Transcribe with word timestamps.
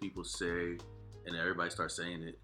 people 0.00 0.24
say, 0.24 0.76
and 1.26 1.36
everybody 1.38 1.70
starts 1.70 1.96
saying 1.96 2.22
it, 2.22 2.38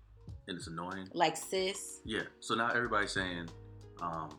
and 0.48 0.56
it's 0.56 0.66
annoying. 0.66 1.08
Like 1.12 1.36
sis. 1.36 2.00
Yeah. 2.04 2.22
So 2.40 2.54
now 2.54 2.68
everybody's 2.68 3.12
saying, 3.12 3.48
um, 4.00 4.30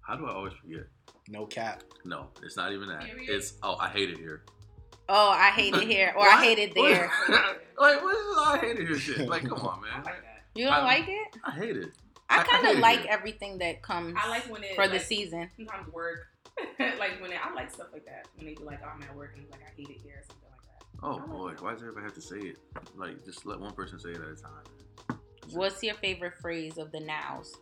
how 0.00 0.16
do 0.16 0.26
I 0.26 0.32
always 0.32 0.52
forget? 0.54 0.86
No 1.28 1.46
cap. 1.46 1.82
No, 2.04 2.28
it's 2.42 2.56
not 2.56 2.72
even 2.72 2.88
that. 2.88 3.02
Period. 3.04 3.28
It's 3.28 3.54
oh, 3.62 3.76
I 3.80 3.88
hate 3.88 4.10
it 4.10 4.18
here. 4.18 4.42
Oh, 5.08 5.30
I 5.30 5.50
hate 5.50 5.74
it 5.74 5.86
here, 5.86 6.12
or 6.16 6.28
I 6.28 6.42
hate 6.42 6.58
it 6.58 6.74
there. 6.74 7.10
like 7.78 8.02
what 8.02 8.16
is 8.16 8.38
I 8.38 8.58
hate 8.60 8.80
it 8.80 8.88
here 8.88 8.98
shit? 8.98 9.28
Like 9.28 9.42
come 9.48 9.58
on, 9.60 9.80
I 9.84 9.96
man. 9.96 10.04
like 10.04 10.22
that. 10.22 10.42
You 10.54 10.64
don't 10.66 10.74
I- 10.74 10.82
like 10.82 11.08
it? 11.08 11.36
I 11.44 11.50
hate 11.52 11.76
it. 11.76 11.90
I 12.28 12.38
I- 12.38 12.40
I 12.40 12.44
kind 12.44 12.66
hate 12.66 12.72
of 12.72 12.78
it 12.78 12.82
like 12.82 13.00
here. 13.02 13.08
everything 13.10 13.58
that 13.58 13.82
comes 13.82 14.16
I 14.20 14.28
like 14.28 14.50
when 14.50 14.64
it 14.64 14.74
for 14.74 14.88
the 14.88 14.98
season. 14.98 15.48
sometimes 15.56 15.92
work. 15.92 16.26
like 16.98 17.20
when 17.20 17.30
it, 17.32 17.38
I 17.44 17.52
like 17.54 17.70
stuff 17.70 17.88
like 17.92 18.04
that. 18.06 18.26
When 18.36 18.46
they 18.46 18.54
be 18.54 18.64
like, 18.64 18.80
oh, 18.84 18.88
I'm 18.94 19.02
at 19.02 19.14
work 19.14 19.34
and 19.36 19.46
like 19.52 19.60
I 19.62 19.70
hate 19.76 19.90
it 19.90 20.00
here 20.02 20.22
Oh 21.08 21.20
boy, 21.20 21.54
why 21.60 21.70
does 21.70 21.82
everybody 21.82 22.02
have 22.02 22.14
to 22.14 22.20
say 22.20 22.38
it? 22.38 22.58
Like 22.96 23.24
just 23.24 23.46
let 23.46 23.60
one 23.60 23.72
person 23.74 23.96
say 23.96 24.10
it 24.10 24.16
at 24.16 24.22
a 24.22 24.34
time. 24.34 25.20
What's 25.52 25.80
your 25.80 25.94
favorite 25.94 26.34
phrase 26.40 26.78
of 26.78 26.90
the 26.90 26.98
nows? 26.98 27.54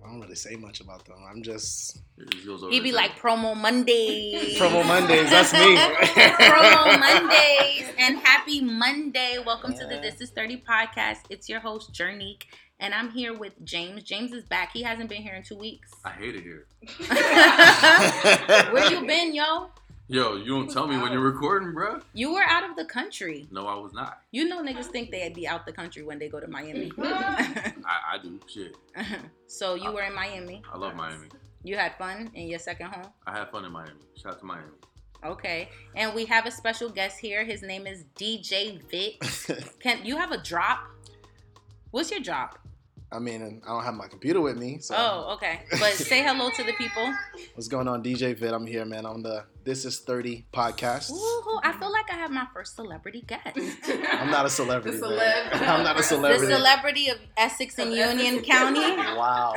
I 0.00 0.06
don't 0.06 0.20
really 0.20 0.36
say 0.36 0.54
much 0.54 0.80
about 0.80 1.04
them. 1.06 1.16
I'm 1.28 1.42
just 1.42 2.02
It 2.18 2.30
just 2.30 2.64
He 2.70 2.78
the 2.78 2.80
be 2.80 2.92
like 2.92 3.18
promo 3.18 3.56
Mondays. 3.56 4.60
Promo 4.60 4.86
Mondays, 4.86 5.28
that's 5.28 5.52
me. 5.52 5.76
promo 5.76 7.00
Mondays 7.00 7.92
and 7.98 8.18
happy 8.18 8.60
Monday. 8.60 9.42
Welcome 9.44 9.74
to 9.74 9.86
the 9.86 9.98
This 9.98 10.20
Is 10.20 10.30
30 10.30 10.62
podcast. 10.62 11.22
It's 11.30 11.48
your 11.48 11.58
host, 11.58 11.92
Jernique, 11.92 12.44
and 12.78 12.94
I'm 12.94 13.10
here 13.10 13.36
with 13.36 13.54
James. 13.64 14.04
James 14.04 14.30
is 14.32 14.44
back. 14.44 14.70
He 14.72 14.84
hasn't 14.84 15.10
been 15.10 15.22
here 15.22 15.34
in 15.34 15.42
two 15.42 15.58
weeks. 15.58 15.90
I 16.04 16.10
hate 16.10 16.36
it 16.36 16.44
here. 16.44 16.68
Where 18.72 18.88
you 18.92 19.04
been, 19.04 19.34
yo? 19.34 19.70
Yo, 20.10 20.34
you 20.34 20.46
don't 20.46 20.68
tell 20.68 20.88
me 20.88 20.98
when 20.98 21.12
you're 21.12 21.20
recording, 21.20 21.72
bro. 21.72 22.00
You 22.14 22.34
were 22.34 22.42
out 22.42 22.68
of 22.68 22.74
the 22.74 22.84
country. 22.84 23.46
No, 23.52 23.68
I 23.68 23.76
was 23.76 23.92
not. 23.92 24.22
You 24.32 24.48
know 24.48 24.60
niggas 24.60 24.86
think 24.86 25.12
they'd 25.12 25.32
be 25.32 25.46
out 25.46 25.64
the 25.64 25.72
country 25.72 26.02
when 26.02 26.18
they 26.18 26.28
go 26.28 26.40
to 26.40 26.48
Miami. 26.48 26.90
Mm-hmm. 26.90 27.82
I, 27.86 28.14
I 28.14 28.18
do 28.20 28.40
shit. 28.48 28.74
so 29.46 29.76
you 29.76 29.92
were 29.92 30.02
in 30.02 30.12
Miami. 30.12 30.62
I 30.74 30.78
love 30.78 30.96
Miami. 30.96 31.28
You 31.62 31.76
had 31.76 31.96
fun 31.96 32.28
in 32.34 32.48
your 32.48 32.58
second 32.58 32.88
home? 32.88 33.06
I 33.24 33.38
had 33.38 33.52
fun 33.52 33.64
in 33.64 33.70
Miami. 33.70 34.00
Shout 34.20 34.32
out 34.32 34.40
to 34.40 34.46
Miami. 34.46 34.72
Okay. 35.24 35.68
And 35.94 36.12
we 36.12 36.24
have 36.24 36.44
a 36.44 36.50
special 36.50 36.88
guest 36.88 37.20
here. 37.20 37.44
His 37.44 37.62
name 37.62 37.86
is 37.86 38.02
DJ 38.16 38.82
Vit. 38.90 39.76
Can 39.78 40.04
you 40.04 40.16
have 40.16 40.32
a 40.32 40.38
drop? 40.38 40.88
What's 41.92 42.10
your 42.10 42.18
drop? 42.18 42.58
I 43.12 43.18
mean, 43.18 43.60
I 43.66 43.68
don't 43.68 43.84
have 43.84 43.94
my 43.94 44.06
computer 44.06 44.40
with 44.40 44.56
me. 44.56 44.78
So 44.78 44.94
Oh, 44.96 45.34
okay. 45.34 45.62
But 45.70 45.94
say 45.94 46.22
hello 46.22 46.48
to 46.50 46.62
the 46.62 46.72
people. 46.74 47.12
what's 47.54 47.66
going 47.66 47.88
on, 47.88 48.04
DJ 48.04 48.36
Vit? 48.36 48.52
I'm 48.52 48.66
here, 48.66 48.84
man, 48.84 49.04
on 49.04 49.22
the 49.22 49.44
This 49.64 49.84
Is 49.84 49.98
30 49.98 50.46
podcast. 50.52 51.10
Ooh, 51.10 51.60
I 51.64 51.72
feel 51.72 51.90
like 51.90 52.08
I 52.12 52.14
have 52.14 52.30
my 52.30 52.46
first 52.54 52.76
celebrity 52.76 53.24
guest. 53.26 53.58
I'm 54.12 54.30
not 54.30 54.46
a 54.46 54.50
celebrity. 54.50 54.98
The 54.98 55.06
celeb. 55.06 55.48
I'm 55.54 55.82
not 55.82 55.98
a 55.98 56.02
celebrity. 56.04 56.46
The 56.46 56.52
celebrity. 56.52 57.06
celebrity 57.06 57.08
of 57.08 57.18
Essex 57.36 57.78
and 57.78 57.92
Union 57.92 58.42
County. 58.42 58.80
wow. 58.80 59.54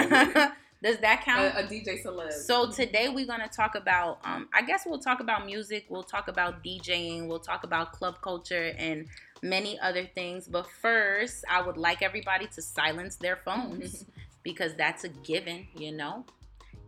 Does 0.81 0.97
that 0.97 1.21
a, 1.21 1.23
count? 1.23 1.53
a 1.55 1.63
DJ 1.63 2.03
celeb. 2.03 2.33
So 2.33 2.69
today 2.69 3.07
we're 3.07 3.25
gonna 3.27 3.47
talk 3.47 3.75
about. 3.75 4.19
Um, 4.25 4.49
I 4.53 4.63
guess 4.63 4.83
we'll 4.85 4.99
talk 4.99 5.21
about 5.21 5.45
music. 5.45 5.85
We'll 5.87 6.03
talk 6.03 6.27
about 6.27 6.61
DJing. 6.61 7.27
We'll 7.27 7.39
talk 7.39 7.63
about 7.63 7.93
club 7.93 8.19
culture 8.21 8.73
and 8.77 9.07
many 9.43 9.79
other 9.79 10.05
things. 10.05 10.47
But 10.47 10.65
first, 10.81 11.45
I 11.49 11.61
would 11.61 11.77
like 11.77 12.01
everybody 12.01 12.47
to 12.47 12.61
silence 12.61 13.17
their 13.17 13.35
phones 13.35 14.05
because 14.43 14.73
that's 14.75 15.03
a 15.03 15.09
given, 15.09 15.67
you 15.75 15.91
know. 15.91 16.25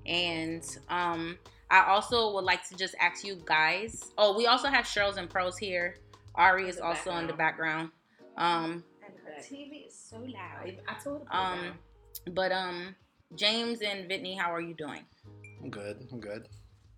And 0.06 0.64
um, 0.90 1.38
I 1.70 1.86
also 1.86 2.34
would 2.34 2.44
like 2.46 2.68
to 2.70 2.76
just 2.76 2.96
ask 3.00 3.24
you 3.24 3.42
guys. 3.46 4.12
Oh, 4.18 4.36
we 4.36 4.48
also 4.48 4.68
have 4.70 4.86
Cheryl's 4.86 5.18
and 5.18 5.30
Pros 5.30 5.58
here. 5.58 5.96
Ari 6.36 6.70
is 6.70 6.78
the 6.78 6.84
also 6.86 7.16
in 7.18 7.28
the 7.28 7.34
background. 7.34 7.92
Um, 8.38 8.84
And 9.04 9.14
her 9.26 9.42
TV 9.42 9.88
is 9.88 9.94
so 9.96 10.18
loud. 10.18 10.64
I, 10.64 10.78
I 10.88 10.94
told 11.04 11.22
him. 11.22 11.28
Um, 11.32 11.74
but 12.34 12.52
um, 12.52 12.96
James 13.36 13.82
and 13.82 14.08
Whitney, 14.10 14.36
how 14.36 14.54
are 14.54 14.62
you 14.62 14.74
doing? 14.74 15.02
I'm 15.62 15.70
good. 15.70 16.08
I'm 16.12 16.20
good. 16.20 16.48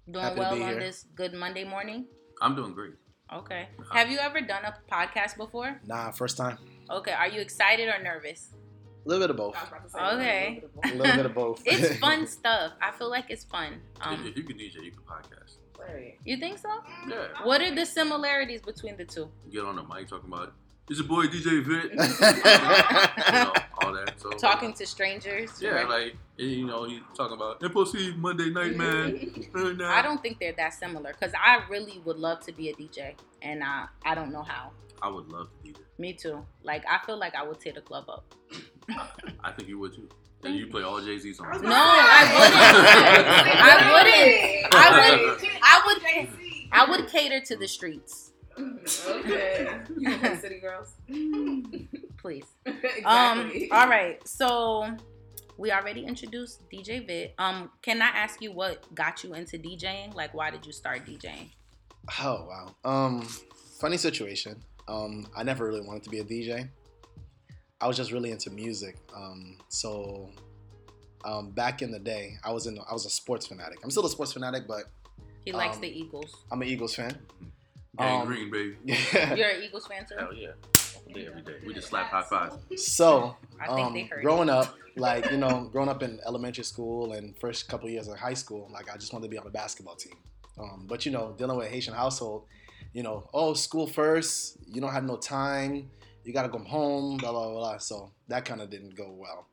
Doing 0.10 0.24
Happy 0.24 0.36
to 0.36 0.40
well 0.42 0.56
be 0.56 0.64
on 0.64 0.70
here. 0.72 0.80
this 0.80 1.06
good 1.16 1.34
Monday 1.34 1.64
morning? 1.64 2.06
I'm 2.42 2.56
doing 2.56 2.74
great. 2.74 2.94
Okay. 3.34 3.68
Have 3.94 4.10
you 4.10 4.20
ever 4.20 4.42
done 4.42 4.64
a 4.66 4.76
podcast 4.92 5.38
before? 5.38 5.80
Nah, 5.86 6.12
first 6.12 6.38
time. 6.38 6.58
Okay. 6.90 7.12
Are 7.12 7.28
you 7.28 7.42
excited 7.42 7.90
or 7.90 8.02
nervous? 8.02 8.50
A 9.06 9.10
little 9.10 9.24
bit 9.24 9.30
of 9.32 9.38
both. 9.38 9.56
I 9.56 9.62
was 9.62 9.70
about 9.70 9.84
to 9.84 9.90
say, 9.90 10.16
Okay. 10.16 10.64
A 10.84 10.96
little 10.96 11.16
bit 11.16 11.26
of 11.26 11.34
both. 11.36 11.62
It's 11.66 11.98
fun 12.00 12.28
stuff. 12.40 12.74
I 12.82 12.92
feel 12.92 13.10
like 13.10 13.26
it's 13.30 13.44
fun. 13.44 13.80
Um, 14.02 14.26
if 14.26 14.38
you 14.38 14.44
can 14.44 14.58
DJ, 14.58 14.76
you 14.84 14.92
can 14.92 15.02
podcast. 15.04 15.56
Right. 15.80 16.18
you 16.26 16.38
think 16.38 16.58
so? 16.58 16.70
Yeah. 17.08 17.28
What 17.44 17.62
are 17.62 17.74
the 17.74 17.86
similarities 17.86 18.62
between 18.62 18.98
the 18.98 19.06
two? 19.06 19.30
Get 19.52 19.64
on 19.64 19.76
the 19.76 19.84
mic 19.84 20.08
talking 20.10 20.28
about 20.32 20.54
it's 20.90 21.00
your 21.00 21.08
boy 21.08 21.26
DJ 21.26 21.64
Vit. 21.64 21.92
you 21.92 23.34
know, 23.34 23.54
all 23.82 23.94
that. 23.94 24.14
So 24.18 24.30
uh, 24.30 24.38
Talking 24.38 24.74
to 24.74 24.86
strangers? 24.86 25.62
Yeah, 25.62 25.72
right? 25.72 25.88
like 25.90 26.16
you 26.38 26.66
know, 26.66 26.86
he's 26.86 27.02
talking 27.16 27.36
about 27.36 27.62
Impossible 27.64 28.18
Monday 28.18 28.50
Night 28.50 28.76
Man. 28.76 29.48
I 29.84 30.02
don't 30.02 30.22
think 30.22 30.40
they're 30.40 30.54
that 30.54 30.74
similar 30.74 31.14
because 31.14 31.34
I 31.34 31.62
really 31.70 32.00
would 32.06 32.18
love 32.18 32.42
to 32.46 32.52
be 32.52 32.70
a 32.70 32.74
DJ 32.74 33.16
and 33.42 33.64
I, 33.64 33.86
I 34.06 34.16
don't 34.16 34.32
know 34.32 34.44
how. 34.44 34.72
I 35.02 35.10
would 35.10 35.28
love 35.30 35.50
to 35.50 35.64
be 35.64 35.72
there. 35.74 35.84
Me 35.98 36.14
too. 36.14 36.46
Like, 36.64 36.84
I 36.90 37.04
feel 37.06 37.18
like 37.18 37.36
I 37.36 37.44
would 37.44 37.60
tear 37.60 37.74
the 37.74 37.82
club 37.82 38.06
up. 38.10 38.34
I 39.44 39.52
think 39.52 39.68
you 39.70 39.80
would 39.80 39.94
too. 39.94 40.10
And 40.44 40.56
you 40.56 40.68
play 40.68 40.84
all 40.84 41.02
Jay 41.02 41.18
Z 41.18 41.34
songs. 41.34 41.62
No, 41.62 41.70
I 41.74 42.24
wouldn't. 42.38 42.56
I 43.60 43.94
wouldn't. 43.94 44.74
I 44.74 45.10
would. 45.10 45.50
I 45.62 45.82
would. 45.86 46.30
I 46.72 46.90
would 46.90 47.08
cater 47.10 47.40
to 47.46 47.56
the 47.58 47.68
streets, 47.68 48.34
Okay. 48.60 49.80
You 49.98 50.18
can 50.18 50.40
City 50.40 50.60
Girls. 50.60 50.94
please. 52.18 52.46
exactly. 52.66 53.04
Um. 53.04 53.52
All 53.72 53.88
right. 53.88 54.26
So 54.28 54.96
we 55.58 55.72
already 55.72 56.06
introduced 56.06 56.70
DJ 56.70 57.06
Vit. 57.06 57.34
Um. 57.38 57.72
Can 57.82 58.02
I 58.02 58.08
ask 58.08 58.42
you 58.42 58.52
what 58.52 58.94
got 58.96 59.24
you 59.24 59.34
into 59.34 59.58
DJing? 59.58 60.14
Like, 60.16 60.34
why 60.34 60.50
did 60.52 60.66
you 60.66 60.72
start 60.72 61.06
DJing? 61.06 61.50
Oh 62.22 62.48
wow. 62.50 62.76
Um, 62.90 63.22
funny 63.80 63.98
situation. 63.98 64.64
Um, 64.88 65.28
I 65.36 65.44
never 65.44 65.66
really 65.66 65.82
wanted 65.82 66.04
to 66.04 66.10
be 66.10 66.20
a 66.20 66.24
DJ. 66.24 66.70
I 67.82 67.88
was 67.88 67.98
just 67.98 68.12
really 68.12 68.32
into 68.32 68.50
music. 68.50 68.96
Um, 69.16 69.58
so 69.70 70.30
um, 71.26 71.52
back 71.52 71.82
in 71.82 71.92
the 71.92 72.00
day, 72.00 72.38
I 72.44 72.52
was 72.52 72.66
in. 72.68 72.80
I 72.90 72.94
was 72.94 73.06
a 73.06 73.10
sports 73.10 73.46
fanatic. 73.48 73.80
I'm 73.84 73.92
still 73.92 74.06
a 74.06 74.10
sports 74.10 74.34
fanatic, 74.34 74.68
but 74.68 74.86
He 75.46 75.52
likes 75.52 75.76
Um, 75.76 75.82
the 75.82 75.90
Eagles. 75.90 76.34
I'm 76.52 76.62
an 76.62 76.68
Eagles 76.68 76.96
fan. 76.96 77.18
Gang 77.98 78.22
Um, 78.22 78.28
Green, 78.28 78.52
baby. 78.52 78.76
Yeah. 78.86 79.34
You're 79.36 79.50
an 79.50 79.64
Eagles 79.64 79.88
fan 79.88 80.06
too. 80.06 80.16
Hell 80.18 80.34
yeah. 80.34 80.52
Day, 81.14 81.28
every 81.28 81.42
day. 81.42 81.56
We 81.66 81.74
just 81.74 81.88
slap 81.88 82.08
high 82.08 82.22
fives. 82.24 82.84
So 82.84 83.36
um, 83.68 83.94
they 83.94 84.04
heard. 84.04 84.22
growing 84.24 84.50
up, 84.50 84.76
like 84.98 85.30
you 85.32 85.38
know, 85.38 85.70
growing 85.72 85.90
up 85.90 86.04
in 86.04 86.20
elementary 86.26 86.64
school 86.64 87.14
and 87.14 87.38
first 87.40 87.68
couple 87.70 87.90
years 87.90 88.08
of 88.08 88.18
high 88.18 88.34
school, 88.34 88.70
like 88.74 88.94
I 88.94 88.98
just 88.98 89.14
wanted 89.14 89.26
to 89.26 89.30
be 89.30 89.38
on 89.38 89.46
the 89.46 89.52
basketball 89.52 89.96
team. 89.96 90.16
Um, 90.60 90.86
but 90.88 91.06
you 91.06 91.12
know, 91.12 91.34
dealing 91.38 91.58
with 91.58 91.68
a 91.68 91.70
Haitian 91.70 91.94
household, 91.94 92.44
you 92.94 93.04
know, 93.04 93.30
oh, 93.34 93.54
school 93.54 93.88
first, 93.88 94.58
you 94.68 94.82
don't 94.82 94.92
have 94.92 95.04
no 95.06 95.16
time, 95.16 95.90
you 96.24 96.34
gotta 96.34 96.50
go 96.50 96.60
home, 96.60 97.18
blah 97.18 97.32
blah 97.32 97.48
blah. 97.52 97.60
blah. 97.60 97.78
So 97.78 98.12
that 98.28 98.44
kind 98.44 98.62
of 98.62 98.70
didn't 98.70 98.96
go 98.96 99.12
well. 99.18 99.48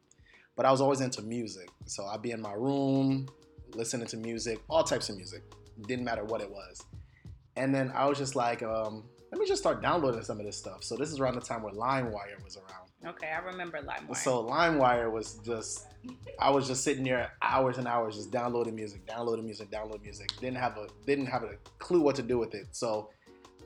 But 0.56 0.66
I 0.66 0.70
was 0.70 0.80
always 0.80 1.00
into 1.00 1.22
music, 1.22 1.68
so 1.86 2.04
I'd 2.06 2.22
be 2.22 2.30
in 2.32 2.40
my 2.40 2.52
room 2.54 3.28
listening 3.74 4.06
to 4.08 4.16
music, 4.16 4.60
all 4.68 4.82
types 4.84 5.08
of 5.08 5.16
music, 5.16 5.42
didn't 5.86 6.04
matter 6.04 6.24
what 6.24 6.40
it 6.40 6.50
was. 6.50 6.82
And 7.56 7.74
then 7.74 7.92
I 7.94 8.06
was 8.06 8.18
just 8.18 8.36
like, 8.36 8.62
um, 8.62 9.04
let 9.30 9.40
me 9.40 9.46
just 9.46 9.60
start 9.60 9.82
downloading 9.82 10.22
some 10.22 10.38
of 10.38 10.46
this 10.46 10.56
stuff. 10.56 10.84
So 10.84 10.96
this 10.96 11.10
is 11.10 11.18
around 11.18 11.34
the 11.34 11.40
time 11.40 11.62
where 11.62 11.72
LimeWire 11.72 12.42
was 12.44 12.56
around. 12.56 13.14
Okay, 13.14 13.28
I 13.28 13.38
remember 13.44 13.80
LimeWire. 13.80 14.16
So 14.16 14.44
LimeWire 14.44 15.10
was 15.10 15.40
just, 15.44 15.86
I 16.38 16.50
was 16.50 16.66
just 16.66 16.84
sitting 16.84 17.04
there 17.04 17.32
hours 17.42 17.78
and 17.78 17.86
hours 17.86 18.16
just 18.16 18.30
downloading 18.30 18.74
music, 18.74 19.06
downloading 19.06 19.44
music, 19.44 19.70
downloading 19.70 20.02
music. 20.02 20.28
Didn't 20.40 20.56
have 20.56 20.76
a 20.76 20.86
didn't 21.04 21.26
have 21.26 21.42
a 21.42 21.56
clue 21.78 22.00
what 22.00 22.16
to 22.16 22.22
do 22.22 22.38
with 22.38 22.54
it. 22.54 22.68
So 22.72 23.10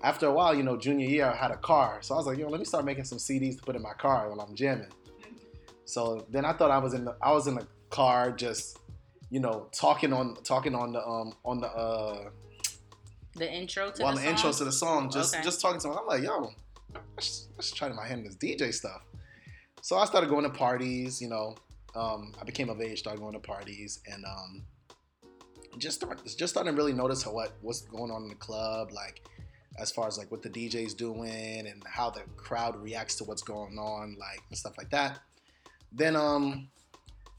after 0.03 0.27
a 0.27 0.33
while, 0.33 0.55
you 0.55 0.63
know, 0.63 0.77
junior 0.77 1.07
year, 1.07 1.27
I 1.27 1.37
had 1.37 1.51
a 1.51 1.57
car. 1.57 1.99
So 2.03 2.15
I 2.15 2.19
was 2.19 2.27
like, 2.27 2.39
yo, 2.39 2.49
let 2.49 2.59
me 2.61 2.65
start 2.65 2.85
making 2.85 3.05
some 3.05 3.19
CDs 3.19 3.57
to 3.57 3.63
put 3.63 3.77
in 3.77 3.83
my 3.83 3.93
car 3.95 4.29
while 4.29 4.41
I'm 4.41 4.55
jamming. 4.55 4.89
So 5.85 6.27
then 6.31 6.45
I 6.45 6.53
thought 6.53 6.71
I 6.71 6.79
was 6.79 6.95
in 6.95 7.05
the 7.05 7.17
I 7.23 7.33
was 7.33 7.47
in 7.47 7.57
the 7.57 7.67
car 7.91 8.31
just, 8.33 8.79
you 9.31 9.41
know, 9.41 9.69
talking 9.73 10.13
on 10.13 10.37
talking 10.45 10.75
on 10.75 10.93
the 10.93 11.07
um 11.07 11.35
on 11.45 11.61
the 11.61 11.69
uh 11.69 12.31
the 13.39 13.53
intro 13.53 13.91
to 13.91 14.03
while 14.03 14.13
the, 14.13 14.19
the, 14.19 14.25
song? 14.25 14.35
intro 14.35 14.53
to 14.53 14.65
the 14.65 14.73
song, 14.73 15.11
just 15.11 15.35
Okay. 15.35 15.45
just 15.45 15.61
talking 15.61 15.81
to 15.81 15.89
him. 15.89 15.99
I'm 15.99 16.07
like, 16.07 16.23
yo, 16.23 16.53
let's, 17.17 17.49
let's 17.57 17.71
try 17.71 17.89
to 17.89 17.95
my 17.95 18.07
hand 18.07 18.21
in 18.21 18.27
this 18.27 18.37
DJ 18.37 18.73
stuff. 18.73 19.03
So 19.83 19.97
I 19.97 20.05
started 20.05 20.29
going 20.31 20.45
to 20.45 20.51
parties. 20.51 21.21
You 21.23 21.29
know, 21.29 21.55
um, 21.95 22.35
I 22.41 22.45
became 22.45 22.69
of 22.69 22.81
age, 22.81 22.99
started 22.99 23.21
going 23.21 23.35
to 23.35 23.41
parties, 23.41 24.01
and 24.11 24.25
um, 24.25 24.63
just 25.79 25.99
start 26.03 26.21
just 26.25 26.53
starting 26.55 26.73
to 26.73 26.77
really 26.77 26.93
notice 26.93 27.23
how, 27.23 27.33
what 27.33 27.53
what's 27.63 27.83
going 27.83 28.11
on 28.11 28.23
in 28.25 28.29
the 28.29 28.35
club, 28.35 28.93
like 28.93 29.23
as 29.79 29.93
far 29.93 30.09
as 30.09 30.19
like 30.19 30.31
what 30.31 30.43
the 30.43 30.51
DJ's 30.51 30.95
doing 30.95 31.67
and 31.67 31.83
how 31.87 32.11
the 32.11 32.23
crowd 32.37 32.77
reacts 32.83 33.15
to 33.17 33.25
what's 33.25 33.43
going 33.43 33.79
on, 33.79 34.17
like 34.19 34.41
and 34.49 34.59
stuff 34.59 34.77
like 34.77 34.91
that. 34.91 35.21
Then 35.93 36.17
um, 36.17 36.69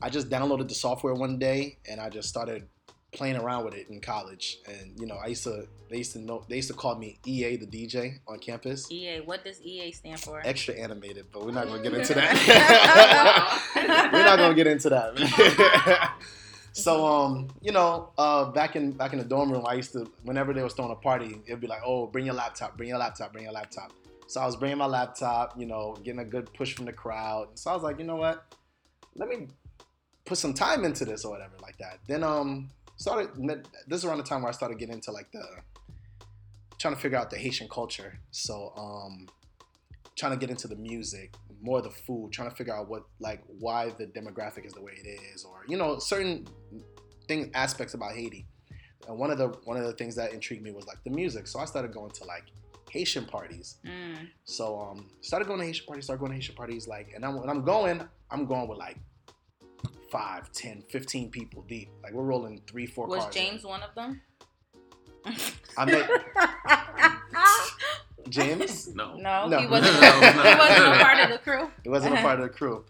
I 0.01 0.09
just 0.09 0.29
downloaded 0.29 0.69
the 0.69 0.75
software 0.75 1.13
one 1.13 1.37
day 1.37 1.77
and 1.89 1.99
I 1.99 2.09
just 2.09 2.29
started 2.29 2.67
playing 3.11 3.37
around 3.37 3.65
with 3.65 3.73
it 3.73 3.89
in 3.89 3.99
college, 4.01 4.59
and 4.67 4.99
you 4.99 5.05
know, 5.05 5.15
I 5.15 5.27
used 5.27 5.43
to 5.43 5.67
they 5.89 5.97
used 5.97 6.13
to 6.13 6.19
know 6.19 6.43
they 6.47 6.57
used 6.57 6.69
to 6.69 6.73
call 6.73 6.95
me 6.95 7.19
EA 7.25 7.57
the 7.57 7.65
DJ 7.65 8.19
on 8.27 8.39
campus. 8.39 8.91
EA. 8.91 9.21
What 9.21 9.43
does 9.43 9.61
EA 9.61 9.91
stand 9.91 10.19
for? 10.19 10.41
Extra 10.45 10.75
animated, 10.75 11.27
but 11.31 11.45
we're 11.45 11.51
not 11.51 11.67
gonna 11.67 11.81
get 11.81 11.93
into 11.93 12.13
that. 12.13 14.09
we're 14.13 14.23
not 14.23 14.37
gonna 14.37 14.55
get 14.55 14.67
into 14.67 14.89
that. 14.89 16.13
so 16.73 17.05
um, 17.05 17.49
you 17.61 17.71
know, 17.71 18.11
uh, 18.17 18.45
back 18.45 18.75
in 18.75 18.91
back 18.91 19.13
in 19.13 19.19
the 19.19 19.25
dorm 19.25 19.51
room, 19.51 19.65
I 19.67 19.73
used 19.73 19.93
to 19.93 20.09
whenever 20.23 20.53
they 20.53 20.63
was 20.63 20.73
throwing 20.73 20.91
a 20.91 20.95
party, 20.95 21.41
it'd 21.45 21.59
be 21.59 21.67
like, 21.67 21.81
oh, 21.85 22.07
bring 22.07 22.25
your 22.25 22.35
laptop, 22.35 22.77
bring 22.77 22.89
your 22.89 22.99
laptop, 22.99 23.31
bring 23.31 23.45
your 23.45 23.53
laptop. 23.53 23.91
So 24.27 24.39
I 24.39 24.45
was 24.45 24.55
bringing 24.55 24.77
my 24.77 24.85
laptop, 24.85 25.59
you 25.59 25.65
know, 25.65 25.97
getting 26.03 26.19
a 26.19 26.25
good 26.25 26.53
push 26.53 26.75
from 26.75 26.85
the 26.85 26.93
crowd. 26.93 27.47
So 27.57 27.71
I 27.71 27.73
was 27.73 27.81
like, 27.81 27.97
you 27.97 28.05
know 28.05 28.17
what? 28.17 28.53
Let 29.15 29.27
me 29.27 29.47
put 30.29 30.37
some 30.37 30.53
time 30.53 30.85
into 30.85 31.03
this 31.03 31.25
or 31.25 31.31
whatever 31.31 31.55
like 31.63 31.77
that. 31.79 31.97
Then 32.07 32.23
um 32.23 32.69
started 32.99 33.29
this 33.87 33.99
is 33.99 34.05
around 34.05 34.17
the 34.17 34.23
time 34.23 34.41
where 34.41 34.49
I 34.49 34.53
started 34.53 34.77
getting 34.77 34.95
into 34.95 35.11
like 35.11 35.31
the 35.31 35.43
trying 36.77 36.95
to 36.95 36.99
figure 36.99 37.17
out 37.17 37.29
the 37.29 37.37
Haitian 37.37 37.67
culture. 37.67 38.19
So 38.31 38.73
um 38.77 39.27
trying 40.17 40.33
to 40.33 40.37
get 40.37 40.49
into 40.49 40.67
the 40.67 40.75
music, 40.75 41.33
more 41.61 41.81
the 41.81 41.89
food, 41.89 42.31
trying 42.33 42.49
to 42.49 42.55
figure 42.55 42.75
out 42.75 42.89
what 42.89 43.03
like 43.19 43.41
why 43.59 43.89
the 43.97 44.05
demographic 44.05 44.65
is 44.65 44.73
the 44.73 44.81
way 44.81 44.93
it 45.03 45.07
is 45.33 45.43
or 45.43 45.63
you 45.67 45.77
know 45.77 45.97
certain 45.97 46.45
things 47.27 47.49
aspects 47.53 47.93
about 47.93 48.11
Haiti. 48.13 48.45
And 49.07 49.17
one 49.17 49.31
of 49.31 49.37
the 49.37 49.47
one 49.63 49.77
of 49.77 49.85
the 49.85 49.93
things 49.93 50.15
that 50.15 50.33
intrigued 50.33 50.63
me 50.63 50.71
was 50.71 50.85
like 50.85 51.03
the 51.03 51.09
music. 51.09 51.47
So 51.47 51.59
I 51.59 51.65
started 51.65 51.93
going 51.93 52.11
to 52.11 52.25
like 52.25 52.43
Haitian 52.91 53.25
parties. 53.25 53.77
Mm. 53.85 54.27
So 54.43 54.79
um, 54.79 55.09
started 55.21 55.47
going 55.47 55.59
to 55.59 55.65
Haitian 55.65 55.85
parties, 55.85 56.05
started 56.05 56.19
going 56.19 56.31
to 56.31 56.35
Haitian 56.35 56.55
parties. 56.55 56.87
Like, 56.87 57.11
and 57.15 57.23
I'm, 57.23 57.39
when 57.39 57.49
I'm 57.49 57.63
going, 57.63 58.01
I'm 58.31 58.45
going 58.45 58.67
with 58.67 58.77
like 58.77 58.97
five, 60.11 60.51
10, 60.51 60.83
15 60.89 61.29
people 61.29 61.63
deep. 61.67 61.89
Like 62.03 62.13
we're 62.13 62.23
rolling 62.23 62.61
three, 62.67 62.85
four 62.85 63.07
Was 63.07 63.23
cars. 63.23 63.35
James 63.35 63.63
one 63.63 63.81
of 63.83 63.93
them? 63.95 64.21
I 65.77 65.85
met 65.85 66.09
James. 68.29 68.93
No. 68.95 69.15
No, 69.15 69.47
No. 69.47 69.59
he 69.59 69.67
wasn't. 69.67 69.93
No, 70.01 70.11
he 70.11 70.57
wasn't 70.57 70.95
a 70.95 71.03
part 71.03 71.19
of 71.19 71.29
the 71.31 71.37
crew. 71.39 71.69
He 71.83 71.89
wasn't 71.89 72.17
a 72.17 72.21
part 72.21 72.39
of 72.39 72.47
the 72.47 72.53
crew. 72.53 72.85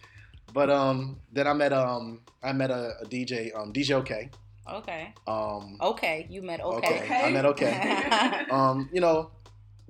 But 0.53 0.69
um, 0.69 1.19
then 1.31 1.47
I 1.47 1.53
met 1.53 1.73
um, 1.73 2.21
I 2.43 2.51
met 2.53 2.71
a, 2.71 2.93
a 3.01 3.05
DJ, 3.05 3.55
um, 3.55 3.71
DJ 3.71 3.91
OK. 3.91 4.29
Okay. 4.71 5.13
Um, 5.27 5.77
Okay. 5.81 6.27
You 6.29 6.41
met 6.41 6.61
okay. 6.61 6.99
Okay. 7.01 7.21
I 7.25 7.31
met 7.31 7.45
okay. 7.45 8.45
um, 8.51 8.89
you 8.93 9.01
know, 9.01 9.31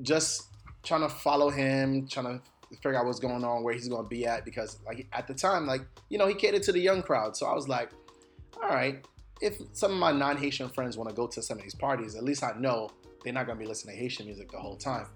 just 0.02 0.44
trying 0.84 1.02
to 1.02 1.10
follow 1.10 1.50
him, 1.50 2.08
trying 2.08 2.40
to 2.40 2.42
figure 2.78 2.96
out 2.96 3.06
what's 3.06 3.20
going 3.20 3.44
on, 3.44 3.64
where 3.64 3.74
he's 3.74 3.88
going 3.88 4.04
to 4.04 4.10
be 4.10 4.26
at, 4.26 4.46
because 4.46 4.80
like 4.86 5.08
at 5.14 5.28
the 5.28 5.34
time, 5.34 5.66
like 5.66 5.82
you 6.10 6.18
know, 6.18 6.28
he 6.28 6.34
catered 6.34 6.64
to 6.64 6.72
the 6.72 6.80
young 6.80 7.02
crowd. 7.02 7.36
So 7.36 7.46
I 7.46 7.54
was 7.54 7.68
like, 7.68 7.92
all 8.62 8.70
right, 8.70 9.06
if 9.42 9.60
some 9.74 9.92
of 9.92 9.98
my 9.98 10.12
non-Haitian 10.12 10.70
friends 10.70 10.98
want 10.98 11.10
to 11.10 11.16
go 11.16 11.28
to 11.28 11.42
some 11.42 11.58
of 11.58 11.64
these 11.64 11.76
parties, 11.76 12.16
at 12.16 12.24
least 12.24 12.44
I 12.44 12.54
know 12.58 12.90
they're 13.24 13.34
not 13.34 13.46
going 13.46 13.58
to 13.58 13.64
be 13.64 13.68
listening 13.68 13.96
to 13.96 14.02
Haitian 14.02 14.26
music 14.26 14.52
the 14.52 14.60
whole 14.60 14.78
time. 14.78 15.08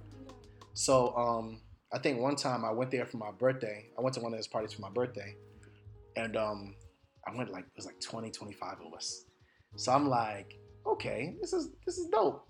So 0.73 1.15
um, 1.15 1.61
I 1.91 2.00
think 2.00 2.19
one 2.19 2.35
time 2.35 2.65
I 2.65 2.71
went 2.71 2.91
there 2.91 3.05
for 3.05 3.17
my 3.17 3.31
birthday. 3.31 3.88
I 3.97 4.01
went 4.01 4.15
to 4.15 4.21
one 4.21 4.33
of 4.33 4.38
his 4.38 4.47
parties 4.47 4.73
for 4.73 4.81
my 4.81 4.89
birthday, 4.89 5.35
and 6.15 6.35
um, 6.35 6.75
I 7.27 7.35
went 7.35 7.51
like 7.51 7.65
it 7.65 7.75
was 7.75 7.85
like 7.85 8.00
20, 8.00 8.31
25 8.31 8.77
of 8.85 8.94
us. 8.94 9.25
So 9.75 9.91
I'm 9.91 10.07
like, 10.07 10.57
okay, 10.85 11.35
this 11.41 11.53
is 11.53 11.69
this 11.85 11.97
is 11.97 12.07
dope. 12.07 12.47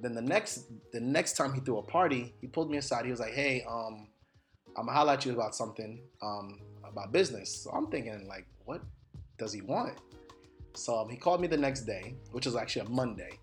Then 0.00 0.14
the 0.14 0.22
next 0.22 0.66
the 0.92 1.00
next 1.00 1.36
time 1.36 1.52
he 1.52 1.60
threw 1.60 1.78
a 1.78 1.82
party, 1.82 2.34
he 2.40 2.46
pulled 2.46 2.70
me 2.70 2.78
aside. 2.78 3.04
He 3.04 3.10
was 3.10 3.20
like, 3.20 3.32
"Hey, 3.32 3.64
um, 3.68 4.08
I'm 4.76 4.86
gonna 4.86 4.92
holler 4.92 5.12
at 5.14 5.24
you 5.24 5.32
about 5.32 5.54
something, 5.54 6.00
um, 6.22 6.60
about 6.84 7.12
business." 7.12 7.62
So 7.62 7.70
I'm 7.70 7.86
thinking, 7.88 8.26
like, 8.28 8.46
what 8.64 8.82
does 9.38 9.52
he 9.52 9.62
want? 9.62 9.98
So 10.74 10.96
um, 10.98 11.08
he 11.08 11.16
called 11.16 11.40
me 11.40 11.46
the 11.46 11.56
next 11.56 11.82
day, 11.82 12.14
which 12.32 12.46
was 12.46 12.56
actually 12.56 12.86
a 12.86 12.90
Monday. 12.90 13.38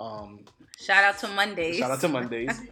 Um, 0.00 0.44
Shout 0.78 1.04
out 1.04 1.18
to 1.18 1.28
Mondays. 1.28 1.76
shout 1.78 1.90
out 1.90 2.00
to 2.00 2.08
Mondays. 2.08 2.60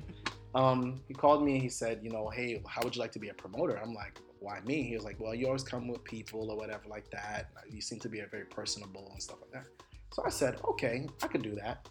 Um, 0.54 1.00
he 1.06 1.14
called 1.14 1.44
me 1.44 1.52
and 1.54 1.62
he 1.62 1.68
said, 1.68 2.00
you 2.02 2.10
know, 2.10 2.28
hey, 2.28 2.60
how 2.66 2.82
would 2.82 2.96
you 2.96 3.00
like 3.00 3.12
to 3.12 3.18
be 3.20 3.28
a 3.28 3.34
promoter? 3.34 3.78
I'm 3.80 3.94
like, 3.94 4.18
why 4.40 4.58
me? 4.66 4.82
He 4.82 4.94
was 4.96 5.04
like, 5.04 5.20
well, 5.20 5.34
you 5.34 5.46
always 5.46 5.62
come 5.62 5.86
with 5.86 6.02
people 6.02 6.50
or 6.50 6.56
whatever 6.56 6.82
like 6.88 7.08
that. 7.10 7.50
You 7.70 7.80
seem 7.80 8.00
to 8.00 8.08
be 8.08 8.20
a 8.20 8.26
very 8.26 8.46
personable 8.46 9.10
and 9.12 9.22
stuff 9.22 9.38
like 9.40 9.52
that. 9.52 9.66
So 10.12 10.24
I 10.26 10.30
said, 10.30 10.58
okay, 10.70 11.06
I 11.22 11.28
could 11.28 11.42
do 11.42 11.54
that. 11.54 11.88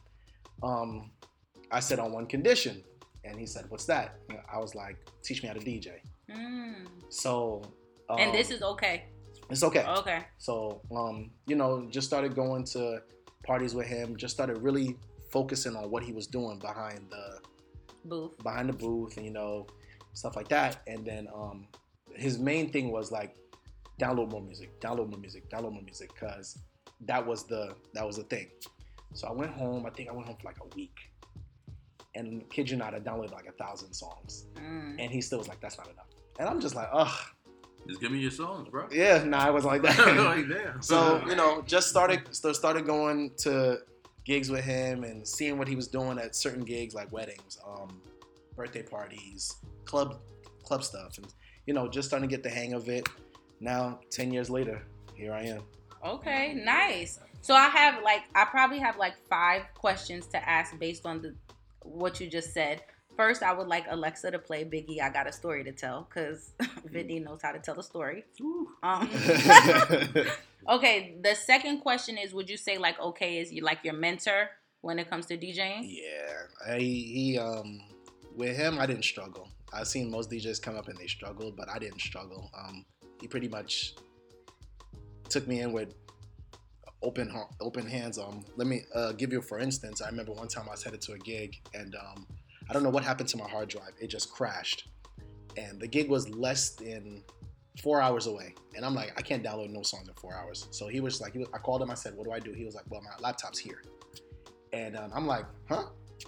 Um, 0.64 1.12
I 1.72 1.80
said 1.80 2.00
on 2.00 2.12
one 2.12 2.26
condition, 2.26 2.84
and 3.24 3.40
he 3.40 3.46
said, 3.46 3.66
what's 3.70 3.86
that? 3.86 4.16
I 4.52 4.58
was 4.60 4.76
like, 4.76 4.98
teach 5.24 5.42
me 5.44 5.48
how 5.50 5.54
to 5.54 5.60
DJ. 5.60 6.00
Mm. 6.32 6.88
So, 7.10 7.62
um, 8.10 8.20
And 8.20 8.34
this 8.34 8.50
is 8.50 8.62
okay. 8.62 9.06
it's 9.50 9.64
okay. 9.64 9.86
Okay. 9.86 10.26
So, 10.38 10.82
um, 10.96 11.32
you 11.48 11.56
know, 11.56 11.88
just 11.90 12.08
started 12.08 12.36
going 12.36 12.64
to 12.66 13.02
parties 13.46 13.76
with 13.76 13.88
him. 13.88 14.16
Just 14.18 14.34
started 14.34 14.58
really 14.60 14.98
focusing 15.32 15.76
on 15.76 15.90
what 15.92 16.04
he 16.04 16.12
was 16.12 16.28
doing 16.28 16.60
behind 16.60 17.02
the 17.10 17.40
Booth. 18.06 18.38
behind 18.44 18.70
the 18.70 18.74
booth 18.74 19.18
and 19.18 19.26
you 19.26 19.32
know 19.32 19.68
stuff 20.14 20.36
like 20.36 20.48
that. 20.50 20.82
And 20.88 21.06
then 21.06 21.28
um, 21.34 21.68
his 22.16 22.40
main 22.40 22.72
thing 22.72 22.92
was 22.92 23.12
like 23.12 23.36
download 24.00 24.32
more 24.32 24.42
music, 24.42 24.80
download 24.82 25.10
more 25.10 25.20
music, 25.20 25.50
download 25.50 25.74
more 25.74 25.84
music, 25.84 26.14
because 26.14 26.58
that 27.02 27.26
was 27.26 27.44
the 27.44 27.76
that 27.94 28.06
was 28.06 28.18
the 28.18 28.24
thing. 28.24 28.48
So 29.14 29.28
I 29.28 29.32
went 29.32 29.52
home. 29.52 29.86
I 29.86 29.90
think 29.90 30.10
I 30.10 30.14
went 30.14 30.28
home 30.28 30.38
for 30.40 30.48
like 30.48 30.58
a 30.62 30.76
week, 30.76 30.96
and 32.16 32.48
kid 32.50 32.70
you 32.70 32.78
not, 32.78 32.94
I 32.94 33.00
downloaded 33.00 33.32
like 33.32 33.48
a 33.48 33.52
thousand 33.54 33.94
songs, 33.94 34.46
Mm. 34.56 34.96
and 35.00 35.12
he 35.12 35.22
still 35.22 35.40
was 35.40 35.48
like, 35.48 35.60
"That's 35.62 35.78
not 35.78 35.88
enough." 35.88 36.08
And 36.40 36.48
I'm 36.48 36.60
just 36.60 36.76
like, 36.76 36.90
"Ugh, 36.92 37.18
Just 37.88 38.02
give 38.02 38.12
me 38.12 38.20
your 38.20 38.32
songs, 38.32 38.70
bro. 38.70 38.88
yeah, 38.92 39.24
nah, 39.24 39.40
I 39.40 39.50
wasn't 39.50 39.74
like 39.74 39.82
that." 39.84 39.98
like, 40.18 40.48
damn. 40.48 40.82
So 40.82 41.24
you 41.28 41.36
know, 41.36 41.62
just 41.64 41.90
started 41.90 42.22
started 42.34 42.86
going 42.86 43.32
to 43.38 43.80
gigs 44.26 44.50
with 44.52 44.64
him 44.64 45.04
and 45.04 45.28
seeing 45.28 45.58
what 45.58 45.68
he 45.68 45.76
was 45.76 45.88
doing 45.88 46.20
at 46.20 46.36
certain 46.36 46.64
gigs 46.64 46.94
like 46.94 47.12
weddings, 47.12 47.58
um, 47.68 48.02
birthday 48.56 48.84
parties, 48.84 49.56
club 49.86 50.20
club 50.64 50.84
stuff, 50.84 51.18
and 51.18 51.28
you 51.66 51.74
know, 51.74 51.88
just 51.88 52.08
starting 52.10 52.28
to 52.30 52.34
get 52.36 52.44
the 52.44 52.50
hang 52.50 52.74
of 52.74 52.90
it. 52.90 53.08
Now, 53.60 54.00
ten 54.12 54.32
years 54.32 54.50
later, 54.50 54.84
here 55.16 55.34
I 55.34 55.44
am. 55.46 55.64
Okay, 56.06 56.54
nice. 56.54 57.20
So 57.42 57.54
I 57.54 57.68
have 57.70 58.04
like 58.04 58.24
I 58.36 58.46
probably 58.46 58.80
have 58.80 58.98
like 58.98 59.16
five 59.30 59.64
questions 59.74 60.28
to 60.28 60.50
ask 60.50 60.78
based 60.78 61.06
on 61.06 61.22
the 61.22 61.36
what 61.84 62.20
you 62.20 62.28
just 62.28 62.54
said. 62.54 62.82
First, 63.16 63.44
I 63.44 63.52
would 63.52 63.68
like 63.68 63.86
Alexa 63.90 64.32
to 64.32 64.40
play 64.40 64.64
Biggie. 64.64 65.02
I 65.02 65.10
got 65.10 65.28
a 65.28 65.32
story 65.34 65.64
to 65.66 65.74
tell 65.74 66.08
because 66.10 66.54
Vinny 66.86 67.20
knows 67.20 67.42
how 67.42 67.52
to 67.52 67.60
tell 67.60 67.78
a 67.78 67.84
story. 67.84 68.24
Um, 68.82 69.10
okay, 70.70 71.16
the 71.22 71.36
second 71.36 71.80
question 71.80 72.18
is: 72.18 72.34
Would 72.34 72.50
you 72.50 72.58
say 72.58 72.78
like 72.78 73.00
okay 73.00 73.40
is 73.40 73.52
you 73.52 73.64
like 73.64 73.80
your 73.84 73.96
mentor 73.96 74.50
when 74.82 75.00
it 75.00 75.10
comes 75.10 75.26
to 75.28 75.38
DJing? 75.38 75.82
yeah, 75.84 76.74
I, 76.74 76.80
he 76.80 77.38
um, 77.38 77.82
with 78.36 78.56
him, 78.56 78.80
I 78.80 78.86
didn't 78.86 79.04
struggle. 79.04 79.50
I've 79.74 79.88
seen 79.88 80.10
most 80.10 80.32
DJs 80.32 80.62
come 80.62 80.78
up 80.78 80.88
and 80.88 80.98
they 80.98 81.08
struggle, 81.08 81.52
but 81.52 81.70
I 81.70 81.78
didn't 81.78 82.00
struggle. 82.00 82.50
Um, 82.58 82.86
he 83.22 83.28
pretty 83.28 83.50
much 83.50 83.96
took 85.28 85.48
me 85.48 85.62
in 85.62 85.72
with 85.72 85.94
open 87.02 87.34
open 87.62 87.88
hands. 87.88 88.18
Um, 88.18 88.44
let 88.56 88.68
me 88.68 88.84
uh, 88.94 89.14
give 89.14 89.32
you 89.32 89.42
for 89.42 89.60
instance. 89.60 90.02
I 90.02 90.10
remember 90.10 90.34
one 90.34 90.48
time 90.48 90.66
I 90.68 90.72
was 90.72 90.84
headed 90.84 91.02
to 91.02 91.14
a 91.14 91.18
gig, 91.18 91.58
and 91.74 91.96
um, 91.96 92.28
I 92.70 92.74
don't 92.74 92.84
know 92.84 92.90
what 92.90 93.04
happened 93.04 93.30
to 93.30 93.38
my 93.38 93.48
hard 93.48 93.70
drive. 93.70 93.92
It 94.00 94.08
just 94.08 94.32
crashed, 94.32 94.90
and 95.58 95.80
the 95.80 95.88
gig 95.88 96.10
was 96.10 96.30
less 96.30 96.72
than 96.72 97.24
four 97.82 98.02
hours 98.02 98.28
away. 98.28 98.54
And 98.76 98.86
I'm 98.86 98.94
like, 98.94 99.14
I 99.18 99.22
can't 99.22 99.44
download 99.44 99.70
no 99.70 99.82
songs 99.84 100.08
in 100.08 100.14
four 100.16 100.36
hours. 100.36 100.68
So 100.72 100.88
he 100.88 101.00
was 101.00 101.22
like, 101.22 101.34
he 101.34 101.40
was, 101.40 101.48
I 101.54 101.58
called 101.58 101.82
him. 101.82 101.90
I 101.90 101.96
said, 101.96 102.16
What 102.16 102.26
do 102.26 102.32
I 102.32 102.40
do? 102.40 102.52
He 102.52 102.66
was 102.66 102.76
like, 102.76 102.86
Well, 102.90 103.02
my 103.02 103.12
laptop's 103.20 103.60
here. 103.60 103.84
And 104.74 104.98
um, 104.98 105.12
I'm 105.14 105.28
like, 105.28 105.46
Huh? 105.68 105.86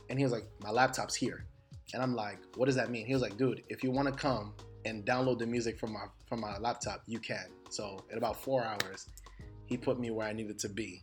And 0.09 0.17
he 0.17 0.23
was 0.23 0.31
like, 0.31 0.45
My 0.61 0.71
laptop's 0.71 1.15
here. 1.15 1.45
And 1.93 2.01
I'm 2.01 2.15
like, 2.15 2.39
What 2.55 2.65
does 2.65 2.75
that 2.75 2.89
mean? 2.89 3.05
He 3.05 3.13
was 3.13 3.21
like, 3.21 3.37
Dude, 3.37 3.63
if 3.69 3.83
you 3.83 3.91
want 3.91 4.07
to 4.07 4.13
come 4.13 4.53
and 4.85 5.05
download 5.05 5.39
the 5.39 5.45
music 5.45 5.79
from 5.79 5.93
my 5.93 6.05
from 6.27 6.39
my 6.39 6.57
laptop, 6.57 7.03
you 7.05 7.19
can. 7.19 7.45
So 7.69 8.03
in 8.09 8.17
about 8.17 8.41
four 8.41 8.63
hours, 8.63 9.07
he 9.71 9.77
put 9.77 9.97
me 9.97 10.11
where 10.11 10.27
I 10.27 10.33
needed 10.33 10.59
to 10.59 10.69
be. 10.69 11.01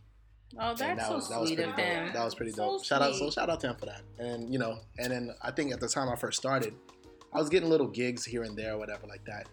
Oh, 0.55 0.69
that's 0.69 0.81
and 0.81 0.99
that 0.99 1.07
so 1.07 1.15
was 1.15 1.27
that 1.29 1.39
was 1.39 1.49
sweet 1.49 1.55
pretty 1.57 1.71
of 1.71 1.75
dope. 1.77 1.85
him. 1.85 2.13
That 2.13 2.23
was 2.23 2.35
pretty 2.35 2.51
So 2.51 2.57
dope. 2.77 2.85
Shout 2.85 3.01
out, 3.01 3.15
so 3.15 3.29
shout 3.31 3.49
out 3.49 3.59
to 3.61 3.67
him 3.69 3.75
for 3.75 3.87
that. 3.87 4.01
And 4.19 4.51
you 4.53 4.59
know, 4.59 4.77
and 4.99 5.11
then 5.11 5.31
I 5.41 5.49
think 5.51 5.73
at 5.73 5.79
the 5.79 5.87
time 5.87 6.07
I 6.07 6.15
first 6.15 6.37
started, 6.39 6.75
I 7.33 7.39
was 7.39 7.49
getting 7.49 7.67
little 7.69 7.87
gigs 7.87 8.23
here 8.23 8.43
and 8.43 8.55
there, 8.55 8.73
or 8.73 8.77
whatever 8.77 9.07
like 9.07 9.25
that. 9.25 9.47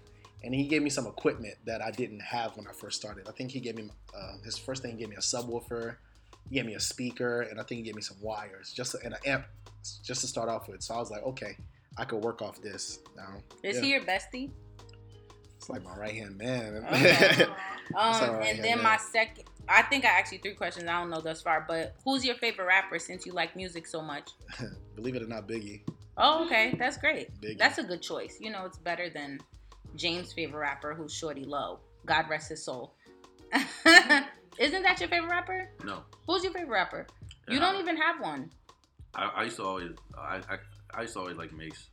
And 0.44 0.54
he 0.54 0.64
gave 0.68 0.82
me 0.82 0.90
some 0.90 1.06
equipment 1.06 1.54
that 1.64 1.80
I 1.82 1.90
didn't 1.90 2.20
have 2.20 2.56
when 2.58 2.66
I 2.68 2.72
first 2.72 3.00
started. 3.00 3.26
I 3.26 3.32
think 3.32 3.50
he 3.50 3.58
gave 3.58 3.74
me 3.76 3.88
uh, 4.14 4.34
his 4.44 4.58
first 4.58 4.82
thing. 4.82 4.92
He 4.92 4.98
gave 4.98 5.08
me 5.08 5.16
a 5.16 5.20
subwoofer, 5.20 5.96
he 6.48 6.54
gave 6.56 6.66
me 6.66 6.74
a 6.74 6.80
speaker, 6.80 7.42
and 7.42 7.58
I 7.58 7.62
think 7.64 7.78
he 7.78 7.82
gave 7.84 7.96
me 7.96 8.02
some 8.02 8.18
wires, 8.20 8.70
just 8.72 8.94
and 9.02 9.14
an 9.14 9.20
amp, 9.24 9.46
just 10.04 10.20
to 10.20 10.26
start 10.26 10.50
off 10.50 10.68
with. 10.68 10.82
So 10.82 10.94
I 10.94 10.98
was 10.98 11.10
like, 11.10 11.22
okay, 11.22 11.56
I 11.96 12.04
could 12.04 12.22
work 12.22 12.42
off 12.42 12.60
this 12.60 12.98
now. 13.16 13.36
Is 13.62 13.76
Yeah. 13.76 13.82
he 13.82 13.90
your 13.92 14.00
bestie? 14.02 14.50
It's 15.56 15.68
like 15.68 15.82
my 15.84 15.96
right 15.96 16.14
hand 16.14 16.38
man. 16.38 16.84
Okay. 16.92 17.44
Um, 17.44 17.52
all 17.94 18.32
right, 18.34 18.48
and 18.48 18.64
then 18.64 18.78
yeah. 18.78 18.82
my 18.82 18.96
second, 18.96 19.44
I 19.68 19.82
think 19.82 20.04
I 20.04 20.08
asked 20.08 20.32
you 20.32 20.40
three 20.40 20.54
questions. 20.54 20.88
I 20.88 21.00
don't 21.00 21.08
know 21.08 21.20
thus 21.20 21.40
far, 21.40 21.64
but 21.68 21.94
who's 22.04 22.24
your 22.24 22.34
favorite 22.34 22.66
rapper 22.66 22.98
since 22.98 23.24
you 23.24 23.32
like 23.32 23.54
music 23.54 23.86
so 23.86 24.02
much? 24.02 24.30
Believe 24.96 25.14
it 25.14 25.22
or 25.22 25.28
not, 25.28 25.46
Biggie. 25.46 25.82
Oh, 26.18 26.44
okay, 26.46 26.74
that's 26.80 26.96
great. 26.96 27.40
Biggie. 27.40 27.58
That's 27.58 27.78
a 27.78 27.84
good 27.84 28.02
choice. 28.02 28.38
You 28.40 28.50
know, 28.50 28.64
it's 28.64 28.78
better 28.78 29.08
than 29.08 29.38
James' 29.94 30.32
favorite 30.32 30.58
rapper, 30.58 30.94
who's 30.94 31.12
Shawty 31.12 31.46
Lo. 31.46 31.78
God 32.06 32.28
rest 32.28 32.48
his 32.48 32.64
soul. 32.64 32.94
Isn't 33.54 34.82
that 34.82 34.98
your 34.98 35.08
favorite 35.08 35.30
rapper? 35.30 35.70
No, 35.84 36.02
Who's 36.26 36.42
your 36.42 36.52
favorite 36.52 36.72
rapper? 36.72 37.06
You 37.48 37.60
don't 37.60 37.76
I- 37.76 37.80
even 37.80 37.96
have 37.96 38.20
one. 38.20 38.50
I, 39.14 39.30
I 39.36 39.42
used 39.44 39.56
to 39.56 39.62
always, 39.64 39.90
I, 40.18 40.40
I, 40.50 40.58
I 40.92 41.02
used 41.02 41.14
to 41.14 41.20
always 41.20 41.36
like 41.36 41.52
Mase. 41.52 41.88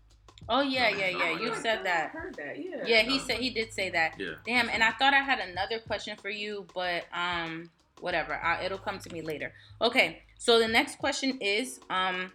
Oh 0.50 0.62
yeah, 0.62 0.90
yeah, 0.90 1.08
yeah. 1.08 1.24
I 1.24 1.40
You 1.40 1.56
said 1.56 1.84
that. 1.86 2.12
heard 2.12 2.36
that. 2.36 2.58
Yeah. 2.64 2.84
Yeah, 2.86 3.02
he 3.04 3.18
No. 3.18 3.24
said 3.24 3.38
he 3.38 3.50
did 3.50 3.74
say 3.74 3.90
that. 3.92 4.16
Yeah. 4.20 4.34
Damn, 4.46 4.70
and 4.70 4.84
I 4.84 4.92
thought 4.92 5.14
I 5.14 5.20
had 5.22 5.40
another 5.40 5.80
question 5.80 6.18
for 6.18 6.30
you, 6.30 6.66
but 6.74 7.06
um, 7.14 7.70
whatever. 8.02 8.36
I, 8.36 8.64
it'll 8.66 8.78
come 8.78 9.00
to 9.00 9.14
me 9.14 9.22
later. 9.22 9.54
Okay, 9.82 10.22
so 10.38 10.60
the 10.60 10.68
next 10.68 10.98
question 10.98 11.38
is, 11.40 11.80
um, 11.90 12.32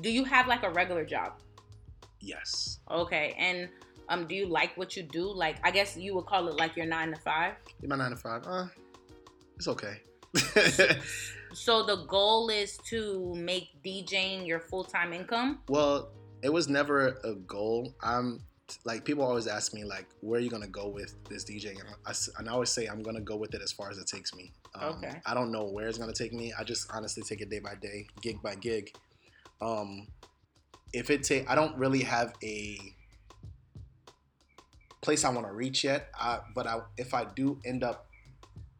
do 0.00 0.10
you 0.10 0.24
have 0.24 0.48
like 0.48 0.62
a 0.64 0.70
regular 0.70 1.04
job? 1.04 1.34
Yes. 2.20 2.80
Okay, 2.90 3.34
and 3.38 3.68
um, 4.08 4.26
do 4.26 4.34
you 4.34 4.46
like 4.46 4.76
what 4.76 4.96
you 4.96 5.02
do? 5.04 5.22
Like, 5.32 5.56
I 5.64 5.70
guess 5.70 5.96
you 5.96 6.14
would 6.16 6.26
call 6.26 6.48
it 6.48 6.56
like 6.56 6.76
your 6.76 6.86
nine 6.86 7.10
to 7.14 7.20
five. 7.20 7.54
My 7.86 7.96
nine 7.96 8.10
to 8.10 8.16
five. 8.16 8.42
Uh, 8.46 8.66
it's 9.56 9.68
okay. 9.68 10.00
So 11.52 11.82
the 11.84 12.04
goal 12.06 12.48
is 12.48 12.76
to 12.90 13.34
make 13.36 13.70
DJing 13.84 14.46
your 14.46 14.60
full 14.60 14.84
time 14.84 15.12
income. 15.12 15.58
well, 15.68 16.10
it 16.42 16.52
was 16.52 16.68
never 16.68 17.18
a 17.24 17.34
goal. 17.34 17.94
I'm 18.02 18.42
like 18.84 19.04
people 19.04 19.24
always 19.24 19.46
ask 19.46 19.74
me 19.74 19.84
like, 19.84 20.06
where 20.20 20.38
are 20.38 20.42
you 20.42 20.50
gonna 20.50 20.68
go 20.68 20.88
with 20.88 21.14
this 21.28 21.44
DJ? 21.44 21.70
And 21.70 21.88
I, 22.06 22.12
and 22.38 22.48
I 22.48 22.52
always 22.52 22.70
say 22.70 22.86
I'm 22.86 23.02
gonna 23.02 23.20
go 23.20 23.36
with 23.36 23.54
it 23.54 23.62
as 23.62 23.72
far 23.72 23.90
as 23.90 23.98
it 23.98 24.06
takes 24.06 24.34
me. 24.34 24.52
Um, 24.74 24.96
Okay. 24.96 25.20
I 25.26 25.34
don't 25.34 25.50
know 25.50 25.64
where 25.64 25.88
it's 25.88 25.98
gonna 25.98 26.12
take 26.12 26.32
me. 26.32 26.52
I 26.58 26.64
just 26.64 26.90
honestly 26.92 27.22
take 27.22 27.40
it 27.40 27.50
day 27.50 27.58
by 27.58 27.74
day, 27.74 28.06
gig 28.20 28.40
by 28.42 28.54
gig. 28.54 28.92
Um, 29.60 30.06
if 30.92 31.10
it 31.10 31.22
take, 31.22 31.48
I 31.50 31.54
don't 31.54 31.76
really 31.76 32.02
have 32.02 32.32
a 32.42 32.78
place 35.02 35.24
I 35.24 35.30
want 35.30 35.46
to 35.46 35.52
reach 35.52 35.84
yet. 35.84 36.08
I, 36.18 36.40
but 36.54 36.66
I, 36.66 36.80
if 36.96 37.14
I 37.14 37.24
do 37.24 37.60
end 37.64 37.84
up, 37.84 38.06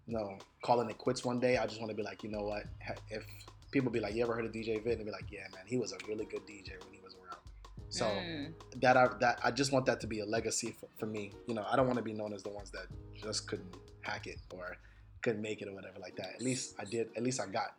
you 0.07 0.14
know, 0.14 0.38
calling 0.62 0.90
it 0.90 0.99
quits 0.99 1.25
one 1.25 1.38
day, 1.40 1.57
I 1.57 1.67
just 1.67 1.81
want 1.81 1.90
to 1.90 1.97
be 1.97 2.02
like, 2.02 2.23
you 2.23 2.31
know 2.31 2.43
what? 2.43 2.64
If 3.11 3.25
people 3.71 3.90
be 3.90 4.00
like, 4.00 4.14
you 4.14 4.23
ever 4.23 4.35
heard 4.35 4.45
of 4.45 4.52
DJ 4.52 4.83
Vit? 4.83 4.97
And 4.97 5.05
be 5.05 5.12
like, 5.12 5.31
yeah, 5.31 5.47
man, 5.55 5.64
he 5.67 5.76
was 5.76 5.93
a 5.93 5.97
really 6.09 6.25
good 6.25 6.43
DJ 6.47 6.83
when 6.85 6.93
he. 6.93 7.00
So 7.91 8.07
Mm. 8.07 8.55
that 8.81 8.97
I 8.97 9.09
that 9.19 9.41
I 9.43 9.51
just 9.51 9.73
want 9.73 9.87
that 9.87 10.01
to 10.01 10.07
be 10.07 10.21
a 10.21 10.25
legacy 10.27 10.71
for, 10.79 10.89
for 10.99 11.07
me. 11.07 11.33
You 11.47 11.55
know, 11.55 11.67
I 11.69 11.77
don't 11.77 11.87
want 11.87 11.99
to 11.99 12.05
be 12.05 12.13
known 12.13 12.33
as 12.33 12.43
the 12.43 12.49
ones 12.51 12.71
that 12.71 12.87
just 13.23 13.49
couldn't 13.49 13.75
hack 14.03 14.27
it 14.27 14.39
or 14.55 14.77
couldn't 15.23 15.43
make 15.43 15.61
it 15.61 15.69
or 15.69 15.75
whatever 15.75 15.99
like 15.99 16.17
that. 16.17 16.29
At 16.35 16.41
least 16.43 16.75
I 16.79 16.85
did. 16.85 17.09
At 17.17 17.23
least 17.23 17.41
I 17.41 17.47
got 17.47 17.75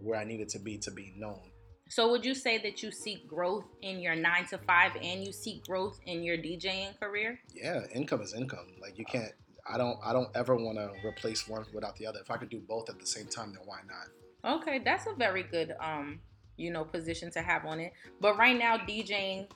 where 0.00 0.18
I 0.18 0.24
needed 0.24 0.48
to 0.50 0.58
be 0.58 0.78
to 0.78 0.90
be 0.90 1.12
known. 1.16 1.40
So 1.88 2.10
would 2.10 2.24
you 2.24 2.34
say 2.34 2.58
that 2.58 2.82
you 2.82 2.90
seek 2.90 3.26
growth 3.26 3.66
in 3.82 4.00
your 4.00 4.14
nine 4.14 4.46
to 4.46 4.58
five 4.58 4.92
and 5.02 5.24
you 5.24 5.32
seek 5.32 5.64
growth 5.66 5.98
in 6.06 6.22
your 6.22 6.36
DJing 6.36 6.98
career? 6.98 7.38
Yeah, 7.54 7.80
income 7.94 8.22
is 8.22 8.34
income. 8.34 8.66
Like 8.80 8.98
you 8.98 9.04
can't. 9.04 9.32
I 9.66 9.78
don't. 9.78 9.98
I 10.04 10.12
don't 10.12 10.30
ever 10.34 10.56
want 10.56 10.76
to 10.78 10.90
replace 11.06 11.48
one 11.48 11.64
without 11.72 11.96
the 11.96 12.06
other. 12.06 12.20
If 12.20 12.30
I 12.30 12.36
could 12.36 12.50
do 12.50 12.60
both 12.60 12.90
at 12.90 12.98
the 12.98 13.06
same 13.06 13.26
time, 13.26 13.52
then 13.52 13.62
why 13.64 13.80
not? 13.86 14.60
Okay, 14.60 14.80
that's 14.84 15.06
a 15.06 15.14
very 15.16 15.44
good 15.44 15.74
um, 15.80 16.20
you 16.62 16.70
know, 16.70 16.84
position 16.84 17.30
to 17.32 17.42
have 17.42 17.66
on 17.66 17.80
it. 17.80 17.92
But 18.20 18.38
right 18.38 18.56
now 18.56 18.78
DJing 18.78 19.50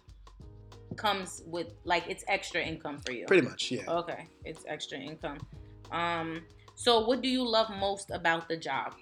comes 0.96 1.42
with 1.46 1.68
like 1.84 2.04
it's 2.08 2.25
extra 2.26 2.60
income 2.60 2.98
for 2.98 3.12
you. 3.12 3.26
Pretty 3.26 3.46
much, 3.46 3.70
yeah. 3.70 3.84
Okay, 3.88 4.28
it's 4.44 4.64
extra 4.66 4.98
income. 4.98 5.38
Um, 5.92 6.42
so 6.75 7.06
what 7.06 7.22
do 7.22 7.28
you 7.28 7.46
love 7.46 7.70
most 7.78 8.10
about 8.10 8.48
the 8.48 8.56
job? 8.56 8.94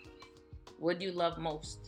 What 0.78 0.98
do 0.98 1.06
you 1.06 1.12
love 1.12 1.38
most? 1.38 1.78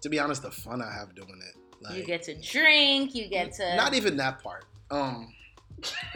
To 0.00 0.08
be 0.08 0.18
honest, 0.18 0.42
the 0.42 0.50
fun 0.50 0.82
I 0.82 0.92
have 0.92 1.14
doing 1.14 1.40
it. 1.48 1.56
Like, 1.80 1.96
you 1.96 2.04
get 2.04 2.22
to 2.24 2.34
drink, 2.34 3.14
you 3.14 3.28
get 3.28 3.52
to 3.54 3.76
not 3.76 3.94
even 3.94 4.16
that 4.16 4.42
part. 4.42 4.64
Um, 4.90 5.32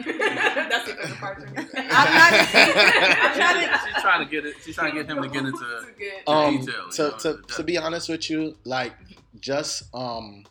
That's 0.05 0.87
the 0.87 0.95
favorite 0.95 1.17
part 1.19 1.39
for 1.41 1.47
me. 1.47 1.57
I'm 1.57 2.13
not- 2.13 2.33
I'm 2.33 3.35
trying 3.35 3.67
to- 3.67 3.79
She's 3.93 4.01
trying 4.01 4.25
to 4.25 4.31
get 4.31 4.45
it. 4.45 4.55
She's 4.63 4.75
trying 4.75 4.91
to 4.95 4.97
get 5.03 5.09
him 5.09 5.21
to 5.21 5.29
get 5.29 5.45
into. 5.45 5.57
To 5.59 5.91
get- 5.97 6.27
um, 6.27 6.59
detail, 6.59 6.89
to, 6.89 7.01
know, 7.03 7.17
to, 7.17 7.41
to 7.55 7.63
be 7.63 7.77
honest 7.77 8.09
with 8.09 8.29
you, 8.29 8.55
like 8.65 8.93
just 9.39 9.83
um 9.95 10.43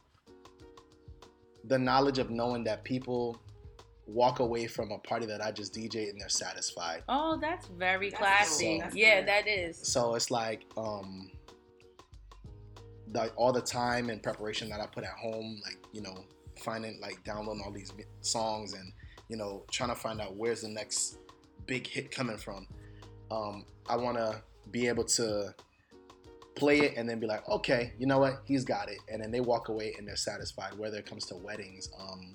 the 1.65 1.79
knowledge 1.79 2.19
of 2.19 2.31
knowing 2.31 2.65
that 2.65 2.83
people 2.85 3.41
walk 4.07 4.39
away 4.41 4.67
from 4.67 4.91
a 4.91 4.99
party 4.99 5.27
that 5.27 5.45
I 5.45 5.53
just 5.53 5.75
DJ 5.75 6.09
and 6.09 6.19
they're 6.21 6.29
satisfied. 6.31 7.03
Oh, 7.11 7.37
that's 7.39 7.67
very 7.67 8.09
That's 8.11 8.19
classy. 8.23 8.65
cool. 8.67 8.79
That's 8.81 8.97
yeah, 8.97 9.23
that 9.25 9.47
is. 9.47 9.77
So 9.77 10.15
it's 10.15 10.31
like 10.31 10.65
um 10.79 11.31
the, 13.13 13.29
all 13.37 13.53
the 13.53 13.61
time 13.61 14.11
and 14.11 14.23
preparation 14.23 14.69
that 14.71 14.81
I 14.81 14.87
put 14.87 15.05
at 15.05 15.11
home, 15.11 15.61
like 15.65 15.79
you 15.93 16.01
know, 16.03 16.25
finding 16.63 16.99
like 17.01 17.23
downloading 17.25 17.63
all 17.65 17.73
these 17.73 17.93
songs 18.23 18.73
and 18.75 18.93
you 19.29 19.37
know 19.37 19.63
trying 19.71 19.91
to 19.91 19.95
find 19.95 20.21
out 20.21 20.37
where's 20.37 20.63
the 20.63 20.69
next 20.69 21.19
big 21.67 21.87
hit 21.87 22.11
coming 22.11 22.37
from. 22.37 22.67
Um, 23.31 23.65
I 23.89 23.97
want 23.97 24.17
to 24.17 24.43
be 24.71 24.89
able 24.89 25.05
to 25.05 25.55
play 26.55 26.81
it 26.81 26.95
and 26.97 27.09
then 27.09 27.21
be 27.21 27.27
like, 27.27 27.49
okay, 27.49 27.93
you 27.99 28.07
know 28.07 28.19
what, 28.19 28.43
he's 28.45 28.65
got 28.65 28.91
it, 28.91 28.99
and 29.11 29.23
then 29.23 29.31
they 29.31 29.41
walk 29.41 29.69
away 29.69 29.95
and 29.97 30.07
they're 30.07 30.17
satisfied. 30.17 30.77
Whether 30.77 30.99
it 30.99 31.07
comes 31.07 31.27
to 31.27 31.37
weddings, 31.37 31.89
um, 31.99 32.35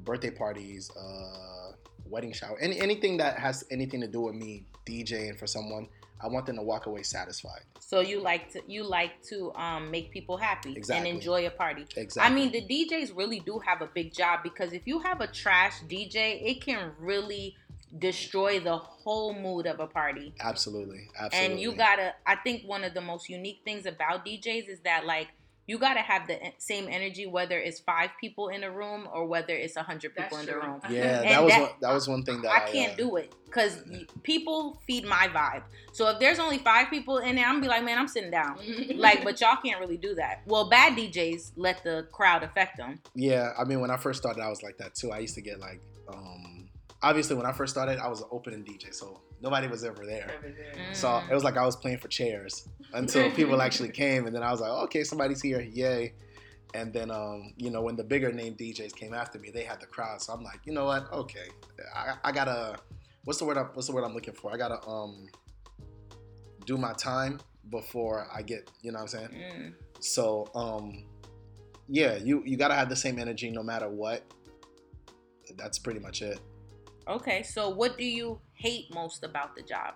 birthday 0.00 0.30
parties, 0.30 0.90
uh, 0.96 1.72
wedding 2.06 2.32
shower, 2.32 2.56
any 2.60 2.80
anything 2.80 3.18
that 3.18 3.38
has 3.38 3.64
anything 3.70 4.00
to 4.00 4.08
do 4.08 4.22
with 4.22 4.34
me 4.34 4.64
DJing 4.86 5.38
for 5.38 5.46
someone, 5.46 5.88
I 6.20 6.28
want 6.28 6.46
them 6.46 6.56
to 6.56 6.62
walk 6.62 6.86
away 6.86 7.02
satisfied. 7.02 7.60
So 7.80 8.00
you 8.00 8.20
like 8.20 8.50
to 8.52 8.62
you 8.66 8.84
like 8.84 9.22
to 9.24 9.52
um 9.54 9.90
make 9.90 10.10
people 10.10 10.36
happy 10.36 10.74
Exactly. 10.76 11.08
and 11.10 11.16
enjoy 11.18 11.46
a 11.46 11.50
party. 11.50 11.84
Exactly. 11.96 12.32
I 12.32 12.34
mean, 12.34 12.52
the 12.52 12.62
DJs 12.62 13.16
really 13.16 13.40
do 13.40 13.58
have 13.60 13.82
a 13.82 13.86
big 13.86 14.12
job 14.14 14.40
because 14.42 14.72
if 14.72 14.86
you 14.86 15.00
have 15.00 15.20
a 15.20 15.26
trash 15.26 15.80
DJ, 15.88 16.40
it 16.42 16.60
can 16.62 16.92
really 16.98 17.56
destroy 17.98 18.58
the 18.60 18.76
whole 18.76 19.32
mood 19.32 19.66
of 19.66 19.78
a 19.80 19.86
party. 19.86 20.34
absolutely, 20.40 21.08
absolutely. 21.18 21.52
And 21.52 21.60
you 21.60 21.72
gotta, 21.74 22.14
I 22.26 22.36
think 22.36 22.64
one 22.64 22.82
of 22.84 22.94
the 22.94 23.00
most 23.00 23.28
unique 23.28 23.60
things 23.64 23.86
about 23.86 24.26
DJs 24.26 24.68
is 24.68 24.80
that 24.80 25.06
like 25.06 25.28
you 25.66 25.78
gotta 25.78 26.00
have 26.00 26.26
the 26.28 26.38
same 26.58 26.86
energy 26.88 27.26
whether 27.26 27.58
it's 27.58 27.80
five 27.80 28.10
people 28.20 28.48
in 28.48 28.62
a 28.64 28.70
room 28.70 29.08
or 29.12 29.26
whether 29.26 29.54
it's 29.54 29.76
a 29.76 29.82
hundred 29.82 30.12
That's 30.16 30.28
people 30.28 30.38
in 30.38 30.46
the 30.46 30.54
room. 30.56 30.80
yeah, 30.88 31.20
And 31.22 31.30
that 31.30 31.42
was 31.42 31.52
that- 31.52 31.60
one, 31.62 31.70
that 31.80 31.92
was 31.94 32.08
one 32.08 32.22
thing 32.24 32.42
that 32.42 32.50
I 32.50 32.64
I, 32.64 32.70
can't 32.70 32.92
uh, 32.92 32.96
do 32.96 33.16
it 33.16 33.32
because 33.46 33.82
people 34.22 34.80
feed 34.86 35.04
my 35.06 35.28
vibe. 35.28 35.62
So 35.92 36.08
if 36.08 36.18
there's 36.20 36.38
only 36.38 36.58
five 36.58 36.88
people 36.90 37.18
in 37.18 37.36
there, 37.36 37.46
I'm 37.46 37.54
gonna 37.54 37.62
be 37.62 37.68
like, 37.68 37.84
man, 37.84 37.98
I'm 37.98 38.08
sitting 38.08 38.30
down. 38.30 38.58
Like, 38.96 39.24
but 39.24 39.40
y'all 39.40 39.56
can't 39.64 39.80
really 39.80 39.96
do 39.96 40.14
that. 40.14 40.42
Well, 40.46 40.68
bad 40.68 40.96
DJs 40.96 41.52
let 41.56 41.82
the 41.84 42.06
crowd 42.12 42.42
affect 42.42 42.76
them. 42.78 43.00
Yeah, 43.14 43.52
I 43.58 43.64
mean, 43.64 43.80
when 43.80 43.90
I 43.90 43.96
first 43.96 44.20
started, 44.22 44.40
I 44.42 44.48
was 44.48 44.62
like 44.62 44.78
that 44.78 44.94
too. 44.94 45.10
I 45.12 45.18
used 45.18 45.34
to 45.34 45.42
get 45.42 45.58
like, 45.60 45.80
um, 46.08 46.68
obviously, 47.02 47.36
when 47.36 47.46
I 47.46 47.52
first 47.52 47.72
started, 47.74 47.98
I 47.98 48.08
was 48.08 48.20
an 48.20 48.28
opening 48.30 48.64
DJ, 48.64 48.94
so 48.94 49.20
nobody 49.40 49.66
was 49.68 49.84
ever 49.84 50.04
there. 50.06 50.30
Mm. 50.44 50.94
So 50.94 51.22
it 51.30 51.34
was 51.34 51.44
like 51.44 51.56
I 51.56 51.64
was 51.64 51.76
playing 51.76 51.98
for 51.98 52.08
chairs 52.08 52.68
until 52.94 53.30
people 53.36 53.60
actually 53.60 53.90
came, 53.90 54.26
and 54.26 54.34
then 54.34 54.42
I 54.42 54.50
was 54.50 54.60
like, 54.60 54.70
okay, 54.70 55.04
somebody's 55.04 55.42
here, 55.42 55.60
yay! 55.60 56.14
And 56.74 56.92
then, 56.92 57.10
um, 57.10 57.54
you 57.56 57.70
know, 57.70 57.82
when 57.82 57.96
the 57.96 58.04
bigger 58.04 58.32
name 58.32 58.54
DJs 58.54 58.94
came 58.94 59.14
after 59.14 59.38
me, 59.38 59.50
they 59.50 59.62
had 59.62 59.80
the 59.80 59.86
crowd. 59.86 60.20
So 60.20 60.32
I'm 60.32 60.42
like, 60.42 60.60
you 60.64 60.72
know 60.72 60.84
what? 60.84 61.10
Okay, 61.12 61.48
I, 61.94 62.14
I 62.24 62.32
gotta. 62.32 62.76
What's 63.24 63.38
the 63.38 63.44
word? 63.44 63.56
I'm, 63.56 63.66
what's 63.66 63.86
the 63.86 63.94
word 63.94 64.04
I'm 64.04 64.14
looking 64.14 64.34
for? 64.34 64.52
I 64.52 64.56
gotta 64.56 64.86
um 64.86 65.26
do 66.64 66.76
my 66.76 66.92
time 66.94 67.40
before 67.70 68.26
I 68.34 68.42
get. 68.42 68.70
You 68.82 68.92
know 68.92 68.98
what 68.98 69.14
I'm 69.14 69.28
saying? 69.28 69.28
Mm. 69.28 69.74
So, 70.00 70.48
um, 70.54 71.04
yeah, 71.88 72.16
you 72.16 72.42
you 72.44 72.56
gotta 72.56 72.74
have 72.74 72.88
the 72.88 72.96
same 72.96 73.18
energy 73.18 73.50
no 73.50 73.62
matter 73.62 73.88
what. 73.88 74.22
That's 75.56 75.78
pretty 75.78 76.00
much 76.00 76.22
it. 76.22 76.40
Okay, 77.08 77.42
so 77.42 77.68
what 77.68 77.96
do 77.96 78.04
you 78.04 78.40
hate 78.56 78.92
most 78.92 79.22
about 79.24 79.54
the 79.54 79.62
job? 79.62 79.94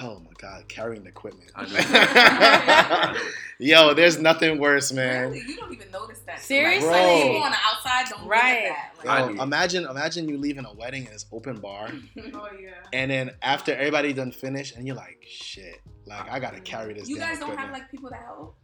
Oh 0.00 0.18
my 0.20 0.30
god, 0.38 0.68
carrying 0.68 1.06
equipment. 1.06 1.50
I 1.54 1.64
knew 1.64 1.76
it. 1.76 1.86
I 1.90 3.12
knew 3.12 3.18
it. 3.18 3.70
Yo, 3.70 3.94
there's 3.94 4.18
nothing 4.18 4.58
worse, 4.58 4.92
man. 4.92 5.30
Really? 5.30 5.40
You 5.48 5.56
don't 5.56 5.72
even 5.72 5.90
notice 5.90 6.18
that. 6.26 6.40
Seriously? 6.40 6.86
Like, 6.90 7.02
Bro. 7.02 7.22
people 7.22 7.42
on 7.42 7.50
the 7.52 7.56
outside 7.64 8.04
don't 8.10 8.28
Right. 8.28 8.64
look 8.68 8.76
that. 9.04 9.20
Yo, 9.20 9.26
Like, 9.26 9.36
do. 9.36 9.42
imagine 9.42 9.84
imagine 9.86 10.28
you 10.28 10.36
leaving 10.36 10.66
a 10.66 10.74
wedding 10.74 11.06
and 11.06 11.14
it's 11.14 11.24
open 11.32 11.58
bar, 11.58 11.90
oh 12.34 12.48
yeah. 12.60 12.70
and 12.92 13.10
then 13.10 13.30
after 13.40 13.72
everybody 13.74 14.12
done 14.12 14.30
finished, 14.30 14.76
and 14.76 14.86
you're 14.86 14.94
like, 14.96 15.24
shit, 15.26 15.80
like 16.04 16.30
I 16.30 16.38
gotta 16.38 16.60
carry 16.60 16.92
this. 16.92 17.08
You 17.08 17.16
damn 17.16 17.30
guys 17.30 17.38
don't 17.40 17.56
have 17.56 17.70
like 17.72 17.90
people 17.90 18.10
that 18.10 18.20
help. 18.20 18.56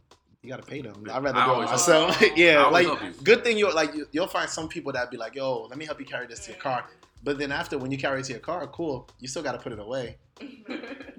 You 0.43 0.49
gotta 0.51 0.61
pay 0.63 0.81
them. 0.83 1.03
I'd 1.11 1.23
rather 1.23 1.39
I 1.39 1.45
do 1.55 1.61
it 1.63 1.65
myself. 1.65 2.21
yeah, 2.35 2.65
like 2.67 2.87
good 3.23 3.43
thing 3.43 3.57
you 3.57 3.73
like 3.73 3.95
you, 3.95 4.07
you'll 4.11 4.27
find 4.27 4.47
some 4.47 4.69
people 4.69 4.91
that 4.91 5.09
be 5.09 5.17
like, 5.17 5.33
yo, 5.33 5.63
let 5.63 5.79
me 5.79 5.85
help 5.85 5.99
you 5.99 6.05
carry 6.05 6.27
this 6.27 6.41
to 6.45 6.51
your 6.51 6.59
car. 6.61 6.85
But 7.25 7.39
then 7.39 7.51
after 7.51 7.77
when 7.77 7.91
you 7.91 7.97
carry 7.97 8.19
it 8.19 8.25
to 8.25 8.33
your 8.33 8.39
car, 8.39 8.65
cool, 8.67 9.09
you 9.19 9.27
still 9.27 9.41
gotta 9.43 9.57
put 9.57 9.73
it 9.73 9.79
away. 9.79 10.17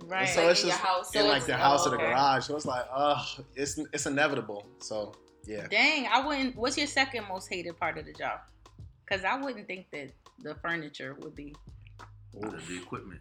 Right. 0.08 0.28
So 0.28 0.42
Like 0.42 0.52
it's 0.52 0.60
in 0.62 0.68
your 0.68 0.76
just 0.76 0.86
house. 0.86 1.12
So 1.12 1.18
in 1.18 1.26
like 1.26 1.40
the 1.42 1.48
their 1.48 1.56
house 1.56 1.84
oh, 1.84 1.88
or 1.88 1.90
the 1.90 1.96
garage. 1.96 2.44
So 2.44 2.54
it's 2.54 2.64
like, 2.64 2.84
oh, 2.94 3.26
it's 3.56 3.76
it's 3.92 4.06
inevitable. 4.06 4.64
So 4.78 5.16
yeah. 5.44 5.66
Dang, 5.68 6.06
I 6.06 6.24
wouldn't. 6.24 6.54
What's 6.54 6.78
your 6.78 6.86
second 6.86 7.24
most 7.28 7.48
hated 7.48 7.76
part 7.76 7.98
of 7.98 8.06
the 8.06 8.12
job? 8.12 8.38
Because 9.04 9.24
I 9.24 9.36
wouldn't 9.36 9.66
think 9.66 9.90
that 9.90 10.12
the 10.44 10.54
furniture 10.62 11.16
would 11.22 11.34
be. 11.34 11.56
The, 12.34 12.50
the 12.68 12.76
equipment. 12.76 13.20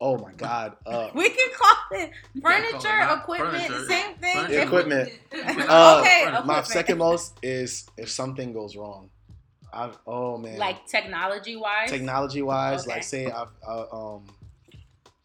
Oh 0.00 0.18
my 0.18 0.32
God. 0.34 0.76
Uh, 0.86 1.08
We 1.14 1.30
can 1.30 1.50
call 1.58 1.98
it 1.98 2.12
You 2.34 2.42
can't 2.42 2.70
call 2.70 2.78
it 2.78 2.82
furniture, 2.82 3.14
equipment, 3.20 3.64
furniture. 3.64 3.86
same 3.88 4.14
thing. 4.18 4.36
Furniture. 4.36 4.62
Equipment. 4.62 5.12
Uh, 5.68 6.00
okay, 6.00 6.24
my 6.26 6.30
my 6.30 6.38
equipment. 6.38 6.66
second 6.66 6.98
most 6.98 7.38
is 7.42 7.86
if 7.96 8.08
something 8.08 8.52
goes 8.52 8.76
wrong. 8.76 9.10
I've 9.72 9.98
oh 10.06 10.38
man. 10.38 10.58
like 10.58 10.86
technology 10.86 11.56
wise. 11.56 11.90
technology 11.90 12.42
wise, 12.42 12.82
Okay. 12.82 12.92
like 12.94 13.02
say 13.02 13.26
I've 13.26 13.48
uh, 13.66 13.86
um 13.92 14.26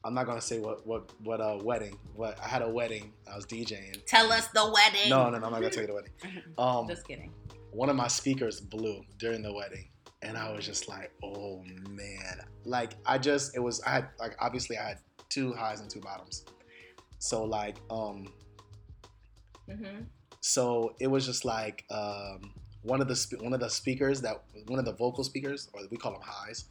I'm 0.05 0.13
not 0.13 0.25
gonna 0.25 0.41
say 0.41 0.59
what 0.59 0.85
what 0.85 1.09
what 1.23 1.39
uh 1.41 1.59
wedding. 1.63 1.97
What 2.15 2.37
I 2.43 2.47
had 2.47 2.61
a 2.61 2.69
wedding. 2.69 3.13
I 3.31 3.35
was 3.35 3.45
DJing. 3.45 4.05
Tell 4.05 4.31
us 4.31 4.47
the 4.49 4.65
wedding. 4.65 5.09
No, 5.09 5.29
no, 5.29 5.39
no. 5.39 5.45
I'm 5.47 5.51
not 5.53 5.61
gonna 5.61 5.69
tell 5.69 5.83
you 5.83 5.87
the 5.87 5.93
wedding. 5.93 6.13
Um, 6.57 6.87
Just 6.87 7.07
kidding. 7.07 7.31
one 7.71 7.89
of 7.89 7.95
my 7.95 8.07
speakers 8.07 8.59
blew 8.59 9.01
during 9.17 9.41
the 9.41 9.51
wedding 9.53 9.89
and 10.21 10.37
i 10.37 10.49
was 10.53 10.65
just 10.65 10.87
like 10.87 11.11
oh 11.21 11.61
man 11.89 12.39
like 12.63 12.93
i 13.05 13.17
just 13.17 13.57
it 13.57 13.59
was 13.59 13.81
i 13.81 13.89
had 13.89 14.07
like 14.19 14.33
obviously 14.39 14.77
i 14.77 14.87
had 14.89 14.99
two 15.27 15.51
highs 15.53 15.81
and 15.81 15.89
two 15.89 15.99
bottoms 15.99 16.45
so 17.19 17.43
like 17.43 17.75
um 17.89 18.27
hmm 19.69 20.01
so 20.39 20.93
it 20.99 21.07
was 21.07 21.25
just 21.25 21.43
like 21.45 21.83
um 21.89 22.53
one 22.83 23.01
of 23.01 23.07
the 23.07 23.37
one 23.41 23.53
of 23.53 23.59
the 23.59 23.69
speakers 23.69 24.21
that 24.21 24.43
one 24.67 24.79
of 24.79 24.85
the 24.85 24.93
vocal 24.93 25.23
speakers 25.23 25.69
or 25.73 25.81
we 25.89 25.97
call 25.97 26.11
them 26.13 26.21
highs 26.23 26.65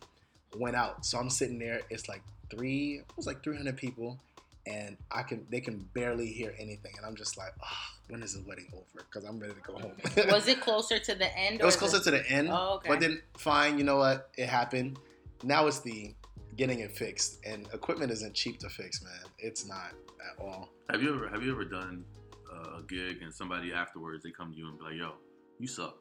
went 0.57 0.76
out 0.76 1.04
so 1.04 1.19
i'm 1.19 1.31
sitting 1.31 1.59
there 1.59 1.81
it's 1.90 2.09
like 2.09 2.23
three 2.50 2.97
it 3.00 3.16
was 3.16 3.26
like 3.26 3.42
300 3.42 3.76
people 3.76 4.21
and 4.66 4.97
i 5.11 5.23
can 5.23 5.45
they 5.50 5.61
can 5.61 5.78
barely 5.95 6.26
hear 6.26 6.54
anything 6.59 6.92
and 6.99 7.07
i'm 7.07 7.16
just 7.16 7.37
like 7.38 7.52
oh, 7.64 7.76
when 8.11 8.23
is 8.23 8.35
the 8.35 8.47
wedding 8.47 8.69
over 8.75 8.85
because 9.11 9.25
i'm 9.25 9.38
ready 9.40 9.54
to 9.54 9.61
go 9.61 9.73
home 9.78 9.92
Was 10.31 10.47
it 10.49 10.61
closer 10.69 10.99
to 10.99 11.14
the 11.14 11.37
end? 11.38 11.61
It 11.61 11.64
was 11.64 11.76
closer 11.76 11.99
the- 11.99 12.04
to 12.04 12.11
the 12.12 12.31
end, 12.31 12.49
Oh, 12.52 12.75
okay. 12.76 12.88
but 12.90 13.00
then 13.00 13.23
fine. 13.38 13.78
You 13.78 13.85
know 13.85 13.97
what? 13.97 14.31
It 14.37 14.49
happened. 14.49 14.99
Now 15.42 15.66
it's 15.66 15.81
the 15.81 16.14
getting 16.57 16.81
it 16.81 16.92
fixed, 16.92 17.38
and 17.47 17.66
equipment 17.73 18.12
isn't 18.12 18.35
cheap 18.35 18.59
to 18.61 18.69
fix, 18.69 19.02
man. 19.02 19.25
It's 19.38 19.66
not 19.66 19.92
at 20.28 20.38
all. 20.45 20.69
Have 20.90 21.02
you 21.02 21.14
ever 21.14 21.28
have 21.28 21.42
you 21.42 21.50
ever 21.52 21.64
done 21.64 22.04
uh, 22.52 22.78
a 22.81 22.83
gig 22.87 23.23
and 23.23 23.33
somebody 23.35 23.73
afterwards 23.73 24.23
they 24.23 24.31
come 24.31 24.52
to 24.52 24.59
you 24.59 24.69
and 24.69 24.78
be 24.78 24.85
like, 24.85 24.95
"Yo, 24.95 25.12
you 25.59 25.66
suck." 25.66 25.97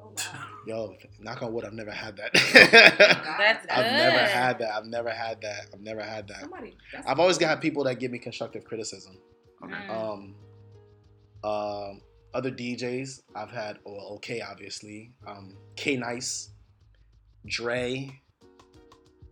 Oh, 0.00 0.12
wow. 0.16 0.48
Yo, 0.66 0.96
knock 1.20 1.42
on 1.42 1.52
wood, 1.52 1.64
I've 1.64 1.72
never 1.72 1.90
had 1.90 2.16
that. 2.16 2.32
That's 2.32 3.66
I've 3.70 3.92
never 3.92 4.18
had 4.18 4.58
that. 4.60 4.74
I've 4.74 4.86
never 4.86 5.10
had 5.10 5.40
that. 5.42 5.66
I've 5.72 5.80
never 5.80 6.02
had 6.02 6.28
that. 6.28 6.40
Somebody. 6.40 6.76
I've 7.06 7.18
always 7.18 7.38
got 7.38 7.60
people 7.60 7.84
that 7.84 7.96
give 7.96 8.10
me 8.10 8.18
constructive 8.18 8.64
criticism. 8.64 9.18
Okay. 9.64 9.74
Mm. 9.74 9.90
Um, 9.90 10.34
um, 11.44 12.00
other 12.34 12.50
DJs 12.50 13.22
I've 13.34 13.50
had, 13.50 13.78
well, 13.84 14.14
okay, 14.16 14.40
obviously. 14.40 15.12
Um, 15.26 15.56
K 15.76 15.96
Nice, 15.96 16.50
Dre. 17.46 18.20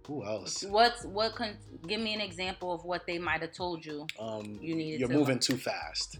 Who 0.07 0.25
else? 0.25 0.65
What's 0.65 1.05
what? 1.05 1.37
Con- 1.37 1.57
give 1.87 2.01
me 2.01 2.15
an 2.15 2.21
example 2.21 2.73
of 2.73 2.85
what 2.85 3.07
they 3.07 3.19
might 3.19 3.43
have 3.43 3.53
told 3.53 3.87
you 3.87 4.07
Um, 4.19 4.59
you 4.61 4.75
needed 4.75 4.99
you're 4.99 5.09
to 5.09 5.15
moving 5.15 5.39
too 5.39 5.57
fast. 5.57 6.19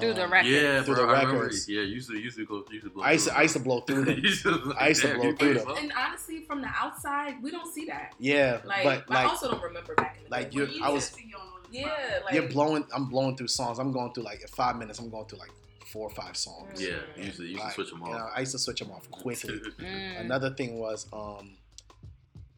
Through 0.00 0.14
the 0.14 0.24
Um, 0.24 0.32
record. 0.32 0.48
Yeah, 0.50 0.82
Through 0.82 0.94
bro. 0.94 1.06
the 1.06 1.12
I 1.12 1.20
remember. 1.22 1.40
records. 1.42 1.68
Yeah, 1.68 1.80
used 1.82 2.10
to 2.10 2.16
used 2.18 2.36
to 2.38 2.46
go. 2.46 2.64
Used 2.70 2.84
to 2.84 2.90
blow 2.90 3.02
I 3.04 3.12
used 3.12 3.24
to, 3.26 3.30
through 3.30 3.38
I 3.38 3.42
used 3.42 3.54
to 3.56 3.60
blow 3.60 3.80
through 3.80 4.04
them. 4.04 4.18
Used 4.22 4.42
to- 4.42 4.74
I 4.78 4.88
used 4.88 5.02
to 5.02 5.06
damn, 5.12 5.16
blow 5.16 5.32
through 5.34 5.54
play 5.54 5.64
them. 5.64 5.74
And 5.78 5.92
honestly, 5.96 6.40
from 6.44 6.60
the 6.62 6.68
outside, 6.68 7.42
we 7.42 7.50
don't 7.50 7.72
see 7.72 7.86
that. 7.86 8.12
Yeah, 8.18 8.60
Like, 8.64 8.84
but 8.84 9.06
but 9.08 9.16
I 9.16 9.24
also 9.24 9.50
don't 9.50 9.62
remember 9.62 9.94
back 9.94 10.16
in 10.18 10.24
the 10.24 10.30
like 10.30 10.50
day. 10.50 10.56
you, 10.56 10.62
When 10.66 10.72
you 10.72 10.84
I 10.84 10.88
was. 10.90 11.10
to 11.10 11.22
you 11.24 11.32
don't 11.32 11.40
know 11.44 11.50
the 11.70 11.78
Yeah, 11.78 12.18
like 12.24 12.34
You're 12.34 12.48
blowing. 12.48 12.84
I'm 12.94 13.06
blowing 13.08 13.36
through 13.36 13.48
songs. 13.48 13.78
I'm 13.78 13.92
going 13.92 14.12
through 14.12 14.24
like 14.24 14.40
in 14.42 14.48
five 14.48 14.76
minutes. 14.76 14.98
I'm 14.98 15.10
going 15.10 15.26
through 15.26 15.38
like 15.40 15.50
four 15.86 16.08
or 16.08 16.10
five 16.10 16.36
songs. 16.36 16.80
Yeah, 16.82 16.94
And, 17.16 17.24
used 17.26 17.36
to 17.38 17.44
used 17.44 17.58
to 17.58 17.64
like, 17.64 17.74
switch 17.74 17.90
them 17.90 18.00
you 18.04 18.10
know, 18.12 18.18
off. 18.18 18.32
I 18.34 18.40
used 18.40 18.52
to 18.52 18.58
switch 18.58 18.80
them 18.80 18.90
off 18.90 19.10
quickly. 19.10 19.60
Mm. 19.78 20.20
Another 20.20 20.50
thing 20.50 20.78
was 20.78 21.06
um, 21.12 21.56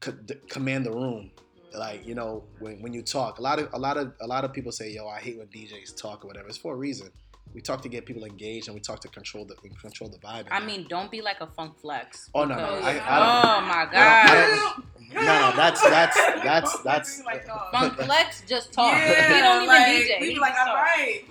co- 0.00 0.12
d- 0.12 0.34
command 0.48 0.86
the 0.86 0.92
room. 0.92 1.30
Like 1.74 2.06
you 2.06 2.14
know, 2.14 2.44
when, 2.60 2.80
when 2.80 2.94
you 2.94 3.02
talk, 3.02 3.38
a 3.38 3.42
lot 3.42 3.58
of 3.58 3.68
a 3.74 3.78
lot 3.78 3.96
of 3.98 4.12
a 4.22 4.26
lot 4.26 4.44
of 4.44 4.52
people 4.54 4.72
say, 4.72 4.90
"Yo, 4.92 5.06
I 5.08 5.18
hate 5.20 5.36
when 5.36 5.48
DJs 5.48 5.94
talk 6.00 6.24
or 6.24 6.28
whatever." 6.28 6.48
It's 6.48 6.56
for 6.56 6.72
a 6.72 6.76
reason. 6.76 7.10
We 7.56 7.62
talk 7.62 7.80
to 7.84 7.88
get 7.88 8.04
people 8.04 8.24
engaged, 8.24 8.68
and 8.68 8.74
we 8.74 8.82
talk 8.82 9.00
to 9.00 9.08
control 9.08 9.46
the 9.46 9.54
control 9.80 10.10
the 10.10 10.18
vibe. 10.18 10.44
I 10.50 10.60
mean, 10.60 10.84
don't 10.90 11.10
be 11.10 11.22
like 11.22 11.40
a 11.40 11.46
funk 11.46 11.78
flex. 11.80 12.28
Oh, 12.34 12.44
no, 12.44 12.54
no, 12.54 12.62
I- 12.62 12.98
I 12.98 13.16
oh 13.18 13.60
don't- 13.60 13.68
my 13.68 13.88
god. 13.90 14.82
no, 15.14 15.22
no, 15.22 15.56
that's 15.56 15.80
that's 15.80 16.16
that's 16.44 16.82
that's. 16.82 17.22
Oh. 17.50 17.68
Funk 17.72 17.94
flex 18.04 18.42
just 18.46 18.74
talk. 18.74 18.92
Yeah, 18.92 19.34
he 19.34 19.40
don't 19.40 19.56
even 19.62 19.68
like, 19.68 19.86
DJ. 19.86 20.20
We 20.20 20.34
be 20.34 20.38
like, 20.38 20.52
just 20.54 20.68
all 20.68 20.74
talk. 20.74 20.84
right. 20.84 21.24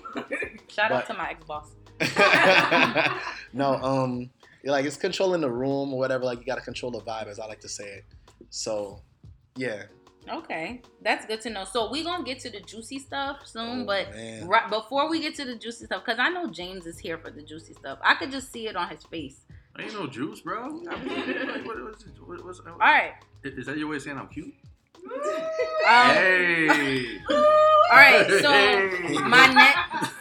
Shout 0.71 0.91
out 0.91 1.05
to 1.05 1.13
my 1.13 1.29
ex 1.29 1.43
boss. 1.45 1.69
no, 3.53 3.75
um, 3.75 4.29
you 4.63 4.71
like 4.71 4.85
it's 4.85 4.97
controlling 4.97 5.41
the 5.41 5.51
room 5.51 5.93
or 5.93 5.99
whatever. 5.99 6.23
Like 6.25 6.39
you 6.39 6.45
got 6.45 6.55
to 6.55 6.61
control 6.61 6.91
the 6.91 7.01
vibe, 7.01 7.27
as 7.27 7.39
I 7.39 7.45
like 7.45 7.59
to 7.61 7.69
say 7.69 7.85
it. 7.85 8.05
So, 8.49 9.01
yeah. 9.55 9.83
Okay, 10.29 10.81
that's 11.01 11.25
good 11.25 11.41
to 11.41 11.49
know. 11.49 11.63
So 11.65 11.89
we 11.91 12.03
gonna 12.03 12.23
get 12.23 12.39
to 12.39 12.49
the 12.49 12.59
juicy 12.61 12.99
stuff 12.99 13.45
soon, 13.45 13.81
Oh, 13.81 13.85
but 13.85 14.11
man. 14.11 14.47
right 14.47 14.69
before 14.69 15.09
we 15.09 15.19
get 15.21 15.35
to 15.35 15.45
the 15.45 15.55
juicy 15.55 15.85
stuff, 15.85 16.03
because 16.05 16.19
I 16.19 16.29
know 16.29 16.49
James 16.49 16.85
is 16.87 16.97
here 16.97 17.17
for 17.17 17.29
the 17.29 17.41
juicy 17.41 17.73
stuff. 17.73 17.99
I 18.03 18.15
could 18.15 18.31
just 18.31 18.51
see 18.51 18.67
it 18.67 18.75
on 18.75 18.89
his 18.89 19.03
face. 19.03 19.41
Ain't 19.77 19.93
no 19.93 20.07
juice, 20.07 20.39
bro. 20.41 20.65
I 20.89 21.03
mean, 21.03 21.47
like, 21.47 21.65
what, 21.65 21.83
what's, 21.83 22.05
what, 22.25 22.45
what's, 22.45 22.59
All 22.59 22.77
right. 22.79 23.13
Is 23.43 23.65
that 23.67 23.77
your 23.77 23.89
way 23.89 23.97
of 23.97 24.01
saying 24.01 24.17
I'm 24.17 24.27
cute? 24.27 24.53
Um, 25.87 26.15
hey. 26.15 27.19
All 27.29 27.37
right. 27.91 28.27
So 28.41 29.19
my 29.21 29.45
next. 29.53 30.11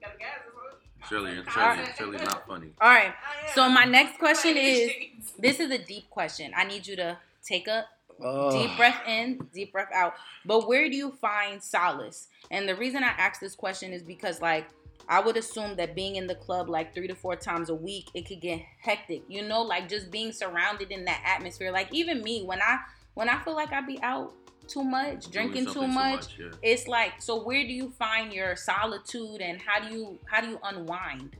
Gotta 0.00 0.16
gas 0.16 1.08
Shirley, 1.08 1.34
Shirley, 1.34 1.44
right. 1.56 1.94
Shirley's 1.98 2.22
not 2.22 2.46
funny. 2.46 2.68
All 2.80 2.88
right. 2.88 3.12
So 3.56 3.68
my 3.68 3.84
next 3.84 4.18
question 4.20 4.56
is. 4.56 4.92
This 5.40 5.58
is 5.58 5.70
a 5.72 5.78
deep 5.78 6.08
question. 6.10 6.52
I 6.56 6.64
need 6.64 6.86
you 6.86 6.94
to 6.96 7.18
take 7.42 7.66
a 7.66 7.86
Ugh. 8.24 8.52
deep 8.52 8.76
breath 8.76 9.00
in, 9.06 9.38
deep 9.52 9.72
breath 9.72 9.90
out. 9.94 10.14
But 10.44 10.68
where 10.68 10.88
do 10.88 10.96
you 10.96 11.12
find 11.12 11.62
solace? 11.62 12.28
And 12.50 12.68
the 12.68 12.74
reason 12.74 13.02
I 13.02 13.08
ask 13.08 13.40
this 13.40 13.54
question 13.54 13.92
is 13.92 14.02
because, 14.02 14.40
like, 14.40 14.68
I 15.08 15.20
would 15.20 15.36
assume 15.36 15.76
that 15.76 15.94
being 15.94 16.16
in 16.16 16.26
the 16.26 16.36
club 16.36 16.68
like 16.68 16.94
three 16.94 17.08
to 17.08 17.14
four 17.14 17.34
times 17.34 17.68
a 17.68 17.74
week, 17.74 18.08
it 18.14 18.26
could 18.26 18.40
get 18.40 18.60
hectic. 18.80 19.22
You 19.28 19.42
know, 19.42 19.62
like 19.62 19.88
just 19.88 20.10
being 20.10 20.32
surrounded 20.32 20.92
in 20.92 21.04
that 21.06 21.22
atmosphere. 21.26 21.72
Like 21.72 21.88
even 21.92 22.22
me, 22.22 22.44
when 22.44 22.62
I 22.62 22.78
when 23.14 23.28
I 23.28 23.42
feel 23.42 23.54
like 23.54 23.72
I 23.72 23.80
be 23.80 24.00
out 24.02 24.32
too 24.68 24.84
much, 24.84 25.30
drinking 25.30 25.66
too 25.66 25.72
something 25.72 25.94
much, 25.94 26.38
yeah. 26.38 26.50
it's 26.62 26.86
like 26.86 27.20
so. 27.20 27.42
Where 27.42 27.62
do 27.62 27.72
you 27.72 27.90
find 27.90 28.32
your 28.32 28.54
solitude, 28.54 29.40
and 29.40 29.60
how 29.60 29.80
do 29.80 29.92
you 29.92 30.18
how 30.26 30.40
do 30.40 30.48
you 30.48 30.60
unwind? 30.62 31.36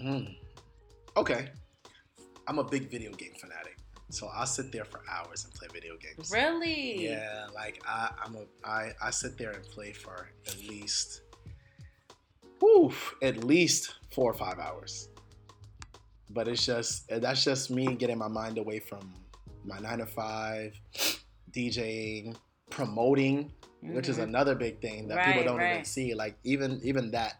Hmm. 0.00 0.24
Okay. 1.16 1.50
I'm 2.46 2.58
a 2.58 2.64
big 2.64 2.90
video 2.90 3.12
game 3.12 3.32
fanatic, 3.40 3.78
so 4.10 4.28
I'll 4.32 4.46
sit 4.46 4.70
there 4.72 4.84
for 4.84 5.00
hours 5.10 5.44
and 5.44 5.52
play 5.54 5.68
video 5.72 5.96
games. 5.96 6.30
Really? 6.32 7.08
Yeah, 7.08 7.46
like 7.54 7.82
I, 7.86 8.10
I'm 8.24 8.36
a 8.36 8.44
I, 8.68 8.92
I 9.02 9.10
sit 9.10 9.36
there 9.38 9.52
and 9.52 9.64
play 9.64 9.92
for 9.92 10.28
at 10.46 10.56
least, 10.68 11.22
whew, 12.60 12.92
at 13.22 13.44
least 13.44 13.94
four 14.12 14.30
or 14.30 14.34
five 14.34 14.58
hours. 14.58 15.08
But 16.30 16.48
it's 16.48 16.64
just 16.64 17.08
that's 17.08 17.44
just 17.44 17.70
me 17.70 17.94
getting 17.94 18.18
my 18.18 18.28
mind 18.28 18.58
away 18.58 18.78
from 18.80 19.12
my 19.64 19.78
nine 19.78 19.98
to 19.98 20.06
five, 20.06 20.78
DJing, 21.52 22.36
promoting, 22.70 23.52
which 23.80 24.08
is 24.08 24.18
Mhm. 24.18 24.24
another 24.24 24.54
big 24.54 24.80
thing 24.80 25.08
that 25.08 25.16
Right, 25.16 25.24
people 25.26 25.44
don't 25.44 25.62
even 25.62 25.84
see. 25.84 26.14
Like 26.14 26.36
even 26.44 26.80
even 26.82 27.10
that 27.12 27.36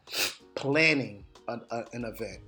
planning 0.54 1.24
an, 1.48 1.60
a, 1.70 1.84
an 1.92 2.04
event. 2.04 2.40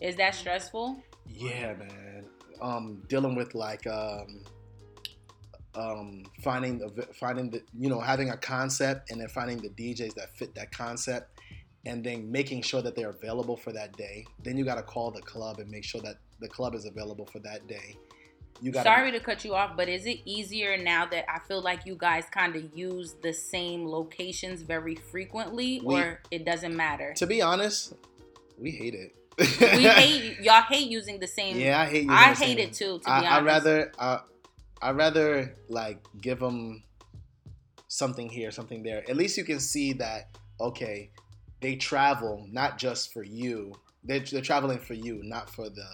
Is 0.00 0.16
that 0.16 0.34
stressful? 0.34 1.02
Yeah, 1.26 1.74
man. 1.74 2.13
Um, 2.60 3.02
dealing 3.08 3.34
with 3.34 3.54
like 3.54 3.86
um, 3.86 4.40
um, 5.74 6.24
finding 6.42 6.78
the 6.78 7.08
finding 7.14 7.50
the 7.50 7.62
you 7.78 7.88
know 7.88 8.00
having 8.00 8.30
a 8.30 8.36
concept 8.36 9.10
and 9.10 9.20
then 9.20 9.28
finding 9.28 9.58
the 9.58 9.70
DJs 9.70 10.14
that 10.14 10.36
fit 10.36 10.54
that 10.54 10.72
concept, 10.72 11.40
and 11.86 12.04
then 12.04 12.30
making 12.30 12.62
sure 12.62 12.82
that 12.82 12.94
they're 12.94 13.10
available 13.10 13.56
for 13.56 13.72
that 13.72 13.96
day. 13.96 14.24
Then 14.42 14.56
you 14.56 14.64
got 14.64 14.76
to 14.76 14.82
call 14.82 15.10
the 15.10 15.22
club 15.22 15.58
and 15.58 15.70
make 15.70 15.84
sure 15.84 16.00
that 16.02 16.16
the 16.40 16.48
club 16.48 16.74
is 16.74 16.84
available 16.84 17.26
for 17.26 17.40
that 17.40 17.66
day. 17.66 17.96
You 18.60 18.70
got 18.70 18.84
Sorry 18.84 19.10
to 19.10 19.20
cut 19.20 19.44
you 19.44 19.54
off, 19.54 19.76
but 19.76 19.88
is 19.88 20.06
it 20.06 20.20
easier 20.24 20.76
now 20.76 21.06
that 21.06 21.30
I 21.30 21.40
feel 21.40 21.60
like 21.60 21.86
you 21.86 21.96
guys 21.96 22.24
kind 22.30 22.54
of 22.54 22.76
use 22.76 23.16
the 23.22 23.32
same 23.32 23.86
locations 23.86 24.62
very 24.62 24.94
frequently, 24.94 25.80
We- 25.84 25.96
or 25.96 26.20
it 26.30 26.44
doesn't 26.44 26.74
matter? 26.76 27.14
To 27.16 27.26
be 27.26 27.42
honest, 27.42 27.94
we 28.56 28.70
hate 28.70 28.94
it. 28.94 29.14
We 29.38 29.44
hate 29.48 30.40
y'all 30.40 30.62
hate 30.62 30.90
using 30.90 31.18
the 31.20 31.26
same. 31.26 31.58
Yeah, 31.58 31.80
I 31.80 31.86
hate. 31.86 32.02
using 32.02 32.10
I 32.10 32.34
hate 32.34 32.58
it 32.58 32.72
too. 32.72 32.98
To 32.98 33.04
be 33.04 33.06
I, 33.06 33.16
honest, 33.18 33.32
I'd 33.32 33.44
rather 33.44 33.92
uh, 33.98 34.18
I'd 34.82 34.96
rather 34.96 35.56
like 35.68 35.98
give 36.20 36.40
them 36.40 36.82
something 37.88 38.28
here, 38.28 38.50
something 38.50 38.82
there. 38.82 39.08
At 39.08 39.16
least 39.16 39.36
you 39.36 39.44
can 39.44 39.60
see 39.60 39.92
that 39.94 40.36
okay, 40.60 41.10
they 41.60 41.76
travel 41.76 42.46
not 42.50 42.78
just 42.78 43.12
for 43.12 43.22
you. 43.22 43.74
They're, 44.04 44.20
they're 44.20 44.42
traveling 44.42 44.78
for 44.78 44.94
you, 44.94 45.22
not 45.22 45.48
for 45.48 45.70
the 45.70 45.88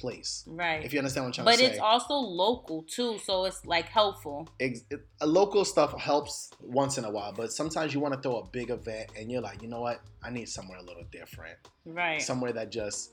place. 0.00 0.44
right. 0.46 0.84
If 0.84 0.92
you 0.92 0.98
understand 0.98 1.24
what 1.26 1.38
I'm 1.38 1.44
trying 1.44 1.56
but 1.58 1.60
it's 1.64 1.78
also 1.78 2.14
local 2.14 2.82
too, 2.82 3.18
so 3.18 3.44
it's 3.44 3.64
like 3.66 3.86
helpful. 3.86 4.48
Ex- 4.58 4.84
it- 4.90 5.06
a 5.20 5.26
local 5.26 5.64
stuff 5.64 5.98
helps 6.00 6.50
once 6.60 6.96
in 6.98 7.04
a 7.04 7.10
while, 7.10 7.32
but 7.32 7.52
sometimes 7.52 7.92
you 7.94 8.00
want 8.00 8.14
to 8.14 8.20
throw 8.20 8.38
a 8.38 8.46
big 8.46 8.70
event 8.70 9.10
and 9.18 9.30
you're 9.30 9.42
like, 9.42 9.62
you 9.62 9.68
know 9.68 9.80
what? 9.80 10.00
I 10.22 10.30
need 10.30 10.48
somewhere 10.48 10.78
a 10.78 10.82
little 10.82 11.04
different, 11.12 11.58
Right. 11.84 12.20
somewhere 12.22 12.52
that 12.54 12.70
just 12.70 13.12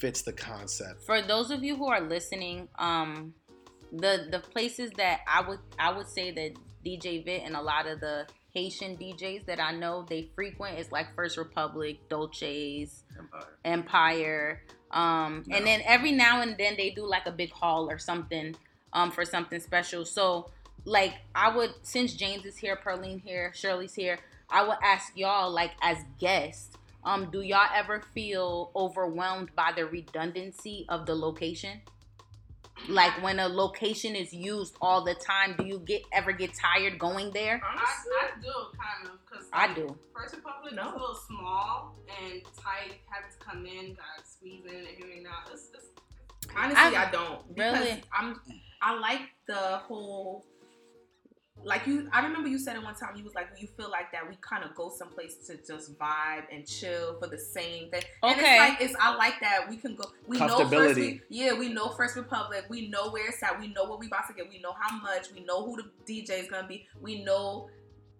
fits 0.00 0.22
the 0.22 0.32
concept. 0.32 1.02
For 1.04 1.20
those 1.20 1.50
of 1.50 1.64
you 1.64 1.74
who 1.76 1.88
are 1.88 2.00
listening, 2.00 2.68
um, 2.78 3.34
the 3.92 4.28
the 4.30 4.38
places 4.38 4.90
that 4.96 5.20
I 5.26 5.40
would 5.48 5.60
I 5.78 5.90
would 5.96 6.08
say 6.08 6.30
that 6.30 6.52
DJ 6.84 7.24
Vit 7.24 7.42
and 7.44 7.56
a 7.56 7.60
lot 7.62 7.86
of 7.86 8.00
the 8.00 8.26
Haitian 8.54 8.96
DJs 8.96 9.46
that 9.46 9.60
I 9.60 9.72
know 9.72 10.04
they 10.08 10.30
frequent 10.34 10.78
is 10.78 10.90
like 10.90 11.14
First 11.14 11.36
Republic, 11.36 12.08
Dolce's, 12.08 13.04
Empire. 13.16 13.46
Empire. 13.64 14.62
Um, 14.90 15.44
No. 15.46 15.56
and 15.56 15.66
then 15.66 15.82
every 15.84 16.12
now 16.12 16.40
and 16.40 16.56
then 16.56 16.74
they 16.76 16.90
do 16.90 17.06
like 17.06 17.26
a 17.26 17.30
big 17.32 17.52
hall 17.52 17.90
or 17.90 17.98
something 17.98 18.56
um, 18.92 19.10
for 19.10 19.24
something 19.24 19.60
special. 19.60 20.04
So 20.04 20.50
like 20.84 21.14
I 21.34 21.54
would 21.54 21.74
since 21.82 22.14
James 22.14 22.46
is 22.46 22.56
here, 22.56 22.76
Perlene 22.82 23.20
here, 23.22 23.52
Shirley's 23.54 23.94
here, 23.94 24.18
I 24.48 24.66
would 24.66 24.78
ask 24.82 25.12
y'all 25.16 25.50
like 25.50 25.72
as 25.82 25.98
guests, 26.18 26.74
um, 27.04 27.30
do 27.30 27.42
y'all 27.42 27.68
ever 27.74 28.02
feel 28.14 28.70
overwhelmed 28.74 29.54
by 29.54 29.72
the 29.76 29.84
redundancy 29.84 30.86
of 30.88 31.04
the 31.04 31.14
location? 31.14 31.82
Like 32.88 33.22
when 33.22 33.38
a 33.38 33.48
location 33.48 34.14
is 34.14 34.32
used 34.32 34.76
all 34.80 35.04
the 35.04 35.14
time, 35.14 35.54
do 35.58 35.66
you 35.66 35.80
get 35.80 36.02
ever 36.12 36.32
get 36.32 36.52
tired 36.54 36.98
going 36.98 37.32
there? 37.32 37.60
I, 37.64 37.68
Honestly, 37.70 38.12
I 38.22 38.40
do 38.40 38.52
kind 38.78 39.08
of 39.14 39.18
because 39.28 39.46
I 39.52 39.74
do. 39.74 39.98
First 40.14 40.36
Republic 40.36 40.74
No. 40.74 40.82
is 40.82 40.88
a 40.88 40.92
little 40.92 41.14
small 41.14 41.96
and 42.22 42.42
tight. 42.56 42.94
Having 43.10 43.30
to 43.32 43.38
come 43.44 43.66
in, 43.66 43.94
got 43.94 44.26
squeezing 44.26 44.70
and 44.70 44.86
here 44.96 45.16
and 45.18 45.26
out. 45.26 45.50
It's, 45.52 45.68
it's, 45.74 45.86
honestly, 46.56 46.96
I- 46.96 47.08
I, 47.08 47.10
don't. 47.10 47.54
Because 47.54 47.78
Really? 47.78 48.02
I'm. 48.16 48.40
I 48.80 48.98
like 48.98 49.22
the 49.46 49.54
whole. 49.86 50.46
Like 51.64 51.86
you, 51.86 52.08
I 52.12 52.24
remember 52.24 52.48
you 52.48 52.58
said 52.58 52.76
it 52.76 52.82
one 52.82 52.94
time. 52.94 53.16
You 53.16 53.24
was 53.24 53.34
like, 53.34 53.48
you 53.58 53.68
feel 53.76 53.90
like 53.90 54.12
that 54.12 54.28
we 54.28 54.36
kind 54.40 54.64
of 54.64 54.74
go 54.74 54.90
someplace 54.96 55.34
to 55.48 55.56
just 55.56 55.98
vibe 55.98 56.44
and 56.52 56.66
chill 56.66 57.18
for 57.18 57.26
the 57.26 57.38
same 57.38 57.90
thing. 57.90 58.02
And 58.22 58.32
Okay. 58.38 58.40
it's 58.40 58.58
like 58.58 58.80
it's. 58.80 58.94
I 59.00 59.14
like 59.16 59.34
that 59.40 59.68
we 59.68 59.76
can 59.76 59.96
go. 59.96 60.04
We 60.26 60.38
know 60.38 60.66
first. 60.68 60.96
We, 60.96 61.20
yeah, 61.28 61.58
we 61.58 61.72
know 61.72 61.88
First 61.90 62.16
Republic. 62.16 62.64
We 62.68 62.88
know 62.88 63.10
where 63.10 63.28
it's 63.28 63.42
at. 63.42 63.58
We 63.60 63.68
know 63.68 63.84
what 63.84 63.98
we 63.98 64.06
about 64.06 64.28
to 64.28 64.34
get. 64.34 64.48
We 64.48 64.60
know 64.60 64.72
how 64.78 64.98
much. 65.00 65.32
We 65.34 65.40
know 65.40 65.64
who 65.64 65.76
the 65.76 66.12
DJ 66.12 66.40
is 66.40 66.48
gonna 66.48 66.66
be. 66.66 66.86
We 67.00 67.22
know 67.24 67.68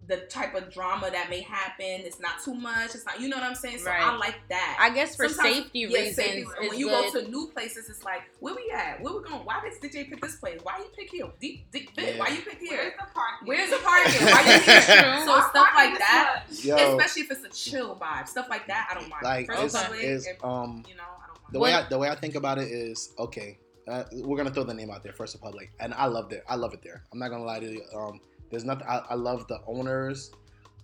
the 0.08 0.16
type 0.28 0.54
of 0.54 0.72
drama 0.72 1.10
that 1.10 1.28
may 1.28 1.42
happen. 1.42 1.84
It's 1.86 2.18
not 2.18 2.42
too 2.42 2.54
much. 2.54 2.94
It's 2.94 3.04
not. 3.04 3.20
You 3.20 3.28
know 3.28 3.36
what 3.36 3.44
I'm 3.44 3.54
saying? 3.54 3.78
So 3.78 3.90
Right. 3.90 4.00
I 4.02 4.16
like 4.16 4.36
that. 4.48 4.78
I 4.80 4.88
guess 4.90 5.14
for 5.14 5.28
Sometimes- 5.28 5.56
safety 5.56 5.78
yeah, 5.80 5.98
reasons, 5.98 6.16
safety- 6.16 6.44
when 6.68 6.78
you 6.78 6.88
good. 6.88 7.12
go 7.12 7.20
to 7.20 7.28
new 7.30 7.48
places, 7.48 7.90
it's 7.90 8.02
like, 8.02 8.22
where 8.40 8.54
we 8.54 8.70
at? 8.74 9.02
Where 9.02 9.12
we 9.12 9.22
going? 9.28 9.44
Why 9.44 9.60
did 9.62 9.74
DJ 9.80 10.08
pick 10.08 10.20
this 10.22 10.36
place? 10.36 10.60
Why 10.62 10.78
you 10.78 10.86
pick 10.96 11.10
here? 11.10 11.26
D- 11.40 11.66
D- 11.70 11.88
Yeah. 11.96 12.18
Why 12.18 12.28
you 12.28 12.40
pick 12.40 12.58
here? 12.58 12.78
where's 12.78 12.92
the 12.98 13.06
parking? 13.14 13.46
Where's 13.48 13.70
the 13.70 13.76
parking? 13.76 14.26
Why 14.32 14.40
you 14.40 14.60
here? 14.62 14.80
True. 14.80 15.24
so 15.26 15.32
Our 15.32 15.50
stuff 15.50 15.68
like 15.76 15.98
that. 15.98 16.44
Yo, 16.64 16.74
especially 16.96 17.22
if 17.22 17.30
it's 17.30 17.44
a 17.44 17.70
chill 17.70 17.94
vibe, 17.96 18.26
stuff 18.28 18.48
like 18.48 18.66
that, 18.68 18.88
I 18.90 18.94
don't 18.94 19.08
mind. 19.10 19.22
like 19.22 19.46
First 19.46 19.62
it's, 19.62 19.74
Republic, 19.74 20.02
is 20.04 20.26
if- 20.26 20.42
um 20.42 20.84
you 20.88 20.94
know, 20.96 21.02
I 21.02 21.26
don't 21.26 21.42
mind. 21.42 21.52
the 21.52 21.58
way 21.58 21.74
I, 21.74 21.86
the 21.88 21.98
way 21.98 22.08
I 22.08 22.14
think 22.14 22.34
about 22.34 22.56
it 22.58 22.68
is 22.70 23.12
okay. 23.18 23.58
Uh, 23.86 24.04
we're 24.12 24.36
gonna 24.36 24.50
throw 24.50 24.64
the 24.64 24.74
name 24.74 24.90
out 24.90 25.02
there, 25.02 25.12
First 25.14 25.34
Republic, 25.34 25.70
and 25.80 25.94
I 25.94 26.06
loved 26.06 26.32
it. 26.34 26.44
I 26.48 26.56
love 26.56 26.74
it 26.74 26.82
there. 26.82 27.02
I'm 27.12 27.18
not 27.18 27.28
gonna 27.30 27.44
lie 27.44 27.60
to 27.60 27.66
you. 27.72 27.82
Um, 27.96 28.20
there's 28.50 28.64
nothing. 28.64 28.86
I, 28.88 29.02
I 29.10 29.14
love 29.14 29.46
the 29.48 29.60
owners. 29.66 30.32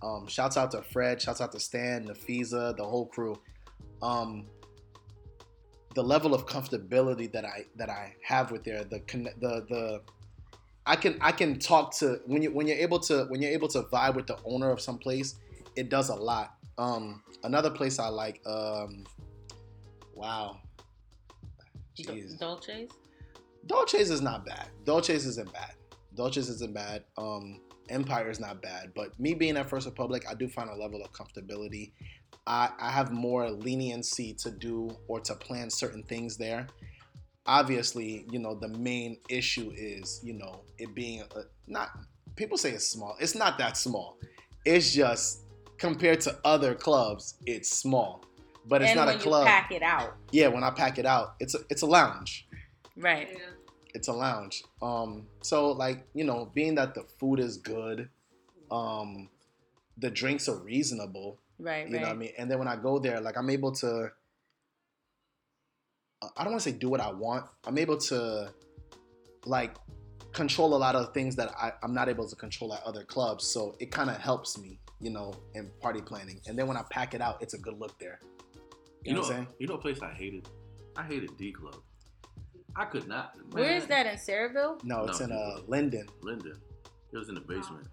Um, 0.01 0.27
shouts 0.27 0.57
out 0.57 0.71
to 0.71 0.81
Fred. 0.81 1.21
Shouts 1.21 1.41
out 1.41 1.51
to 1.53 1.59
Stan, 1.59 2.05
Nafiza, 2.05 2.75
the 2.77 2.83
whole 2.83 3.07
crew. 3.07 3.39
Um, 4.01 4.47
the 5.95 6.03
level 6.03 6.33
of 6.33 6.45
comfortability 6.45 7.31
that 7.31 7.45
I 7.45 7.65
that 7.77 7.89
I 7.89 8.15
have 8.23 8.51
with 8.51 8.63
there, 8.63 8.83
the 8.83 9.01
the 9.39 9.65
the 9.69 10.01
I 10.85 10.95
can 10.95 11.17
I 11.21 11.31
can 11.31 11.57
talk 11.57 11.95
to 11.97 12.19
when 12.25 12.41
you 12.41 12.51
when 12.51 12.67
you're 12.67 12.77
able 12.77 12.99
to 12.99 13.25
when 13.29 13.41
you're 13.41 13.51
able 13.51 13.69
to 13.69 13.83
vibe 13.83 14.15
with 14.15 14.27
the 14.27 14.37
owner 14.45 14.69
of 14.69 14.79
some 14.79 14.97
place, 14.97 15.35
it 15.75 15.89
does 15.89 16.09
a 16.09 16.15
lot. 16.15 16.57
Um, 16.77 17.23
another 17.43 17.71
place 17.71 17.97
I 17.97 18.09
like. 18.09 18.41
Um, 18.45 19.05
wow. 20.13 20.57
Jeez. 21.97 22.37
Dolce's. 22.37 22.89
Dolce's 23.65 24.11
is 24.11 24.21
not 24.21 24.45
bad. 24.45 24.67
Dolce's 24.83 25.25
isn't 25.25 25.51
bad. 25.53 25.73
Dolce's 26.15 26.49
isn't 26.49 26.73
bad. 26.73 27.03
Um, 27.17 27.61
Empire 27.89 28.29
is 28.29 28.39
not 28.39 28.61
bad. 28.61 28.93
But 28.95 29.19
me 29.19 29.33
being 29.33 29.57
at 29.57 29.69
First 29.69 29.85
Republic, 29.85 30.25
I 30.29 30.33
do 30.33 30.47
find 30.47 30.69
a 30.69 30.75
level 30.75 31.03
of 31.03 31.11
comfortability. 31.11 31.91
I, 32.47 32.69
I 32.79 32.91
have 32.91 33.11
more 33.11 33.49
leniency 33.49 34.33
to 34.35 34.51
do 34.51 34.95
or 35.07 35.19
to 35.21 35.35
plan 35.35 35.69
certain 35.69 36.03
things 36.03 36.37
there. 36.37 36.67
Obviously, 37.45 38.25
you 38.31 38.39
know, 38.39 38.55
the 38.55 38.69
main 38.69 39.17
issue 39.29 39.71
is, 39.75 40.19
you 40.23 40.33
know, 40.33 40.61
it 40.77 40.95
being 40.95 41.21
a, 41.21 41.41
not, 41.67 41.89
people 42.35 42.57
say 42.57 42.71
it's 42.71 42.87
small. 42.87 43.15
It's 43.19 43.35
not 43.35 43.57
that 43.59 43.77
small. 43.77 44.17
It's 44.65 44.93
just 44.93 45.41
compared 45.77 46.21
to 46.21 46.37
other 46.43 46.73
clubs, 46.73 47.35
it's 47.45 47.69
small. 47.69 48.23
But 48.67 48.81
it's 48.81 48.91
and 48.91 48.97
not 48.97 49.07
when 49.07 49.17
a 49.17 49.19
club. 49.19 49.43
you 49.43 49.51
pack 49.51 49.71
it 49.71 49.83
out, 49.83 50.15
yeah, 50.31 50.47
when 50.47 50.63
I 50.63 50.71
pack 50.71 50.97
it 50.97 51.05
out, 51.05 51.35
it's 51.39 51.53
a, 51.53 51.59
it's 51.69 51.83
a 51.83 51.85
lounge 51.85 52.47
right? 52.97 53.29
Yeah. 53.31 53.45
It's 53.95 54.07
a 54.09 54.13
lounge. 54.13 54.63
Um, 54.81 55.25
so 55.41 55.71
like 55.71 56.05
you 56.13 56.23
know, 56.23 56.51
being 56.53 56.75
that 56.75 56.93
the 56.93 57.03
food 57.19 57.39
is 57.39 57.57
good, 57.57 58.09
um, 58.69 59.29
the 59.97 60.09
drinks 60.11 60.47
are 60.49 60.57
reasonable. 60.57 61.39
Right, 61.57 61.87
You 61.87 61.93
right. 61.93 62.01
know 62.01 62.07
what 62.09 62.15
I 62.15 62.17
mean? 62.17 62.33
And 62.37 62.51
then 62.51 62.59
when 62.59 62.67
I 62.67 62.75
go 62.75 62.99
there, 62.99 63.19
like 63.21 63.37
I'm 63.37 63.49
able 63.49 63.71
to. 63.83 64.11
uh, 66.21 66.27
I 66.37 66.43
don't 66.43 66.53
want 66.53 66.63
to 66.63 66.69
say 66.71 66.77
do 66.77 66.89
what 66.89 67.01
I 67.01 67.11
want. 67.11 67.45
I'm 67.65 67.77
able 67.77 67.97
to, 68.11 68.51
like, 69.45 69.75
control 70.33 70.75
a 70.75 70.79
lot 70.85 70.95
of 70.95 71.13
things 71.13 71.35
that 71.37 71.49
I, 71.55 71.71
I'm 71.83 71.93
not 71.93 72.09
able 72.09 72.27
to 72.27 72.35
control 72.35 72.73
at 72.73 72.83
other 72.83 73.03
clubs. 73.03 73.45
So 73.47 73.75
it 73.79 73.91
kind 73.91 74.09
of 74.09 74.17
helps 74.17 74.57
me, 74.57 74.79
you 74.99 75.11
know, 75.11 75.33
in 75.53 75.71
party 75.81 76.01
planning. 76.01 76.41
And 76.47 76.57
then 76.57 76.67
when 76.67 76.77
I 76.77 76.83
pack 76.89 77.13
it 77.13 77.21
out, 77.21 77.41
it's 77.41 77.53
a 77.53 77.57
good 77.57 77.79
look 77.79 77.97
there. 77.99 78.19
You, 78.23 79.11
You 79.11 79.13
know, 79.13 79.21
know, 79.21 79.27
what 79.27 79.29
I'm 79.31 79.35
saying? 79.45 79.47
you 79.59 79.67
know, 79.67 79.75
a 79.75 79.77
place 79.77 79.99
I 80.01 80.11
hated. 80.11 80.47
I 80.97 81.03
hated 81.03 81.37
D 81.37 81.51
Club. 81.51 81.75
I 82.75 82.85
could 82.85 83.07
not. 83.07 83.33
Where 83.51 83.69
man. 83.69 83.77
is 83.77 83.87
that 83.87 84.05
in 84.05 84.15
Sayreville? 84.15 84.83
No, 84.83 85.05
it's 85.05 85.19
No. 85.19 85.25
in 85.25 85.31
uh, 85.31 85.57
Linden. 85.67 86.07
Linden. 86.21 86.57
It 87.13 87.17
was 87.17 87.29
in 87.29 87.35
the 87.35 87.41
basement. 87.41 87.87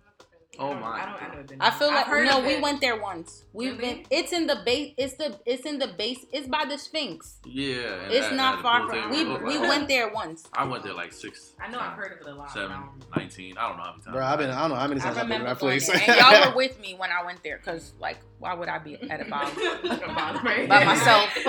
Oh, 0.59 0.67
Oh 0.67 0.71
I 0.71 0.73
don't- 0.73 0.81
my 0.83 0.89
I 0.89 1.07
don't. 1.35 1.47
God. 1.49 1.57
I. 1.61 1.67
I 1.69 1.71
feel 1.71 1.89
I've 1.89 1.95
like 1.95 2.07
heard 2.07 2.27
no, 2.27 2.41
we 2.41 2.55
it. 2.55 2.63
went 2.63 2.81
there 2.83 3.01
once. 3.01 3.45
We've 3.55 3.79
Really? 3.79 3.95
been. 3.95 4.07
It's 4.11 4.33
in 4.35 4.47
the 4.47 4.57
base. 4.67 4.93
It's 4.99 5.15
the. 5.15 5.39
It's 5.47 5.65
in 5.65 5.79
the 5.79 5.89
base. 5.89 6.27
It's 6.31 6.47
by 6.47 6.67
the 6.67 6.77
Sphinx. 6.77 7.39
Yeah. 7.47 7.75
It's 8.11 8.29
that- 8.29 8.35
not 8.37 8.57
that 8.57 8.63
far 8.63 8.87
from. 8.87 9.11
table 9.13 9.39
We 9.39 9.45
we 9.45 9.59
like- 9.59 9.69
went 9.71 9.89
there 9.89 10.09
once. 10.13 10.45
I 10.53 10.65
went 10.65 10.85
there 10.85 10.93
like 10.93 11.15
six. 11.15 11.53
I 11.59 11.69
know 11.71 11.81
I've 11.81 11.95
heard 11.97 12.13
of 12.13 12.27
it 12.27 12.31
a 12.31 12.35
lot. 12.35 12.49
but 12.55 12.61
I 12.61 12.65
Seven, 12.65 12.71
don't- 12.81 13.17
19. 13.17 13.57
I 13.57 13.69
don't 13.69 13.77
know 13.79 13.83
how 13.83 13.91
many 13.93 14.03
times. 14.03 14.15
Bro, 14.15 14.25
I've 14.27 14.39
been, 14.39 14.51
I 14.51 14.61
don't 14.61 14.71
know 14.71 14.77
how 14.77 14.87
many 14.89 15.01
times 15.01 15.17
I've 15.17 15.29
been 15.29 15.39
to 15.41 15.45
that 15.47 15.59
place. 15.59 15.87
there, 15.87 15.97
and 16.07 16.17
y'all 16.21 16.51
were 16.51 16.57
with 16.57 16.79
me 16.81 16.95
when 16.99 17.11
I 17.11 17.25
went 17.25 17.43
there. 17.43 17.57
Cause 17.59 17.95
like, 17.99 18.19
why 18.39 18.53
would 18.53 18.69
I 18.69 18.79
be 18.79 18.97
at 19.11 19.21
a 19.21 19.25
bar 19.25 19.45
by 20.69 20.85
myself? 20.85 21.31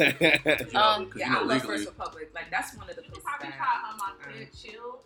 You 0.00 0.72
know, 0.72 0.80
Um, 0.80 1.06
'cause, 1.06 1.20
Yeah, 1.20 1.36
I 1.38 1.42
love 1.44 1.62
First 1.62 1.86
Republic. 1.86 2.30
Like 2.34 2.50
that's 2.50 2.74
one 2.76 2.88
of 2.90 2.96
the 2.96 3.02
You 3.02 3.08
places 3.10 3.24
probably 3.24 3.48
that. 3.48 3.56
try 3.56 3.90
um, 3.90 3.98
my 3.98 4.32
fit, 4.32 4.48
chill, 4.54 4.72
chill. 4.72 4.99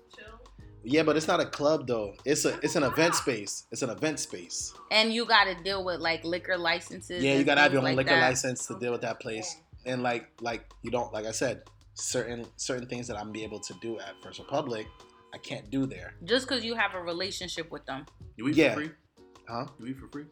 Yeah, 0.85 1.03
but 1.03 1.17
it's 1.17 1.27
not 1.29 1.41
a 1.41 1.47
club 1.47 1.87
though. 1.87 2.15
It's 2.25 2.45
a 2.45 2.59
it's 2.63 2.77
an 2.77 2.83
event 2.83 3.15
space. 3.15 3.65
It's 3.73 3.83
an 3.83 3.91
event 3.91 4.21
space. 4.21 4.73
and 4.91 5.13
you 5.13 5.25
got 5.25 5.45
to 5.45 5.55
deal 5.63 5.83
with 5.85 6.01
like 6.01 6.25
liquor 6.25 6.57
licenses. 6.59 7.23
Yeah, 7.25 7.35
you 7.35 7.45
gotta 7.45 7.63
have 7.63 7.73
your 7.73 7.81
own 7.81 7.85
like 7.87 7.97
liquor 7.97 8.11
that. 8.11 8.21
license 8.29 8.67
to 8.67 8.79
deal 8.79 8.93
with 8.93 9.01
that 9.03 9.19
place. 9.21 9.57
And 9.87 10.03
like 10.03 10.29
like 10.41 10.71
you 10.83 10.91
don't 10.91 11.13
like 11.13 11.27
I 11.27 11.33
said, 11.33 11.63
certain 11.95 12.45
certain 12.57 12.87
things 12.87 13.07
that 13.09 13.19
I'm 13.19 13.33
be 13.33 13.43
able 13.45 13.61
to 13.61 13.75
do 13.81 13.99
at 13.99 14.15
First 14.23 14.39
Republic, 14.39 14.87
I 15.33 15.39
can't 15.39 15.71
do 15.71 15.87
there. 15.87 16.15
Just 16.25 16.47
because 16.49 16.65
you 16.65 16.75
have 16.75 16.95
a 16.95 17.01
relationship 17.01 17.71
with 17.71 17.85
them. 17.87 18.05
You 18.37 18.49
eat 18.49 18.57
Yeah. 18.57 18.75
for 18.75 18.81
free? 18.81 18.91
Huh? 19.49 19.67
You 19.81 19.87
eat 19.87 19.99
for 19.99 20.09
free? 20.09 20.25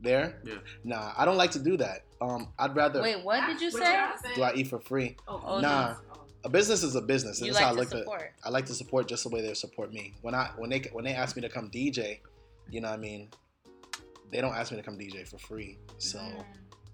There? 0.00 0.40
Yeah. 0.44 0.54
Nah, 0.82 1.12
I 1.16 1.24
don't 1.24 1.36
like 1.36 1.50
to 1.52 1.58
do 1.58 1.76
that. 1.78 2.04
Um, 2.20 2.48
I'd 2.58 2.74
rather 2.76 3.00
Wait, 3.00 3.22
what 3.24 3.46
did 3.46 3.60
you 3.60 3.70
say? 3.70 4.06
do 4.34 4.42
I 4.42 4.52
eat 4.54 4.68
for 4.68 4.80
free. 4.80 5.16
Oh, 5.28 5.40
Oh, 5.44 5.60
Nah. 5.60 5.94
oh. 6.10 6.13
A 6.44 6.48
business 6.48 6.82
is 6.82 6.94
a 6.94 7.00
business. 7.00 7.38
and 7.38 7.46
You 7.46 7.52
that's 7.54 7.64
how 7.64 7.72
like 7.72 7.78
I 7.88 7.90
to 7.90 7.96
look 7.98 8.08
at. 8.20 8.32
I 8.44 8.48
like 8.50 8.66
to 8.66 8.74
support 8.74 9.08
just 9.08 9.22
the 9.24 9.30
way 9.30 9.40
they 9.40 9.54
support 9.54 9.92
me. 9.92 10.14
When 10.22 10.34
I 10.34 10.50
when 10.56 10.70
they 10.70 10.80
when 10.92 11.04
they 11.04 11.12
ask 11.14 11.36
me 11.36 11.42
to 11.42 11.48
come 11.48 11.70
DJ, 11.70 12.20
you 12.70 12.80
know 12.80 12.88
what 12.88 12.98
I 12.98 13.00
mean, 13.00 13.30
they 14.30 14.40
don't 14.40 14.54
ask 14.54 14.70
me 14.70 14.76
to 14.76 14.82
come 14.82 14.98
DJ 14.98 15.26
for 15.26 15.38
free. 15.38 15.78
So 15.98 16.18
Mm. 16.18 16.44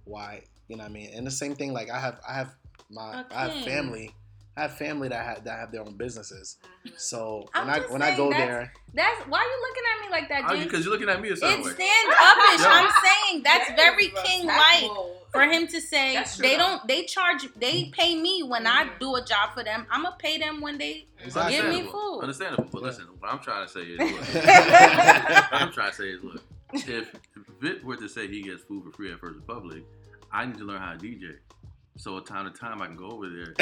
why 0.04 0.44
you 0.68 0.76
know 0.76 0.84
what 0.84 0.90
I 0.90 0.92
mean? 0.92 1.10
And 1.14 1.26
the 1.26 1.30
same 1.32 1.54
thing 1.56 1.72
like 1.72 1.90
I 1.90 1.98
have 1.98 2.20
I 2.28 2.34
have 2.34 2.54
my 2.90 3.24
I 3.34 3.42
have 3.42 3.54
family. 3.64 4.14
I 4.60 4.64
have 4.64 4.76
family 4.76 5.08
that 5.08 5.24
have 5.24 5.44
that 5.44 5.58
have 5.58 5.72
their 5.72 5.80
own 5.80 5.94
businesses. 5.96 6.58
So 6.96 7.48
I'm 7.54 7.66
when 7.66 7.74
I 7.74 7.78
just 7.78 7.90
when 7.92 8.02
I 8.02 8.14
go 8.14 8.28
that's- 8.28 8.46
there, 8.46 8.72
That's 8.92 9.20
why 9.28 9.40
you 9.40 9.68
looking 9.68 9.82
at 9.90 10.04
me 10.04 10.10
like 10.12 10.28
that, 10.28 10.50
James. 10.50 10.64
because 10.64 10.84
you're 10.84 10.92
looking 10.92 11.08
at 11.08 11.20
me 11.22 11.30
a 11.30 11.36
certain 11.36 11.60
It's 11.60 11.68
way. 11.68 11.74
stand 11.74 12.12
upish. 12.12 12.58
Yeah. 12.58 12.68
I'm 12.68 12.90
saying 13.06 13.42
that's 13.42 13.68
That 13.68 13.76
very 13.76 14.08
king 14.22 14.46
like 14.46 14.90
for 15.32 15.42
him 15.44 15.66
to 15.68 15.80
say 15.80 16.22
true, 16.34 16.42
they 16.46 16.56
don't 16.58 16.86
they 16.86 17.04
charge 17.04 17.48
they 17.56 17.86
pay 17.86 18.14
me 18.20 18.42
when 18.42 18.66
I 18.66 18.84
Mhm. 18.84 18.98
do 19.00 19.14
a 19.16 19.24
job 19.24 19.54
for 19.54 19.64
them. 19.64 19.86
I'ma 19.90 20.10
pay 20.18 20.36
them 20.36 20.60
when 20.60 20.76
they 20.76 21.06
Exactly. 21.24 21.56
give 21.56 21.64
me 21.70 21.82
food. 21.90 22.18
Understandable. 22.20 22.68
But 22.70 22.82
listen, 22.82 23.04
what 23.18 23.32
I'm 23.32 23.38
trying 23.38 23.66
to 23.66 23.72
say 23.72 23.80
is, 23.80 23.98
look, 23.98 24.20
what 24.34 25.52
I'm 25.62 25.72
trying 25.72 25.90
to 25.90 25.96
say 25.96 26.08
is, 26.10 26.22
look, 26.22 26.42
if, 26.74 26.86
if 27.14 27.14
Vit 27.62 27.82
were 27.82 27.96
to 27.96 28.08
say 28.10 28.28
he 28.28 28.42
gets 28.42 28.62
food 28.64 28.84
for 28.84 28.90
free 28.92 29.10
at 29.10 29.20
First 29.20 29.36
Republic, 29.36 29.84
I 30.30 30.44
need 30.44 30.58
to 30.58 30.64
learn 30.64 30.80
how 30.82 30.92
to 30.92 30.98
DJ. 30.98 31.36
So 31.96 32.18
time 32.20 32.50
to 32.50 32.58
time, 32.58 32.80
I 32.80 32.86
can 32.86 32.96
go 32.96 33.10
over 33.10 33.28
there. 33.28 33.54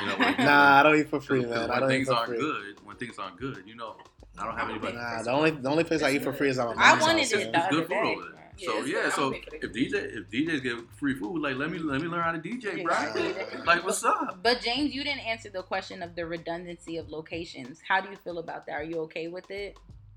You 0.00 0.06
know, 0.08 0.16
when- 0.18 0.36
nah, 0.46 0.78
I 0.78 0.82
don't 0.82 0.98
eat 1.00 1.08
for 1.08 1.20
free, 1.20 1.40
Because 1.40 1.68
man. 1.68 1.70
I 1.70 1.72
when 1.72 1.80
don't 1.80 1.90
eat 1.90 1.94
things 1.94 2.08
for 2.08 2.14
aren't 2.14 2.28
free. 2.28 2.38
good, 2.38 2.76
when 2.84 2.96
things 2.96 3.18
aren't 3.18 3.40
good, 3.40 3.62
you 3.66 3.74
know, 3.74 3.96
I 4.38 4.44
don't 4.44 4.56
have 4.58 4.68
anybody. 4.68 4.94
Nah, 4.94 5.22
the 5.22 5.30
only 5.30 5.50
the 5.52 5.70
only 5.70 5.84
place 5.84 6.02
I 6.02 6.10
eat 6.10 6.22
for 6.22 6.32
free 6.34 6.50
is 6.50 6.58
at 6.58 6.66
my 6.66 6.72
I 6.74 6.90
mom's 6.90 7.02
wanted 7.02 7.20
house, 7.22 7.32
it 7.32 7.38
man. 7.38 7.52
the 7.52 7.58
It's 7.58 7.66
other 7.66 7.76
good 7.76 7.86
food 7.88 7.94
day. 7.94 8.12
over 8.14 8.22
there. 8.22 8.52
Yeah, 8.58 8.66
So 8.68 8.84
yeah, 8.84 9.08
so 9.10 9.30
don't 9.30 9.32
pay 9.32 9.56
if 9.62 9.72
the 9.72 9.86
DJ 9.86 9.94
if 10.18 10.30
DJs 10.30 10.62
get 10.62 10.76
free 10.96 11.14
food, 11.14 11.40
like 11.42 11.56
let 11.56 11.70
me 11.70 11.78
let 11.78 12.00
me 12.02 12.08
learn 12.08 12.22
how 12.22 12.32
to 12.32 12.38
DJ, 12.38 12.84
bro. 12.84 12.94
Yeah. 12.94 13.64
Like 13.64 13.84
what's 13.84 14.04
up? 14.04 14.40
But 14.42 14.60
James, 14.60 14.94
you 14.94 15.02
didn't 15.02 15.26
answer 15.26 15.48
the 15.48 15.62
question 15.62 16.02
of 16.02 16.14
the 16.14 16.26
redundancy 16.26 16.98
of 16.98 17.08
locations. 17.10 17.80
How 17.88 18.00
do 18.02 18.10
you 18.10 18.16
feel 18.16 18.38
about 18.38 18.66
that? 18.66 18.72
Are 18.74 18.84
you 18.84 18.98
okay 19.02 19.28
with 19.28 19.50
it? 19.50 19.76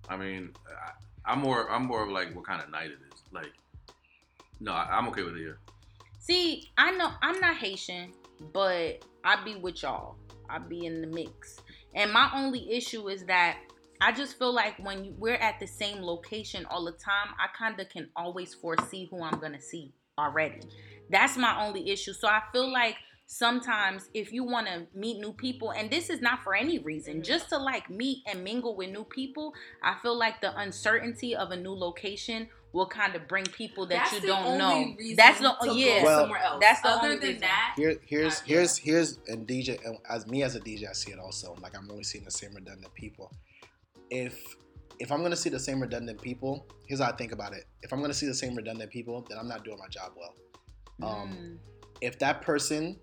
I 0.10 0.17
mean, 0.17 0.52
I, 0.67 1.32
I'm 1.32 1.39
more 1.39 1.69
I'm 1.72 1.86
more 1.86 2.04
of 2.04 2.10
like 2.10 2.36
what 2.36 2.45
kind 2.45 2.62
of 2.62 2.69
night 2.69 2.88
it 2.91 3.00
is. 3.13 3.24
Like, 3.32 3.54
no, 4.60 4.74
I, 4.74 4.89
I'm 4.98 5.08
okay 5.10 5.24
with 5.24 5.38
it. 5.38 5.41
Yeah. 5.43 5.54
See, 6.30 6.70
I 6.78 6.92
know 6.92 7.10
I'm 7.24 7.39
not 7.39 7.56
Haitian, 7.56 8.13
but 8.54 9.04
I 9.24 9.44
be 9.44 9.56
with 9.56 9.82
y'all. 9.82 10.15
I 10.48 10.60
be 10.60 10.86
in 10.86 11.02
the 11.02 11.08
mix. 11.08 11.60
And 11.96 12.13
my 12.13 12.30
only 12.36 12.72
issue 12.72 13.10
is 13.10 13.26
that 13.26 13.58
I 14.00 14.12
just 14.12 14.38
feel 14.38 14.54
like 14.54 14.78
when 14.78 15.04
you, 15.04 15.15
we're 15.18 15.38
at 15.38 15.60
the 15.60 15.65
same 15.65 16.04
location 16.04 16.68
all 16.70 16.86
the 16.86 16.92
time, 16.92 17.34
I 17.39 17.48
kind 17.58 17.80
of 17.80 17.89
can 17.89 18.10
always 18.15 18.54
foresee 18.54 19.08
who 19.10 19.24
I'm 19.24 19.39
gonna 19.39 19.60
see 19.60 19.92
already. 20.20 20.60
That's 21.10 21.36
my 21.36 21.65
only 21.65 21.89
issue. 21.89 22.13
So 22.13 22.28
I 22.28 22.44
feel 22.52 22.72
like 22.72 22.98
sometimes 23.26 24.10
if 24.13 24.32
you 24.32 24.44
want 24.44 24.68
to 24.68 24.86
meet 24.94 25.20
new 25.20 25.34
people 25.34 25.72
and 25.72 25.89
this 25.89 26.12
is 26.12 26.22
not 26.22 26.44
for 26.44 26.56
any 26.56 26.80
reason 26.80 27.13
mm-hmm. 27.15 27.22
just 27.22 27.48
to 27.50 27.58
like 27.58 27.88
meet 27.88 28.24
and 28.26 28.44
mingle 28.44 28.76
with 28.76 28.89
new 28.89 29.04
people 29.04 29.54
i 29.84 29.96
feel 30.02 30.18
like 30.18 30.42
the 30.42 30.60
uncertainty 30.60 31.36
of 31.36 31.52
a 31.52 31.56
new 31.56 31.72
location 31.72 32.50
will 32.73 32.88
kind 32.88 33.15
of 33.15 33.27
bring 33.27 33.45
people 33.45 33.86
that 33.88 34.10
That's 34.12 34.13
you 34.23 34.27
don't 34.27 34.45
only 34.45 34.58
know 34.60 34.95
reason 34.97 35.15
that's 35.15 35.39
the 35.39 35.49
to 35.62 35.65
go 35.67 35.73
yeah 35.73 36.03
Well, 36.03 36.21
somewhere 36.21 36.39
else. 36.39 36.60
that's 36.62 36.82
the 36.82 36.89
Other 36.89 37.05
only 37.08 37.17
than 37.17 37.27
reason. 37.29 37.41
that, 37.41 37.73
Here, 37.75 37.95
here's 38.05 38.39
Uh, 38.39 38.43
here's 38.45 38.77
here's 38.77 39.19
and 39.27 39.47
DJ 39.47 39.84
and 39.86 39.97
as 40.10 40.27
me 40.27 40.43
as 40.43 40.55
a 40.55 40.60
DJ, 40.60 40.88
I 40.89 40.93
see 40.93 41.12
it 41.12 41.19
also. 41.19 41.55
Like 41.62 41.75
I'm 41.77 41.89
only 41.89 42.03
seeing 42.03 42.23
the 42.25 42.32
same 42.32 42.53
redundant 42.53 42.93
people. 42.93 43.32
If 44.12 44.39
if 44.99 45.12
I'm 45.12 45.21
gonna 45.23 45.36
see 45.36 45.49
the 45.49 45.60
same 45.60 45.79
redundant 45.79 46.21
people, 46.21 46.67
here's 46.86 46.99
how 46.99 47.08
I 47.10 47.15
think 47.15 47.32
about 47.32 47.53
it. 47.53 47.65
If 47.82 47.91
I'm 47.93 48.01
gonna 48.01 48.13
see 48.13 48.27
the 48.27 48.34
same 48.34 48.53
redundant 48.55 48.91
people, 48.91 49.25
then 49.29 49.38
I'm 49.39 49.47
not 49.47 49.63
doing 49.65 49.77
my 49.79 49.88
job 49.88 50.12
well. 50.17 50.36
Um, 51.01 51.29
Mm. 51.29 51.58
If 52.01 52.17
that 52.19 52.41
person, 52.41 52.97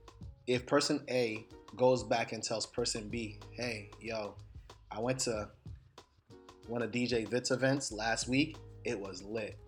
if 0.47 0.65
person 0.67 1.03
A 1.11 1.47
goes 1.77 2.03
back 2.05 2.33
and 2.33 2.43
tells 2.43 2.67
person 2.67 3.09
B, 3.09 3.39
"Hey, 3.53 3.91
yo, 4.01 4.35
I 4.91 5.01
went 5.01 5.19
to 5.21 5.49
one 6.67 6.83
of 6.83 6.91
DJ 6.93 7.25
Vit's 7.29 7.51
events 7.51 7.93
last 7.93 8.29
week. 8.29 8.57
It 8.87 8.99
was 8.99 9.23
lit." 9.23 9.59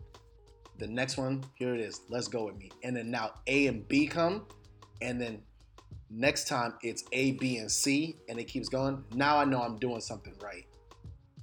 The 0.79 0.87
next 0.87 1.17
one, 1.17 1.45
here 1.57 1.75
it 1.75 1.81
is. 1.81 2.03
Let's 2.09 2.29
go 2.29 2.47
with 2.47 2.57
me. 2.57 2.71
And 2.85 2.97
then 2.97 3.11
now 3.11 3.33
A 3.49 3.67
and 3.67 3.87
B 3.89 4.07
come, 4.07 4.47
and 5.03 5.21
then 5.21 5.43
next 6.09 6.47
time 6.47 6.75
it's 6.83 7.03
A, 7.13 7.33
B, 7.33 7.59
and 7.59 7.71
C, 7.71 8.17
and 8.29 8.39
it 8.39 8.45
keeps 8.45 8.69
going. 8.69 9.05
Now 9.15 9.39
I 9.39 9.45
know 9.45 9.61
I'm 9.61 9.77
doing 9.77 10.01
something 10.01 10.35
right. 10.43 10.65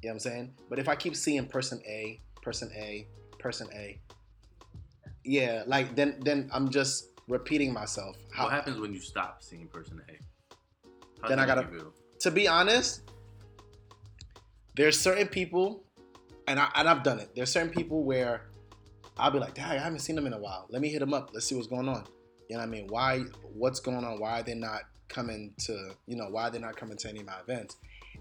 You 0.02 0.10
know 0.10 0.10
what 0.10 0.12
I'm 0.14 0.20
saying? 0.20 0.54
But 0.70 0.80
if 0.80 0.88
I 0.88 0.96
keep 0.96 1.16
seeing 1.16 1.46
person 1.48 1.82
A, 1.86 2.20
person 2.42 2.72
A, 2.76 3.08
person 3.40 3.68
A, 3.74 4.00
yeah, 5.26 5.64
like 5.68 5.96
then 5.96 6.18
then 6.24 6.50
I'm 6.54 6.70
just 6.70 7.10
repeating 7.28 7.74
myself. 7.74 8.16
How, 8.32 8.44
What 8.46 8.54
happens 8.54 8.78
when 8.80 8.94
you 8.94 9.00
stop 9.00 9.42
seeing 9.44 9.68
person 9.68 10.02
A? 10.08 10.14
How 11.22 11.28
Then 11.30 11.40
I 11.40 11.46
gotta- 11.46 11.64
make 11.64 11.72
you 11.74 11.80
feel? 11.80 11.94
to 12.20 12.32
be 12.32 12.48
honest, 12.48 13.02
there's 14.76 15.00
certain 15.00 15.28
people, 15.28 15.84
and 16.48 16.60
I 16.60 16.70
and 16.76 16.88
I've 16.88 17.04
done 17.04 17.20
it. 17.20 17.32
There's 17.36 17.52
certain 17.52 17.70
people 17.70 18.04
where 18.04 18.48
I'll 19.18 19.32
be 19.32 19.40
like, 19.40 19.54
Dang, 19.54 19.66
I 19.72 19.78
haven't 19.78 20.00
seen 20.00 20.16
them 20.16 20.28
in 20.28 20.34
a 20.34 20.40
while. 20.40 20.68
Let 20.70 20.82
me 20.82 20.90
hit 20.90 21.00
them 21.00 21.14
up. 21.14 21.32
Let's 21.34 21.46
see 21.46 21.56
what's 21.56 21.68
going 21.68 21.88
on. 21.88 22.06
You 22.50 22.58
know 22.58 22.62
what 22.62 22.68
I 22.68 22.72
mean? 22.72 22.88
Why? 22.88 23.20
What's 23.54 23.80
going 23.80 24.04
on? 24.04 24.20
Why 24.20 24.40
are 24.40 24.44
they 24.44 24.54
not 24.54 24.82
coming 25.08 25.54
to? 25.66 25.92
You 26.08 26.18
know, 26.18 26.28
why 26.30 26.50
they're 26.50 26.60
they 26.60 26.66
not 26.68 26.76
coming 26.76 26.98
to 26.98 27.10
any 27.10 27.22
of 27.22 27.26
my 27.26 27.40
events? 27.40 27.78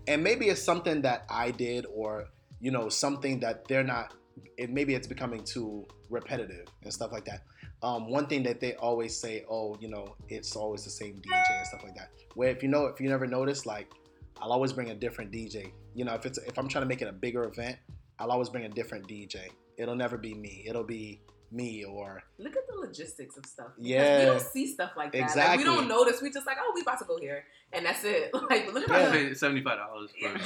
And 0.06 0.22
maybe 0.22 0.46
it's 0.46 0.62
something 0.62 1.02
that 1.02 1.24
I 1.28 1.50
did, 1.50 1.86
or 1.92 2.26
you 2.60 2.70
know, 2.70 2.88
something 2.88 3.40
that 3.40 3.66
they're 3.68 3.84
not. 3.84 4.14
It 4.56 4.70
maybe 4.70 4.94
it's 4.94 5.06
becoming 5.06 5.44
too 5.44 5.86
repetitive 6.10 6.66
and 6.82 6.92
stuff 6.92 7.12
like 7.12 7.24
that. 7.26 7.42
Um, 7.82 8.08
one 8.08 8.26
thing 8.26 8.42
that 8.44 8.60
they 8.60 8.74
always 8.74 9.14
say, 9.16 9.44
oh, 9.50 9.76
you 9.78 9.88
know, 9.88 10.16
it's 10.28 10.56
always 10.56 10.84
the 10.84 10.90
same 10.90 11.16
DJ 11.16 11.58
and 11.58 11.66
stuff 11.66 11.82
like 11.84 11.94
that. 11.96 12.10
Where 12.34 12.48
if 12.48 12.62
you 12.62 12.68
know, 12.68 12.86
if 12.86 13.00
you 13.00 13.08
never 13.08 13.26
notice, 13.26 13.66
like 13.66 13.92
I'll 14.40 14.52
always 14.52 14.72
bring 14.72 14.90
a 14.90 14.94
different 14.94 15.30
DJ. 15.30 15.70
You 15.94 16.04
know, 16.04 16.14
if 16.14 16.24
it's 16.24 16.38
if 16.38 16.58
I'm 16.58 16.68
trying 16.68 16.82
to 16.82 16.88
make 16.88 17.02
it 17.02 17.08
a 17.08 17.12
bigger 17.12 17.44
event, 17.44 17.76
I'll 18.18 18.30
always 18.30 18.48
bring 18.48 18.64
a 18.64 18.68
different 18.68 19.08
DJ. 19.08 19.48
It'll 19.76 19.96
never 19.96 20.16
be 20.16 20.34
me. 20.34 20.64
It'll 20.68 20.84
be 20.84 21.20
me 21.50 21.84
or 21.84 22.22
Look 22.38 22.56
at 22.56 22.66
the 22.68 22.74
logistics 22.74 23.36
of 23.36 23.44
stuff. 23.46 23.68
Yeah. 23.78 24.18
we 24.20 24.24
don't 24.26 24.40
see 24.40 24.66
stuff 24.66 24.92
like 24.96 25.12
that. 25.12 25.18
Like, 25.18 25.28
Exactly. 25.28 25.58
we 25.58 25.64
don't 25.64 25.88
notice. 25.88 26.20
We 26.22 26.30
just 26.30 26.46
like, 26.46 26.56
oh, 26.60 26.72
we 26.74 26.80
about 26.82 26.98
to 27.00 27.04
go 27.04 27.18
here, 27.18 27.44
and 27.72 27.84
that's 27.86 28.04
it. 28.04 28.30
Like, 28.50 28.72
look 28.72 28.88
at 28.90 29.14
Yeah. 29.14 29.34
seventy 29.34 29.62
five 29.62 29.78
dollars 29.78 30.10
man 30.22 30.40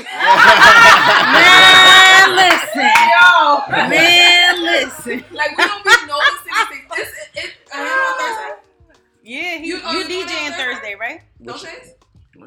listen 2.36 2.90
Yo, 3.10 3.62
man 3.68 4.62
listen 4.64 5.24
like 5.36 5.56
we 5.56 5.64
don't 5.64 5.84
be 5.84 5.90
noticing 6.06 6.46
these 6.46 6.68
things. 6.68 6.86
This 6.96 7.08
it, 7.08 7.44
it, 7.44 7.50
uh, 7.74 7.78
on 7.78 8.18
Thursday. 8.18 8.52
yeah 9.22 9.56
he, 9.58 9.66
You- 9.66 9.76
you, 9.76 9.80
oh, 9.84 9.98
you 9.98 10.04
djing 10.26 10.46
on 10.46 10.52
Thursday 10.52 10.94
right 10.98 11.20
No 11.40 11.52
Which- 11.52 11.62
chance. 11.62 11.88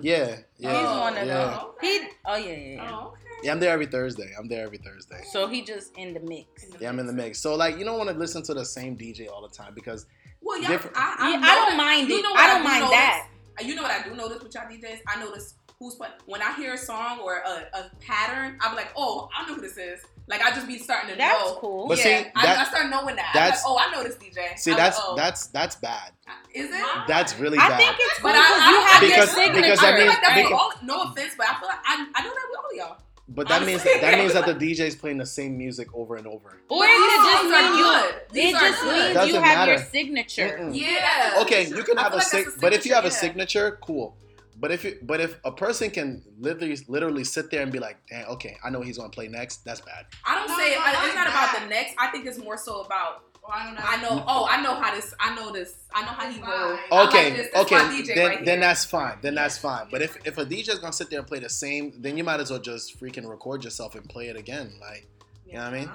yeah, 0.02 0.38
yeah, 0.58 0.80
He's 0.80 0.90
one 1.00 1.18
of 1.18 1.28
yeah. 1.28 1.34
them. 1.34 1.60
Oh, 1.62 1.76
he 1.82 2.00
oh 2.26 2.36
yeah 2.36 2.50
yeah, 2.52 2.76
yeah. 2.76 2.90
Oh, 2.94 3.08
okay. 3.08 3.20
Yeah, 3.44 3.52
I'm 3.54 3.60
there 3.60 3.72
every 3.72 3.86
Thursday. 3.88 4.32
I'm 4.38 4.48
there 4.48 4.64
every 4.66 4.78
Thursday. 4.78 5.22
so 5.32 5.48
he 5.48 5.64
just 5.64 5.96
in 5.98 6.14
the 6.14 6.20
mix 6.20 6.66
Yeah, 6.80 6.90
I'm 6.90 7.00
in 7.00 7.08
the 7.08 7.14
mix. 7.14 7.40
So 7.40 7.56
like, 7.56 7.78
you 7.78 7.86
don't 7.86 7.98
want 7.98 8.10
to 8.10 8.16
listen 8.16 8.44
to 8.44 8.54
the 8.54 8.66
same 8.66 8.96
DJ 8.98 9.30
all 9.32 9.42
the 9.42 9.54
time 9.56 9.74
because 9.74 10.06
Well, 10.42 10.60
yeah, 10.62 10.70
Different- 10.70 10.98
I, 10.98 11.16
I, 11.20 11.32
Yeah, 11.32 11.38
know 11.40 11.48
I 11.48 11.56
don't 11.56 11.70
that- 11.70 11.78
mind 11.78 12.10
you 12.10 12.20
it. 12.20 12.24
know 12.24 12.34
I 12.34 12.48
don't 12.48 12.62
do 12.62 12.68
mind 12.68 12.82
notice? 12.82 12.98
that. 12.98 13.28
Uh, 13.60 13.64
You 13.64 13.76
know 13.76 13.84
what 13.84 13.92
I 13.92 14.04
do 14.04 14.16
notice 14.16 14.42
with 14.42 14.54
y'all 14.56 14.64
DJs? 14.70 15.00
I 15.08 15.20
notice 15.20 15.54
who's 15.78 15.96
playing. 15.96 16.14
When 16.26 16.42
I 16.42 16.54
hear 16.56 16.74
a 16.74 16.78
song 16.78 17.20
or 17.20 17.38
a, 17.46 17.68
a 17.78 17.92
pattern, 18.00 18.58
I'm 18.62 18.76
like, 18.76 18.90
oh, 18.96 19.30
I 19.36 19.48
know 19.48 19.56
who 19.56 19.62
this 19.62 19.78
is. 19.78 20.00
Like 20.28 20.42
I 20.42 20.52
just 20.52 20.66
be 20.68 20.78
starting 20.78 21.10
to 21.12 21.18
that's 21.18 21.44
know. 21.46 21.56
cool 21.56 21.88
But 21.90 21.98
yeah, 21.98 22.04
see, 22.04 22.32
I, 22.36 22.46
that- 22.46 22.58
I 22.68 22.70
start 22.70 22.90
knowing 22.90 23.16
that. 23.18 23.32
I'm 23.36 23.50
like, 23.50 23.60
oh, 23.66 23.78
I 23.78 23.92
know 23.92 24.04
this 24.04 24.16
DJ. 24.16 24.58
see 24.58 24.72
I'm 24.72 24.78
that's 24.78 24.98
like, 24.98 25.06
oh, 25.10 25.16
that's 25.16 25.48
that's 25.48 25.76
bad. 25.76 26.12
is 26.54 26.70
it? 26.70 26.86
That's 27.08 27.38
really 27.38 27.58
I 27.58 27.68
bad. 27.70 27.74
I 27.74 27.78
think 27.84 27.96
it's 28.00 28.20
cool 28.20 28.30
But 28.32 28.34
because 28.34 28.46
I- 28.52 28.66
I- 28.66 28.72
you 28.72 28.86
have 28.88 29.02
Because- 29.02 29.18
your 29.18 29.28
signature. 29.46 29.62
because 29.62 29.80
I 29.80 29.92
that 29.92 29.98
feel 29.98 30.08
like 30.08 30.22
that's 30.22 30.36
because- 30.42 30.52
all, 30.54 30.74
no 30.84 31.02
offense, 31.12 31.34
but 31.38 31.48
I 31.50 31.60
feel 31.60 31.68
like 31.68 31.80
I, 31.86 31.94
I 32.16 32.24
know 32.24 32.34
that 32.34 32.48
with 32.50 32.60
all 32.64 32.76
y'all. 32.78 32.98
But 33.34 33.48
that 33.48 33.66
means 33.66 33.82
Honestly. 33.82 34.02
that 34.02 34.18
means 34.20 34.34
that 34.34 34.46
the 34.46 34.54
DJ's 34.54 34.96
playing 34.96 35.18
the 35.18 35.26
same 35.26 35.58
music 35.58 35.88
over 35.94 36.16
and 36.18 36.28
over. 36.28 36.50
or 36.70 36.86
it 36.86 36.90
These 36.90 37.16
just 37.16 37.42
songs 37.42 37.54
are 37.54 37.72
mean 37.72 37.80
you. 37.80 38.12
These 38.32 38.56
it 38.56 38.60
just 38.60 38.84
means 38.86 39.08
you 39.08 39.14
Doesn't 39.14 39.44
have 39.44 39.68
your 39.68 39.78
signature. 39.78 40.58
Mm-mm. 40.62 40.80
Yeah. 40.80 41.42
Okay, 41.42 41.68
you 41.68 41.84
can 41.84 41.98
have 41.98 42.14
a 42.14 42.18
like 42.18 42.26
sig- 42.26 42.46
that's 42.46 42.58
a 42.58 42.60
but 42.60 42.74
if 42.74 42.86
you 42.86 42.94
have 42.94 43.06
a 43.06 43.12
signature, 43.12 43.60
signature, 43.70 43.80
cool. 43.82 44.18
But 44.60 44.72
if 44.72 44.84
you, 44.84 45.00
but 45.02 45.20
if 45.20 45.38
a 45.44 45.52
person 45.52 45.90
can 45.90 46.22
literally 46.40 46.78
literally 46.88 47.24
sit 47.24 47.50
there 47.50 47.64
and 47.64 47.72
be 47.72 47.80
like, 47.80 47.98
"Damn, 48.10 48.28
okay, 48.36 48.58
I 48.64 48.70
know 48.70 48.78
what 48.80 48.86
he's 48.88 48.98
gonna 48.98 49.10
play 49.10 49.28
next," 49.28 49.64
that's 49.66 49.82
bad. 49.82 50.06
I 50.24 50.36
don't 50.36 50.48
No, 50.50 50.58
say 50.58 50.76
no, 50.76 50.82
I- 50.84 51.06
it's 51.08 51.16
not 51.16 51.28
about 51.28 51.60
the 51.62 51.66
next. 51.68 51.96
I 51.98 52.08
think 52.12 52.28
it's 52.28 52.38
more 52.38 52.58
so 52.58 52.82
about 52.82 53.24
Well, 53.44 53.52
I 53.54 53.72
know. 53.72 53.80
I 53.84 54.02
know. 54.02 54.24
Oh, 54.28 54.48
I 54.50 54.62
know 54.62 54.76
how 54.76 54.94
this. 54.94 55.14
I 55.20 55.36
know 55.36 55.52
this. 55.52 55.76
I 55.94 56.02
know 56.02 56.08
how 56.12 56.30
he 56.32 56.40
roll. 56.40 56.78
I 56.92 56.96
like 57.06 57.10
Okay, 57.10 57.30
this. 57.32 57.48
This 57.52 57.62
okay, 57.64 58.04
then 58.16 58.28
right 58.28 58.46
then 58.46 58.60
that's 58.60 58.86
fine. 58.86 59.18
Then 59.22 59.36
that's 59.36 59.58
fine. 59.58 59.88
But 59.92 60.02
if 60.02 60.18
if 60.26 60.38
a 60.38 60.46
DJ 60.46 60.70
is 60.70 60.80
gonna 60.80 60.94
sit 60.94 61.10
there 61.10 61.20
and 61.20 61.28
play 61.28 61.40
the 61.40 61.50
same, 61.50 61.94
then 62.00 62.18
you 62.18 62.24
might 62.24 62.40
as 62.40 62.52
well 62.52 62.60
just 62.60 63.00
freaking 63.00 63.28
record 63.28 63.64
yourself 63.64 63.96
and 63.96 64.08
play 64.08 64.28
it 64.28 64.36
again. 64.38 64.74
Like, 64.80 65.08
you 65.46 65.54
know 65.54 65.64
what 65.66 65.74
I 65.74 65.80
mean? 65.80 65.92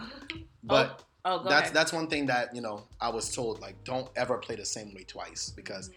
But 0.65 1.03
Oh, 1.29 1.39
go 1.39 1.49
that's 1.49 1.63
ahead. 1.63 1.75
that's 1.75 1.93
one 1.93 2.07
thing 2.07 2.27
that 2.27 2.55
you 2.55 2.61
know 2.63 2.85
I 3.01 3.09
was 3.09 3.35
told 3.35 3.61
like 3.61 3.83
don't 3.85 4.09
ever 4.17 4.39
play 4.39 4.55
the 4.57 4.65
same 4.65 4.95
way 4.95 5.03
twice 5.05 5.51
because 5.51 5.91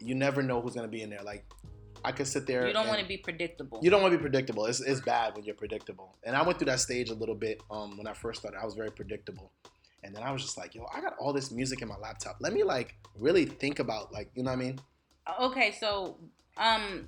you 0.00 0.14
never 0.14 0.42
know 0.42 0.60
who's 0.60 0.74
gonna 0.74 0.86
be 0.88 1.02
in 1.02 1.10
there. 1.10 1.22
Like 1.24 1.44
I 2.04 2.12
could 2.12 2.26
sit 2.28 2.46
there. 2.46 2.66
you 2.66 2.72
don't 2.72 2.86
want 2.86 3.00
to 3.00 3.06
be 3.06 3.16
predictable. 3.16 3.80
You 3.82 3.90
don't 3.90 4.02
want 4.02 4.12
to 4.12 4.18
be 4.18 4.22
predictable. 4.22 4.66
It's, 4.66 4.80
it's 4.80 5.00
bad 5.00 5.34
when 5.34 5.44
you're 5.44 5.54
predictable. 5.54 6.14
And 6.22 6.36
I 6.36 6.42
went 6.42 6.58
through 6.58 6.66
that 6.66 6.80
stage 6.80 7.08
a 7.10 7.14
little 7.14 7.34
bit 7.34 7.62
um, 7.70 7.96
when 7.96 8.06
I 8.06 8.12
first 8.12 8.40
started. 8.40 8.58
I 8.60 8.64
was 8.66 8.74
very 8.74 8.90
predictable. 8.90 9.50
And 10.04 10.14
then 10.14 10.22
I 10.22 10.30
was 10.30 10.42
just 10.42 10.58
like, 10.58 10.74
yo, 10.74 10.86
I 10.94 11.00
got 11.00 11.14
all 11.18 11.32
this 11.32 11.50
music 11.50 11.82
in 11.82 11.88
my 11.88 11.96
laptop. 11.96 12.36
Let 12.40 12.52
me 12.52 12.62
like 12.62 12.94
really 13.18 13.46
think 13.46 13.78
about 13.78 14.12
like, 14.12 14.30
you 14.34 14.42
know 14.42 14.50
what 14.50 14.58
I 14.58 14.62
mean? 14.62 14.80
okay, 15.40 15.74
so 15.80 16.18
um, 16.58 17.06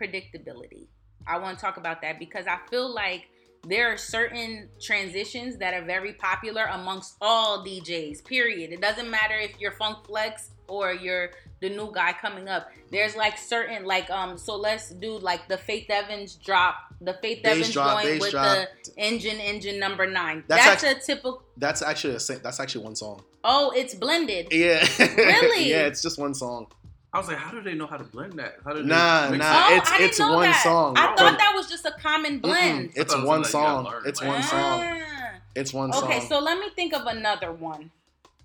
predictability. 0.00 0.86
I 1.26 1.38
want 1.38 1.58
to 1.58 1.64
talk 1.64 1.76
about 1.76 2.00
that 2.02 2.18
because 2.18 2.46
I 2.46 2.58
feel 2.70 2.92
like 2.94 3.28
there 3.66 3.92
are 3.92 3.96
certain 3.96 4.68
transitions 4.80 5.58
that 5.58 5.74
are 5.74 5.84
very 5.84 6.12
popular 6.12 6.64
amongst 6.66 7.16
all 7.20 7.64
DJs. 7.66 8.24
Period. 8.24 8.72
It 8.72 8.80
doesn't 8.80 9.10
matter 9.10 9.34
if 9.34 9.58
you're 9.58 9.72
Funk 9.72 10.06
Flex 10.06 10.50
or 10.68 10.92
you're 10.92 11.30
the 11.60 11.68
new 11.70 11.90
guy 11.92 12.12
coming 12.12 12.48
up. 12.48 12.68
There's 12.90 13.16
like 13.16 13.36
certain 13.38 13.84
like 13.84 14.08
um. 14.10 14.38
So 14.38 14.56
let's 14.56 14.90
do 14.90 15.18
like 15.18 15.48
the 15.48 15.58
Faith 15.58 15.90
Evans 15.90 16.34
drop. 16.36 16.76
The 17.00 17.14
Faith 17.14 17.42
Bass 17.44 17.52
Evans 17.52 17.72
drop, 17.72 18.02
joint 18.02 18.20
with 18.20 18.30
drop. 18.32 18.66
the 18.84 18.92
engine 18.96 19.38
engine 19.38 19.78
number 19.78 20.06
nine. 20.06 20.44
That's 20.48 20.82
That's, 20.82 21.06
a 21.06 21.06
typical. 21.06 21.42
That's 21.56 21.82
actually 21.82 22.14
a 22.16 22.38
that's 22.38 22.60
actually 22.60 22.84
one 22.84 22.96
song. 22.96 23.22
Oh, 23.44 23.72
it's 23.74 23.94
blended. 23.94 24.48
Yeah. 24.52 24.86
Really? 24.98 25.70
yeah, 25.70 25.86
it's 25.86 26.02
just 26.02 26.18
one 26.18 26.34
song. 26.34 26.66
I 27.12 27.18
was 27.18 27.28
like, 27.28 27.38
how 27.38 27.50
do 27.52 27.62
they 27.62 27.74
know 27.74 27.86
how 27.86 27.96
to 27.96 28.04
blend 28.04 28.34
that? 28.34 28.56
How 28.64 28.72
do 28.74 28.82
they 28.82 28.88
Nah, 28.88 29.30
mix 29.30 29.38
nah. 29.42 29.68
it? 29.68 29.72
Oh, 29.72 29.76
it's- 29.76 29.90
I 29.90 29.96
didn't 29.98 30.10
it's 30.10 30.20
one 30.20 30.42
that. 30.42 30.62
song. 30.62 30.94
I 30.98 31.06
thought 31.16 31.38
that 31.38 31.52
was 31.54 31.68
just 31.68 31.86
a 31.86 31.92
common 31.92 32.38
blend. 32.40 32.90
Mm-mm. 32.90 32.96
It's 32.96 33.14
thought 33.14 33.20
it 33.20 33.22
was 33.22 33.28
one 33.28 33.42
like 33.42 33.48
you 33.48 33.52
gotta 33.60 33.90
song. 33.90 34.02
It's 34.06 34.20
like- 34.20 34.28
one 34.30 34.42
song. 34.42 34.80
Ah. 34.82 35.30
It's 35.56 35.72
one 35.72 35.90
Okay, 35.90 35.98
song. 36.00 36.10
Okay, 36.10 36.26
so 36.26 36.38
let 36.40 36.58
me 36.58 36.68
think 36.76 36.94
of 36.94 37.06
another 37.06 37.50
one. 37.52 37.90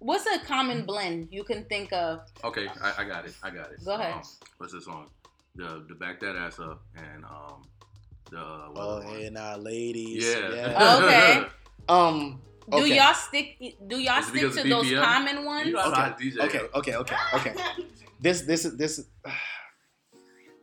What's 0.03 0.25
a 0.25 0.37
common 0.39 0.85
blend 0.85 1.29
you 1.31 1.45
can 1.45 1.63
think 1.65 1.93
of? 1.93 2.19
Okay, 2.43 2.67
I, 2.81 2.93
I 2.99 3.03
got 3.05 3.25
it. 3.25 3.35
I 3.41 3.49
got 3.49 3.71
it. 3.71 3.85
Go 3.85 3.93
ahead. 3.93 4.15
Um, 4.15 4.21
what's 4.57 4.73
this 4.73 4.83
song? 4.83 5.07
The 5.55 5.85
the 5.87 5.95
back 5.95 6.19
that 6.19 6.35
ass 6.35 6.59
up 6.59 6.81
and 6.97 7.23
um 7.23 7.61
the 8.29 8.37
uh, 8.39 8.67
what 8.71 8.81
oh, 8.83 8.89
other 8.97 9.05
one? 9.05 9.15
hey, 9.15 9.29
now, 9.29 9.55
ladies. 9.55 10.25
yeah. 10.25 10.53
yeah. 10.53 10.97
Okay. 10.97 11.47
um. 11.89 12.41
Do 12.69 12.77
Okay. 12.77 12.95
y'all 12.97 13.13
stick? 13.13 13.77
Do 13.87 13.97
y'all 13.97 14.21
stick 14.21 14.51
to 14.53 14.63
those 14.67 14.91
common 14.91 15.45
ones? 15.45 15.67
You 15.67 15.73
know, 15.73 15.91
Okay. 15.91 16.01
DJ. 16.19 16.39
Okay. 16.45 16.61
Okay. 16.75 16.95
Okay. 16.95 17.15
Okay. 17.35 17.53
This. 18.19 18.41
This 18.41 18.65
is 18.65 18.77
this. 18.77 19.05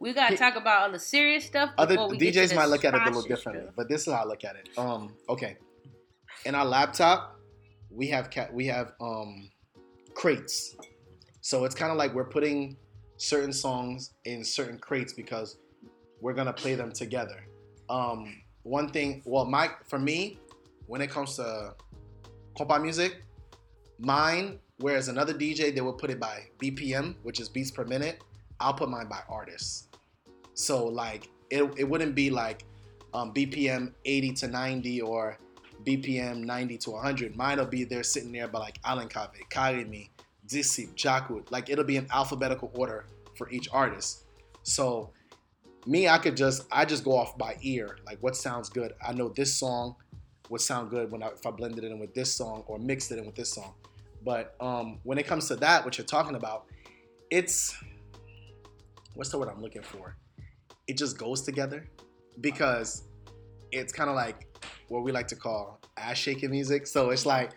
We 0.03 0.14
gotta 0.14 0.35
talk 0.35 0.57
about 0.57 0.81
all 0.81 0.92
the 0.92 0.98
serious 0.98 1.44
stuff. 1.44 1.72
other 1.76 1.94
before 1.94 2.09
we 2.09 2.16
get 2.16 2.33
to 2.33 2.40
DJs 2.40 2.57
might 2.57 2.70
look 2.70 2.87
at 2.87 2.94
it 2.94 3.03
a 3.03 3.05
little 3.05 3.20
differently, 3.20 3.64
stuff. 3.64 3.74
but 3.76 3.87
this 3.90 4.07
is 4.07 4.14
how 4.14 4.22
I 4.22 4.24
look 4.24 4.44
at 4.44 4.57
it. 4.57 4.70
Um, 4.79 5.12
okay, 5.29 5.59
in 6.46 6.55
our 6.55 6.64
laptop, 6.64 7.38
we 7.90 8.07
have 8.09 8.31
cat, 8.31 8.53
we 8.53 8.66
have 8.66 8.92
um, 9.00 9.50
crates, 10.14 10.76
so 11.40 11.64
it's 11.64 11.74
kind 11.74 11.90
of 11.90 11.98
like 11.98 12.14
we're 12.14 12.24
putting 12.24 12.76
certain 13.16 13.53
songs 13.53 14.12
in 14.24 14.44
certain 14.44 14.79
crates 14.79 15.12
because 15.12 15.59
we're 16.20 16.35
gonna 16.35 16.53
play 16.53 16.74
them 16.74 16.92
together. 16.92 17.46
Um, 17.88 18.42
one 18.62 18.90
thing, 18.90 19.22
well, 19.24 19.44
my 19.44 19.70
for 19.87 19.98
me, 19.98 20.38
when 20.87 21.00
it 21.00 21.11
comes 21.11 21.37
to 21.37 21.74
compa 22.59 22.81
music, 22.81 23.22
mine. 23.98 24.59
Whereas 24.79 25.09
another 25.09 25.35
DJ, 25.35 25.74
they 25.74 25.83
will 25.83 25.92
put 25.92 26.09
it 26.11 26.18
by 26.18 26.44
BPM, 26.59 27.14
which 27.22 27.38
is 27.38 27.50
beats 27.50 27.70
per 27.70 27.85
minute. 27.85 28.22
I'll 28.59 28.72
put 28.72 28.88
mine 28.88 29.09
by 29.09 29.20
artists. 29.29 29.88
So 30.55 30.87
like 30.87 31.29
it, 31.50 31.62
it 31.76 31.85
wouldn't 31.85 32.14
be 32.14 32.31
like 32.31 32.64
um, 33.12 33.33
BPM 33.35 33.92
80 34.05 34.33
to 34.33 34.48
90 34.48 35.00
or 35.03 35.38
BPM 35.84 36.44
90 36.44 36.78
to 36.78 36.90
100. 36.92 37.36
Mine 37.36 37.58
will 37.58 37.66
be 37.66 37.84
there 37.84 38.02
sitting 38.02 38.32
there 38.32 38.48
by 38.48 38.58
like 38.58 38.78
Alan 38.84 39.08
Cavé, 39.08 39.48
Carimi, 39.50 40.08
Disip, 40.46 40.94
Djakout. 40.94 41.50
Like 41.50 41.70
it'll 41.70 41.84
be 41.84 41.96
in 41.96 42.06
alphabetical 42.12 42.70
order 42.74 43.06
for 43.36 43.50
each 43.50 43.68
artist. 43.72 44.24
So 44.62 45.10
me, 45.86 46.08
I 46.08 46.18
could 46.18 46.36
just 46.36 46.66
I 46.70 46.84
just 46.84 47.04
go 47.04 47.16
off 47.16 47.36
by 47.38 47.56
ear, 47.62 47.98
like 48.06 48.18
what 48.20 48.36
sounds 48.36 48.68
good. 48.68 48.94
I 49.06 49.12
know 49.12 49.28
this 49.28 49.54
song 49.54 49.96
would 50.50 50.60
sound 50.60 50.90
good 50.90 51.10
when 51.10 51.22
I, 51.22 51.28
if 51.28 51.46
I 51.46 51.50
blended 51.50 51.84
it 51.84 51.92
in 51.92 51.98
with 51.98 52.14
this 52.14 52.32
song 52.34 52.64
or 52.66 52.78
mixed 52.78 53.12
it 53.12 53.18
in 53.18 53.26
with 53.26 53.36
this 53.36 53.52
song. 53.52 53.74
But 54.22 54.54
um, 54.60 54.98
when 55.04 55.16
it 55.16 55.26
comes 55.26 55.48
to 55.48 55.56
that, 55.56 55.84
what 55.84 55.96
you're 55.96 56.06
talking 56.06 56.34
about, 56.34 56.66
it's 57.30 57.74
what's 59.14 59.30
the 59.30 59.38
word 59.38 59.48
I'm 59.48 59.62
looking 59.62 59.82
for? 59.82 60.16
It 60.86 60.96
just 60.96 61.16
goes 61.16 61.42
together 61.42 61.86
because 62.40 63.04
it's 63.72 63.92
kind 63.92 64.11
of 64.11 64.16
like 64.16 64.46
what 64.88 65.02
we 65.04 65.12
like 65.12 65.28
to 65.28 65.37
call 65.37 65.80
ass 65.96 66.16
shaking 66.18 66.50
music. 66.50 66.87
So 66.87 67.11
it's 67.11 67.26
like 67.26 67.50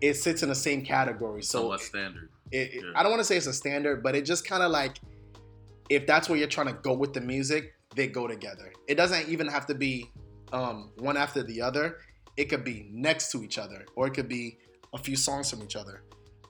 it 0.00 0.14
sits 0.14 0.42
in 0.42 0.48
the 0.48 0.54
same 0.54 0.84
category. 0.84 1.42
So 1.42 1.60
Somewhat 1.60 1.80
standard. 1.80 2.28
it, 2.50 2.74
it- 2.74 2.84
Yeah. 2.84 2.92
I 2.94 3.02
don't 3.02 3.10
want 3.12 3.20
to 3.20 3.24
say 3.24 3.36
it's 3.36 3.46
a 3.46 3.52
standard, 3.52 4.02
but 4.02 4.14
it 4.16 4.24
just 4.24 4.46
kind 4.46 4.62
of 4.62 4.70
like 4.70 4.98
if 5.88 6.06
that's 6.06 6.28
where 6.28 6.38
you're 6.38 6.48
trying 6.48 6.68
to 6.68 6.72
go 6.74 6.92
with 6.94 7.12
the 7.12 7.20
music, 7.20 7.74
they 7.94 8.06
go 8.06 8.26
together. 8.26 8.72
It 8.88 8.94
doesn't 8.94 9.28
even 9.28 9.46
have 9.48 9.66
to 9.66 9.74
be 9.74 10.10
um, 10.52 10.90
one 10.98 11.16
after 11.16 11.42
the 11.42 11.60
other. 11.60 11.98
It 12.36 12.46
could 12.46 12.64
be 12.64 12.88
next 12.90 13.30
to 13.32 13.42
each 13.42 13.58
other, 13.58 13.84
or 13.94 14.06
it 14.06 14.14
could 14.14 14.28
be 14.28 14.58
a 14.94 14.98
few 14.98 15.16
songs 15.16 15.50
from 15.50 15.62
each 15.62 15.76
other. 15.76 16.02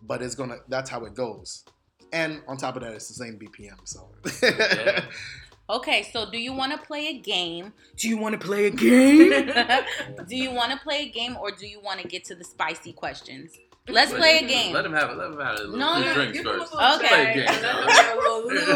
But 0.03 0.23
it's 0.23 0.35
gonna. 0.37 0.59
That's 0.69 0.89
how 0.91 1.05
it 1.07 1.15
goes. 1.15 1.65
And 2.13 2.43
on 2.47 2.57
top 2.57 2.77
of 2.77 2.83
that, 2.83 2.93
it's 2.93 3.09
the 3.09 3.15
same 3.15 3.39
BPM. 3.39 3.79
So 3.85 4.11
Yeah. 4.43 5.05
Okay, 5.71 6.09
so 6.13 6.31
do 6.31 6.39
you 6.39 6.53
want 6.53 6.73
to 6.73 6.79
play 6.79 7.09
a 7.09 7.19
game? 7.19 7.73
do 7.97 8.09
you 8.09 8.17
want 8.19 8.39
to 8.39 8.47
play 8.47 8.67
a 8.67 8.71
game? 8.71 9.31
do 10.29 10.37
you 10.37 10.53
want 10.53 10.73
to 10.73 10.79
play 10.79 11.03
a 11.05 11.09
game 11.09 11.37
or 11.41 11.51
do 11.51 11.67
you 11.67 11.81
want 11.81 12.01
to 12.01 12.09
get 12.09 12.25
to 12.27 12.35
the 12.35 12.45
spicy 12.45 12.93
questions? 12.93 13.57
Let's 13.89 14.13
play 14.13 14.39
a 14.39 14.47
game. 14.47 14.73
Let 14.73 14.87
him 14.87 14.93
have 14.93 15.11
it. 15.11 15.17
Let 15.17 15.33
him 15.33 15.41
have 15.41 15.59
it. 15.59 15.71
No, 15.71 15.95
His 15.95 16.05
no, 16.05 16.15
drinks 16.15 16.39
give 16.39 16.47
him 16.47 16.61
a 16.61 16.67
first. 16.67 16.75
Okay. 16.75 17.09
Play 17.09 17.31
a 17.31 17.35
game. 17.35 17.47
Let 17.47 17.75
him 17.75 17.87
get 17.87 18.13
a 18.13 18.17
little 18.17 18.49
loose. 18.49 18.69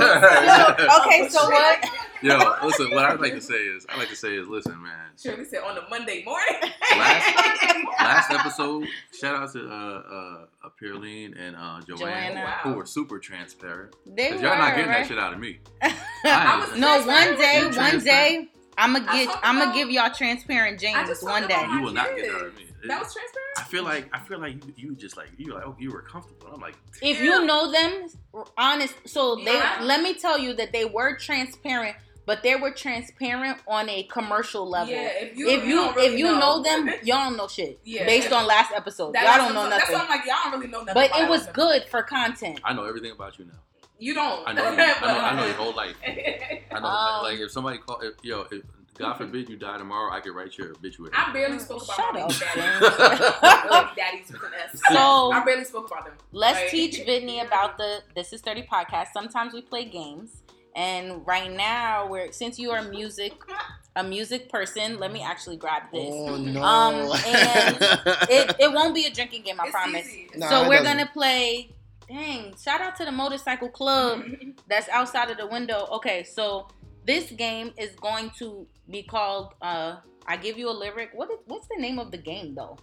okay, 1.00 1.28
so 1.28 1.48
what? 1.48 1.90
Yo, 2.22 2.66
listen. 2.66 2.90
What 2.90 3.04
I'd 3.04 3.20
like 3.20 3.34
to 3.34 3.40
say 3.40 3.54
is, 3.54 3.86
I 3.88 3.98
like 3.98 4.08
to 4.08 4.16
say 4.16 4.36
is, 4.36 4.48
listen, 4.48 4.82
man. 4.82 5.05
Shirley 5.18 5.44
said 5.44 5.62
on 5.62 5.76
a 5.78 5.88
Monday 5.88 6.22
morning. 6.24 6.72
Last- 6.96 7.36
Last 7.98 8.30
episode, 8.30 8.86
shout 9.18 9.34
out 9.34 9.52
to 9.52 9.66
uh, 9.68 9.72
uh, 9.72 10.46
uh 10.64 10.68
Pearline 10.80 11.34
and 11.38 11.56
uh, 11.56 11.80
Joanne, 11.86 11.98
Joanna. 11.98 12.34
Wow. 12.44 12.58
who 12.62 12.72
were 12.74 12.86
super 12.86 13.18
transparent. 13.18 13.94
They 14.06 14.30
Cause 14.30 14.40
were, 14.40 14.46
y'all 14.46 14.58
not 14.58 14.74
getting 14.76 14.90
right? 14.90 14.98
that 15.00 15.08
shit 15.08 15.18
out 15.18 15.32
of 15.32 15.38
me. 15.40 15.58
I 15.82 15.94
I 16.24 16.60
was- 16.60 16.78
No, 16.78 16.98
one 17.06 17.36
day, 17.38 17.66
one 17.76 17.98
day, 18.04 18.48
I'm 18.78 18.92
gonna 18.92 19.10
get, 19.12 19.34
I'm 19.42 19.58
gonna 19.58 19.74
give 19.74 19.90
y'all 19.90 20.10
transparent 20.10 20.82
I 20.82 21.04
James 21.06 21.22
one 21.22 21.48
day. 21.48 21.60
You 21.72 21.80
will 21.82 21.92
not 21.92 22.14
get 22.16 22.26
that 22.26 22.34
out 22.36 22.46
of 22.46 22.56
me. 22.56 22.66
That 22.88 23.02
was 23.02 23.12
transparent. 23.12 23.46
I 23.58 23.62
feel 23.62 23.84
like 23.84 24.08
I 24.12 24.20
feel 24.20 24.38
like 24.38 24.64
you, 24.64 24.74
you 24.76 24.94
just 24.94 25.16
like 25.16 25.28
you 25.38 25.54
like 25.54 25.66
oh 25.66 25.74
you 25.78 25.90
were 25.90 26.02
comfortable. 26.02 26.48
I'm 26.52 26.60
like 26.60 26.76
If 27.02 27.20
you 27.20 27.44
know 27.44 27.72
them, 27.72 28.06
honest, 28.56 28.94
so 29.06 29.36
they 29.36 29.54
Yeah. 29.54 29.78
let 29.82 30.02
me 30.02 30.14
tell 30.14 30.38
you 30.38 30.54
that 30.54 30.72
they 30.72 30.84
were 30.84 31.16
transparent, 31.16 31.96
but 32.26 32.42
they 32.42 32.56
were 32.56 32.70
transparent 32.72 33.58
on 33.66 33.88
a 33.88 34.02
commercial 34.04 34.68
level. 34.68 34.92
Yeah, 34.92 35.08
if 35.20 35.36
you 35.38 35.48
if 35.48 35.64
you 35.64 35.76
don't 35.76 35.96
really 35.96 36.12
if 36.14 36.18
you 36.18 36.24
know, 36.26 36.62
them, 36.62 36.86
y'all 37.04 37.28
don't 37.28 37.36
know 37.36 37.48
shit. 37.48 37.80
Yeah. 37.84 38.04
Based 38.04 38.30
on 38.32 38.46
last 38.46 38.72
episode, 38.72 39.14
That- 39.14 39.22
y'all 39.22 39.32
that's 39.32 39.44
don't 39.46 39.54
know 39.54 39.60
what- 39.62 39.70
That's 39.70 39.90
nothing. 39.90 40.08
I'm 40.10 40.18
like, 40.18 40.26
y'all 40.26 40.36
don't 40.44 40.52
really 40.60 40.66
know 40.72 40.82
nothing. 40.82 40.94
But 40.94 41.10
it 41.18 41.28
was 41.28 41.46
good 41.48 41.84
for 41.84 42.02
content. 42.02 42.60
I 42.64 42.72
know 42.74 42.84
everything 42.84 43.12
about 43.12 43.38
you 43.38 43.46
now. 43.46 43.52
You 43.98 44.12
don't. 44.12 44.46
I 44.46 44.52
know 44.52 44.62
you. 44.70 44.78
I 44.78 44.84
know, 45.00 45.18
I 45.20 45.36
know 45.36 45.44
your 45.46 45.54
whole 45.54 45.72
life. 45.74 45.96
I 46.06 46.78
know 46.80 46.86
Um, 46.86 47.22
like 47.22 47.38
if 47.38 47.50
somebody 47.50 47.78
call 47.78 48.00
if, 48.00 48.12
yo 48.22 48.46
if 48.50 48.62
God 48.98 49.14
forbid 49.14 49.48
you 49.50 49.56
die 49.56 49.76
tomorrow, 49.78 50.10
I 50.12 50.20
could 50.20 50.34
write 50.34 50.56
your 50.58 50.70
obituary. 50.72 51.12
I 51.14 51.30
barely 51.32 51.58
spoke 51.58 51.84
about 51.84 51.96
Shut 51.96 52.14
my 52.14 52.20
up, 52.22 52.30
daddies. 52.30 53.30
Like 53.70 53.96
daddies 53.96 54.32
with 54.32 54.42
an 54.42 54.50
S. 54.72 54.80
So- 54.90 55.32
I 55.32 55.42
barely 55.44 55.64
spoke 55.64 55.86
about 55.90 56.04
them. 56.06 56.14
Let's 56.32 56.58
Right. 56.60 56.70
teach 56.70 56.98
Whitney 57.06 57.40
about 57.40 57.76
the 57.78 58.00
This 58.14 58.32
Is 58.32 58.40
30 58.40 58.62
podcast. 58.62 59.08
Sometimes 59.12 59.52
we 59.54 59.60
play 59.62 59.84
games. 59.84 60.42
And 60.76 61.26
right 61.26 61.50
now, 61.50 62.06
we're 62.06 62.30
since 62.32 62.58
you 62.58 62.70
are 62.70 62.82
music 62.82 63.32
a 63.96 64.04
music 64.04 64.50
person, 64.50 64.98
let 65.00 65.10
me 65.10 65.22
actually 65.22 65.56
grab 65.56 65.84
this. 65.90 66.10
oh 66.12 66.36
no! 66.36 66.62
Um, 66.62 66.94
and 67.26 67.76
It, 68.28 68.56
it 68.64 68.72
won't 68.72 68.94
be 68.94 69.06
a 69.06 69.10
drinking 69.10 69.42
game, 69.44 69.58
I 69.58 69.64
It's 69.64 69.72
promise. 69.72 70.06
easy. 70.06 70.28
Nah, 70.36 70.48
so 70.50 70.68
we're 70.68 70.82
doesn't. 70.82 70.98
gonna 70.98 71.10
play. 71.14 71.70
Dang! 72.06 72.54
Shout 72.62 72.82
out 72.82 72.94
to 72.96 73.06
the 73.06 73.10
motorcycle 73.12 73.70
club 73.70 74.22
that's 74.68 74.88
outside 74.90 75.30
of 75.30 75.38
the 75.38 75.46
window. 75.46 75.88
Okay, 75.92 76.22
so 76.24 76.68
this 77.06 77.30
game 77.32 77.72
is 77.78 77.90
going 77.96 78.30
to 78.38 78.66
be 78.90 79.02
called. 79.02 79.54
uh 79.62 79.96
I 80.28 80.36
give 80.36 80.58
you 80.58 80.68
a 80.68 80.76
lyric. 80.76 81.10
What 81.14 81.30
is, 81.30 81.38
what's 81.46 81.66
the 81.68 81.80
name 81.80 81.98
of 81.98 82.10
the 82.10 82.18
game 82.18 82.54
though? 82.54 82.76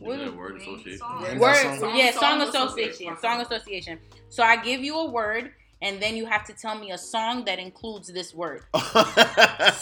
What 0.00 0.18
Yeah, 0.18 0.30
word 0.30 0.60
association. 0.60 0.98
song. 0.98 1.38
Word, 1.38 1.54
song. 1.80 1.96
yeah, 1.96 2.10
Song- 2.10 2.20
song, 2.20 2.20
song 2.20 2.42
association, 2.68 3.08
association. 3.08 3.16
song 3.22 3.40
association. 3.40 3.98
So 4.28 4.42
I 4.42 4.56
give 4.62 4.80
you 4.80 4.96
a 4.98 5.10
word, 5.10 5.52
and 5.80 6.00
then 6.02 6.16
you 6.16 6.26
have 6.26 6.44
to 6.46 6.52
tell 6.52 6.76
me 6.78 6.90
a 6.90 6.98
song 6.98 7.44
that 7.44 7.58
includes 7.58 8.08
this 8.12 8.34
word. 8.34 8.62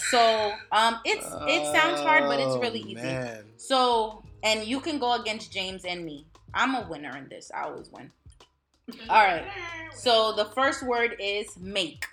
So 0.09 0.53
um, 0.71 0.99
it's 1.03 1.25
it 1.47 1.65
sounds 1.75 1.99
hard, 2.01 2.23
but 2.25 2.39
it's 2.39 2.55
really 2.57 2.81
Oh, 2.85 2.87
easy. 2.89 2.95
Man. 2.95 3.43
So, 3.57 4.23
and 4.43 4.63
you 4.63 4.79
can 4.79 4.99
go 4.99 5.13
against 5.19 5.51
James 5.51 5.83
and 5.85 6.05
me. 6.05 6.25
I'm 6.53 6.75
a 6.75 6.87
winner 6.87 7.15
in 7.17 7.27
this. 7.27 7.51
I 7.53 7.63
always 7.63 7.89
win. 7.91 8.11
All 9.09 9.23
right. 9.23 9.45
So 9.93 10.33
the 10.33 10.45
first 10.45 10.81
word 10.83 11.15
is 11.19 11.57
make. 11.59 12.05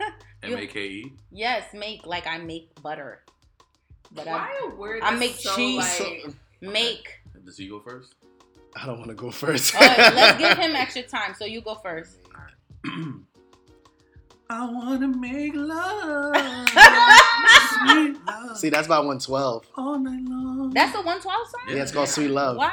M 0.42 0.54
A 0.54 0.66
K 0.66 0.80
E. 0.80 1.12
Yes, 1.30 1.64
make 1.72 2.06
like 2.06 2.26
I 2.26 2.38
make 2.38 2.70
butter. 2.82 3.22
But 4.12 4.26
Why 4.26 4.48
I 4.62 4.66
a 4.66 4.74
word? 4.74 5.00
I 5.02 5.14
make 5.16 5.34
so, 5.36 5.54
cheese. 5.54 6.00
Like, 6.00 6.34
make. 6.60 7.20
Does 7.44 7.56
he 7.56 7.68
go 7.68 7.80
first? 7.80 8.14
I 8.76 8.86
don't 8.86 8.98
want 8.98 9.08
to 9.08 9.14
go 9.14 9.30
first. 9.30 9.74
All 9.74 9.80
right, 9.80 10.14
let's 10.14 10.38
give 10.42 10.58
him 10.58 10.76
extra 10.76 11.02
time. 11.02 11.34
So 11.38 11.44
you 11.46 11.60
go 11.62 11.74
first. 11.76 12.18
I 14.48 14.64
wanna 14.70 15.08
make 15.08 15.54
love, 15.56 16.36
sweet 16.36 18.16
love, 18.26 18.56
See, 18.56 18.68
that's 18.68 18.86
by 18.86 18.98
112. 18.98 19.66
all 19.76 19.98
night 19.98 20.22
long. 20.22 20.70
That's 20.70 20.94
a 20.94 20.98
112 20.98 21.22
song. 21.48 21.60
Yeah, 21.68 21.82
it's 21.82 21.90
called 21.90 22.08
Sweet 22.08 22.28
Love. 22.28 22.56
Wow, 22.56 22.68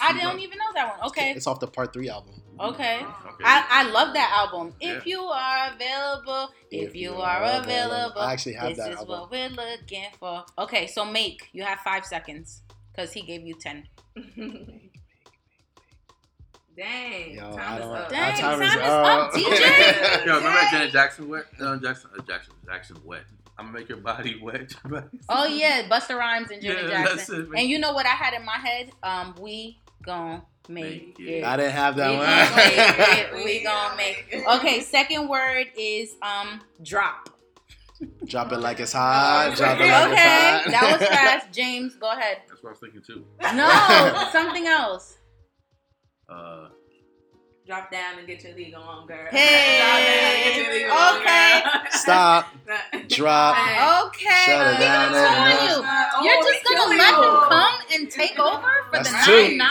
I 0.00 0.10
Sweet 0.10 0.20
don't 0.20 0.32
Love. 0.32 0.40
even 0.40 0.58
know 0.58 0.64
that 0.74 0.98
one. 0.98 1.06
Okay, 1.08 1.30
It's 1.30 1.46
off 1.46 1.60
the 1.60 1.68
Part 1.68 1.92
3 1.92 2.08
album. 2.08 2.42
okay. 2.58 2.96
Okay. 2.96 3.44
I, 3.44 3.66
I 3.70 3.82
love 3.90 4.14
that 4.14 4.32
album. 4.36 4.74
Yeah. 4.80 4.94
If 4.96 5.06
you 5.06 5.20
are 5.20 5.70
available, 5.74 6.50
if, 6.72 6.96
you, 6.96 7.12
are 7.14 7.42
available, 7.62 8.20
I 8.22 8.32
actually 8.32 8.54
have 8.54 8.70
this 8.70 8.78
that 8.78 8.90
is 8.92 8.96
album. 8.96 9.20
what 9.20 9.30
we're 9.30 9.48
looking 9.50 10.06
for. 10.18 10.44
Okay, 10.58 10.88
so 10.88 11.04
make. 11.04 11.48
You 11.52 11.62
have 11.62 11.78
five 11.80 12.04
seconds 12.04 12.62
because 12.92 13.12
he 13.12 13.22
gave 13.22 13.42
you 13.42 13.54
ten. 13.54 13.86
Dang. 16.76 17.34
Yo, 17.34 17.56
time 17.56 17.78
is 17.82 17.84
up. 17.88 18.08
Dang, 18.10 18.20
Our 18.22 18.36
time 18.36 18.62
is 18.62 18.68
time 18.70 18.78
is 18.80 18.84
up. 18.86 19.06
up, 19.06 19.32
DJ. 19.32 20.26
Yo, 20.26 20.36
remember 20.36 20.60
Janet 20.70 20.92
Jackson 20.92 21.28
wet? 21.28 21.44
No, 21.58 21.78
Jackson, 21.78 22.10
uh, 22.18 22.22
Jackson, 22.22 22.54
Jackson 22.66 22.96
wet. 23.04 23.24
I'm 23.58 23.66
gonna 23.66 23.78
make 23.78 23.88
your 23.88 23.98
body 23.98 24.38
wet. 24.42 24.74
Oh 25.30 25.46
yeah, 25.46 25.88
Busta 25.88 26.16
Rhymes 26.18 26.50
and 26.50 26.60
Janet 26.60 26.84
Yeah, 26.84 27.04
Jackson. 27.04 27.16
that's 27.16 27.28
it, 27.30 27.58
and 27.58 27.68
you 27.68 27.78
know 27.78 27.92
what 27.92 28.04
I 28.04 28.10
had 28.10 28.34
in 28.34 28.44
my 28.44 28.58
head? 28.58 28.90
Um, 29.02 29.34
we 29.40 29.78
gon' 30.04 30.42
make 30.68 31.16
Make 31.18 31.20
it. 31.20 31.22
it. 31.38 31.44
I 31.44 31.56
didn't 31.56 31.72
have 31.72 31.96
that 31.96 32.10
We 32.10 32.16
one. 32.16 32.26
gonna 32.26 32.56
make 32.56 32.74
it. 32.76 33.34
We 33.34 33.44
We 33.44 33.64
gonna 33.64 33.88
gonna 33.88 33.96
make 33.96 34.26
make 34.30 34.42
it. 34.42 34.44
it. 34.46 34.56
Okay, 34.58 34.80
second 34.80 35.28
word 35.28 35.68
is 35.78 36.16
um 36.20 36.60
drop. 36.82 37.30
Drop 38.26 38.52
it 38.52 38.58
like 38.58 38.78
it's 38.80 38.92
hot. 38.92 39.46
Okay. 39.52 39.56
Drop 39.56 39.80
it 39.80 39.88
like 39.90 40.12
it's 40.12 40.20
hot. 40.20 40.60
Okay, 40.66 40.70
that 40.72 40.98
was 41.00 41.08
fast. 41.08 41.50
James, 41.52 41.96
go 41.96 42.10
ahead. 42.12 42.42
That's 42.46 42.62
what 42.62 42.68
I 42.68 42.72
was 42.72 42.80
thinking 42.80 43.00
too. 43.00 43.24
No, 43.54 44.28
something 44.32 44.66
else. 44.66 45.16
Uh, 46.28 46.68
Drop 47.66 47.90
down 47.90 48.18
and 48.18 48.26
get 48.28 48.44
your 48.44 48.54
league 48.54 48.74
on, 48.74 49.06
girl. 49.08 49.26
Hey. 49.28 49.78
Drop 49.80 49.98
down 49.98 50.06
and 50.06 50.44
get 50.44 50.56
your 50.56 50.72
league 50.72 50.90
on, 50.90 51.16
Okay. 51.16 51.62
girl. 51.64 51.82
Stop. 51.90 52.46
Drop. 53.08 53.56
Okay, 54.06 54.28
Shut 54.46 54.74
it 54.74 54.78
down 54.80 55.08
I'm 55.08 55.14
and 55.14 55.58
telling 55.58 55.68
you. 55.68 55.82
Oh, 56.14 56.22
You're 56.22 56.42
just 56.52 56.64
gonna 56.64 56.76
killing 56.76 56.98
let 56.98 57.10
you. 57.16 57.22
him 57.22 57.48
come 57.48 57.78
and 57.94 58.10
take 58.10 58.38
over 58.38 58.60
for 58.62 58.92
That's 58.92 59.10
the 59.10 59.18
two. 59.26 59.32
99? 59.56 59.68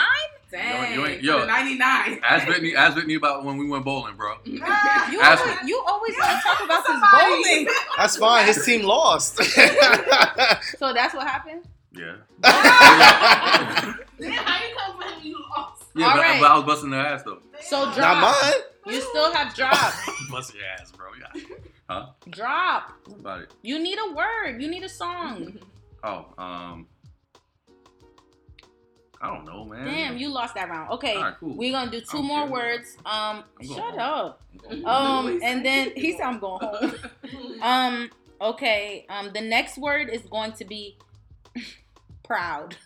Dang. 0.52 0.92
You 0.94 1.06
ain't- 1.06 1.20
for 1.20 1.24
yo. 1.26 1.40
the 1.40 1.46
99. 1.46 2.20
ask 2.22 2.46
Whitney, 2.46 2.76
ask 2.76 2.96
Whitney 2.96 3.14
about 3.14 3.44
when 3.44 3.56
we 3.56 3.66
went 3.66 3.84
bowling, 3.86 4.14
bro. 4.16 4.36
You 4.44 4.60
Ask 4.62 5.42
always, 5.42 5.58
you 5.68 5.82
always 5.86 6.14
want 6.18 6.30
to 6.30 6.42
talk 6.42 6.64
about 6.64 6.84
this 6.86 7.00
bowling. 7.12 7.66
That's 7.96 8.16
fine. 8.18 8.44
His 8.46 8.62
team 8.64 8.82
lost. 8.84 9.36
So 9.42 10.92
that's 10.92 11.14
what 11.14 11.26
happened? 11.26 11.62
Yeah. 11.92 12.16
Then 14.18 14.32
how 14.32 14.58
you 14.66 14.74
come 14.76 15.00
for 15.00 15.08
him? 15.08 15.20
You 15.22 15.38
lost. 15.56 15.75
Yeah, 15.96 16.06
All 16.08 16.14
but, 16.16 16.20
right. 16.22 16.40
but 16.40 16.50
I 16.50 16.56
was 16.56 16.64
busting 16.64 16.90
their 16.90 17.00
ass 17.06 17.22
though. 17.24 17.40
So 17.60 17.84
drop. 17.94 17.96
Not 18.20 18.20
mine. 18.42 18.94
You 18.94 19.00
still 19.00 19.32
have 19.32 19.54
drop. 19.54 19.92
Bust 20.30 20.54
your 20.54 20.64
ass, 20.78 20.92
bro. 20.92 21.06
Yeah. 21.18 21.42
Huh? 21.88 22.06
Drop. 22.30 22.92
What 23.06 23.20
about 23.20 23.40
it? 23.42 23.54
You 23.62 23.78
need 23.78 23.98
a 23.98 24.12
word. 24.14 24.60
You 24.62 24.68
need 24.68 24.82
a 24.84 24.88
song. 24.88 25.58
Oh, 26.04 26.26
um, 26.38 26.86
I 29.20 29.34
don't 29.34 29.44
know, 29.44 29.64
man. 29.64 29.86
Damn, 29.86 30.16
you 30.18 30.28
lost 30.28 30.54
that 30.54 30.68
round. 30.68 30.90
Okay, 30.92 31.14
All 31.16 31.22
right, 31.22 31.34
cool. 31.40 31.56
we're 31.56 31.72
gonna 31.72 31.90
do 31.90 32.00
2 32.00 32.18
I'm 32.18 32.24
more 32.24 32.42
good. 32.44 32.52
words. 32.52 32.96
Um, 33.04 33.42
shut 33.62 33.98
home. 33.98 33.98
up. 33.98 34.42
Um, 34.84 35.40
and 35.42 35.64
then 35.64 35.90
he 35.96 36.12
said 36.12 36.20
I'm 36.20 36.38
going 36.38 36.60
home. 36.60 36.92
Um, 37.62 38.10
okay. 38.40 39.06
Um, 39.08 39.30
the 39.32 39.40
next 39.40 39.78
word 39.78 40.10
is 40.10 40.22
going 40.22 40.52
to 40.52 40.64
be 40.64 40.96
proud. 42.22 42.76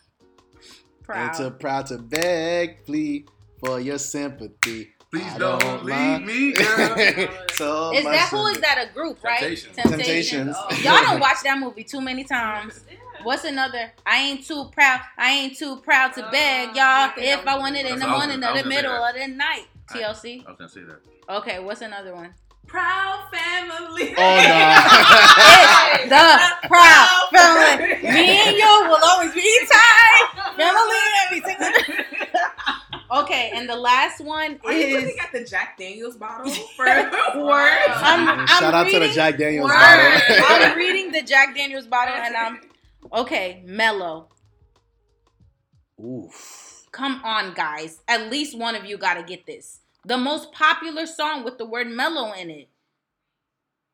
And 1.14 1.32
to 1.34 1.50
Proud. 1.50 1.60
proud 1.60 1.86
to 1.86 1.98
beg, 1.98 2.84
please 2.86 3.24
for 3.58 3.80
your 3.80 3.98
sympathy. 3.98 4.90
Please 5.10 5.24
I 5.34 5.38
don't, 5.38 5.84
leave 5.84 5.96
mind. 5.96 6.26
me, 6.26 6.52
girl. 6.52 6.96
so 7.54 7.92
Is 7.92 8.04
much 8.04 8.12
that 8.14 8.28
who 8.30 8.46
is 8.46 8.60
that 8.60 8.86
a 8.88 8.94
group, 8.94 9.22
right? 9.24 9.40
Temptations. 9.40 9.76
Temptations. 9.76 10.56
Oh. 10.56 10.68
Y'all 10.82 11.02
don't 11.02 11.20
watch 11.26 11.38
that 11.42 11.58
movie 11.58 11.82
too 11.82 12.00
many 12.00 12.22
times. 12.22 12.84
What's 13.24 13.44
another? 13.44 13.92
I 14.06 14.18
ain't 14.18 14.44
too 14.46 14.70
proud. 14.72 15.00
I 15.18 15.32
ain't 15.32 15.56
too 15.56 15.76
proud 15.78 16.12
to 16.14 16.28
beg, 16.30 16.70
Uh, 16.70 16.72
y'all. 16.74 17.12
If 17.16 17.46
I 17.46 17.56
I 17.56 17.68
it 17.74 17.86
in 17.86 17.98
the 17.98 18.06
what 18.06 18.08
I 18.08 18.12
was 18.16 18.26
morning 18.26 18.44
or 18.44 18.62
the 18.62 18.68
middle 18.68 18.92
that. 18.92 19.14
of 19.16 19.20
the 19.20 19.26
night. 19.28 19.66
TLC. 19.90 20.46
I 20.46 20.50
was 20.50 20.58
gonna 20.58 20.68
say 20.68 20.82
that. 20.82 21.00
Okay, 21.28 21.58
what's 21.58 21.80
another 21.80 22.14
one? 22.14 22.32
Proud 22.70 23.26
family. 23.32 24.14
Oh 24.16 24.36
It's 24.38 26.08
the 26.08 26.68
proud 26.68 27.28
family. 27.32 28.02
Me 28.02 28.38
and 28.46 28.56
you 28.56 28.86
will 28.88 28.98
always 29.04 29.34
be 29.34 29.60
tied. 29.70 30.54
Family 30.56 30.96
every. 31.26 32.04
Okay, 33.12 33.50
and 33.56 33.68
the 33.68 33.74
last 33.74 34.20
one 34.24 34.60
Are 34.64 34.72
you 34.72 34.98
is. 34.98 35.02
looking 35.02 35.18
at 35.18 35.32
the 35.32 35.42
Jack 35.44 35.76
Daniels 35.76 36.16
bottle 36.16 36.48
for 36.76 36.84
words? 36.84 37.10
I'm, 37.88 38.28
I'm 38.28 38.46
Shout 38.46 38.72
out 38.72 38.86
to 38.88 39.00
the 39.00 39.08
Jack 39.08 39.36
Daniels 39.36 39.68
Word. 39.68 39.74
bottle. 39.74 40.20
I'm 40.38 40.76
reading 40.78 41.10
the 41.10 41.22
Jack 41.22 41.56
Daniels 41.56 41.88
bottle, 41.88 42.14
and 42.14 42.36
I'm 42.36 42.60
okay. 43.12 43.64
Mellow. 43.66 44.28
Oof. 46.00 46.86
Come 46.92 47.20
on, 47.24 47.52
guys. 47.52 47.98
At 48.06 48.30
least 48.30 48.56
one 48.56 48.76
of 48.76 48.84
you 48.84 48.96
got 48.96 49.14
to 49.14 49.24
get 49.24 49.44
this. 49.44 49.80
The 50.04 50.16
most 50.16 50.52
popular 50.52 51.06
song 51.06 51.44
with 51.44 51.58
the 51.58 51.66
word 51.66 51.88
mellow 51.88 52.32
in 52.32 52.50
it. 52.50 52.68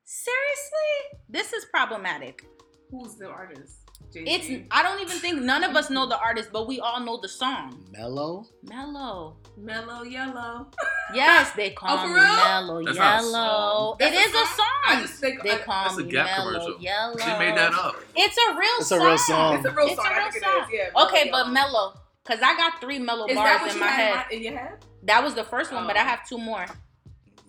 Seriously? 0.04 1.20
This 1.28 1.52
is 1.52 1.64
problematic. 1.66 2.46
Who's 2.90 3.16
the 3.16 3.28
artist? 3.28 3.78
It's 4.14 4.46
Jay-Z. 4.46 4.66
I 4.70 4.82
don't 4.84 5.00
even 5.00 5.18
think 5.18 5.42
none 5.42 5.64
of 5.64 5.74
us 5.74 5.90
know 5.90 6.06
the 6.06 6.16
artist, 6.18 6.50
but 6.52 6.68
we 6.68 6.78
all 6.78 7.00
know 7.00 7.18
the 7.20 7.28
song. 7.28 7.84
Mellow. 7.90 8.46
Mellow. 8.62 9.36
Mellow 9.56 10.02
Yellow. 10.02 10.68
Yes, 11.14 11.52
they 11.52 11.70
call 11.70 11.98
Oh, 11.98 12.02
for 12.02 12.08
me 12.08 12.14
mellow 12.14 12.84
That's 12.84 12.96
yellow. 12.98 13.96
It 14.00 14.12
is 14.12 14.12
a 14.12 14.18
is 14.22 14.26
a 14.28 14.32
song? 14.32 14.46
song. 14.56 14.66
I 14.88 14.98
just 15.02 15.20
think 15.20 15.40
they 15.44 15.52
I- 15.52 15.58
call 15.58 15.84
That's 15.84 15.98
a 15.98 16.02
me 16.04 16.10
Gap 16.10 16.26
mellow 16.26 16.52
commercial. 16.58 16.80
yellow. 16.82 17.16
She 17.16 17.26
made 17.38 17.56
that 17.56 17.72
up. 17.74 17.94
It's 18.16 18.36
a 18.36 18.58
real 18.58 18.80
song. 18.80 18.80
It's 18.80 18.88
song. 18.88 18.98
a 19.00 19.06
real 19.06 19.18
song. 19.18 19.54
It's 19.56 19.66
a 19.66 19.70
real 19.70 19.86
It's 19.86 19.96
song. 19.96 20.06
a 20.06 20.08
I 20.08 20.18
real 20.18 20.30
think 20.32 20.44
song. 20.44 20.52
it 20.58 20.74
is. 20.74 20.90
Yeah. 20.96 21.02
Okay, 21.04 21.30
Mellow 21.30 21.44
but 21.44 21.52
mellow. 21.52 21.94
Cause 22.24 22.38
I 22.42 22.56
got 22.56 22.80
three 22.80 22.98
mellow 22.98 23.26
Is 23.28 23.36
bars 23.36 23.46
that 23.50 23.60
what 23.62 23.70
in 23.70 23.76
you 23.76 23.80
my 23.80 23.86
had 23.86 24.16
head. 24.16 24.32
in 24.32 24.42
your 24.42 24.58
head? 24.58 24.84
That 25.06 25.22
was 25.24 25.34
the 25.34 25.44
first 25.44 25.72
one, 25.72 25.86
but 25.86 25.96
I 25.96 26.02
Oh. 26.02 26.04
have 26.04 26.28
two 26.28 26.38
more. 26.38 26.66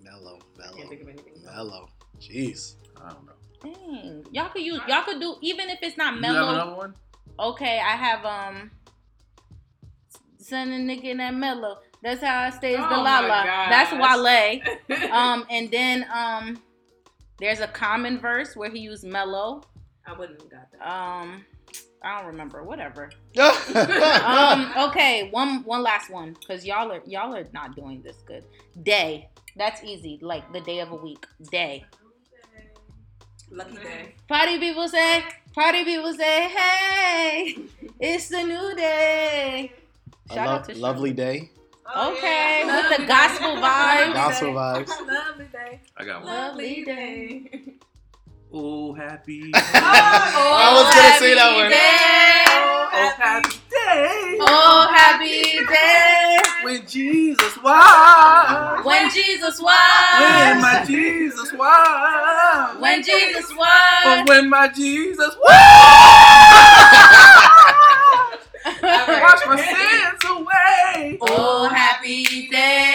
Mellow. 0.02 0.38
Mellow. 0.56 0.72
think 0.88 1.02
of 1.02 1.08
anything. 1.08 1.42
Mellow. 1.44 1.88
Jeez. 2.20 2.74
I 3.04 3.10
don't 3.12 3.26
know. 3.26 3.32
Dang. 3.62 4.26
Y'all 4.32 4.48
could 4.50 4.62
use 4.62 4.80
y'all 4.88 5.02
could 5.02 5.20
do 5.20 5.36
even 5.40 5.68
if 5.68 5.78
it's 5.82 5.96
not 5.96 6.14
You 6.16 6.22
have 6.22 6.32
mellow. 6.34 6.52
another 6.54 6.74
one? 6.76 6.94
Okay, 7.38 7.78
I 7.80 7.96
have 7.96 8.24
um 8.24 8.70
Son 10.38 10.70
and 10.70 10.88
nigga 10.88 11.04
in 11.04 11.16
that 11.18 11.34
mellow. 11.34 11.78
That's 12.02 12.22
how 12.22 12.42
I 12.44 12.50
stay 12.50 12.72
is 12.74 12.78
the 12.78 12.86
Oh 12.96 13.02
la 13.02 13.18
la. 13.20 13.44
That's 13.68 13.90
gosh. 13.90 14.18
Wale. 14.18 14.60
Um 15.12 15.46
and 15.50 15.70
then 15.70 16.06
um 16.12 16.62
there's 17.38 17.60
a 17.60 17.66
Common 17.68 18.18
verse 18.20 18.54
where 18.56 18.70
he 18.70 18.78
used 18.80 19.04
mellow. 19.04 19.62
I 20.06 20.12
wouldn't 20.16 20.40
have 20.40 20.50
got 20.50 20.72
that. 20.72 20.88
Um 20.88 21.44
I 22.02 22.18
don't 22.18 22.28
remember. 22.28 22.62
Whatever. 22.62 23.10
um, 23.38 24.72
okay, 24.88 25.28
one 25.30 25.64
one 25.64 25.82
last 25.82 26.10
one 26.10 26.36
cuz 26.46 26.64
y'all 26.64 26.90
are 26.92 27.02
y'all 27.06 27.34
are 27.34 27.46
not 27.52 27.74
doing 27.76 28.02
this 28.02 28.16
good. 28.26 28.44
Day. 28.82 29.28
That's 29.56 29.82
easy. 29.82 30.18
Like 30.22 30.52
the 30.52 30.60
day 30.60 30.78
of 30.80 30.92
a 30.92 30.96
week. 30.96 31.26
Day. 31.50 31.84
Lucky 33.50 33.76
day. 33.76 34.14
Party 34.28 34.58
people 34.58 34.88
say, 34.88 35.24
party 35.54 35.82
people 35.84 36.12
say, 36.12 36.48
hey, 36.48 37.56
it's 37.98 38.28
the 38.28 38.42
new 38.44 38.74
day. 38.76 39.72
a 40.30 40.34
Shout 40.34 40.46
lo- 40.46 40.52
out 40.54 40.64
to 40.64 40.72
Shirley. 40.72 40.80
lovely 40.82 41.12
day. 41.12 41.50
Oh, 41.94 42.12
Okay, 42.12 42.64
yeah. 42.66 42.76
with 42.90 42.98
the 42.98 43.06
gospel 43.06 43.56
vibes. 43.56 44.12
Gospel 44.12 44.48
vibes. 44.52 44.88
Lovely 45.08 45.46
day. 45.46 45.80
I 45.96 46.04
got 46.04 46.22
one. 46.22 46.30
Lovely 46.34 46.84
Lovely 46.84 46.84
day. 46.84 47.74
Day. 48.50 48.58
Oh, 48.58 48.94
happy. 48.94 49.50
I 49.54 50.72
was 50.74 50.94
gonna 50.94 51.08
oh, 51.08 51.18
say 51.18 51.34
that 51.34 51.56
one. 51.56 51.72
oh, 52.94 53.12
happy 53.18 53.58
day. 53.70 54.38
Oh, 54.40 54.88
happy 54.94 55.42
day. 55.66 56.38
When 56.64 56.86
Jesus 56.86 57.56
was. 57.62 58.84
When 58.84 59.10
Jesus 59.10 59.60
When 59.60 60.60
my 60.60 60.84
Jesus 60.86 61.52
was. 61.52 62.80
When 62.80 63.02
Jesus 63.02 63.46
Oh, 63.50 63.56
was. 63.58 64.28
when 64.28 64.50
my 64.50 64.68
Jesus 64.68 65.34
was. 65.36 65.54
Wash 68.82 69.46
my 69.46 69.56
sins 69.56 70.24
away. 70.30 71.18
Oh, 71.20 71.68
happy 71.68 72.48
day. 72.48 72.92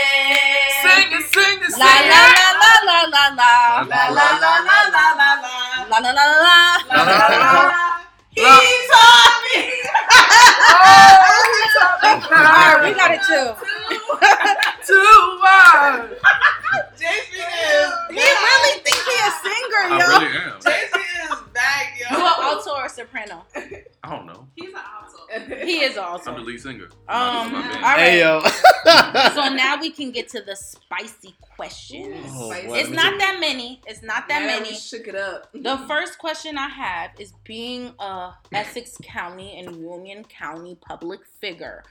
Sing 0.82 1.12
it, 1.12 1.24
sing 1.34 1.60
it, 1.62 1.72
sing 1.72 1.80
La 1.80 1.86
la 1.86 2.02
it. 2.02 2.10
la 2.10 2.50
la 2.62 2.74
la 2.86 3.00
la 3.08 3.26
la. 3.36 3.52
La, 3.84 4.08
la, 4.10 4.10
la, 4.10 4.28
la, 4.40 4.54
la 4.60 4.80
la 4.90 5.06
la. 5.18 5.23
La 5.94 6.00
la 6.00 6.12
la 6.12 6.26
la 6.26 6.34
La, 6.90 7.04
la, 7.04 7.14
la, 7.14 7.38
la. 7.38 7.70
He 8.34 8.42
taught 8.42 9.38
me. 9.46 9.60
Alright, 12.34 12.82
we 12.84 12.90
got 12.98 13.12
it 13.14 13.22
too. 13.22 13.54
Two 14.88 15.14
words. 15.44 16.18
JC 16.98 17.34
is 17.38 17.92
He 18.10 18.26
really 18.26 18.74
think 18.82 19.00
he 19.06 19.16
a 19.22 19.32
singer, 19.44 19.84
I 19.86 19.88
yo. 20.00 20.06
really 20.08 20.32
am. 20.38 20.60
JC 20.60 20.96
is 20.98 21.40
back, 21.54 21.86
yo. 22.00 22.18
You 22.18 22.26
an 22.26 22.34
alto 22.42 22.72
or 22.72 22.90
soprano? 22.90 23.46
I 23.56 24.10
don't 24.10 24.26
know. 24.26 24.48
He's 24.56 24.70
an 24.70 24.76
alto. 24.78 25.13
He 25.64 25.82
is 25.82 25.98
awesome. 25.98 26.36
I'm 26.36 26.40
the 26.42 26.46
lead 26.46 26.62
singer. 26.62 26.86
Um, 26.86 26.90
My 27.08 27.44
all 27.44 27.52
band. 27.52 27.82
right. 27.84 28.00
Hey 28.00 28.20
yo. 28.20 28.42
So 29.34 29.54
now 29.56 29.78
we 29.80 29.92
can 29.92 30.12
get 30.12 30.28
to 30.30 30.42
the 30.42 30.56
spicy 30.56 31.36
questions. 31.40 32.26
Oh, 32.30 32.50
Spicy. 32.52 32.68
It's 32.80 32.90
not 32.90 33.18
that 33.20 33.38
many. 33.40 33.82
It's 33.88 34.02
not 34.04 34.28
that 34.28 34.42
Yeah, 34.42 34.48
many. 34.48 34.70
we 34.72 34.76
shook 34.76 35.08
it 35.08 35.16
up. 35.16 35.50
The 35.54 35.78
first 35.88 36.18
question 36.20 36.58
I 36.58 36.68
have 36.68 37.12
is 37.20 37.34
being 37.44 37.94
a 38.00 38.32
Essex 38.52 38.98
County 39.04 39.58
and 39.60 39.76
Union 39.78 40.24
County 40.26 40.76
public 40.86 41.22
figure. 41.40 41.84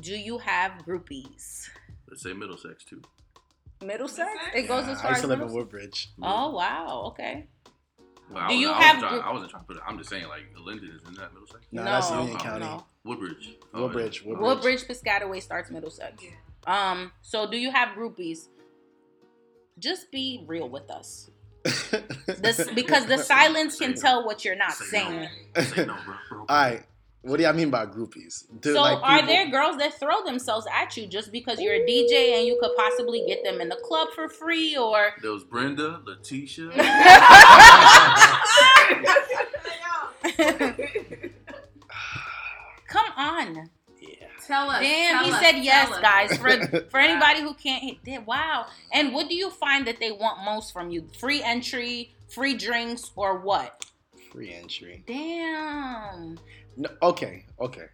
Do 0.00 0.12
you 0.16 0.38
have 0.38 0.72
groupies? 0.86 1.68
Let's 2.08 2.22
say 2.22 2.32
Middlesex 2.32 2.84
too. 2.84 3.02
Middlesex? 3.82 4.28
It 4.54 4.68
goes 4.68 4.86
as 4.88 4.98
I 4.98 5.02
far 5.02 5.10
used 5.12 5.18
as 5.18 5.20
to 5.22 5.26
live 5.28 5.40
in 5.40 5.52
Woodbridge. 5.52 6.10
Oh 6.22 6.50
wow, 6.50 7.04
okay. 7.08 7.46
Well, 8.30 8.42
I 8.44 8.48
Do 8.48 8.54
was- 8.54 8.60
you 8.62 8.70
I 8.70 8.82
have 8.82 8.96
wasn't 8.96 9.10
trying, 9.12 9.22
I 9.22 9.32
wasn't 9.32 9.50
trying 9.50 9.62
to 9.62 9.66
put 9.66 9.76
it. 9.76 9.82
I'm 9.86 9.98
just 9.98 10.10
saying, 10.10 10.28
like, 10.28 10.44
Linden 10.64 10.90
is 10.90 11.08
in 11.08 11.14
that 11.14 11.32
Middlesex. 11.34 11.60
No, 11.72 11.84
that's 11.84 12.10
No, 12.10 12.18
Union 12.20 12.36
no, 12.36 12.42
County. 12.42 12.64
No. 12.64 12.84
Woodbridge. 13.04 13.56
Oh, 13.74 13.82
Woodbridge. 13.82 14.22
Woodbridge. 14.24 14.46
Woodbridge 14.46 14.82
Piscataway 14.84 15.42
starts 15.42 15.70
Middlesex. 15.70 16.22
Um, 16.66 17.12
so 17.22 17.50
do 17.50 17.56
you 17.56 17.70
have 17.70 17.96
groupies? 17.96 18.48
Just 19.78 20.10
be 20.12 20.44
real 20.46 20.68
with 20.68 20.90
us. 20.90 21.30
This 22.38 22.70
because 22.74 23.06
the 23.06 23.18
silence 23.18 23.78
can 23.78 23.94
tell 23.94 24.24
what 24.24 24.44
you're 24.44 24.56
not 24.56 24.72
Say 24.72 24.84
saying. 24.86 25.28
no. 25.56 25.62
Say 25.62 25.84
no, 25.84 25.96
bro. 26.06 26.14
bro. 26.28 26.38
All 26.40 26.46
right. 26.48 26.82
What 27.22 27.36
do 27.36 27.42
y'all 27.42 27.52
mean 27.52 27.68
by 27.68 27.84
groupies? 27.84 28.44
Do, 28.60 28.72
So 28.72 28.80
like, 28.80 28.98
are 29.02 29.26
there 29.26 29.50
girls 29.50 29.76
that 29.76 29.98
throw 30.00 30.24
themselves 30.24 30.66
at 30.74 30.96
you 30.96 31.06
just 31.06 31.30
because 31.30 31.60
you're 31.60 31.74
a 31.74 31.80
DJ 31.86 32.38
and 32.38 32.46
you 32.46 32.58
could 32.60 32.70
possibly 32.76 33.24
get 33.26 33.44
them 33.44 33.60
in 33.60 33.68
the 33.68 33.76
club 33.84 34.08
for 34.14 34.28
free 34.28 34.74
or 34.74 35.10
There 35.20 35.30
was 35.32 35.44
Brenda, 35.44 36.00
Letitia. 36.06 36.70
come 42.86 43.06
on. 43.16 43.70
Yeah. 44.00 44.26
Tell 44.46 44.70
us. 44.70 44.80
Damn, 44.80 45.16
tell 45.16 45.24
he 45.26 45.32
us, 45.32 45.40
said 45.40 45.58
yes, 45.62 45.90
us. 45.90 46.00
guys. 46.00 46.36
For 46.38 46.86
for 46.90 46.98
anybody 47.00 47.42
who 47.42 47.52
can't 47.54 47.98
hit 48.02 48.26
wow. 48.26 48.66
And 48.92 49.12
what 49.12 49.28
do 49.28 49.34
you 49.34 49.50
find 49.50 49.86
that 49.86 50.00
they 50.00 50.10
want 50.10 50.42
most 50.44 50.72
from 50.72 50.90
you? 50.90 51.06
Free 51.18 51.42
entry, 51.42 52.14
free 52.28 52.54
drinks, 52.54 53.10
or 53.14 53.38
what? 53.38 53.84
Free 54.32 54.54
entry. 54.54 55.02
Damn. 55.06 56.38
No, 56.76 56.88
okay, 57.02 57.44
okay. 57.60 57.86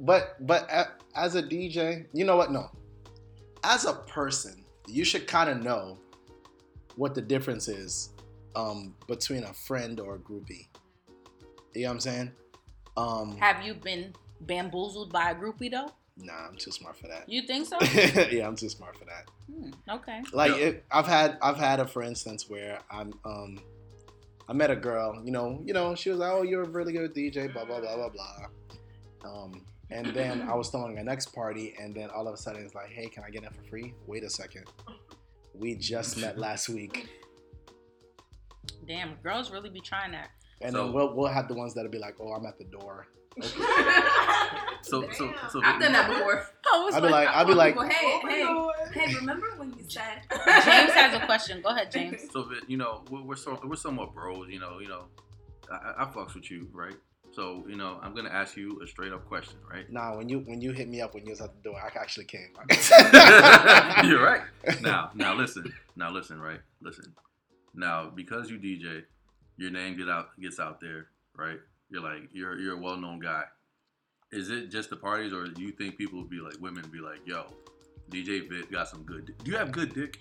But 0.00 0.36
but 0.46 0.68
as 1.14 1.34
a 1.36 1.42
DJ, 1.42 2.06
you 2.12 2.24
know 2.24 2.36
what? 2.36 2.50
No. 2.52 2.70
As 3.64 3.84
a 3.84 3.94
person, 3.94 4.64
you 4.86 5.04
should 5.04 5.26
kind 5.26 5.48
of 5.50 5.62
know 5.62 5.98
what 6.96 7.14
the 7.14 7.22
difference 7.22 7.68
is 7.68 8.10
um, 8.54 8.94
between 9.06 9.44
a 9.44 9.52
friend 9.52 10.00
or 10.00 10.16
a 10.16 10.18
groupie. 10.18 10.66
You 11.74 11.82
know 11.82 11.88
what 11.88 11.94
I'm 11.94 12.00
saying? 12.00 12.32
Um, 12.96 13.36
Have 13.38 13.62
you 13.64 13.74
been 13.74 14.14
bamboozled 14.40 15.12
by 15.12 15.30
a 15.30 15.34
groupie 15.34 15.70
though? 15.70 15.90
nah, 16.18 16.46
I'm 16.48 16.56
too 16.56 16.70
smart 16.72 16.96
for 16.96 17.08
that. 17.08 17.28
You 17.28 17.42
think 17.42 17.66
so? 17.66 17.78
yeah, 18.30 18.46
I'm 18.46 18.56
too 18.56 18.70
smart 18.70 18.96
for 18.96 19.04
that. 19.04 19.28
Hmm, 19.52 19.70
okay. 19.96 20.22
Like 20.32 20.52
Yeah. 20.52 20.56
it, 20.68 20.84
I've 20.90 21.06
had 21.06 21.36
I've 21.42 21.58
had 21.58 21.78
a 21.80 21.86
for 21.86 22.02
instance 22.02 22.48
where 22.48 22.78
I'm 22.90 23.12
um 23.24 23.58
I 24.48 24.52
met 24.52 24.70
a 24.70 24.76
girl. 24.76 25.20
You 25.24 25.32
know, 25.32 25.60
you 25.64 25.72
know, 25.74 25.94
she 25.94 26.10
was 26.10 26.18
like, 26.20 26.30
"Oh, 26.32 26.42
you're 26.42 26.62
a 26.62 26.68
really 26.68 26.92
good 26.92 27.14
DJ." 27.14 27.52
Blah 27.52 27.64
blah 27.64 27.80
blah 27.80 27.96
blah 27.96 28.08
blah. 28.10 28.46
Um, 29.30 29.64
and 29.90 30.06
then 30.14 30.42
I 30.42 30.54
was 30.54 30.68
throwing 30.70 30.98
a 30.98 31.04
next 31.04 31.34
party, 31.34 31.74
and 31.80 31.94
then 31.94 32.10
all 32.10 32.26
of 32.28 32.34
a 32.34 32.36
sudden 32.36 32.62
it's 32.64 32.74
like, 32.74 32.88
"Hey, 32.90 33.08
can 33.08 33.24
I 33.24 33.30
get 33.30 33.42
in 33.44 33.50
for 33.50 33.62
free?" 33.68 33.94
Wait 34.06 34.22
a 34.24 34.30
second. 34.30 34.64
We 35.54 35.74
just 35.74 36.16
met 36.18 36.38
last 36.38 36.68
week, 36.68 37.08
Damn, 38.86 39.14
girls 39.22 39.50
really 39.50 39.70
be 39.70 39.80
trying 39.80 40.12
that. 40.12 40.30
and 40.60 40.72
So- 40.72 40.84
then 40.84 40.92
we'll 40.92 41.14
we'll 41.14 41.28
have 41.28 41.48
the 41.48 41.54
ones 41.54 41.74
that'll 41.74 41.90
be 41.90 41.98
like, 41.98 42.16
"Oh, 42.20 42.32
I'm 42.32 42.46
at 42.46 42.58
the 42.58 42.64
door." 42.64 43.08
So 44.86 45.02
so 45.10 45.26
Damn. 45.26 45.50
so 45.50 45.60
I've 45.64 45.80
done 45.80 45.92
that 45.92 46.08
before. 46.08 46.46
I'll 46.72 47.00
be 47.00 47.08
like, 47.08 47.28
I'll 47.28 47.44
be 47.44 47.54
like, 47.54 47.74
hey, 47.74 48.16
Oh 48.48 48.72
hey, 48.92 49.00
hey, 49.00 49.14
remember 49.16 49.46
when 49.56 49.70
you 49.70 49.84
said 49.88 50.22
James 50.30 50.92
has 50.92 51.14
a 51.20 51.26
question. 51.26 51.60
Go 51.60 51.70
ahead, 51.70 51.90
James. 51.90 52.22
So 52.32 52.48
you 52.68 52.76
know, 52.76 53.02
we're 53.10 53.22
we're, 53.22 53.36
so, 53.36 53.58
we're 53.64 53.74
somewhat 53.74 54.14
bros. 54.14 54.46
You 54.48 54.60
know, 54.60 54.78
you 54.78 54.88
know, 54.88 55.06
I, 55.70 55.74
I 55.74 56.02
I 56.02 56.06
fucks 56.06 56.34
with 56.34 56.50
you, 56.52 56.68
right? 56.72 56.94
So 57.32 57.64
you 57.68 57.76
know, 57.76 57.98
I'm 58.00 58.14
gonna 58.14 58.30
ask 58.30 58.56
you 58.56 58.80
a 58.82 58.86
straight 58.86 59.12
up 59.12 59.26
question, 59.26 59.58
right? 59.68 59.90
Nah, 59.90 60.16
when 60.16 60.28
you 60.28 60.40
when 60.40 60.60
you 60.60 60.70
hit 60.72 60.88
me 60.88 61.00
up 61.00 61.14
when 61.14 61.24
you 61.24 61.30
was 61.30 61.40
at 61.40 61.50
the 61.56 61.70
door, 61.70 61.80
I 61.80 61.88
actually 61.98 62.26
came. 62.26 62.48
You're 64.08 64.24
right. 64.24 64.42
Now, 64.80 65.10
now 65.14 65.34
listen. 65.34 65.72
Now 65.96 66.12
listen, 66.12 66.40
right? 66.40 66.60
Listen. 66.80 67.12
Now, 67.74 68.08
because 68.08 68.50
you 68.50 68.58
DJ, 68.58 69.02
your 69.56 69.70
name 69.70 69.96
get 69.96 70.08
out 70.08 70.28
gets 70.40 70.60
out 70.60 70.80
there, 70.80 71.08
right? 71.36 71.58
You're 71.90 72.02
like 72.02 72.28
you're 72.32 72.58
you're 72.58 72.74
a 72.74 72.80
well 72.80 72.96
known 72.96 73.20
guy. 73.20 73.44
Is 74.32 74.50
it 74.50 74.70
just 74.70 74.90
the 74.90 74.96
parties, 74.96 75.32
or 75.32 75.46
do 75.46 75.62
you 75.62 75.70
think 75.72 75.96
people 75.96 76.20
would 76.20 76.30
be 76.30 76.40
like 76.40 76.60
women 76.60 76.84
be 76.90 76.98
like, 76.98 77.20
"Yo, 77.26 77.46
DJ 78.10 78.48
Vit 78.48 78.70
got 78.72 78.88
some 78.88 79.02
good. 79.04 79.26
Dick. 79.26 79.38
Do 79.44 79.50
you 79.52 79.56
have 79.56 79.70
good 79.72 79.94
dick?" 79.94 80.18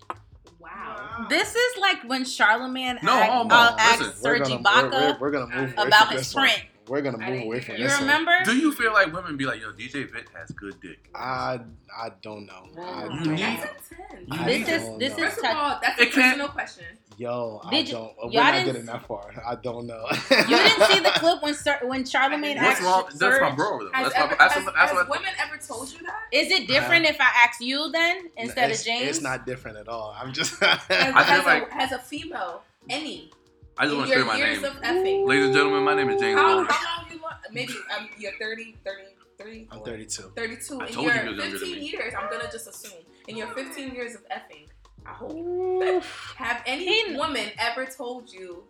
Wow. 0.59 1.25
This 1.29 1.55
is 1.55 1.77
like 1.79 2.03
when 2.07 2.23
Charlemagne 2.23 2.99
No, 3.03 3.13
asked, 3.13 3.31
hold 3.31 3.51
uh, 3.51 3.75
asked 3.79 3.99
Listen. 4.01 4.15
Serge 4.15 4.39
we're, 4.49 4.57
Ibaka. 4.57 4.91
we're, 4.91 5.17
we're 5.19 5.31
gonna 5.31 5.47
move 5.55 5.73
away 5.77 5.87
about 5.87 6.07
from 6.07 6.17
his 6.17 6.33
this 6.33 6.59
We're 6.87 7.01
gonna 7.01 7.17
move 7.17 7.41
away 7.43 7.59
from 7.61 7.75
you 7.77 7.83
this 7.83 7.99
remember? 7.99 8.31
Do 8.45 8.55
you 8.55 8.71
feel 8.71 8.93
like 8.93 9.11
women 9.13 9.37
be 9.37 9.45
like, 9.45 9.59
"Yo, 9.61 9.71
DJ 9.71 10.11
Vit 10.11 10.27
has 10.35 10.51
good 10.51 10.79
dick"? 10.81 11.09
I 11.15 11.59
I 11.95 12.09
don't 12.21 12.45
know. 12.45 12.67
I 12.79 13.01
don't 13.05 13.21
need- 13.21 13.29
know. 13.31 13.35
That's 13.35 13.91
intense. 13.91 14.27
I 14.31 14.45
This 14.45 14.69
is 14.69 14.83
don't 14.83 14.99
this 14.99 15.17
know. 15.17 15.23
is 15.23 15.33
First 15.33 15.45
of 15.45 15.55
all, 15.57 15.79
that's 15.81 15.99
It 15.99 16.07
a 16.07 16.11
can't- 16.11 16.25
personal 16.37 16.47
question. 16.49 16.85
Yo, 17.17 17.61
I 17.63 17.69
Did 17.69 17.87
you- 17.87 17.93
don't. 17.93 18.13
we're 18.25 18.31
not 18.41 18.51
didn't- 18.53 18.65
getting 18.65 18.85
that 18.87 19.05
far. 19.07 19.31
I 19.47 19.55
don't 19.55 19.87
know. 19.87 20.05
You 20.29 20.45
didn't 20.47 20.83
see 20.91 20.99
the 20.99 21.11
clip 21.15 21.41
when 21.41 21.53
Sir, 21.53 21.79
when 21.83 22.05
Charlemagne 22.05 22.57
asked 22.57 22.81
wrong? 22.81 23.05
That's 23.15 23.41
my 23.41 23.51
bro. 23.55 23.79
Though. 23.85 23.91
Has, 23.93 24.11
That's 24.13 24.15
my. 24.19 24.25
ever, 24.25 24.35
That's, 24.37 24.53
has, 24.55 24.65
what- 24.65 24.73
that's 24.75 24.91
has 24.91 25.07
what. 25.07 25.09
women 25.09 25.31
ever 25.39 25.57
told 25.57 25.91
you 25.93 25.99
that? 26.05 26.19
Is 26.31 26.51
it 26.51 26.67
different 26.67 27.05
if 27.05 27.19
I 27.21 27.29
ask 27.47 27.61
you 27.61 27.89
then 27.91 28.29
instead 28.37 28.69
of 28.71 28.81
James? 28.83 29.07
It's 29.09 29.21
not 29.21 29.45
different 29.45 29.77
at 29.77 29.87
all. 29.87 30.15
I'm 30.19 30.33
just. 30.33 30.59
Has, 30.63 30.79
I 30.89 31.03
feel 31.05 31.13
has, 31.13 31.45
like- 31.45 31.71
a, 31.71 31.73
has 31.73 31.91
a 31.93 31.99
female 31.99 32.63
any 32.89 33.31
I 33.77 33.85
just 33.85 33.97
want 33.97 34.09
to 34.09 34.15
your 34.15 34.23
clear 34.25 34.37
my 34.37 34.39
name, 34.39 34.63
of 34.63 35.27
ladies 35.27 35.45
and 35.45 35.53
gentlemen. 35.53 35.83
My 35.83 35.95
name 35.95 36.09
is 36.09 36.21
James. 36.21 36.39
How, 36.39 36.47
Bowden. 36.59 36.67
how 36.69 37.01
long 37.01 37.11
you 37.13 37.21
want? 37.21 37.35
Maybe 37.51 37.73
um, 37.97 38.07
you're 38.17 38.31
30, 38.39 38.75
33, 38.85 39.67
I'm 39.71 39.81
32. 39.81 40.31
32. 40.35 40.79
I 40.81 40.87
In 40.87 40.93
told 40.93 41.05
you 41.07 41.11
your 41.13 41.21
he 41.23 41.27
was 41.29 41.37
younger 41.37 41.41
than 41.41 41.51
15 41.59 41.83
years, 41.83 42.13
I'm 42.17 42.29
gonna 42.29 42.49
just 42.51 42.67
assume. 42.67 42.99
In 43.27 43.35
your 43.35 43.47
15 43.47 43.93
years 43.93 44.15
of 44.15 44.21
effing, 44.29 44.67
I 45.05 45.11
hope. 45.13 46.03
Have 46.37 46.61
any 46.65 46.85
He- 47.11 47.15
woman 47.15 47.49
ever 47.59 47.85
told 47.85 48.31
you 48.31 48.63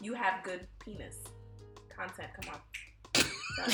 you 0.00 0.14
have 0.14 0.42
good 0.44 0.66
penis? 0.80 1.16
Content, 1.94 2.28
come 2.40 2.54
on. 2.54 2.60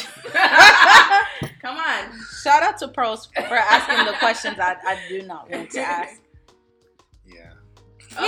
come 1.60 1.76
on. 1.76 2.10
Shout 2.42 2.62
out 2.62 2.78
to 2.78 2.88
pros 2.88 3.26
for 3.26 3.54
asking 3.56 4.06
the 4.06 4.12
questions 4.18 4.58
I, 4.58 4.76
I 4.86 4.98
do 5.08 5.22
not 5.22 5.50
want 5.50 5.70
to 5.72 5.80
ask. 5.80 6.20
Yeah. 7.26 7.50
Oh, 8.16 8.22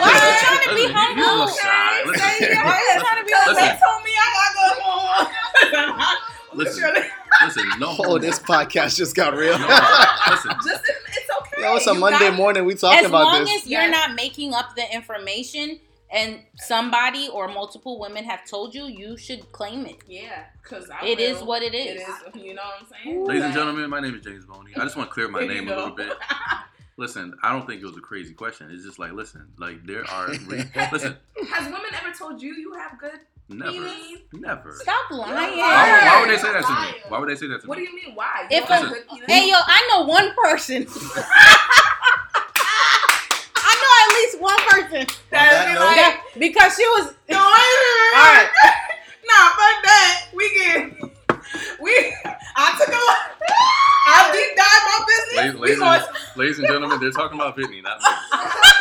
why 0.00 0.10
are 0.10 0.30
you 0.32 0.38
trying 0.40 0.62
to 0.68 0.74
be 0.74 0.82
Listen, 0.82 0.82
you- 0.82 0.88
you 0.88 0.94
humble? 0.94 1.44
look 1.44 1.60
shy. 1.60 2.02
Listen, 2.06 2.20
Say 2.28 2.46
it. 2.46 2.64
Why 2.64 2.70
are 2.72 2.94
you 2.94 3.00
trying 3.00 3.18
to 3.18 3.24
be 3.24 3.30
Because 3.30 3.48
Listen. 3.48 3.64
they 3.64 3.78
told 3.84 4.02
me 4.04 4.10
I 4.18 4.26
gotta 4.34 4.54
go 4.54 4.82
home. 4.84 5.26
Listen. 6.54 6.94
Listen, 7.44 7.66
no. 7.78 7.94
Oh, 8.00 8.18
this 8.18 8.38
podcast 8.40 8.96
just 8.96 9.14
got 9.14 9.34
real. 9.34 9.56
No, 9.58 9.66
listen. 10.30 10.50
Just 10.64 10.82
it's 10.84 11.27
okay. 11.27 11.27
Yo, 11.60 11.76
it's 11.76 11.86
a 11.86 11.94
You 11.94 12.00
Monday 12.00 12.18
got- 12.30 12.34
morning. 12.36 12.64
We 12.64 12.74
talking 12.74 13.04
about 13.04 13.32
this. 13.32 13.40
as 13.40 13.46
long 13.48 13.56
as 13.56 13.66
you're 13.66 13.80
Yes. 13.82 13.90
not 14.08 14.14
making 14.16 14.54
up 14.54 14.76
the 14.76 14.92
information 14.94 15.80
and 16.10 16.40
somebody 16.56 17.28
or 17.28 17.48
multiple 17.48 17.98
women 17.98 18.24
have 18.24 18.44
told 18.46 18.74
you, 18.74 18.84
you 18.86 19.16
should 19.16 19.50
claim 19.52 19.84
it. 19.86 19.98
Yeah, 20.06 20.44
because 20.62 20.88
I 20.90 21.04
It 21.06 21.20
is 21.20 21.38
will. 21.40 21.46
what 21.48 21.62
it 21.62 21.74
It 21.74 21.96
is. 21.98 22.02
is. 22.02 22.08
You 22.42 22.54
know 22.54 22.62
what 22.62 22.80
I'm 22.80 22.86
saying? 23.04 23.24
Ladies 23.26 23.44
and 23.44 23.54
gentlemen, 23.54 23.90
my 23.90 24.00
name 24.00 24.14
is 24.14 24.24
James 24.24 24.44
Boney. 24.44 24.72
I 24.76 24.80
just 24.80 24.96
want 24.96 25.10
to 25.10 25.14
clear 25.14 25.28
my 25.28 25.40
there 25.40 25.52
you 25.52 25.54
name 25.62 25.68
a 25.68 25.76
little 25.76 25.90
bit. 25.94 26.12
Listen, 26.96 27.38
I 27.44 27.52
don't 27.52 27.64
think 27.64 27.80
it 27.80 27.86
was 27.86 27.96
a 27.96 28.00
crazy 28.00 28.34
question. 28.34 28.70
It's 28.72 28.84
just 28.84 28.98
like, 28.98 29.12
listen, 29.12 29.52
like 29.56 29.86
there 29.86 30.04
are, 30.10 30.28
re- 30.46 30.64
listen, 30.90 31.16
Has 31.52 31.64
women 31.66 31.94
ever 31.94 32.12
told 32.12 32.42
you 32.42 32.54
you 32.54 32.72
have 32.74 32.98
good? 32.98 33.20
Never, 33.48 33.72
Penis? 33.72 34.18
never. 34.32 34.72
Stop 34.74 35.10
lying. 35.10 35.34
Why, 35.34 35.50
would- 35.50 35.58
why 35.58 36.20
would 36.20 36.30
they 36.30 36.36
say 36.38 36.52
that 36.52 36.64
to 36.64 36.72
me? 36.72 37.00
Why 37.08 37.18
would 37.18 37.28
they 37.28 37.36
say 37.36 37.46
that 37.48 37.60
to 37.60 37.66
me? 37.66 37.68
What 37.68 37.78
do 37.78 37.82
you 37.84 37.94
mean? 37.94 38.14
Why? 38.14 38.46
If 38.50 38.68
You 38.68 38.74
have 38.74 38.84
a- 38.84 38.88
good? 38.88 39.04
Hey 39.26 39.48
yo, 39.48 39.56
I 39.58 39.88
know 39.92 40.04
one 40.06 40.32
person. 40.34 40.86
I 43.60 43.72
know 43.80 43.92
at 44.04 44.10
least 44.14 44.40
one 44.40 44.58
person 44.68 45.06
that 45.30 45.50
That'd 45.50 45.68
be 45.68 45.74
note- 45.74 45.84
like, 45.86 45.96
that, 45.96 46.24
because 46.38 46.76
she 46.76 46.84
was. 46.84 47.14
no, 47.30 47.38
all 47.38 47.44
right. 47.52 48.48
nah, 49.28 49.48
fuck 49.58 49.76
that. 49.84 50.28
We 50.34 50.44
get 50.58 50.78
We. 51.80 51.92
I 52.56 52.74
took 52.78 52.88
a. 52.88 52.98
I 54.10 54.32
deep 54.32 54.56
dive 54.56 54.84
my 54.88 54.98
business. 55.06 55.36
Ladies, 55.36 55.54
we 55.54 55.60
ladies, 55.60 55.82
and, 56.08 56.36
ladies 56.36 56.58
and 56.58 56.66
gentlemen, 56.68 56.98
they're 57.00 57.10
talking 57.12 57.38
about 57.38 57.56
Whitney, 57.56 57.82
not 57.82 57.98
me. 58.00 58.06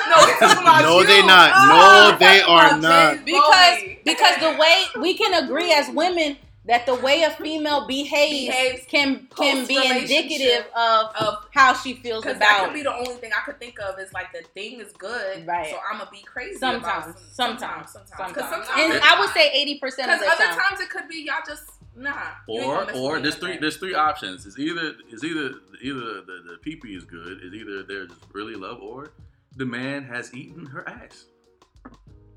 No, 0.09 0.15
we 0.25 0.31
talking 0.39 0.63
about 0.63 0.81
No, 0.83 0.99
you. 1.01 1.07
they 1.07 1.21
not. 1.25 1.51
Oh, 1.53 1.67
No, 1.67 2.11
we 2.13 2.25
they 2.25 2.41
are 2.41 2.77
not. 2.79 3.25
Because 3.25 3.77
Bowie. 3.77 3.96
Because 4.07 4.35
the 4.37 4.57
way 4.59 4.83
we 5.01 5.13
can 5.13 5.43
agree 5.43 5.71
as 5.71 5.89
women 5.89 6.37
that 6.65 6.85
the 6.85 6.95
way 6.95 7.23
a 7.23 7.29
female 7.29 7.87
behaves, 7.87 8.47
Behaves 8.53 8.85
can 8.87 9.25
can 9.37 9.65
be 9.65 9.77
indicative 9.77 10.65
of 10.75 11.15
of 11.15 11.45
how 11.53 11.73
she 11.73 11.93
feels 11.93 12.25
about. 12.25 12.33
Because 12.35 12.39
that 12.39 12.65
could 12.65 12.73
be 12.73 12.83
the 12.83 12.93
only 12.93 13.15
thing 13.15 13.31
I 13.33 13.41
could 13.45 13.57
think 13.57 13.79
of 13.79 13.97
is 13.99 14.11
like 14.11 14.33
the 14.33 14.41
thing 14.53 14.81
is 14.81 14.91
good, 14.91 15.47
Right. 15.47 15.69
So 15.71 15.77
I'm 15.89 15.99
gonna 15.99 16.11
be 16.11 16.21
crazy. 16.23 16.57
Sometimes. 16.57 16.83
about 16.83 17.19
some- 17.19 17.57
Sometimes. 17.57 17.91
sometimes, 17.91 18.33
because 18.33 18.49
sometimes. 18.49 18.67
sometimes, 18.67 18.95
And 18.95 19.03
I 19.03 19.19
would 19.19 19.29
say 19.29 19.49
eighty 19.53 19.79
percent 19.79 20.11
of 20.11 20.19
the 20.19 20.25
because 20.25 20.39
other 20.41 20.49
time. 20.49 20.59
times 20.59 20.81
it 20.81 20.89
could 20.89 21.07
be 21.07 21.21
y'all 21.25 21.35
just 21.47 21.63
nah. 21.95 22.11
Or 22.49 22.59
gonna 22.61 22.85
mess 22.87 22.95
with 22.95 23.01
or 23.03 23.19
there's 23.21 23.35
three 23.35 23.57
there's 23.57 23.77
three 23.77 23.95
options. 23.95 24.45
It's 24.45 24.59
either 24.59 24.95
it's 25.09 25.23
either 25.23 25.53
either 25.81 25.99
the 26.21 26.43
the 26.49 26.57
PP 26.69 26.97
is 26.97 27.05
good, 27.05 27.39
is 27.43 27.53
either 27.53 27.83
they're 27.83 28.07
just 28.07 28.19
really 28.33 28.55
love, 28.55 28.81
or 28.81 29.13
the 29.55 29.65
man 29.65 30.03
has 30.03 30.33
eaten 30.33 30.65
her 30.65 30.87
ass. 30.89 31.27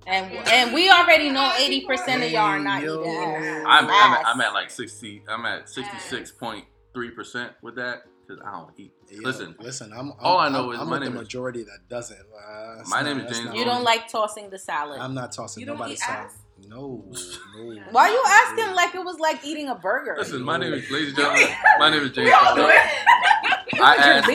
And 0.06 0.32
and 0.32 0.72
we 0.74 0.90
already 0.90 1.30
know 1.30 1.52
eighty 1.58 1.84
percent 1.86 2.22
of 2.22 2.30
y'all 2.30 2.42
are 2.42 2.58
not 2.58 2.82
yo. 2.82 3.00
eating 3.02 3.16
ass. 3.16 3.64
I'm 3.66 3.84
I'm 3.86 3.90
at, 4.14 4.26
I'm 4.26 4.40
at 4.40 4.52
like 4.54 4.70
sixty. 4.70 5.22
I'm 5.28 5.44
at 5.44 5.68
sixty 5.68 5.98
six 5.98 6.30
point 6.32 6.64
three 6.94 7.10
percent 7.10 7.52
with 7.62 7.76
that 7.76 8.04
because 8.26 8.42
I 8.44 8.52
don't 8.52 8.70
eat. 8.78 8.92
Yo, 9.10 9.20
Listen, 9.22 9.54
listen. 9.60 9.92
I'm. 9.92 10.10
I'm 10.12 10.12
all 10.20 10.38
I 10.38 10.48
know 10.48 10.68
I'm, 10.70 10.74
is 10.74 10.80
I'm 10.80 10.86
my 10.86 10.92
with 10.92 11.00
the 11.00 11.06
name 11.10 11.16
is- 11.16 11.22
majority 11.22 11.62
that 11.64 11.78
doesn't. 11.88 12.18
Uh, 12.18 12.82
My 12.88 13.02
not- 13.02 13.04
name 13.16 13.20
is 13.26 13.36
James 13.38 13.54
You 13.54 13.64
don't 13.64 13.84
like 13.84 14.08
tossing 14.08 14.48
the 14.50 14.58
salad. 14.58 15.00
I'm 15.00 15.14
not 15.14 15.32
tossing 15.32 15.60
You 15.60 15.66
nobody's 15.66 16.02
salad. 16.04 16.26
ass? 16.26 16.38
No, 16.68 17.04
no. 17.10 17.82
Why 17.90 18.08
are 18.08 18.12
you 18.12 18.22
asking 18.26 18.74
like 18.74 18.94
it 18.94 19.04
was 19.04 19.18
like 19.18 19.44
eating 19.44 19.68
a 19.68 19.74
burger? 19.74 20.14
listen. 20.18 20.42
My 20.42 20.56
name 20.56 20.72
is 20.74 20.90
ladies 20.90 21.08
and 21.08 21.16
gentlemen. 21.18 21.48
My 21.78 21.90
name 21.90 22.02
is 22.02 22.10
James. 22.12 22.26
We 22.26 22.32
all 22.32 22.54
do 22.54 22.62
Bowden. 22.62 22.76
it. 22.76 23.80
I 23.82 23.94
asked. 23.96 24.28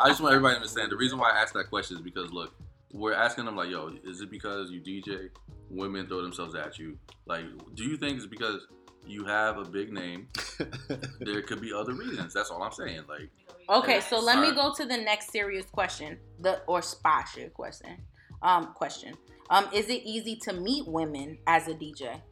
I 0.00 0.08
just 0.08 0.20
want 0.20 0.32
everybody 0.34 0.54
to 0.54 0.56
understand 0.56 0.90
the 0.90 0.96
reason 0.96 1.18
why 1.18 1.30
I 1.30 1.40
asked 1.42 1.54
that 1.54 1.68
question 1.70 1.96
is 1.98 2.02
because 2.02 2.32
look, 2.32 2.52
we're 2.92 3.14
asking 3.14 3.46
them 3.46 3.56
like, 3.56 3.70
yo, 3.70 3.90
is 4.04 4.20
it 4.20 4.30
because 4.30 4.70
you 4.70 4.80
DJ, 4.80 5.30
women 5.70 6.06
throw 6.06 6.22
themselves 6.22 6.54
at 6.54 6.78
you? 6.78 6.98
Like, 7.26 7.44
do 7.74 7.84
you 7.84 7.96
think 7.96 8.18
it's 8.18 8.26
because 8.26 8.66
you 9.06 9.24
have 9.24 9.58
a 9.58 9.64
big 9.64 9.92
name? 9.92 10.28
there 11.20 11.42
could 11.42 11.60
be 11.60 11.72
other 11.72 11.94
reasons. 11.94 12.34
That's 12.34 12.50
all 12.50 12.62
I'm 12.62 12.72
saying. 12.72 13.02
Like, 13.08 13.30
Okay, 13.68 14.00
so 14.00 14.20
let 14.20 14.38
me 14.40 14.54
go 14.54 14.72
to 14.74 14.84
the 14.84 14.96
next 14.96 15.30
serious 15.30 15.66
question, 15.66 16.18
the 16.40 16.60
or 16.66 16.80
spasha 16.80 17.52
question. 17.52 17.96
Um, 18.42 18.74
question. 18.74 19.14
Um, 19.50 19.68
is 19.72 19.88
it 19.88 20.02
easy 20.04 20.36
to 20.42 20.52
meet 20.52 20.86
women 20.86 21.38
as 21.46 21.68
a 21.68 21.74
DJ? 21.74 22.20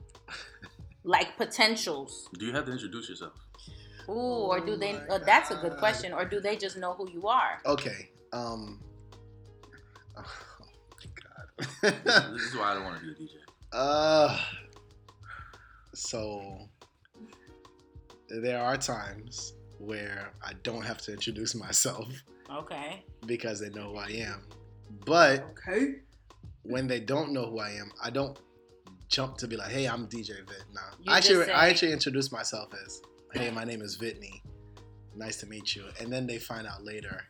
Like 1.03 1.39
potentials. 1.39 2.29
do 2.39 2.45
you 2.45 2.53
have 2.53 2.67
to 2.67 2.73
introduce 2.73 3.09
yourself? 3.09 3.33
Ooh, 4.07 4.13
or 4.13 4.61
do 4.61 4.77
they? 4.77 4.93
my 4.93 4.99
Uh, 5.09 5.19
that's 5.25 5.51
a 5.51 5.57
good 5.57 5.79
question. 5.79 6.13
Or 6.13 6.27
do 6.27 6.41
they 6.41 6.57
just 6.57 6.77
know 6.77 6.93
who 6.93 7.11
you 7.11 7.27
are? 7.27 7.59
Okay. 7.65 8.11
Um. 8.35 8.81
My 11.83 11.91
This, 11.91 12.43
is 12.43 12.57
why 12.57 12.71
I 12.71 12.75
don't 12.75 12.85
want 12.85 13.01
to 13.01 13.07
be 13.07 13.11
a 13.13 13.15
DJ. 13.15 13.31
uh. 13.73 14.39
So 15.95 16.69
there 18.29 18.61
are 18.63 18.77
times 18.77 19.55
where 19.79 20.33
I 20.43 20.53
don't 20.63 20.83
have 20.85 20.99
to 21.03 21.13
introduce 21.13 21.55
myself 21.55 22.09
Okay. 22.51 23.05
because 23.27 23.61
they 23.61 23.71
know 23.71 23.91
who 23.93 23.97
I 23.97 24.09
am. 24.09 24.43
But 25.05 25.45
Okay. 25.53 25.97
when 26.63 26.87
they 26.87 27.01
don't 27.01 27.33
know 27.33 27.47
who 27.47 27.59
I 27.59 27.71
am, 27.71 27.91
I 28.03 28.11
don't 28.11 28.39
jump 29.09 29.37
to 29.39 29.49
be 29.49 29.57
like, 29.57 29.71
"Hey, 29.71 29.87
I'm 29.89 30.07
DJ 30.07 30.37
Vit." 30.49 30.65
No, 30.73 30.81
You 31.03 31.13
I 31.13 31.17
actually, 31.19 31.35
just 31.37 31.47
say- 31.47 31.53
I 31.53 31.69
actually 31.69 31.93
introduce 31.93 32.31
myself 32.31 32.71
as, 32.85 33.01
"Hey, 33.33 33.51
my 33.51 33.65
name 33.71 33.83
is 33.83 33.97
Vitney. 33.99 34.43
Nice 35.17 35.37
to 35.39 35.47
meet 35.47 35.75
you." 35.75 35.85
And 36.01 36.13
then 36.13 36.27
they 36.27 36.39
find 36.39 36.67
out 36.67 36.85
later 36.85 37.25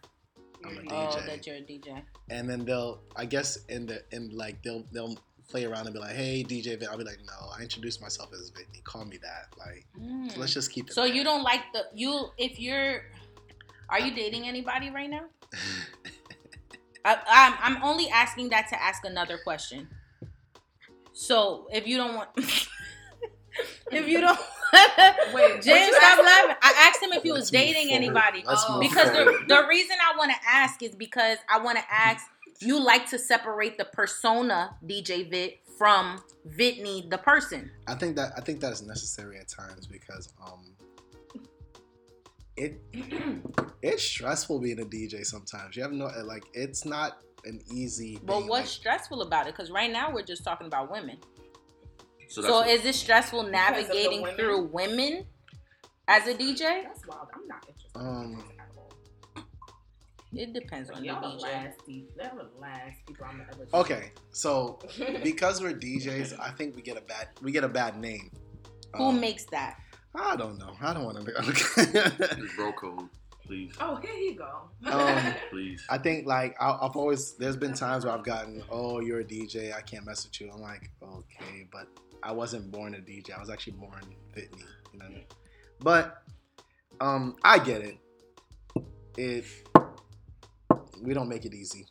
I'm 0.64 0.76
a 0.78 0.80
Oh, 0.92 1.08
DJ. 1.16 1.26
that 1.26 1.46
you're 1.46 1.56
a 1.56 1.61
DJ. 1.61 2.02
and 2.30 2.48
then 2.48 2.64
they'll, 2.64 3.00
I 3.16 3.24
guess, 3.24 3.64
in 3.66 3.86
the 3.86 4.02
in 4.12 4.30
like 4.36 4.62
they'll 4.62 4.84
they'll 4.92 5.18
play 5.48 5.64
around 5.64 5.86
and 5.86 5.94
be 5.94 6.00
like, 6.00 6.14
"Hey, 6.14 6.44
DJ 6.44 6.78
Vit," 6.78 6.88
I'll 6.88 6.98
be 6.98 7.04
like, 7.04 7.18
"No, 7.26 7.48
I 7.56 7.62
introduced 7.62 8.00
myself 8.00 8.30
as 8.32 8.52
Whitney. 8.56 8.80
Call 8.84 9.04
me 9.04 9.18
that." 9.18 9.46
Like, 9.58 9.86
Mm. 9.98 10.36
let's 10.36 10.52
just 10.54 10.70
keep 10.72 10.88
it. 10.88 10.92
So 10.92 11.04
there. 11.04 11.14
you 11.14 11.24
don't 11.24 11.42
like 11.42 11.62
the 11.72 11.86
you 11.94 12.28
if 12.38 12.61
you're 12.61 13.02
are 13.88 14.00
you 14.00 14.14
dating 14.14 14.46
anybody 14.46 14.90
right 14.90 15.11
now? 15.11 15.24
I, 17.04 17.16
I'm 17.26 17.76
I'm 17.76 17.82
only 17.82 18.08
asking 18.11 18.50
that 18.50 18.68
to 18.68 18.80
ask 18.80 19.04
another 19.04 19.38
question. 19.38 19.88
So 21.12 21.66
if 21.72 21.86
you 21.86 21.96
don't 21.96 22.14
want, 22.14 22.30
if 23.92 24.08
you 24.08 24.20
don't, 24.20 24.38
Wait, 25.34 25.62
James, 25.62 25.94
stop 25.96 26.24
laughing. 26.24 26.56
I 26.62 26.88
asked 26.88 27.02
him 27.02 27.12
if 27.12 27.22
he 27.22 27.32
was 27.32 27.50
dating 27.50 27.88
forward. 27.88 27.96
anybody 27.96 28.44
Let's 28.46 28.64
Oh. 28.68 28.78
because 28.80 29.11
the 29.11 29.44
the 29.48 29.66
reason 29.68 29.96
I 30.00 30.16
want 30.16 30.30
to 30.30 30.36
ask 30.48 30.82
is 30.82 30.94
because 30.94 31.38
I 31.48 31.58
want 31.58 31.78
to 31.78 31.84
ask 31.90 32.24
you 32.61 32.78
like 32.82 33.08
to 33.11 33.18
separate 33.18 33.78
the 33.78 33.86
persona 33.86 34.76
DJ 34.86 35.28
Vit 35.30 35.58
from 35.78 36.22
Vitney 36.48 37.08
the 37.11 37.18
person. 37.18 37.70
I 37.88 37.94
think 37.94 38.14
that 38.16 38.32
I 38.36 38.40
think 38.42 38.61
that's 38.61 38.82
necessary 38.82 39.38
at 39.38 39.48
times 39.48 39.86
because 39.86 40.32
um 40.44 40.64
it 42.56 42.80
it's 43.82 44.02
stressful 44.02 44.61
being 44.61 44.80
a 44.80 44.84
DJ 44.84 45.24
sometimes. 45.24 45.76
You 45.76 45.82
have 45.82 45.92
no 45.92 46.11
like 46.24 46.44
it's 46.54 46.84
not 46.84 47.18
an 47.44 47.61
easy 47.72 48.18
But 48.22 48.40
thing, 48.40 48.48
what's 48.48 48.61
like- 48.62 48.68
stressful 48.68 49.22
about 49.22 49.46
it? 49.46 49.54
Because 49.56 49.70
right 49.70 49.90
now 49.90 50.12
we're 50.12 50.22
just 50.22 50.44
talking 50.44 50.66
about 50.66 50.90
women. 50.92 51.16
So, 52.31 52.43
So, 52.43 52.61
that's 52.61 52.81
is 52.81 52.85
it 52.87 52.95
stressful 52.95 53.43
navigating 53.45 54.22
women? 54.22 54.37
through 54.37 54.62
women 54.66 55.24
as 56.07 56.28
a 56.28 56.35
DJ? 56.35 56.85
That's 56.85 57.05
wild. 57.07 57.26
I'm 57.35 57.47
not 57.49 57.66
interested. 57.68 57.99
Um. 57.99 58.45
It 60.33 60.53
depends 60.53 60.91
on 60.91 61.01
the 61.01 61.09
Y'all 61.09 61.20
the 61.20 61.37
DJ. 61.39 61.43
last 61.43 61.85
people. 61.85 62.12
They're 62.16 62.31
the 62.37 62.61
last 62.61 63.05
people 63.05 63.26
I'm 63.28 63.41
ever. 63.53 63.66
okay, 63.74 64.12
so 64.31 64.78
because 65.24 65.61
we're 65.61 65.74
DJs, 65.74 66.39
I 66.39 66.51
think 66.53 66.76
we 66.76 66.83
get 66.83 66.97
a 66.97 67.01
bad 67.01 67.28
we 67.43 67.51
get 67.51 67.64
a 67.64 67.68
bad 67.68 67.99
name. 67.99 68.31
Who 68.97 69.07
Um, 69.07 69.20
makes 69.20 69.45
that? 69.47 69.78
I 70.14 70.37
don't 70.37 70.57
know. 70.57 70.72
I 70.81 70.95
don't 70.95 71.05
want 71.05 71.24
to. 71.24 71.33
it's 71.37 72.55
bro 72.55 72.72
code. 72.72 73.09
Please, 73.45 73.72
Oh, 73.81 73.97
here 73.97 74.12
you 74.14 74.37
go. 74.37 74.70
Um, 74.87 75.35
please. 75.51 75.85
I 75.91 75.99
think 75.99 76.28
like 76.28 76.55
I- 76.61 76.78
I've 76.81 76.95
always 76.95 77.33
there's 77.33 77.57
been 77.57 77.74
times 77.74 78.05
where 78.05 78.14
I've 78.14 78.22
gotten 78.22 78.62
oh 78.70 79.01
you're 79.01 79.20
a 79.20 79.24
DJ 79.24 79.74
I 79.74 79.81
can't 79.81 80.07
mess 80.07 80.24
with 80.24 80.41
you 80.41 80.53
I'm 80.55 80.61
like 80.61 80.89
okay 81.03 81.66
but 81.72 81.89
I 82.22 82.32
wasn't 82.32 82.70
born 82.70 82.94
a 82.94 82.98
DJ 82.98 83.36
I 83.36 83.40
was 83.40 83.50
actually 83.50 83.74
born 83.74 84.00
Whitney 84.34 84.64
you 84.92 84.98
know 84.98 85.04
what 85.06 85.12
I 85.12 85.14
mean? 85.16 85.24
but 85.80 86.22
um 87.00 87.36
I 87.42 87.58
get 87.58 87.80
it 87.82 87.98
it 89.16 89.44
we 91.02 91.14
don't 91.14 91.28
make 91.28 91.44
it 91.44 91.54
easy 91.54 91.86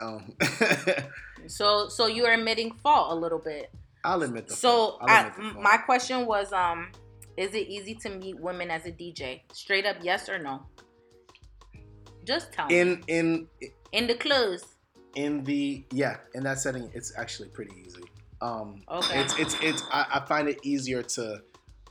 um 0.00 0.34
So 1.46 1.88
so 1.88 2.06
you're 2.06 2.32
admitting 2.32 2.72
fault 2.82 3.12
a 3.12 3.14
little 3.14 3.38
bit. 3.38 3.70
I'll 4.02 4.22
admit 4.22 4.48
the 4.48 4.54
So 4.54 4.68
fault. 4.98 5.00
I, 5.10 5.30
the 5.36 5.42
my 5.60 5.76
question 5.76 6.24
was 6.24 6.52
um 6.54 6.90
is 7.36 7.52
it 7.54 7.68
easy 7.68 7.94
to 7.96 8.08
meet 8.10 8.38
women 8.40 8.70
as 8.70 8.86
a 8.86 8.92
DJ? 8.92 9.42
Straight 9.52 9.84
up 9.84 9.96
yes 10.02 10.28
or 10.28 10.38
no? 10.38 10.62
Just 12.24 12.52
tell 12.52 12.66
me. 12.66 12.80
in 12.80 13.04
in 13.08 13.46
In 13.92 14.06
the 14.06 14.14
clues. 14.14 14.64
in 15.16 15.44
the 15.44 15.84
yeah 15.92 16.16
in 16.34 16.42
that 16.44 16.58
setting 16.58 16.90
it's 16.94 17.12
actually 17.18 17.48
pretty 17.50 17.72
easy 17.86 18.02
um 18.40 18.82
Okay. 18.90 19.20
it's 19.20 19.38
it's 19.38 19.56
it's 19.62 19.82
I, 19.92 20.06
I 20.14 20.20
find 20.26 20.48
it 20.48 20.58
easier 20.62 21.02
to 21.02 21.42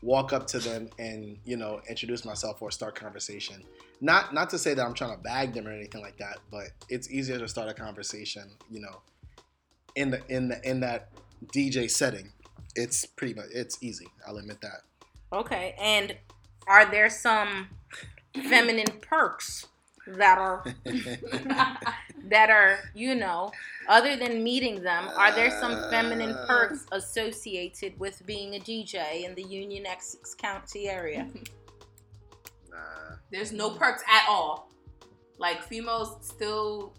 walk 0.02 0.34
up 0.34 0.48
to 0.48 0.60
them 0.60 0.90
and 1.00 1.38
you 1.46 1.56
know 1.58 1.82
introduce 1.90 2.26
myself 2.26 2.62
or 2.62 2.72
start 2.72 2.96
conversation 2.96 3.64
not 4.02 4.34
not 4.34 4.50
to 4.50 4.58
say 4.58 4.74
that 4.74 4.86
i'm 4.86 4.94
trying 4.94 5.16
to 5.16 5.22
bag 5.24 5.54
them 5.54 5.68
or 5.68 5.72
anything 5.72 6.02
like 6.02 6.18
that 6.18 6.40
but 6.52 6.70
it's 6.90 7.10
easier 7.10 7.40
to 7.40 7.48
start 7.48 7.70
a 7.70 7.74
conversation 7.74 8.44
you 8.70 8.82
know 8.82 9.02
in 9.96 10.12
the 10.12 10.22
in 10.28 10.50
the 10.50 10.70
in 10.70 10.82
that 10.82 11.10
dj 11.54 11.90
setting 11.90 12.32
it's 12.76 13.06
pretty 13.06 13.34
much 13.34 13.46
it's 13.54 13.78
easy 13.82 14.08
i'll 14.28 14.38
admit 14.38 14.60
that 14.62 14.82
Okay. 15.34 15.74
And 15.82 16.16
are 16.68 16.86
there 16.90 17.10
some 17.10 17.70
feminine 18.50 19.00
perks 19.02 19.66
that 20.08 20.38
are 20.38 20.64
that 22.30 22.50
are, 22.50 22.80
you 22.94 23.16
know, 23.16 23.52
other 23.88 24.16
than 24.16 24.44
meeting 24.44 24.82
them, 24.82 25.10
are 25.18 25.32
there 25.34 25.52
some 25.52 25.90
feminine 25.90 26.32
Uh. 26.32 26.46
perks 26.48 26.86
associated 26.92 28.00
with 28.00 28.26
being 28.26 28.56
a 28.56 28.60
DJ 28.60 29.24
in 29.24 29.36
the 29.36 29.44
Union 29.44 29.86
Essex 29.86 30.34
County 30.36 30.90
area? 30.90 31.28
nah. 32.72 32.78
There's 33.32 33.52
no 33.52 33.72
perks 33.72 34.04
at 34.10 34.26
all. 34.30 34.70
Like 35.38 35.64
females 35.64 36.16
still 36.22 36.94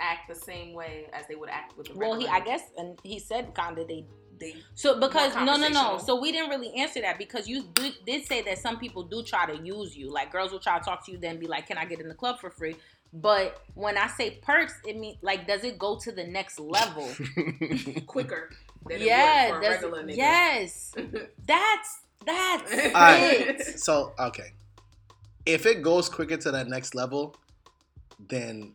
act 0.00 0.28
the 0.28 0.34
same 0.34 0.72
way 0.74 1.06
as 1.12 1.26
they 1.26 1.34
would 1.34 1.48
act 1.50 1.76
with 1.76 1.90
a 1.90 1.94
Well, 1.94 2.18
he, 2.18 2.26
I 2.26 2.40
guess, 2.40 2.62
and 2.78 2.98
he 3.02 3.18
said 3.18 3.54
kind 3.54 3.78
of 3.78 3.88
they. 3.88 4.06
They 4.38 4.56
So 4.74 5.00
because 5.00 5.34
More 5.34 5.44
no, 5.44 5.56
no, 5.56 5.68
no. 5.68 5.98
So 5.98 6.20
we 6.20 6.32
didn't 6.32 6.50
really 6.50 6.74
answer 6.74 7.00
that 7.00 7.18
because 7.18 7.48
you 7.48 7.62
do, 7.74 7.90
did 8.06 8.26
say 8.26 8.42
that 8.42 8.58
some 8.58 8.78
people 8.78 9.02
do 9.02 9.22
try 9.22 9.46
to 9.46 9.56
use 9.62 9.96
you. 9.96 10.10
Like 10.10 10.32
girls 10.32 10.52
will 10.52 10.58
try 10.60 10.78
to 10.78 10.84
talk 10.84 11.04
to 11.06 11.12
you, 11.12 11.18
then 11.18 11.38
be 11.38 11.46
like, 11.46 11.66
"Can 11.66 11.78
I 11.78 11.84
get 11.84 12.00
in 12.00 12.08
the 12.08 12.14
club 12.14 12.38
for 12.40 12.50
free?" 12.50 12.76
But 13.12 13.62
when 13.74 13.96
I 13.96 14.08
say 14.08 14.38
perks, 14.42 14.74
it 14.86 14.98
means 14.98 15.16
like, 15.22 15.46
does 15.46 15.64
it 15.64 15.78
go 15.78 15.96
to 15.98 16.12
the 16.12 16.24
next 16.24 16.58
level? 16.58 17.08
quicker 18.06 18.50
than 18.88 19.00
yeah, 19.00 19.46
it 19.46 19.50
for 19.50 19.60
regular 19.60 20.08
yes. 20.10 20.92
That's 21.46 22.00
that's 22.24 22.72
Alright. 22.72 23.40
it. 23.60 23.78
so 23.80 24.12
okay 24.18 24.52
if 25.44 25.64
it 25.64 25.80
goes 25.82 26.08
quicker 26.08 26.36
to 26.36 26.50
that 26.50 26.66
next 26.66 26.94
level 26.94 27.36
then 28.28 28.74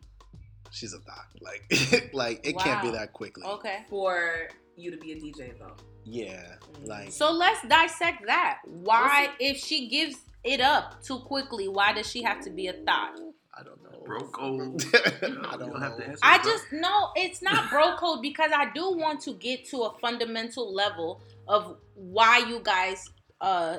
she's 0.70 0.94
a 0.94 0.98
thought 1.00 1.26
like 1.40 1.62
like 2.14 2.46
it 2.46 2.58
can't 2.58 2.80
be 2.80 2.90
that 2.90 3.12
quickly 3.12 3.44
Okay. 3.44 3.84
for 3.90 4.48
you 4.76 4.90
to 4.90 4.96
be 4.96 5.12
a 5.12 5.16
DJ 5.16 5.58
though. 5.58 5.76
yeah 6.04 6.54
like 6.84 7.12
So 7.12 7.30
let's 7.32 7.60
dissect 7.68 8.26
that. 8.26 8.58
Why, 8.64 9.30
if 9.38 9.56
she 9.58 9.88
gives 9.88 10.16
it 10.44 10.60
up 10.60 11.02
too 11.02 11.20
quickly, 11.20 11.68
why 11.68 11.92
does 11.92 12.08
she 12.10 12.22
have 12.22 12.40
to 12.44 12.50
be 12.50 12.66
a 12.68 12.72
thought? 12.72 13.14
I 13.56 13.62
don't 13.62 13.82
know. 13.82 14.02
Bro 14.04 14.28
code. 14.28 14.82
I 14.94 15.56
don't 15.56 15.70
don't 15.70 15.80
have 15.82 15.96
to 15.96 16.00
know. 16.02 16.06
answer 16.06 16.20
I 16.22 16.38
that. 16.38 16.44
just 16.44 16.64
no, 16.72 17.10
it's 17.14 17.42
not 17.42 17.70
bro 17.70 17.96
code 17.96 18.22
because 18.22 18.50
I 18.56 18.72
do 18.72 18.96
want 18.96 19.20
to 19.22 19.34
get 19.34 19.66
to 19.70 19.82
a 19.82 19.98
fundamental 20.00 20.74
level 20.74 21.22
of 21.46 21.76
why 21.94 22.38
you 22.38 22.60
guys 22.62 23.08
uh 23.40 23.78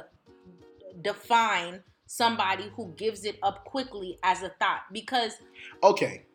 define 1.02 1.82
somebody 2.06 2.72
who 2.76 2.94
gives 2.96 3.26
it 3.26 3.38
up 3.42 3.66
quickly 3.66 4.20
as 4.24 4.44
a 4.44 4.50
thought 4.60 4.82
because 4.92 5.34
Okay. 5.82 6.26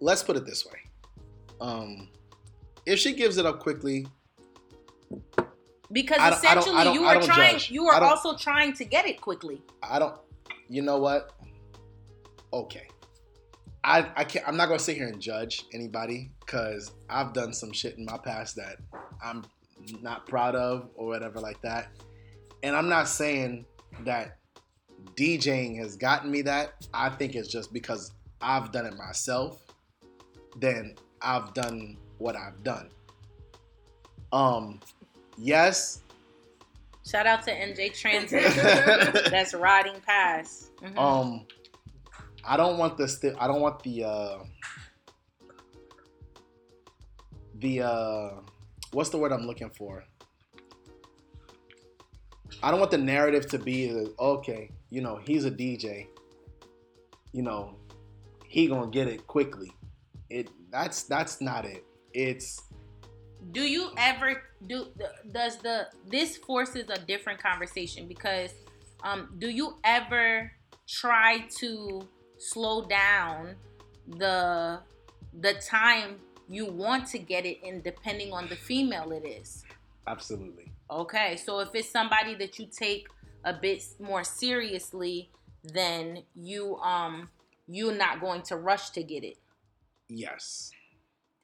Let's 0.00 0.22
put 0.22 0.36
it 0.36 0.44
this 0.46 0.64
way. 0.66 0.80
Um, 1.60 2.08
if 2.84 2.98
she 2.98 3.12
gives 3.14 3.38
it 3.38 3.46
up 3.46 3.60
quickly, 3.60 4.06
because 5.92 6.18
don't- 6.18 6.22
I 6.26 6.30
don't- 6.30 6.38
essentially 6.38 6.76
I 6.76 6.84
don't- 6.84 6.94
you 6.94 7.00
were 7.02 7.22
trying 7.22 7.52
judge. 7.58 7.70
you 7.70 7.84
were 7.86 7.94
also 7.94 8.36
trying 8.36 8.72
to 8.74 8.84
get 8.84 9.06
it 9.06 9.20
quickly. 9.20 9.62
I 9.82 9.98
don't. 9.98 10.16
You 10.68 10.82
know 10.82 10.98
what? 10.98 11.32
Okay. 12.52 12.88
I 13.84 14.10
I 14.16 14.24
can't. 14.24 14.46
I'm 14.48 14.56
not 14.56 14.66
gonna 14.66 14.78
sit 14.80 14.96
here 14.96 15.06
and 15.06 15.20
judge 15.20 15.64
anybody 15.72 16.32
because 16.40 16.90
I've 17.08 17.32
done 17.32 17.52
some 17.52 17.72
shit 17.72 17.96
in 17.98 18.04
my 18.04 18.18
past 18.18 18.56
that 18.56 18.76
I'm 19.24 19.44
not 20.02 20.26
proud 20.26 20.56
of 20.56 20.90
or 20.96 21.06
whatever 21.06 21.40
like 21.40 21.60
that. 21.62 21.88
And 22.62 22.74
I'm 22.74 22.88
not 22.88 23.08
saying 23.08 23.64
that 24.00 24.38
DJing 25.14 25.78
has 25.78 25.96
gotten 25.96 26.30
me 26.30 26.42
that. 26.42 26.86
I 26.92 27.10
think 27.10 27.36
it's 27.36 27.48
just 27.48 27.72
because 27.72 28.10
I've 28.40 28.72
done 28.72 28.86
it 28.86 28.96
myself. 28.96 29.62
Then 30.58 30.94
I've 31.20 31.52
done 31.54 31.96
what 32.18 32.36
I've 32.36 32.62
done. 32.62 32.90
Um. 34.32 34.80
Yes. 35.38 36.02
Shout 37.06 37.26
out 37.26 37.42
to 37.44 37.52
NJ 37.52 37.94
Transit 37.94 38.42
that's 39.30 39.54
riding 39.54 40.00
past. 40.00 40.74
Mhm. 40.78 40.98
Um, 40.98 41.46
I 42.44 42.56
don't 42.56 42.78
want 42.78 42.96
the 42.96 43.06
sti- 43.06 43.36
I 43.38 43.46
don't 43.46 43.60
want 43.60 43.80
the 43.84 44.04
uh, 44.04 44.38
the 47.60 47.82
uh, 47.82 48.30
what's 48.92 49.10
the 49.10 49.18
word 49.18 49.32
I'm 49.32 49.46
looking 49.46 49.70
for? 49.70 50.04
I 52.62 52.70
don't 52.70 52.80
want 52.80 52.90
the 52.90 52.98
narrative 52.98 53.46
to 53.50 53.58
be 53.58 54.08
okay, 54.18 54.70
you 54.90 55.00
know, 55.00 55.20
he's 55.24 55.44
a 55.44 55.50
DJ. 55.50 56.06
You 57.32 57.42
know, 57.42 57.76
he 58.48 58.66
gonna 58.66 58.90
get 58.90 59.06
it 59.06 59.26
quickly. 59.26 59.70
It 60.30 60.50
that's 60.70 61.04
that's 61.04 61.40
not 61.40 61.64
it. 61.64 61.84
It's 62.12 62.62
do 63.52 63.62
you 63.62 63.90
ever 63.96 64.42
do 64.66 64.86
does 65.32 65.56
the 65.58 65.88
this 66.06 66.36
forces 66.36 66.88
a 66.90 66.98
different 66.98 67.40
conversation 67.42 68.08
because 68.08 68.52
um 69.04 69.34
do 69.38 69.48
you 69.48 69.76
ever 69.84 70.50
try 70.88 71.46
to 71.58 72.08
slow 72.38 72.86
down 72.86 73.54
the 74.18 74.80
the 75.40 75.54
time 75.54 76.16
you 76.48 76.66
want 76.66 77.06
to 77.08 77.18
get 77.18 77.44
it 77.44 77.58
in 77.62 77.82
depending 77.82 78.32
on 78.32 78.48
the 78.48 78.56
female 78.56 79.12
it 79.12 79.26
is? 79.26 79.64
Absolutely. 80.06 80.72
Okay 80.90 81.36
so 81.36 81.60
if 81.60 81.68
it's 81.74 81.90
somebody 81.90 82.34
that 82.34 82.58
you 82.58 82.66
take 82.66 83.06
a 83.44 83.52
bit 83.52 83.82
more 84.00 84.24
seriously 84.24 85.30
then 85.62 86.22
you 86.34 86.76
um 86.76 87.28
you're 87.68 87.94
not 87.94 88.20
going 88.20 88.42
to 88.42 88.56
rush 88.56 88.90
to 88.90 89.02
get 89.02 89.24
it 89.24 89.36
Yes. 90.08 90.70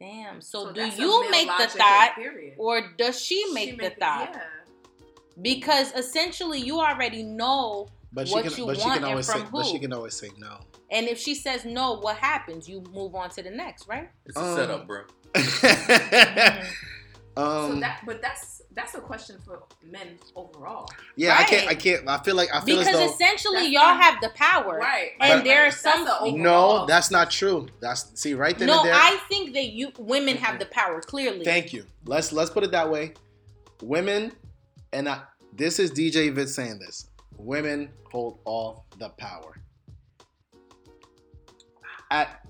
Damn. 0.01 0.41
So, 0.41 0.73
do 0.73 0.85
you 0.85 1.31
make 1.31 1.47
the 1.59 1.67
thought, 1.69 2.13
period. 2.17 2.55
or 2.59 2.91
does 2.99 3.21
she 3.21 3.45
She 3.47 3.53
make 3.53 3.71
the 3.73 3.77
make 3.77 3.93
it- 3.93 3.99
thought? 4.01 4.31
Yeah. 4.33 4.43
Because 5.41 5.93
essentially, 5.95 6.59
you 6.61 6.81
already 6.81 7.23
know. 7.23 7.89
But 8.13 8.29
What 8.29 8.45
she 8.45 8.51
can 8.51 8.59
you 8.59 8.67
but 8.67 8.77
she 8.77 8.83
want 8.83 8.95
can 8.95 9.05
and 9.05 9.11
always 9.13 9.27
say 9.27 9.39
from 9.41 9.51
but 9.51 9.65
she 9.67 9.79
can 9.79 9.93
always 9.93 10.15
say 10.15 10.29
no. 10.39 10.59
And 10.91 11.07
if 11.09 11.19
she 11.19 11.35
says 11.35 11.65
no, 11.65 11.95
what 12.01 12.17
happens? 12.19 12.69
You 12.69 12.83
move 12.93 13.15
on 13.15 13.31
to 13.31 13.43
the 13.43 13.51
next, 13.51 13.89
right? 13.89 14.11
It's 14.27 14.37
a 14.37 14.41
Um, 14.41 14.57
setup, 14.57 14.87
bro. 14.87 15.05
um 17.37 17.73
so 17.75 17.81
that, 17.81 18.03
but 18.07 18.21
that's 18.21 18.62
that's 18.75 18.95
a 18.95 19.01
question 19.01 19.39
for 19.45 19.64
men 19.85 20.18
overall, 20.35 20.89
yeah, 21.16 21.37
I 21.39 21.45
can't 21.45 21.68
I 21.68 21.75
can't 21.75 22.09
I 22.09 22.18
feel 22.23 22.35
like 22.37 22.49
I 22.55 22.61
feel 22.61 22.79
Because 22.79 22.95
as 22.95 23.01
though 23.01 23.12
essentially, 23.14 23.66
y'all 23.68 23.83
not- 23.83 24.03
have 24.03 24.20
the 24.20 24.31
power. 24.31 24.79
right? 24.79 25.11
And 25.20 25.41
But- 25.41 25.45
there 25.45 25.66
are 25.66 25.70
some- 25.70 26.07
a 26.07 26.18
overall. 26.20 26.81
No, 26.81 26.87
that's 26.87 27.11
not 27.11 27.31
true. 27.31 27.68
That's 27.81 28.11
see 28.20 28.35
right 28.35 28.59
then 28.59 28.68
No, 28.68 28.79
and 28.81 28.89
there. 28.89 28.95
I 28.95 29.18
think 29.29 29.53
that 29.55 29.66
you 29.73 29.93
women 29.99 30.37
have 30.37 30.59
the 30.59 30.66
power. 30.66 31.01
Clearly, 31.01 31.45
Thank 31.45 31.73
you. 31.73 31.85
Let's 32.07 32.33
let's 32.33 32.51
put 32.51 32.64
it 32.64 32.70
that 32.73 32.91
way. 32.91 33.14
Women, 33.83 34.33
and 34.93 35.09
I, 35.09 35.23
this 35.53 35.79
is 35.79 35.91
DJ 35.91 36.31
Vit 36.33 36.49
saying 36.49 36.79
this. 36.79 37.09
Women 37.37 37.91
hold 38.11 38.39
all 38.45 38.87
the 38.99 39.09
power. 39.11 39.57
At, 42.11 42.41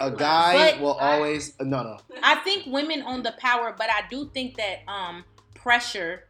a 0.00 0.10
guy 0.10 0.72
But- 0.72 0.80
will 0.80 0.92
always 0.92 1.54
no 1.60 1.82
no. 1.82 1.98
I 2.22 2.36
think 2.36 2.66
women 2.66 3.02
own 3.02 3.22
the 3.22 3.32
power, 3.38 3.74
but 3.76 3.88
I 3.90 4.06
do 4.08 4.30
think 4.32 4.56
that 4.56 4.80
um 4.88 5.24
pressure 5.54 6.24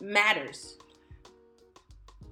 matters. 0.00 0.76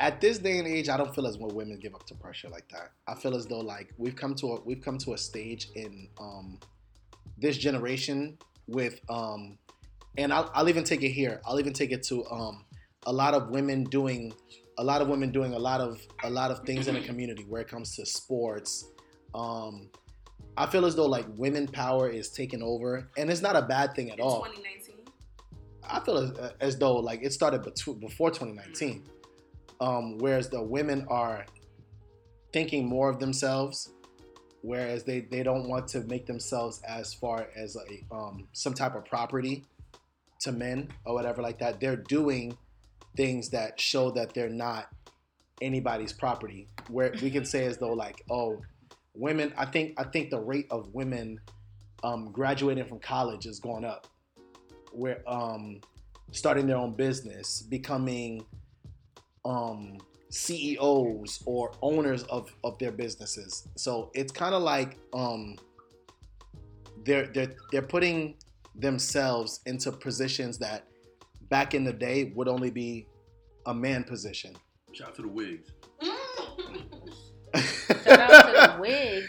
At 0.00 0.20
this 0.20 0.38
day 0.38 0.58
and 0.58 0.66
age, 0.66 0.88
I 0.88 0.96
don't 0.96 1.14
feel 1.14 1.26
as 1.26 1.36
though 1.38 1.46
women 1.46 1.78
give 1.78 1.94
up 1.94 2.04
to 2.06 2.14
pressure 2.14 2.48
like 2.48 2.68
that. 2.70 2.90
I 3.06 3.14
feel 3.14 3.36
as 3.36 3.46
though 3.46 3.60
like 3.60 3.92
we've 3.98 4.16
come 4.16 4.34
to 4.36 4.54
a 4.54 4.60
we've 4.64 4.80
come 4.80 4.98
to 4.98 5.12
a 5.14 5.18
stage 5.18 5.68
in 5.74 6.08
um 6.20 6.58
this 7.38 7.56
generation 7.56 8.38
with 8.66 9.00
um 9.08 9.58
and 10.18 10.32
I'll, 10.32 10.50
I'll 10.54 10.68
even 10.68 10.84
take 10.84 11.02
it 11.02 11.10
here. 11.10 11.40
I'll 11.46 11.58
even 11.60 11.72
take 11.72 11.92
it 11.92 12.02
to 12.04 12.24
um 12.26 12.64
a 13.06 13.12
lot 13.12 13.34
of 13.34 13.48
women 13.50 13.84
doing 13.84 14.32
a 14.78 14.84
lot 14.84 15.02
of 15.02 15.08
women 15.08 15.30
doing 15.30 15.54
a 15.54 15.58
lot 15.58 15.80
of 15.80 16.00
a 16.24 16.30
lot 16.30 16.50
of 16.50 16.60
things 16.60 16.88
in 16.88 16.94
the 16.94 17.00
community 17.10 17.44
where 17.48 17.60
it 17.62 17.68
comes 17.68 17.94
to 17.96 18.06
sports. 18.06 18.86
Um, 19.34 19.88
I 20.56 20.66
feel 20.66 20.84
as 20.84 20.94
though 20.94 21.06
like 21.06 21.26
women 21.36 21.66
power 21.66 22.08
is 22.08 22.28
taking 22.28 22.62
over, 22.62 23.08
and 23.16 23.30
it's 23.30 23.40
not 23.40 23.56
a 23.56 23.62
bad 23.62 23.94
thing 23.94 24.10
at 24.10 24.18
in 24.18 24.24
all. 24.24 24.44
2019. 24.44 24.96
I 25.84 26.00
feel 26.00 26.18
as, 26.18 26.52
as 26.60 26.78
though 26.78 26.96
like 26.96 27.22
it 27.22 27.32
started 27.32 27.62
before 27.62 28.30
2019, 28.30 29.04
um, 29.80 30.18
whereas 30.18 30.48
the 30.48 30.62
women 30.62 31.06
are 31.08 31.44
thinking 32.52 32.86
more 32.86 33.08
of 33.08 33.18
themselves, 33.18 33.92
whereas 34.60 35.04
they, 35.04 35.20
they 35.20 35.42
don't 35.42 35.68
want 35.68 35.88
to 35.88 36.00
make 36.02 36.26
themselves 36.26 36.80
as 36.86 37.14
far 37.14 37.48
as 37.56 37.76
a 37.76 38.14
um, 38.14 38.46
some 38.52 38.74
type 38.74 38.94
of 38.94 39.04
property 39.04 39.64
to 40.40 40.52
men 40.52 40.88
or 41.04 41.14
whatever 41.14 41.42
like 41.42 41.58
that. 41.58 41.80
They're 41.80 41.96
doing 41.96 42.56
things 43.16 43.48
that 43.50 43.80
show 43.80 44.10
that 44.12 44.34
they're 44.34 44.48
not 44.48 44.88
anybody's 45.60 46.12
property. 46.12 46.68
Where 46.88 47.14
we 47.22 47.30
can 47.30 47.44
say 47.44 47.64
as 47.64 47.78
though 47.78 47.92
like 47.92 48.22
oh, 48.30 48.60
women. 49.14 49.52
I 49.56 49.66
think 49.66 49.94
I 49.98 50.04
think 50.04 50.30
the 50.30 50.40
rate 50.40 50.66
of 50.70 50.92
women 50.94 51.40
um, 52.02 52.32
graduating 52.32 52.84
from 52.84 52.98
college 52.98 53.46
is 53.46 53.60
going 53.60 53.84
up 53.84 54.06
where 54.92 55.22
um 55.26 55.80
starting 56.32 56.66
their 56.66 56.76
own 56.76 56.92
business, 56.92 57.62
becoming 57.62 58.44
um 59.44 59.98
CEOs 60.30 61.42
or 61.46 61.72
owners 61.82 62.22
of 62.24 62.54
of 62.64 62.78
their 62.78 62.92
businesses. 62.92 63.68
So 63.76 64.10
it's 64.14 64.32
kind 64.32 64.54
of 64.54 64.62
like 64.62 64.98
um 65.12 65.56
they're 67.04 67.26
they're 67.26 67.54
they're 67.70 67.82
putting 67.82 68.36
themselves 68.76 69.60
into 69.66 69.92
positions 69.92 70.58
that 70.58 70.86
back 71.50 71.74
in 71.74 71.84
the 71.84 71.92
day 71.92 72.32
would 72.34 72.48
only 72.48 72.70
be 72.70 73.06
a 73.66 73.74
man 73.74 74.04
position. 74.04 74.54
Shout 74.92 75.08
out 75.08 75.14
to 75.16 75.22
the 75.22 75.28
wigs. 75.28 75.70
Shout 77.54 78.20
out 78.20 78.46
to 78.46 78.72
the 78.74 78.80
wigs. 78.80 79.28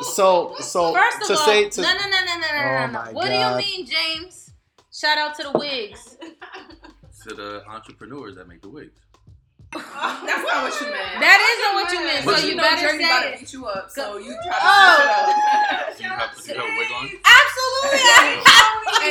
so 0.14 0.54
so 0.60 0.92
First 0.94 1.22
of 1.22 1.26
to 1.28 1.32
all, 1.34 1.38
say 1.46 1.68
to 1.68 1.82
no, 1.82 1.88
no, 1.88 1.94
no, 1.98 2.04
no, 2.10 2.24
no, 2.24 2.40
no, 2.40 2.58
Oh 2.58 2.86
no, 2.86 3.04
no. 3.04 3.12
What 3.12 3.28
God. 3.28 3.58
do 3.58 3.64
you 3.66 3.76
mean, 3.76 3.86
James? 3.86 4.50
Shout 4.92 5.18
out 5.18 5.34
to 5.36 5.42
the 5.44 5.58
wigs. 5.58 6.16
To 7.28 7.34
the 7.34 7.62
entrepreneurs 7.68 8.34
that 8.36 8.48
make 8.48 8.62
the 8.62 8.70
wigs. 8.70 8.98
That's 9.72 10.42
not 10.42 10.62
what 10.64 10.80
you 10.80 10.86
meant. 10.90 11.20
That 11.20 11.38
isn't 11.38 11.74
what 11.78 11.92
you 11.92 12.00
meant. 12.04 12.24
But 12.26 12.38
So 12.38 12.42
you 12.44 12.50
you 12.50 12.56
know 12.56 12.62
better 12.64 12.82
Jersey 12.88 12.98
say 12.98 13.04
about 13.04 13.22
to 13.22 13.28
it. 13.34 13.38
beat 13.40 13.52
you 13.52 13.66
up, 13.66 13.90
so 13.90 14.18
you 14.18 14.34
try 14.34 14.42
to 14.44 14.50
Oh. 14.62 15.34
switch 15.94 16.00
it 16.00 16.02
You 16.02 16.08
have, 16.10 16.30
you 16.46 16.54
have 16.54 16.64
a 16.64 16.76
wig 16.78 16.90
on? 16.90 17.04
Absolutely. 17.06 18.00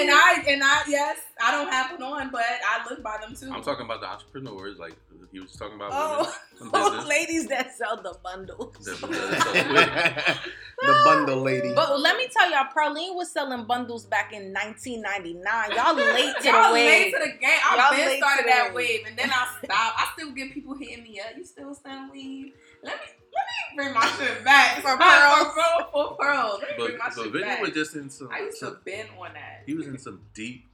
and 0.02 0.10
I 0.12 0.44
and 0.48 0.62
I 0.64 0.82
yes, 0.88 1.18
I 1.42 1.52
don't 1.52 1.72
have 1.72 1.92
one 1.92 2.04
on, 2.04 2.30
but 2.32 2.44
I 2.44 2.86
live 2.90 3.02
by 3.04 3.18
them 3.22 3.36
too. 3.36 3.52
I'm 3.54 3.62
talking 3.64 3.86
about 3.86 4.02
the 4.02 4.08
entrepreneurs. 4.08 4.78
Like 4.80 4.96
he 5.32 5.40
was 5.40 5.54
talking 5.54 5.76
about 5.76 5.92
Oh, 5.94 6.18
women. 6.18 6.34
Some 6.58 6.72
those 6.72 6.82
oh, 6.84 6.90
business. 6.90 7.08
ladies 7.08 7.48
that 7.48 7.76
sell 7.78 7.96
the 8.02 8.18
bundles. 8.24 8.90
That- 10.82 10.88
that 10.88 11.04
sell 11.04 11.20
the 11.20 11.26
bundle 11.26 11.44
lady. 11.44 11.74
But 11.74 12.00
let 12.00 12.18
me 12.18 12.28
tell 12.32 12.50
y'all, 12.52 12.66
Pearline 12.74 13.16
was 13.16 13.32
selling 13.32 13.66
bundles 13.66 14.06
back 14.06 14.32
in 14.34 14.54
1999. 14.54 15.72
Y'all 15.76 15.96
late 15.96 16.36
to 16.42 16.48
Y'all 16.48 16.68
the 16.70 16.74
late 16.74 17.14
to 17.14 17.20
the 17.20 17.32
game. 17.38 17.60
Y'all 17.72 17.80
I've 17.80 17.96
been 17.96 18.08
late 18.08 18.18
started 18.18 18.44
to 18.44 18.50
that 18.50 18.74
wave. 18.74 19.00
wave, 19.00 19.08
and 19.08 19.18
then 19.18 19.30
I 19.30 19.48
stopped. 19.64 19.72
I 20.00 20.10
still 20.16 20.32
get 20.32 20.54
people 20.54 20.76
hitting 20.76 21.04
me 21.04 21.20
up. 21.20 21.36
You 21.38 21.44
still 21.46 21.74
selling 21.74 22.10
weed? 22.12 22.54
Let 22.84 22.94
me 22.96 23.06
let 23.32 23.46
me 23.46 23.76
bring 23.76 23.94
my 23.94 24.06
shit 24.18 24.44
back 24.44 24.82
For 24.82 24.98
pearls. 24.98 25.54
For, 25.54 25.92
for 25.92 26.18
pearls. 26.18 26.60
Let 26.62 26.70
me 26.70 26.76
But, 26.78 26.86
bring 26.88 26.98
my 26.98 27.06
but 27.16 27.24
shit 27.24 27.32
Vinny 27.34 27.44
back. 27.46 27.62
was 27.62 27.72
just 27.72 27.96
in 27.96 28.10
some. 28.10 28.30
I 28.32 28.40
used 28.40 28.60
to 28.60 28.66
some 28.68 28.80
been 28.86 29.06
on 29.20 29.34
that. 29.34 29.64
he 29.66 29.74
was 29.76 29.86
in 29.88 29.98
some 30.00 30.22
deep. 30.34 30.66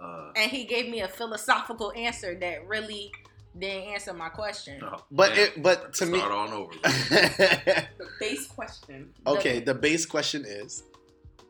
Uh, 0.00 0.32
And 0.36 0.50
he 0.50 0.64
gave 0.64 0.90
me 0.90 1.00
a 1.00 1.08
philosophical 1.08 1.92
answer 1.96 2.34
that 2.40 2.66
really 2.66 3.12
didn't 3.58 3.92
answer 3.92 4.12
my 4.14 4.28
question. 4.28 4.80
oh, 4.82 5.04
But 5.10 5.30
man, 5.30 5.38
it, 5.38 5.62
but 5.62 5.92
to 5.94 6.06
me, 6.06 6.18
start 6.18 6.32
on 6.32 6.52
over. 6.52 6.72
The 6.82 7.88
base 8.20 8.46
question. 8.46 9.10
okay. 9.26 9.60
The 9.60 9.74
base 9.74 10.06
question 10.06 10.44
is: 10.46 10.84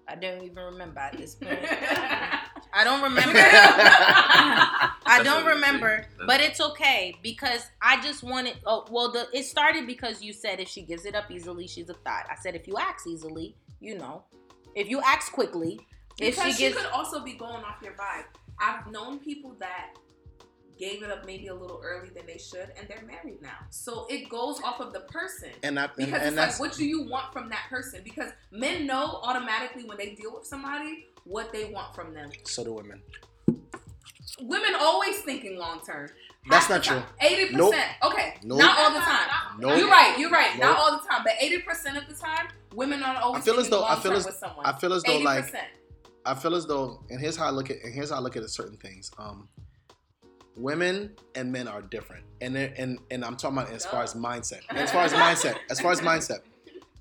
I 0.09 0.17
don't 0.17 0.43
even 0.43 0.65
remember 0.65 1.01
at 1.01 1.17
this 1.17 1.35
point. 1.37 1.59
I 1.63 2.41
I 2.75 2.85
don't 2.85 3.03
remember. 3.09 3.39
I 3.39 4.91
I 5.05 5.23
don't 5.23 5.45
remember, 5.47 6.07
but 6.27 6.41
it's 6.41 6.61
okay 6.61 7.15
because 7.23 7.67
I 7.83 8.01
just 8.03 8.23
wanted. 8.23 8.57
Oh, 8.67 8.87
well, 8.91 9.13
the 9.13 9.29
it 9.33 9.45
started 9.45 9.87
because 9.87 10.23
you 10.23 10.33
said 10.33 10.59
if 10.61 10.69
she 10.69 10.83
gives 10.83 11.05
it 11.05 11.15
up 11.15 11.31
easily, 11.31 11.67
she's 11.67 11.89
a 11.91 11.95
thought. 11.95 12.27
I 12.31 12.37
said 12.41 12.55
if 12.57 12.67
you 12.67 12.77
ask 12.79 13.07
easily, 13.07 13.55
you 13.81 13.97
know, 13.99 14.25
if 14.75 14.89
you 14.89 15.01
ask 15.03 15.31
quickly, 15.33 15.79
if 16.19 16.37
because 16.37 16.53
she 16.53 16.53
she, 16.53 16.63
gives, 16.71 16.77
could 16.77 16.91
also 16.93 17.23
be 17.23 17.35
going 17.35 17.63
off 17.65 17.77
your 17.83 17.93
vibe. 17.93 18.25
I've 18.61 18.87
known 18.91 19.19
people 19.19 19.55
that 19.61 19.95
gave 20.83 21.03
it 21.05 21.11
up 21.13 21.25
maybe 21.25 21.47
a 21.47 21.55
little 21.55 21.81
early 21.85 22.09
than 22.09 22.27
they 22.27 22.39
should, 22.39 22.69
and 22.77 22.89
they're 22.89 23.05
married 23.07 23.41
now. 23.41 23.59
So 23.71 24.07
it 24.11 24.29
goes 24.29 24.61
off 24.65 24.81
of 24.81 24.93
the 24.93 25.01
person. 25.01 25.51
and 25.63 25.79
I, 25.79 25.87
Because 25.87 26.01
and 26.15 26.15
it's 26.15 26.25
like, 26.25 26.35
that's 26.35 26.59
what 26.59 26.73
do 26.73 26.85
you 26.85 27.09
want 27.09 27.33
from 27.33 27.49
that 27.51 27.67
person? 27.71 28.01
Because 28.03 28.31
men 28.51 28.85
know 28.85 29.21
automatically 29.23 29.85
when 29.85 29.97
they 29.97 30.15
deal 30.15 30.35
with 30.35 30.45
somebody 30.45 31.07
what 31.25 31.53
they 31.53 31.67
want 31.67 31.95
from 31.95 32.13
them. 32.15 32.31
so 32.45 32.65
do 32.65 32.73
women. 32.73 33.01
Women 34.41 34.73
always 34.81 35.19
thinking 35.21 35.57
long 35.57 35.81
term. 35.87 36.09
That's 36.51 36.69
not 36.69 36.83
true. 36.83 37.01
Eighty 37.21 37.53
percent. 37.53 37.59
Nope. 38.03 38.13
Okay, 38.13 38.35
Nope. 38.43 38.59
not 38.59 38.79
all 38.79 38.93
the 38.93 38.99
time. 38.99 39.29
Nope. 39.61 39.79
You're 39.79 39.89
right. 39.89 40.17
You're 40.19 40.31
right. 40.31 40.59
Not 40.59 40.77
all 40.77 40.99
the 40.99 41.07
time, 41.09 41.21
but 41.23 41.35
eighty 41.41 41.59
percent 41.61 41.97
of 41.97 42.09
the 42.09 42.15
time, 42.15 42.49
women 42.75 43.03
are 43.05 43.17
always 43.23 43.43
I 43.43 43.45
feel 43.45 43.55
as 43.55 43.69
thinking 43.69 43.79
though- 43.79 43.85
I 43.85 43.93
long 43.95 44.03
feel 44.03 44.11
term 44.11 44.19
as- 44.19 44.27
with 44.27 44.35
someone. 44.35 44.67
I 44.67 44.73
feel 44.73 44.93
as 44.95 45.03
though 45.05 45.19
like 45.19 45.45
80%. 45.45 45.61
I 46.25 46.35
feel 46.35 46.55
as 46.57 46.67
though, 46.67 47.05
and 47.11 47.21
here's 47.21 47.37
how 47.37 47.47
I 47.47 47.51
look 47.51 47.71
at, 47.71 47.77
and 47.85 47.95
here's 47.95 48.11
how 48.11 48.17
I 48.17 48.21
look 48.21 48.37
at 48.37 48.49
certain 48.51 48.77
things. 48.79 49.11
Um, 49.19 49.49
women 50.57 51.13
and 51.35 51.51
men 51.51 51.69
are 51.69 51.83
different, 51.83 52.25
and 52.41 52.57
and 52.57 52.99
and 53.11 53.25
I'm 53.25 53.37
talking 53.37 53.59
about 53.59 53.71
as 53.71 53.87
far 53.87 54.03
as 54.03 54.15
mindset. 54.15 54.61
As 54.71 54.91
far 54.91 55.05
as 55.05 55.13
mindset, 55.13 55.57
as 55.71 55.81
far 55.81 55.93
as 55.93 56.01
mindset, 56.01 56.41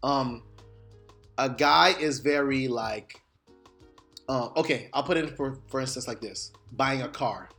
um, 0.03 0.43
a 1.37 1.49
guy 1.49 1.95
is 1.99 2.19
very 2.19 2.67
like, 2.67 3.19
uh, 4.29 4.49
okay, 4.55 4.89
I'll 4.93 5.03
put 5.03 5.17
it 5.17 5.35
for 5.35 5.57
for 5.67 5.81
instance 5.81 6.07
like 6.07 6.21
this: 6.21 6.51
buying 6.73 7.01
a 7.01 7.09
car. 7.09 7.49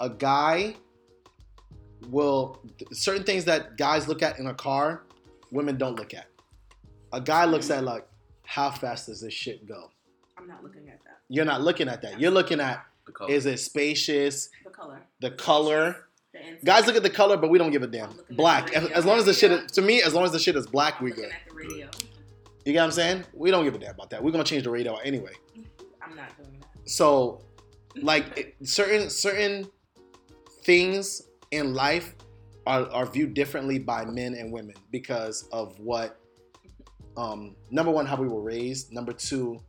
A 0.00 0.08
guy 0.08 0.76
will 2.08 2.58
certain 2.92 3.24
things 3.24 3.44
that 3.44 3.76
guys 3.76 4.08
look 4.08 4.22
at 4.22 4.38
in 4.38 4.46
a 4.46 4.54
car, 4.54 5.04
women 5.50 5.76
don't 5.76 5.96
look 5.96 6.14
at. 6.14 6.26
A 7.12 7.20
guy 7.20 7.44
looks 7.44 7.70
at 7.70 7.84
like, 7.84 8.06
how 8.44 8.70
fast 8.70 9.06
does 9.06 9.20
this 9.20 9.34
shit 9.34 9.66
go? 9.66 9.90
I'm 10.38 10.46
not 10.46 10.62
looking 10.62 10.88
at 10.88 11.02
that. 11.04 11.18
You're 11.28 11.44
not 11.44 11.60
looking 11.60 11.88
at 11.88 12.00
that. 12.02 12.18
You're 12.18 12.30
looking 12.30 12.60
at 12.60 12.84
is 13.28 13.46
it 13.46 13.58
spacious, 13.58 14.48
The 14.59 14.59
color. 14.80 15.00
the 15.20 15.30
color. 15.32 15.96
The. 16.32 16.38
Guys 16.64 16.86
look 16.86 16.96
at 16.96 17.02
the 17.02 17.10
color, 17.10 17.36
but 17.36 17.50
we 17.50 17.58
don't 17.58 17.70
give 17.72 17.82
a 17.82 17.86
damn. 17.86 18.10
I'm 18.10 18.16
looking 18.16 18.30
at 18.30 18.36
Black. 18.36 18.72
As, 18.72 18.88
as 18.90 19.04
long 19.04 19.18
as 19.18 19.24
the 19.24 19.34
shit 19.34 19.50
is, 19.50 19.70
to 19.72 19.82
me, 19.82 20.00
as 20.02 20.14
long 20.14 20.24
as 20.24 20.32
the 20.32 20.38
shit 20.38 20.54
is 20.56 20.66
black, 20.66 20.96
I'm 20.98 21.04
we 21.04 21.10
good. 21.10 21.24
at 21.24 21.32
the 21.48 21.54
radio. 21.54 21.90
You 22.64 22.72
get 22.72 22.78
what 22.80 22.84
I'm 22.84 22.90
saying? 22.92 23.24
We 23.34 23.50
don't 23.50 23.64
give 23.64 23.74
a 23.74 23.78
damn 23.78 23.94
about 23.94 24.10
that. 24.10 24.22
We're 24.22 24.30
gonna 24.30 24.44
change 24.44 24.64
the 24.64 24.70
radio 24.70 24.96
anyway. 24.96 25.32
I'm 26.02 26.14
not 26.14 26.36
doing 26.36 26.56
that. 26.60 26.88
So, 26.88 27.42
like 28.00 28.38
it- 28.38 28.54
certain 28.62 29.10
certain 29.10 29.66
things 30.62 31.22
in 31.50 31.74
life 31.74 32.14
are, 32.66 32.88
are 32.90 33.06
viewed 33.06 33.34
differently 33.34 33.78
by 33.78 34.04
men 34.04 34.34
and 34.34 34.52
women 34.52 34.74
because 34.92 35.48
of 35.52 35.78
what 35.80 36.20
um, 37.16 37.56
number 37.70 37.90
one, 37.90 38.06
how 38.06 38.16
we 38.16 38.28
were 38.28 38.42
raised. 38.42 38.92
Number 38.92 39.12
two, 39.12 39.60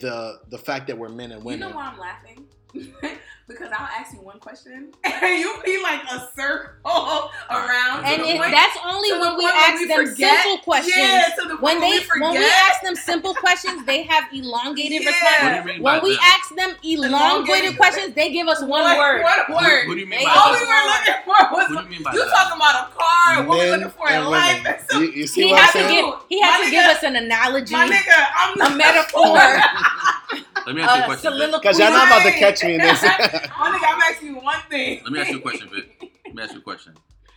the 0.00 0.40
the 0.50 0.58
fact 0.58 0.86
that 0.88 0.98
we're 0.98 1.08
men 1.08 1.32
and 1.32 1.42
women 1.42 1.60
You 1.60 1.70
know 1.70 1.76
why 1.76 1.86
I'm 1.86 1.98
laughing? 1.98 2.46
because 3.48 3.68
I'll 3.72 3.86
ask 4.00 4.14
you 4.14 4.20
one 4.20 4.38
question 4.40 4.92
and 5.04 5.40
you'll 5.40 5.60
be 5.62 5.82
like 5.82 6.00
a 6.10 6.28
circle 6.34 7.30
around. 7.50 8.04
And 8.06 8.22
to 8.22 8.28
it, 8.28 8.38
point- 8.38 8.50
that's 8.52 8.78
only 8.86 9.12
when 9.12 9.36
we 9.36 9.42
point 9.44 9.54
where 9.54 9.68
ask 9.70 9.78
we 9.80 9.86
them 9.88 10.06
forget. 10.06 10.42
simple 10.42 10.58
questions. 10.64 10.96
Yeah, 10.96 11.28
to 11.38 11.48
the 11.48 11.56
when 11.56 11.80
where 11.80 11.90
they 12.00 12.06
we 12.14 12.20
when 12.20 12.32
we 12.32 12.44
ask 12.46 12.80
them 12.82 12.94
simple 12.94 13.34
questions, 13.34 13.84
they 13.84 14.04
have 14.04 14.24
elongated 14.32 15.02
Yeah. 15.04 15.08
responses. 15.10 15.42
What 15.42 15.52
do 15.52 15.56
you 15.58 15.64
mean 15.74 15.82
When 15.82 15.98
by 16.00 16.04
we 16.04 16.10
them? 16.12 16.20
ask 16.22 16.54
them 16.54 16.70
elongated 16.82 17.12
Elongated. 17.12 17.76
questions, 17.76 18.14
they 18.14 18.32
give 18.32 18.48
us 18.48 18.60
one 18.62 18.70
What- 18.84 18.96
word. 18.98 19.22
One 19.22 19.38
Who, 19.48 19.54
word. 19.54 19.84
who 19.86 19.94
do 19.94 20.00
you 20.00 20.06
mean 20.06 20.18
They 20.20 20.24
by 20.24 20.32
All 20.32 20.52
go 20.54 20.58
we 20.60 20.66
were 20.66 20.86
looking 20.88 21.20
for 21.24 21.38
was 21.52 21.52
What 21.52 21.68
do 21.68 21.74
you 21.84 21.90
mean 21.90 22.02
by 22.02 22.12
you 22.14 22.24
that? 22.24 22.30
talking 22.32 22.56
about 22.56 22.88
a 22.88 22.94
car, 22.94 23.44
what 23.46 23.58
we 23.58 23.64
Men 23.70 23.80
looking 23.80 23.90
for 23.98 24.08
in 24.08 24.14
and 24.14 24.28
life. 24.30 24.86
so- 24.90 25.00
You, 25.00 25.10
you 25.10 25.26
see 25.26 25.42
He 25.44 25.50
what 25.52 25.60
had 25.60 25.66
I'm 25.66 25.72
to 25.72 25.88
saying? 25.92 26.04
give 26.06 26.14
he 26.30 26.40
had 26.40 26.58
My 26.58 26.64
to 26.64 26.70
give 26.70 26.84
us 26.86 27.02
an 27.02 27.16
analogy, 27.16 27.74
My 27.74 27.88
nigga, 27.88 28.26
I'm 28.38 28.72
a 28.72 28.76
metaphor. 28.76 30.41
Let 30.66 30.74
me 30.74 30.82
ask 30.82 30.96
you 30.96 31.00
a 31.00 31.04
a 31.04 31.06
question. 31.06 31.50
Because 31.52 31.78
y'all 31.78 31.90
not 31.90 32.08
about 32.08 32.22
to 32.22 32.32
catch 32.32 32.62
me 32.64 32.74
in 32.74 32.80
this. 32.80 33.02
My 33.02 33.08
nigga, 33.08 33.48
I'm 33.60 34.00
asking 34.02 34.28
you 34.28 34.36
one 34.36 34.60
thing. 34.70 35.00
Let 35.04 35.12
me 35.12 35.20
ask 35.20 35.30
you 35.30 35.38
a 35.38 35.40
question, 35.40 35.68
Vic. 35.72 36.12
Let 36.26 36.34
me 36.34 36.42
ask 36.42 36.52
you 36.52 36.58
a 36.58 36.62
question. 36.62 36.94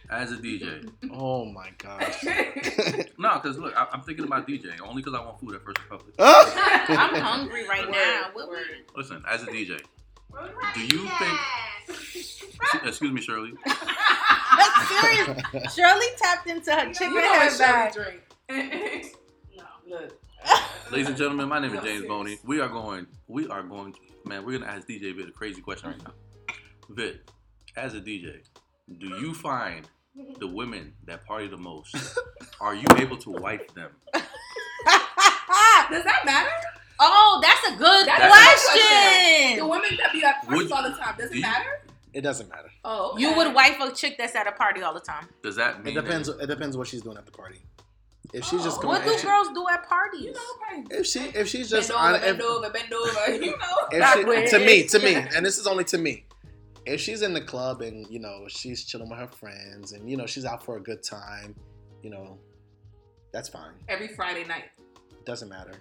As 0.08 0.32
a 0.32 0.38
DJ, 0.38 0.88
oh 1.12 1.46
my 1.46 1.72
gosh. 1.80 2.24
no, 3.18 3.40
because 3.42 3.58
look, 3.58 3.76
I, 3.76 3.88
I'm 3.92 4.02
thinking 4.02 4.26
about 4.26 4.48
DJing 4.48 4.80
only 4.82 5.02
because 5.02 5.20
I 5.20 5.26
want 5.26 5.40
food 5.40 5.56
at 5.56 5.64
First 5.64 5.80
Republic. 5.80 6.14
I'm 6.20 7.16
hungry 7.16 7.68
right 7.68 7.88
Word, 7.88 7.92
now. 7.92 8.30
What 8.34 8.50
word. 8.50 8.62
Listen, 8.96 9.24
as 9.28 9.42
a 9.42 9.48
DJ, 9.48 9.82
do 10.76 10.82
you 10.82 11.10
think? 11.18 11.40
Excuse 12.84 13.12
me, 13.12 13.20
Shirley. 13.20 13.54
That's 13.66 15.02
serious. 15.02 15.74
Shirley 15.74 16.06
tapped 16.18 16.48
into 16.48 16.72
her 16.72 16.94
chicken 16.94 17.14
you 17.14 17.22
know 17.22 17.34
head 17.34 17.58
bag. 17.58 17.94
Drink. 17.94 18.22
No. 19.58 19.64
Look. 19.88 20.22
Ladies 20.92 21.08
and 21.08 21.18
gentlemen, 21.18 21.50
my 21.50 21.60
name 21.60 21.72
is 21.72 21.76
Yo, 21.78 21.82
James 21.82 21.92
serious. 22.02 22.08
Boney. 22.08 22.38
We 22.46 22.60
are 22.60 22.70
going. 22.70 23.08
We 23.28 23.48
are 23.48 23.64
going. 23.64 23.96
Man, 24.26 24.46
we're 24.46 24.58
gonna 24.60 24.72
ask 24.72 24.88
DJ 24.88 25.16
Vit 25.16 25.28
a 25.30 25.32
crazy 25.32 25.62
question 25.62 25.90
right 25.90 26.04
now. 26.04 26.14
Vit, 26.90 27.32
as 27.76 27.94
a 27.96 28.00
DJ, 28.02 28.38
do 29.00 29.08
you 29.20 29.34
find 29.34 29.88
the 30.40 30.48
women 30.48 30.94
that 31.06 31.26
party 31.26 31.48
the 31.48 31.58
most? 31.58 31.96
Are 32.62 32.76
you 32.76 32.86
able 32.98 33.18
to 33.18 33.32
wife 33.32 33.68
them? 33.74 33.92
Does 34.14 34.22
that 36.04 36.22
matter? 36.26 36.50
oh, 37.00 37.40
that's 37.42 37.68
a 37.76 37.78
good 37.78 38.08
That's 38.08 38.24
a 38.24 38.28
question. 38.28 39.58
The 39.60 39.68
women 39.68 39.90
that 39.98 40.14
be 40.14 40.24
at 40.24 40.42
parties 40.46 40.64
Would- 40.64 40.72
all 40.72 40.84
the 40.90 40.96
time, 40.98 41.16
does 41.18 41.30
do 41.30 41.34
it 41.34 41.38
you- 41.38 41.42
matter? 41.42 41.70
It 42.14 42.22
doesn't 42.22 42.48
matter. 42.48 42.70
Oh, 42.86 43.12
okay. 43.12 43.24
You 43.24 43.36
would 43.36 43.54
wife 43.54 43.78
a 43.82 43.92
chick 43.94 44.16
that's 44.18 44.36
at 44.36 44.48
a 44.48 44.54
party 44.54 44.82
all 44.82 44.94
the 44.94 45.02
time. 45.02 45.28
Does 45.44 45.58
that 45.58 45.86
It 45.86 45.94
depends. 45.96 46.30
that- 46.30 46.40
It 46.42 46.48
depends 46.48 46.78
what 46.78 46.88
she's 46.88 47.02
doing 47.02 47.18
at 47.18 47.26
the 47.26 47.32
party. 47.34 47.60
If 48.34 48.46
she's 48.46 48.64
just 48.64 48.82
going, 48.82 48.96
What 48.96 49.04
do 49.04 49.12
if, 49.12 49.20
she, 49.22 49.28
girls 49.28 49.50
do 49.50 49.66
at 49.72 49.88
parties? 49.88 50.24
You 50.24 50.34
know, 50.34 50.40
okay. 50.80 50.98
if 50.98 51.06
she 51.06 51.20
if 51.20 51.48
she's 51.48 51.72
Bend 51.72 51.84
just 51.84 51.92
over, 51.92 52.00
on, 52.00 52.20
bend 52.20 52.40
if, 52.40 52.46
over, 52.46 52.70
bend 52.70 52.94
over. 52.94 53.32
You 53.46 53.52
know. 53.52 53.58
if 53.92 54.50
she, 54.50 54.58
to 54.58 54.66
me 54.66 54.88
to 54.88 55.00
me, 55.00 55.16
and 55.36 55.46
this 55.46 55.58
is 55.58 55.68
only 55.68 55.84
to 55.86 55.98
me. 55.98 56.26
If 56.86 57.02
she's 57.02 57.24
in 57.24 57.34
the 57.34 57.42
club 57.42 57.82
and 57.82 58.08
you 58.10 58.20
know 58.20 58.46
she's 58.48 58.84
chilling 58.84 59.10
with 59.10 59.20
her 59.20 59.28
friends 59.28 59.92
and 59.94 60.10
you 60.10 60.18
know 60.18 60.26
she's 60.26 60.46
out 60.46 60.64
for 60.64 60.78
a 60.78 60.82
good 60.82 61.04
time, 61.04 61.56
you 62.04 62.10
know, 62.10 62.38
that's 63.32 63.50
fine. 63.50 63.74
Every 63.88 64.08
Friday 64.08 64.46
night. 64.46 64.66
Doesn't 65.26 65.50
matter. 65.50 65.74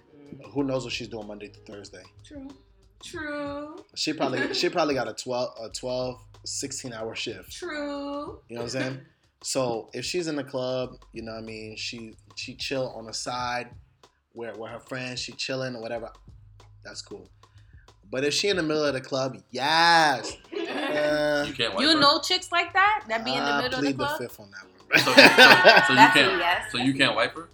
Who 0.51 0.63
knows 0.63 0.83
what 0.83 0.93
she's 0.93 1.07
doing 1.07 1.27
Monday 1.27 1.49
to 1.49 1.59
Thursday? 1.59 2.03
True. 2.23 2.47
True. 3.03 3.75
She 3.95 4.13
probably 4.13 4.53
she 4.53 4.69
probably 4.69 4.95
got 4.95 5.07
a 5.07 5.13
12 5.13 5.49
a 5.63 5.69
12 5.69 6.19
16 6.45 6.93
hour 6.93 7.15
shift. 7.15 7.51
True. 7.51 8.39
You 8.49 8.55
know 8.55 8.63
what 8.63 8.75
I'm 8.75 8.81
saying? 8.81 8.99
So 9.43 9.89
if 9.93 10.05
she's 10.05 10.27
in 10.27 10.35
the 10.35 10.43
club, 10.43 10.97
you 11.13 11.21
know 11.21 11.33
what 11.33 11.43
I 11.43 11.45
mean, 11.45 11.75
she 11.75 12.15
she 12.35 12.55
chill 12.55 12.93
on 12.95 13.05
the 13.05 13.13
side 13.13 13.69
where 14.33 14.53
where 14.53 14.71
her 14.71 14.79
friends, 14.79 15.19
she 15.21 15.31
chilling 15.33 15.75
or 15.75 15.81
whatever, 15.81 16.11
that's 16.83 17.01
cool. 17.01 17.29
But 18.11 18.23
if 18.23 18.33
she 18.33 18.49
in 18.49 18.57
the 18.57 18.63
middle 18.63 18.83
of 18.85 18.93
the 18.93 19.01
club, 19.01 19.37
yes. 19.49 20.37
Uh, 20.53 21.43
you 21.47 21.53
can't 21.53 21.79
You 21.79 21.89
her? 21.93 21.99
know 21.99 22.19
chicks 22.21 22.51
like 22.51 22.71
that 22.73 23.03
that 23.09 23.25
be 23.25 23.31
in 23.33 23.43
the 23.43 23.49
I 23.49 23.61
middle 23.63 23.79
of 23.79 23.83
the 23.83 23.87
plead 23.87 23.97
the 23.97 24.05
club. 24.05 24.19
fifth 24.19 24.39
on 24.39 24.51
that 24.51 24.99
So, 24.99 25.11
one. 25.11 25.17
so, 25.17 25.23
so 25.87 25.93
you 25.93 26.09
can't. 26.13 26.39
yes. 26.39 26.71
So 26.71 26.77
you 26.77 26.93
can't 26.93 27.15
wife 27.15 27.33
her? 27.33 27.49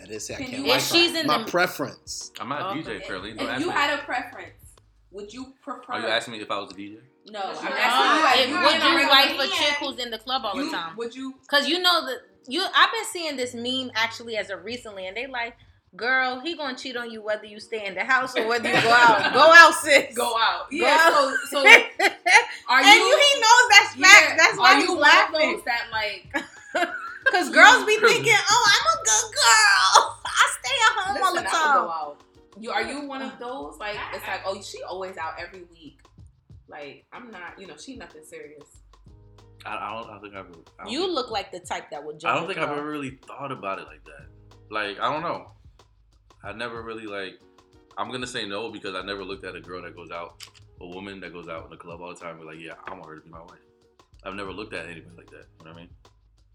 I 0.00 0.06
did 0.06 0.20
say 0.20 0.34
I 0.34 0.36
Can 0.38 0.46
can't 0.48 0.58
you- 0.62 0.68
wife 0.68 0.92
If 0.94 1.14
her. 1.14 1.20
in 1.20 1.26
My 1.26 1.38
the- 1.38 1.50
preference. 1.50 2.32
I'm 2.38 2.48
not 2.50 2.76
a 2.76 2.78
DJ, 2.80 3.02
Shirley. 3.06 3.32
Don't 3.32 3.48
If 3.54 3.60
you 3.60 3.66
me. 3.68 3.72
had 3.72 3.98
a 3.98 4.02
preference, 4.02 4.52
would 5.10 5.32
you 5.32 5.54
prefer? 5.62 5.92
Are 5.92 6.00
you 6.00 6.06
asking 6.08 6.32
me 6.34 6.40
if 6.40 6.50
I 6.50 6.58
was 6.58 6.72
a 6.72 6.74
DJ? 6.74 6.98
No, 7.30 7.40
I'm 7.40 7.46
you 7.48 7.72
asking 7.72 7.72
are. 7.72 8.18
you. 8.18 8.26
As 8.26 8.38
if- 8.40 8.48
you 8.50 8.54
would 8.60 8.74
you 8.90 8.96
regular 8.96 9.08
wife 9.08 9.40
a 9.40 9.48
chick 9.56 9.74
who's 9.80 9.98
in 9.98 10.10
the 10.10 10.18
club 10.18 10.42
all 10.44 10.54
you- 10.54 10.70
the 10.70 10.76
time? 10.76 10.96
Would 10.96 11.14
you? 11.16 11.34
Cause 11.48 11.66
you 11.66 11.78
know 11.80 12.04
that 12.06 12.18
you 12.48 12.62
I've 12.74 12.92
been 12.92 13.04
seeing 13.12 13.36
this 13.36 13.54
meme 13.54 13.90
actually 13.94 14.36
as 14.36 14.50
of 14.50 14.64
recently, 14.64 15.06
and 15.06 15.16
they 15.16 15.26
like, 15.26 15.56
girl, 15.96 16.40
he 16.40 16.56
gonna 16.56 16.76
cheat 16.76 16.96
on 16.96 17.10
you 17.10 17.22
whether 17.22 17.46
you 17.46 17.58
stay 17.60 17.86
in 17.86 17.94
the 17.94 18.04
house 18.04 18.36
or 18.36 18.46
whether 18.46 18.68
you 18.68 18.80
go 18.82 18.90
out. 18.90 19.32
go 19.34 19.52
out, 19.54 19.74
sis. 19.74 20.14
Go 20.14 20.36
out. 20.38 20.70
Go 20.70 20.76
Yeah. 20.76 20.98
out. 21.00 21.34
So, 21.50 21.62
so 21.62 21.66
are 22.68 22.82
you, 22.82 22.92
you? 22.92 23.18
he 23.34 23.40
knows 23.40 23.68
that's 23.70 23.94
facts. 23.94 24.26
yeah, 24.28 24.36
That's 24.36 24.58
why 24.58 24.74
are 24.74 24.76
he's 24.80 24.88
you 24.88 24.96
one 24.96 25.04
of 25.08 25.32
laughing. 25.32 25.52
those 25.56 25.64
that 25.64 25.86
like? 25.92 26.32
Cause 27.32 27.50
girls 27.50 27.84
be 27.84 27.96
thinking, 27.98 28.32
oh, 28.50 28.70
I'm 28.70 28.98
a 28.98 29.04
good 29.04 29.34
girl. 29.34 30.20
I 30.26 30.56
stay 30.62 30.74
at 30.74 30.92
home 30.94 31.16
all 31.24 31.34
the 31.34 31.40
Listen, 31.40 31.44
would 31.44 31.44
go 31.44 31.50
time. 31.50 31.88
out. 31.88 32.20
You 32.60 32.70
are 32.70 32.82
you 32.82 33.06
one 33.06 33.20
of 33.22 33.38
those 33.40 33.78
like? 33.78 33.96
It's 34.14 34.26
like, 34.26 34.40
oh, 34.46 34.62
she 34.62 34.80
always 34.82 35.16
out 35.16 35.34
every 35.38 35.64
week. 35.64 35.98
Like 36.68 37.04
I'm 37.12 37.30
not. 37.30 37.58
You 37.58 37.66
know, 37.66 37.76
she 37.76 37.96
nothing 37.96 38.22
serious. 38.24 38.68
I, 39.64 39.76
I 39.76 39.94
don't. 40.02 40.10
I 40.10 40.18
think 40.20 40.34
I've. 40.34 40.46
I 40.78 40.84
don't, 40.84 40.92
You 40.92 41.12
look 41.12 41.30
like 41.30 41.50
the 41.52 41.60
type 41.60 41.90
that 41.90 42.04
would 42.04 42.20
judge. 42.20 42.30
I 42.30 42.34
don't 42.34 42.44
a 42.44 42.46
think 42.48 42.58
I've 42.58 42.70
ever 42.76 42.88
really 42.88 43.18
thought 43.26 43.50
about 43.52 43.78
it 43.78 43.86
like 43.86 44.04
that. 44.04 44.26
Like 44.70 45.00
I 45.00 45.12
don't 45.12 45.22
know. 45.22 45.50
I 46.44 46.52
never 46.52 46.82
really 46.82 47.06
like. 47.06 47.34
I'm 47.98 48.10
gonna 48.10 48.26
say 48.26 48.46
no 48.46 48.70
because 48.70 48.94
I 48.94 49.02
never 49.02 49.24
looked 49.24 49.44
at 49.44 49.56
a 49.56 49.60
girl 49.60 49.82
that 49.82 49.96
goes 49.96 50.10
out, 50.10 50.44
a 50.80 50.86
woman 50.86 51.20
that 51.20 51.32
goes 51.32 51.48
out 51.48 51.64
in 51.64 51.70
the 51.70 51.76
club 51.76 52.00
all 52.02 52.10
the 52.12 52.20
time. 52.20 52.32
and 52.32 52.40
Be 52.40 52.46
like, 52.46 52.60
yeah, 52.60 52.74
I 52.86 52.92
want 52.92 53.06
her 53.06 53.16
to 53.16 53.22
be 53.22 53.30
my 53.30 53.40
wife. 53.40 53.58
I've 54.24 54.34
never 54.34 54.52
looked 54.52 54.74
at 54.74 54.86
anybody 54.86 55.16
like 55.16 55.30
that. 55.30 55.46
You 55.60 55.64
know 55.64 55.70
what 55.72 55.74
I 55.74 55.80
mean? 55.82 55.88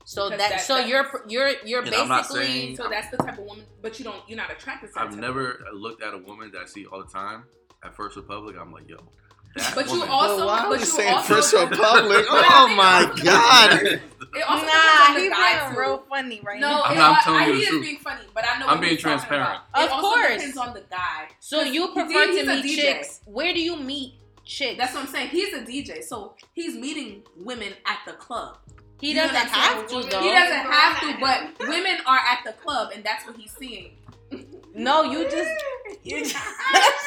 So 0.06 0.26
Because 0.30 0.40
that, 0.40 0.50
that- 0.52 0.62
so 0.62 0.76
that- 0.76 0.88
you're 0.88 1.10
you're 1.28 1.52
you're 1.66 1.82
And 1.84 1.94
I'm 1.96 2.08
not 2.08 2.24
basically 2.24 2.46
saying- 2.46 2.76
So 2.76 2.90
that's 2.90 3.10
the 3.10 3.18
type 3.18 3.38
of 3.38 3.46
woman, 3.46 3.66
but 3.82 3.98
you 3.98 4.06
don't. 4.06 4.22
You're 4.28 4.38
not 4.38 4.52
attracted 4.52 4.88
to. 4.88 4.94
that 4.94 5.04
I've 5.08 5.18
never 5.18 5.60
looked 5.74 6.04
at 6.04 6.14
a 6.14 6.18
woman 6.20 6.52
that 6.52 6.62
I 6.62 6.66
see 6.66 6.86
all 6.86 7.04
the 7.04 7.10
time 7.12 7.44
at 7.84 7.96
First 7.96 8.16
Republic. 8.16 8.56
I'm 8.60 8.72
like, 8.72 8.88
yo, 8.88 8.98
that 9.56 9.76
But 9.76 9.86
you 9.88 9.92
woman- 9.94 10.10
also- 10.10 10.38
Well, 10.38 10.48
why 10.48 10.62
but 10.64 10.68
are 10.70 10.74
you 10.76 10.80
you 10.80 10.86
saying 10.86 11.14
also- 11.14 11.36
First 11.36 11.54
Republic? 11.54 12.26
But 12.30 12.46
I 12.46 12.48
Oh 12.64 12.68
my 12.76 13.24
god! 13.24 13.82
It 14.34 14.44
also 14.48 14.66
nah, 14.66 14.72
depends 14.72 15.10
on 15.10 15.14
the 15.16 15.22
he 15.22 15.30
guy 15.30 15.66
being 15.68 15.80
real 15.80 16.04
funny 16.10 16.40
right 16.42 16.60
No, 16.60 16.70
now. 16.70 16.82
I'm 16.84 16.94
it, 16.94 17.00
not 17.00 17.18
al- 17.18 17.24
telling 17.24 17.42
I, 17.42 17.48
you 17.48 17.54
he 17.54 17.58
the 17.60 17.64
is 17.64 17.68
truth. 17.70 17.82
being 17.84 17.98
funny, 18.00 18.22
but 18.34 18.46
I 18.48 18.60
know 18.60 18.66
I'm 18.68 18.72
what 18.78 18.82
being 18.82 18.94
he's 18.94 19.02
transparent. 19.02 19.50
about. 19.50 19.62
Of 19.74 19.84
it 19.84 19.92
also 19.92 20.08
course. 20.08 20.34
depends 20.36 20.58
on 20.58 20.74
the 20.74 20.82
guy. 20.90 21.28
So 21.40 21.62
you 21.64 21.88
prefer 21.92 22.28
he's 22.28 22.40
to 22.46 22.56
meet 22.64 22.76
chicks? 22.80 23.20
Where 23.26 23.54
do 23.54 23.60
you 23.62 23.76
meet 23.78 24.14
chicks? 24.46 24.78
That's 24.78 24.94
what 24.94 25.04
I'm 25.06 25.10
saying. 25.12 25.30
He's 25.30 25.54
a 25.54 25.62
DJ, 25.66 26.02
so 26.02 26.36
he's 26.54 26.76
meeting 26.76 27.24
women 27.36 27.74
at 27.86 28.00
the 28.06 28.14
club. 28.14 28.58
he 29.02 29.10
You 29.10 29.16
doesn't 29.16 29.36
what 29.36 29.48
have 29.50 29.88
to 29.88 29.96
though. 30.10 30.22
He 30.22 30.32
doesn't 30.32 30.72
have 30.72 31.00
to, 31.02 31.18
but 31.20 31.68
women 31.68 31.98
are 32.06 32.20
at 32.20 32.40
the 32.46 32.54
club, 32.54 32.92
and 32.96 33.04
that's 33.04 33.26
what 33.28 33.36
he's 33.36 33.52
seeing. 33.52 33.98
No, 34.74 35.04
you 35.04 35.26
just 35.30 35.52
you're 36.04 36.22
just 36.22 36.36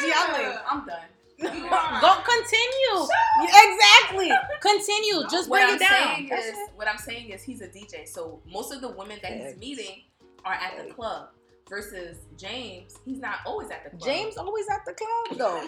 yelling. 0.06 0.58
I'm 0.70 0.84
done. 0.84 0.98
Go 1.40 2.14
continue. 2.22 3.06
Exactly. 3.42 4.30
Continue. 4.60 5.26
Just 5.30 5.48
what 5.48 5.60
bring 5.60 5.70
I'm 5.70 5.74
it 5.76 5.80
down. 5.80 5.90
saying 6.16 6.28
is, 6.32 6.44
it. 6.58 6.70
what 6.76 6.88
I'm 6.88 6.98
saying 6.98 7.30
is, 7.30 7.42
he's 7.42 7.60
a 7.60 7.68
DJ. 7.68 8.06
So 8.08 8.40
most 8.50 8.72
of 8.72 8.80
the 8.80 8.88
women 8.90 9.18
that 9.22 9.32
he's 9.32 9.56
meeting 9.56 10.02
are 10.44 10.54
at 10.54 10.86
the 10.86 10.92
club. 10.92 11.28
Versus 11.70 12.18
James, 12.36 12.98
he's 13.06 13.18
not 13.20 13.36
always 13.46 13.70
at 13.70 13.84
the 13.84 13.88
club. 13.96 14.02
James 14.02 14.36
always 14.36 14.66
at 14.70 14.84
the 14.84 14.92
club 14.92 15.38
though. 15.38 15.66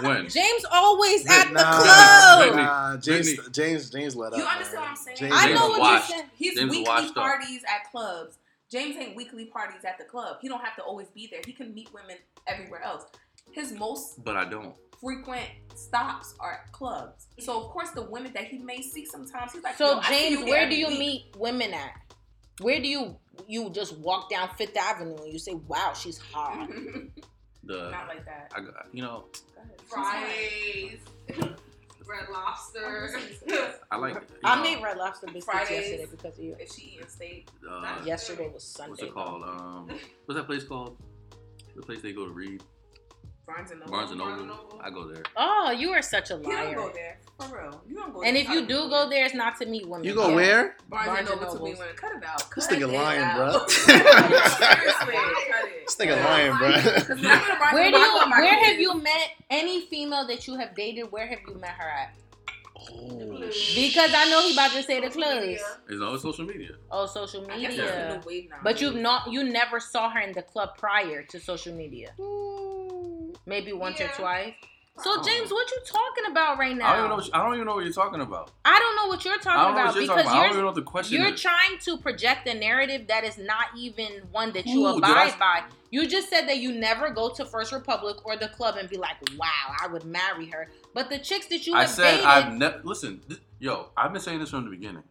when? 0.02 0.14
When? 0.22 0.28
James 0.28 0.64
always 0.72 1.24
at 1.30 1.46
the 1.46 1.52
Nah, 1.54 1.78
club. 1.80 2.56
nah, 2.56 2.96
James, 2.96 3.26
Whitney. 3.28 3.44
James, 3.52 3.90
James 3.90 4.16
let 4.16 4.32
up. 4.32 4.40
You 4.40 4.44
understand 4.44 4.74
man. 4.74 4.82
what 4.82 4.90
I'm 4.90 4.96
saying? 4.96 5.16
James, 5.18 5.34
I 5.36 5.52
know 5.52 5.68
what 5.68 5.78
washed. 5.78 6.08
you're 6.10 6.18
saying. 6.18 6.30
He's 6.34 6.54
James 6.56 6.70
weekly 6.72 6.84
washed 6.88 7.08
up. 7.10 7.14
parties 7.14 7.62
at 7.72 7.88
clubs. 7.92 8.38
James 8.72 8.96
ain't 8.96 9.14
weekly 9.14 9.44
parties 9.44 9.84
at 9.84 9.98
the 9.98 10.04
club. 10.04 10.38
He 10.42 10.48
don't 10.48 10.64
have 10.64 10.74
to 10.74 10.82
always 10.82 11.06
be 11.14 11.28
there. 11.30 11.42
He 11.46 11.52
can 11.52 11.72
meet 11.72 11.94
women 11.94 12.16
everywhere 12.48 12.82
else. 12.82 13.04
His 13.52 13.72
most 13.72 14.22
But 14.24 14.36
I 14.36 14.44
don't. 14.48 14.74
frequent 15.00 15.46
stops 15.74 16.34
are 16.40 16.52
at 16.64 16.72
clubs. 16.72 17.26
So 17.38 17.58
of 17.64 17.70
course 17.70 17.90
the 17.90 18.02
women 18.02 18.32
that 18.34 18.44
he 18.44 18.58
may 18.58 18.82
see 18.82 19.04
sometimes 19.06 19.52
he's 19.52 19.62
like, 19.62 19.76
So 19.76 19.94
"Yo, 19.96 20.00
James, 20.02 20.44
where 20.44 20.68
do 20.68 20.74
you 20.76 20.88
week." 20.88 20.98
meet 20.98 21.36
women 21.36 21.72
at? 21.74 21.92
Where 22.60 22.80
do 22.80 22.88
you 22.88 23.16
you 23.46 23.70
just 23.70 23.96
walk 23.98 24.28
down 24.30 24.48
Fifth 24.56 24.76
Avenue 24.76 25.16
and 25.16 25.32
you 25.32 25.38
say, 25.38 25.54
"Wow, 25.54 25.92
she's 25.94 26.18
hot." 26.18 26.68
The 27.64 27.90
Not 27.90 28.08
like 28.08 28.24
that. 28.24 28.50
I 28.56 28.60
got 28.60 28.86
you 28.92 29.02
know 29.02 29.24
Go. 29.54 29.60
Fridays, 29.88 31.00
Red 31.38 32.28
Lobster. 32.32 33.20
I 33.90 33.96
like. 33.98 34.14
You 34.14 34.20
I 34.44 34.56
know, 34.56 34.62
made 34.62 34.82
Red 34.82 34.96
Lobster 34.96 35.26
biscuits 35.26 35.44
Fridays. 35.44 35.70
yesterday 35.90 36.06
because 36.10 36.38
of 36.38 36.44
you. 36.44 36.56
Is 36.58 36.74
she 36.74 36.92
eating 36.94 37.06
steak? 37.08 37.48
Uh, 37.70 38.00
Yesterday 38.06 38.48
was 38.54 38.64
Sunday. 38.64 38.90
what's 38.92 39.02
it 39.02 39.12
called? 39.12 39.42
Um, 39.42 39.88
what's 40.24 40.38
that 40.40 40.46
place 40.46 40.64
called? 40.64 40.96
The 41.76 41.82
place 41.82 42.00
they 42.00 42.12
go 42.12 42.24
to 42.24 42.32
read. 42.32 42.62
Barnes 43.48 43.70
and 43.70 43.80
Noble. 43.80 43.92
Barnes 43.92 44.10
and 44.10 44.18
Noble. 44.20 44.80
I 44.80 44.90
go 44.90 45.08
there. 45.12 45.22
Oh, 45.36 45.70
you 45.70 45.90
are 45.90 46.02
such 46.02 46.30
a 46.30 46.36
He 46.36 46.42
don't 46.42 46.74
go 46.74 46.82
liar. 46.82 46.92
there. 46.94 47.18
For 47.40 47.46
real. 47.56 47.80
You 47.88 47.96
don't 47.96 48.12
go 48.12 48.22
And 48.22 48.36
there 48.36 48.42
if 48.42 48.48
you 48.50 48.60
do 48.66 48.74
meet 48.84 48.90
go 48.90 48.96
women. 48.98 49.10
there, 49.10 49.24
it's 49.26 49.34
not 49.34 49.56
to 49.60 49.66
meet 49.66 49.88
women. 49.88 50.04
You 50.06 50.14
go 50.14 50.28
Yeah. 50.28 50.34
where? 50.36 50.76
Barnes, 50.88 51.06
Barnes 51.06 51.18
and 51.20 51.28
and 51.30 51.40
Noble 51.40 51.56
to 51.58 51.64
meet 51.64 51.78
women. 51.78 51.94
Cut 51.96 52.12
it 52.12 52.24
out. 52.24 52.54
This 52.54 52.66
Cut 52.66 52.76
nigga 52.78 52.82
it 52.82 52.86
lying, 52.88 53.20
out. 53.22 53.36
bro. 53.36 53.66
Seriously, 53.68 54.84
cut 54.92 55.08
it. 55.08 55.86
This 55.88 55.96
nigga 55.96 56.24
lying, 56.24 56.56
bro. 56.58 56.72
'Cause 56.72 57.08
when 57.08 57.26
I 57.26 57.38
go 57.38 57.46
to 57.54 57.58
Barnes 57.58 57.74
Where 57.74 57.90
do 57.90 57.98
you? 57.98 58.04
go 58.04 58.18
with 58.18 58.28
Where 58.30 58.64
have 58.64 58.80
you 58.80 58.94
met 59.02 59.30
any 59.50 59.80
female 59.86 60.26
that 60.26 60.46
you 60.46 60.56
have 60.56 60.74
dated? 60.74 61.10
Where 61.10 61.26
have 61.26 61.38
you 61.48 61.54
met 61.54 61.70
her 61.70 61.88
at? 61.88 62.14
Oh, 62.80 63.40
Because 63.74 64.10
I 64.14 64.28
know 64.30 64.40
he 64.42 64.52
about 64.52 64.70
to 64.72 64.82
say 64.84 65.00
the 65.00 65.10
Social 65.10 65.22
clubs. 65.22 65.62
It's 65.88 66.00
always 66.00 66.22
social 66.22 66.44
media. 66.46 66.76
Oh, 66.92 67.06
social 67.06 67.44
I 67.50 67.58
guess 67.60 67.76
that's 67.76 67.90
media. 67.90 68.20
new 68.20 68.26
wave 68.26 68.50
now. 68.50 68.56
But 68.62 68.80
you've 68.80 68.94
not. 68.94 69.30
You 69.32 69.42
never 69.44 69.80
saw 69.80 70.10
her 70.10 70.20
in 70.20 70.32
the 70.32 70.42
club 70.42 70.76
prior 70.78 71.22
to 71.24 71.40
social 71.40 71.74
media. 71.74 72.12
Maybe 73.48 73.72
once 73.72 74.00
or 74.00 74.08
twice. 74.08 74.52
So 75.00 75.10
Oh. 75.16 75.22
James, 75.24 75.50
what 75.52 75.70
you 75.70 75.78
talking 75.86 76.24
about 76.30 76.58
right 76.58 76.76
now? 76.76 76.88
I 76.88 76.96
don't 76.96 76.98
even 76.98 77.10
know. 77.10 77.16
What, 77.16 77.30
I 77.32 77.38
don't 77.44 77.54
even 77.54 77.66
know 77.66 77.74
what 77.76 77.84
you're 77.84 77.92
talking 77.92 78.20
about. 78.20 78.50
I 78.64 78.78
don't 78.80 78.96
know 78.96 79.06
what 79.06 79.24
you're 79.24 79.38
talking 79.38 79.72
about 79.72 79.94
you're 79.94 80.02
because 80.02 80.08
talking 80.08 80.22
about. 80.22 80.36
I 80.36 80.42
don't 80.42 80.52
you're 80.54 80.60
know 80.62 80.66
what 80.66 80.74
the 80.74 80.82
question 80.82 81.20
you're 81.22 81.36
trying 81.36 81.78
to 81.84 81.98
project 81.98 82.48
a 82.48 82.54
narrative 82.54 83.06
that 83.06 83.22
is 83.22 83.38
not 83.38 83.66
even 83.76 84.08
one 84.32 84.52
that 84.54 84.66
you 84.66 84.84
Who 84.84 84.98
abide 84.98 85.34
I- 85.34 85.38
by. 85.38 85.62
You 85.90 86.06
just 86.08 86.28
said 86.28 86.48
that 86.48 86.58
you 86.58 86.72
never 86.72 87.10
go 87.10 87.30
to 87.30 87.44
First 87.46 87.72
Republic 87.72 88.16
or 88.26 88.36
the 88.36 88.48
club 88.48 88.74
and 88.76 88.90
be 88.90 88.96
like, 88.98 89.16
"Wow, 89.38 89.46
I 89.80 89.86
would 89.86 90.04
marry 90.04 90.46
her." 90.50 90.68
But 90.94 91.08
the 91.10 91.18
chicks 91.18 91.46
that 91.46 91.64
you 91.66 91.74
I 91.74 91.82
have 91.82 91.90
said 91.90 92.10
dated, 92.16 92.26
I've 92.26 92.52
never. 92.52 92.80
Listen, 92.82 93.20
th- 93.28 93.40
yo, 93.60 93.90
I've 93.96 94.12
been 94.12 94.20
saying 94.20 94.40
this 94.40 94.50
from 94.50 94.64
the 94.64 94.70
beginning. 94.70 95.04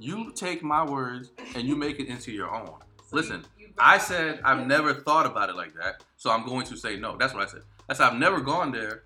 You 0.00 0.32
take 0.34 0.62
my 0.62 0.82
words 0.84 1.30
and 1.54 1.68
you 1.68 1.76
make 1.76 2.00
it 2.00 2.08
into 2.08 2.32
your 2.32 2.52
own. 2.52 2.66
So 3.08 3.16
Listen, 3.16 3.44
you- 3.58 3.66
you 3.66 3.72
I 3.78 3.98
said 3.98 4.40
I've 4.42 4.66
never 4.66 4.94
thought 4.94 5.26
about 5.26 5.50
it 5.50 5.54
like 5.56 5.74
that, 5.74 6.02
so 6.16 6.30
I'm 6.30 6.44
going 6.46 6.64
to 6.66 6.76
say 6.76 6.96
no. 6.96 7.16
That's 7.18 7.34
what 7.34 7.42
I 7.42 7.46
said. 7.46 7.62
I 7.88 7.94
said 7.94 8.06
I've 8.08 8.18
never 8.18 8.40
gone 8.40 8.72
there 8.72 9.02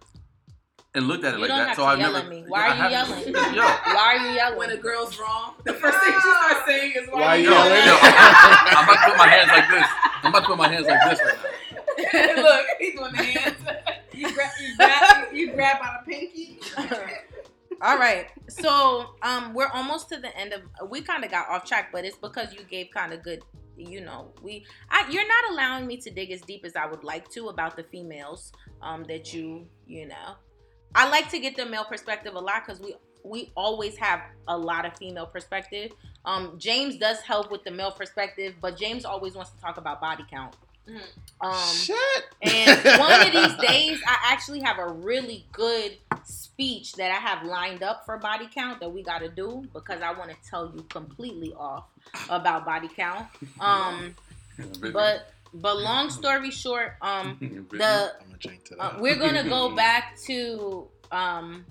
and 0.94 1.06
looked 1.06 1.24
at 1.24 1.34
it 1.34 1.36
You 1.36 1.42
like 1.42 1.48
don't 1.48 1.58
that. 1.58 1.68
have 1.68 1.76
so 1.76 1.84
I've 1.84 1.98
yell 1.98 2.12
never. 2.12 2.28
me. 2.30 2.44
Why 2.48 2.68
are 2.68 2.68
you 2.90 2.96
haven't- 2.96 3.32
yelling? 3.34 3.54
Yo, 3.54 3.62
why 3.62 4.16
are 4.16 4.26
you 4.28 4.34
yelling? 4.34 4.58
when 4.58 4.70
a 4.70 4.76
girl's 4.76 5.18
wrong, 5.18 5.54
the 5.64 5.72
first 5.82 5.98
thing 5.98 6.12
she 6.12 6.20
starts 6.20 6.66
saying 6.66 6.92
is 6.96 7.08
why, 7.10 7.20
Why 7.20 7.34
you 7.36 7.44
you 7.44 7.50
yo, 7.50 7.56
yo, 7.64 7.64
yelling? 7.74 8.00
I'm, 8.02 8.76
I'm 8.78 8.84
about 8.84 9.04
to 9.04 9.10
put 9.10 9.18
my 9.18 9.28
hands 9.28 9.50
like 9.50 9.68
this. 9.70 9.86
I'm 10.22 10.30
about 10.30 10.40
to 10.40 10.46
put 10.46 10.58
my 10.58 10.68
hands 10.68 10.86
like 10.86 11.10
this 11.10 11.20
right 11.24 11.38
now. 12.36 12.42
Look, 12.42 12.66
he's 12.78 12.94
doing 12.98 13.12
the 13.12 13.22
hands. 13.22 13.56
You 14.14 14.32
grab, 14.34 14.50
you 14.60 14.76
grab, 14.76 15.32
you 15.32 15.52
grab 15.52 15.76
on 15.82 15.88
a 16.00 16.04
pinky. 16.08 16.58
All 17.80 17.98
right. 17.98 18.26
So, 18.48 19.14
um, 19.22 19.54
we're 19.54 19.68
almost 19.68 20.08
to 20.10 20.16
the 20.16 20.36
end 20.36 20.52
of. 20.52 20.62
We 20.90 21.00
kind 21.02 21.24
of 21.24 21.30
got 21.30 21.48
off 21.48 21.64
track, 21.64 21.90
but 21.92 22.04
it's 22.04 22.16
because 22.16 22.52
you 22.52 22.60
gave 22.68 22.88
kind 22.92 23.12
of 23.12 23.22
good. 23.22 23.42
You 23.76 24.00
know, 24.00 24.32
we. 24.42 24.64
I, 24.90 25.08
you're 25.10 25.26
not 25.28 25.52
allowing 25.52 25.86
me 25.86 25.96
to 25.98 26.10
dig 26.10 26.32
as 26.32 26.40
deep 26.40 26.64
as 26.64 26.74
I 26.74 26.86
would 26.86 27.04
like 27.04 27.28
to 27.30 27.48
about 27.48 27.76
the 27.76 27.84
females. 27.84 28.52
Um, 28.82 29.04
that 29.04 29.32
you, 29.34 29.66
you 29.86 30.06
know, 30.06 30.34
I 30.94 31.08
like 31.08 31.30
to 31.30 31.38
get 31.38 31.56
the 31.56 31.66
male 31.66 31.84
perspective 31.84 32.34
a 32.34 32.38
lot 32.38 32.64
because 32.66 32.80
we 32.80 32.94
we 33.24 33.50
always 33.56 33.96
have 33.96 34.20
a 34.46 34.56
lot 34.56 34.86
of 34.86 34.96
female 34.96 35.26
perspective. 35.26 35.92
Um, 36.24 36.54
James 36.58 36.96
does 36.96 37.20
help 37.20 37.50
with 37.50 37.64
the 37.64 37.70
male 37.70 37.90
perspective, 37.90 38.54
but 38.60 38.76
James 38.76 39.04
always 39.04 39.34
wants 39.34 39.50
to 39.50 39.60
talk 39.60 39.76
about 39.76 40.00
body 40.00 40.24
count. 40.30 40.54
Mhm. 40.88 41.02
Um, 41.40 41.74
Shit. 41.74 42.24
and 42.42 42.98
one 42.98 43.20
of 43.26 43.32
these 43.32 43.54
days, 43.68 44.00
I 44.06 44.16
actually 44.32 44.60
have 44.60 44.78
a 44.78 44.88
really 44.88 45.46
good 45.52 45.98
speech 46.24 46.94
that 46.94 47.10
I 47.10 47.16
have 47.16 47.46
lined 47.46 47.82
up 47.82 48.04
for 48.06 48.16
body 48.18 48.48
count 48.52 48.80
that 48.80 48.88
we 48.90 49.02
got 49.02 49.18
to 49.18 49.28
do 49.28 49.66
because 49.72 50.00
I 50.02 50.12
want 50.12 50.30
to 50.30 50.36
tell 50.48 50.72
you 50.74 50.82
completely 50.84 51.52
off 51.54 51.84
about 52.30 52.64
body 52.64 52.88
count. 52.88 53.26
Um, 53.60 54.14
but 54.92 55.32
but 55.54 55.78
long 55.78 56.10
story 56.10 56.50
short, 56.50 56.96
um, 57.02 57.36
the 57.70 58.12
I'm 58.20 58.26
gonna 58.26 58.38
drink 58.38 58.64
to 58.66 58.74
that. 58.76 58.82
uh, 58.82 58.98
we're 59.00 59.16
gonna 59.16 59.48
go 59.48 59.70
back 59.74 60.18
to 60.26 60.88
um, 61.10 61.64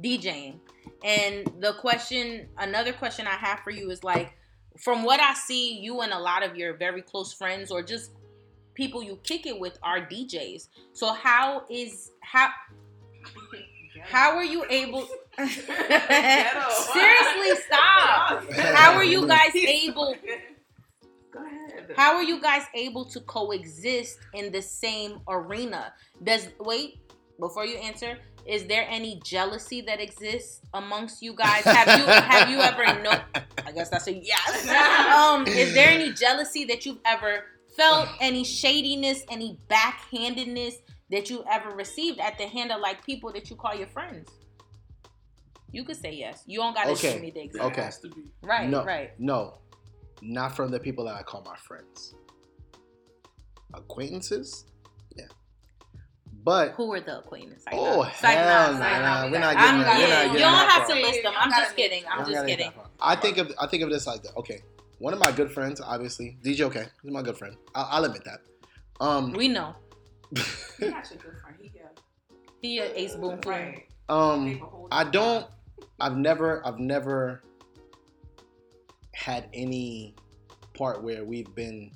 DJing, 0.00 0.58
and 1.04 1.50
the 1.60 1.74
question, 1.74 2.48
another 2.58 2.92
question 2.92 3.26
I 3.26 3.36
have 3.36 3.60
for 3.60 3.70
you 3.70 3.90
is 3.90 4.02
like, 4.04 4.32
from 4.78 5.04
what 5.04 5.20
I 5.20 5.34
see, 5.34 5.78
you 5.78 6.00
and 6.00 6.12
a 6.12 6.18
lot 6.18 6.42
of 6.42 6.56
your 6.56 6.74
very 6.74 7.02
close 7.02 7.32
friends 7.32 7.70
or 7.70 7.82
just 7.82 8.12
people 8.74 9.02
you 9.02 9.18
kick 9.22 9.46
it 9.46 9.58
with 9.58 9.78
are 9.82 10.00
DJs. 10.00 10.68
So 10.92 11.12
how 11.12 11.64
is 11.70 12.10
how 12.20 12.48
how 14.02 14.36
are 14.36 14.44
you 14.44 14.64
able? 14.68 15.06
Seriously, 15.38 15.52
stop. 17.66 18.50
How 18.52 18.94
are 18.94 19.04
you 19.04 19.26
guys 19.26 19.54
able? 19.54 20.16
Go 21.76 21.82
ahead. 21.84 21.94
How 21.96 22.14
are 22.16 22.22
you 22.22 22.40
guys 22.40 22.62
able 22.74 23.04
to 23.06 23.20
coexist 23.20 24.18
in 24.34 24.52
the 24.52 24.62
same 24.62 25.20
arena? 25.28 25.92
Does 26.22 26.48
wait 26.60 26.98
before 27.40 27.64
you 27.66 27.76
answer? 27.78 28.18
Is 28.46 28.66
there 28.66 28.86
any 28.90 29.20
jealousy 29.24 29.80
that 29.82 30.00
exists 30.00 30.60
amongst 30.74 31.22
you 31.22 31.34
guys? 31.34 31.64
Have 31.64 31.98
you 31.98 32.04
have 32.06 32.50
you 32.50 32.58
ever 32.58 32.84
no? 33.02 33.12
I 33.66 33.72
guess 33.72 33.88
that's 33.88 34.06
a 34.06 34.12
yes. 34.14 34.68
Um, 35.14 35.46
is 35.46 35.72
there 35.74 35.88
any 35.88 36.12
jealousy 36.12 36.64
that 36.66 36.84
you've 36.84 37.00
ever 37.06 37.44
felt? 37.76 38.08
Any 38.20 38.44
shadiness? 38.44 39.24
Any 39.30 39.58
backhandedness 39.68 40.74
that 41.10 41.30
you 41.30 41.42
ever 41.50 41.70
received 41.70 42.18
at 42.20 42.36
the 42.36 42.44
hand 42.46 42.70
of 42.70 42.80
like 42.80 43.04
people 43.06 43.32
that 43.32 43.48
you 43.48 43.56
call 43.56 43.74
your 43.74 43.86
friends? 43.88 44.28
You 45.72 45.82
could 45.84 45.96
say 45.96 46.12
yes. 46.12 46.42
You 46.46 46.58
don't 46.60 46.74
got 46.74 46.84
to 46.84 46.90
Okay. 46.90 47.14
give 47.14 47.22
me 47.22 47.30
the 47.30 47.34
There 47.34 47.44
example. 47.46 47.70
Okay. 47.72 47.82
has 47.82 47.98
to 48.00 48.08
be. 48.08 48.30
Right, 48.42 48.68
no, 48.68 48.84
right. 48.84 49.10
No, 49.18 49.54
not 50.22 50.54
from 50.56 50.70
the 50.70 50.80
people 50.80 51.04
that 51.06 51.14
I 51.16 51.22
call 51.22 51.42
my 51.42 51.56
friends. 51.56 52.14
Acquaintances, 53.72 54.66
yeah. 55.16 55.24
But 56.44 56.72
Who 56.72 56.92
are 56.92 57.00
the 57.00 57.18
acquaintances? 57.18 57.64
Like, 57.66 57.74
oh 57.76 58.02
it's 58.04 58.22
like, 58.22 58.36
hell 58.36 58.46
nah, 58.46 58.66
no, 58.66 58.70
it's 58.72 58.80
like, 58.80 58.92
nah, 59.02 59.24
nah, 59.24 59.30
we're 59.32 59.38
not 59.40 59.56
I'm 59.56 59.80
getting 59.80 59.80
there. 59.80 59.88
We're 59.88 59.94
kidding. 59.96 60.10
not 60.10 60.22
You 60.26 60.26
getting 60.26 60.40
don't 60.40 60.52
that 60.52 60.70
have 60.70 60.86
far. 60.86 60.96
to 60.96 61.02
list 61.02 61.22
them. 61.22 61.32
I'm 61.36 61.50
just 61.50 61.76
kidding. 61.76 62.02
I'm 62.10 62.26
just 62.30 62.46
kidding. 62.46 62.72
I 63.00 63.16
think 63.16 63.38
of 63.38 63.52
I 63.60 63.66
think 63.66 63.82
of 63.82 63.90
this 63.90 64.06
like 64.06 64.22
that. 64.22 64.36
Okay, 64.36 64.62
one 64.98 65.12
of 65.12 65.18
my 65.18 65.32
good 65.32 65.50
friends, 65.50 65.80
obviously 65.80 66.36
DJ. 66.44 66.60
Okay, 66.66 66.84
he's 67.02 67.10
my 67.12 67.22
good 67.22 67.36
friend. 67.36 67.56
I'll, 67.74 67.88
I'll 67.90 68.04
admit 68.04 68.24
that. 68.24 68.40
Um, 69.00 69.32
We 69.32 69.48
know 69.48 69.74
He's 70.36 70.90
not 70.90 71.10
your 71.10 71.18
good 71.20 71.38
friend. 71.40 71.56
He 71.60 71.72
yeah. 71.74 71.82
he 72.62 72.78
a 72.78 72.94
ace 72.98 73.16
boom 73.16 73.40
boom. 73.40 73.50
Right. 73.50 73.86
um, 74.08 74.44
Leave 74.44 74.62
a 74.62 74.66
whole 74.66 74.88
I 74.92 75.04
don't. 75.04 75.46
I've 76.00 76.16
never. 76.16 76.64
I've 76.66 76.78
never 76.78 77.42
had 79.14 79.48
any 79.54 80.14
part 80.74 81.02
where 81.02 81.24
we've 81.24 81.54
been 81.54 81.90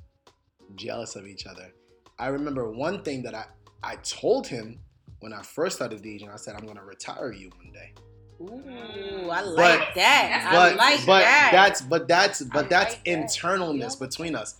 jealous 0.76 1.16
of 1.16 1.26
each 1.26 1.46
other. 1.46 1.72
I 2.18 2.28
remember 2.28 2.70
one 2.70 3.02
thing 3.02 3.22
that 3.24 3.34
I 3.34 3.44
I 3.82 3.96
told 3.96 4.46
him 4.46 4.80
when 5.20 5.32
I 5.32 5.42
first 5.42 5.76
started 5.76 6.02
DJing. 6.02 6.32
I 6.32 6.36
said 6.36 6.54
I'm 6.56 6.66
gonna 6.66 6.84
retire 6.84 7.32
you 7.32 7.50
one 7.56 7.72
day. 7.72 7.92
Ooh, 8.40 9.28
I 9.30 9.40
like 9.42 9.78
But- 9.80 9.94
that. 9.96 10.46
I 10.48 10.52
But 10.52 10.76
like 10.76 11.06
but 11.06 11.20
that. 11.20 11.48
that's 11.52 11.80
but 11.82 12.08
that's 12.08 12.42
but 12.42 12.66
I 12.66 12.68
that's 12.68 12.94
like 12.94 13.04
that. 13.04 13.10
internalness 13.10 13.98
between 13.98 14.34
us. 14.34 14.54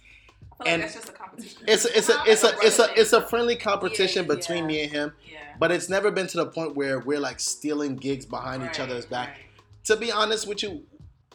I 0.61 0.71
and- 0.71 0.83
like 0.83 0.93
that's 0.93 0.95
just 0.95 1.09
a 1.09 1.13
competition. 1.13 1.63
It's 1.67 1.85
a, 1.85 1.97
it's 1.97 2.09
a 2.09 2.23
it's 2.27 2.45
a 2.45 2.57
it's 2.61 2.79
a 2.79 3.01
it's 3.01 3.13
a 3.13 3.23
friendly 3.23 3.57
competition 3.57 4.27
Yeah, 4.29 4.35
between 4.35 4.59
yeah. 4.65 4.67
me 4.67 4.83
and 4.83 4.93
him. 4.93 5.13
Yeah. 5.31 5.39
But 5.61 5.71
it's 5.73 5.89
never 5.89 6.11
been 6.11 6.27
to 6.29 6.37
the 6.39 6.47
point 6.47 6.75
where 6.77 6.99
we're 7.01 7.21
like 7.21 7.39
stealing 7.41 7.97
gigs 7.97 8.27
behind 8.27 8.65
each 8.65 8.81
other's 8.81 9.07
back. 9.07 9.29
right. 9.29 9.37
To 9.85 9.97
be 9.97 10.11
honest 10.13 10.47
with 10.47 10.63
you, 10.63 10.85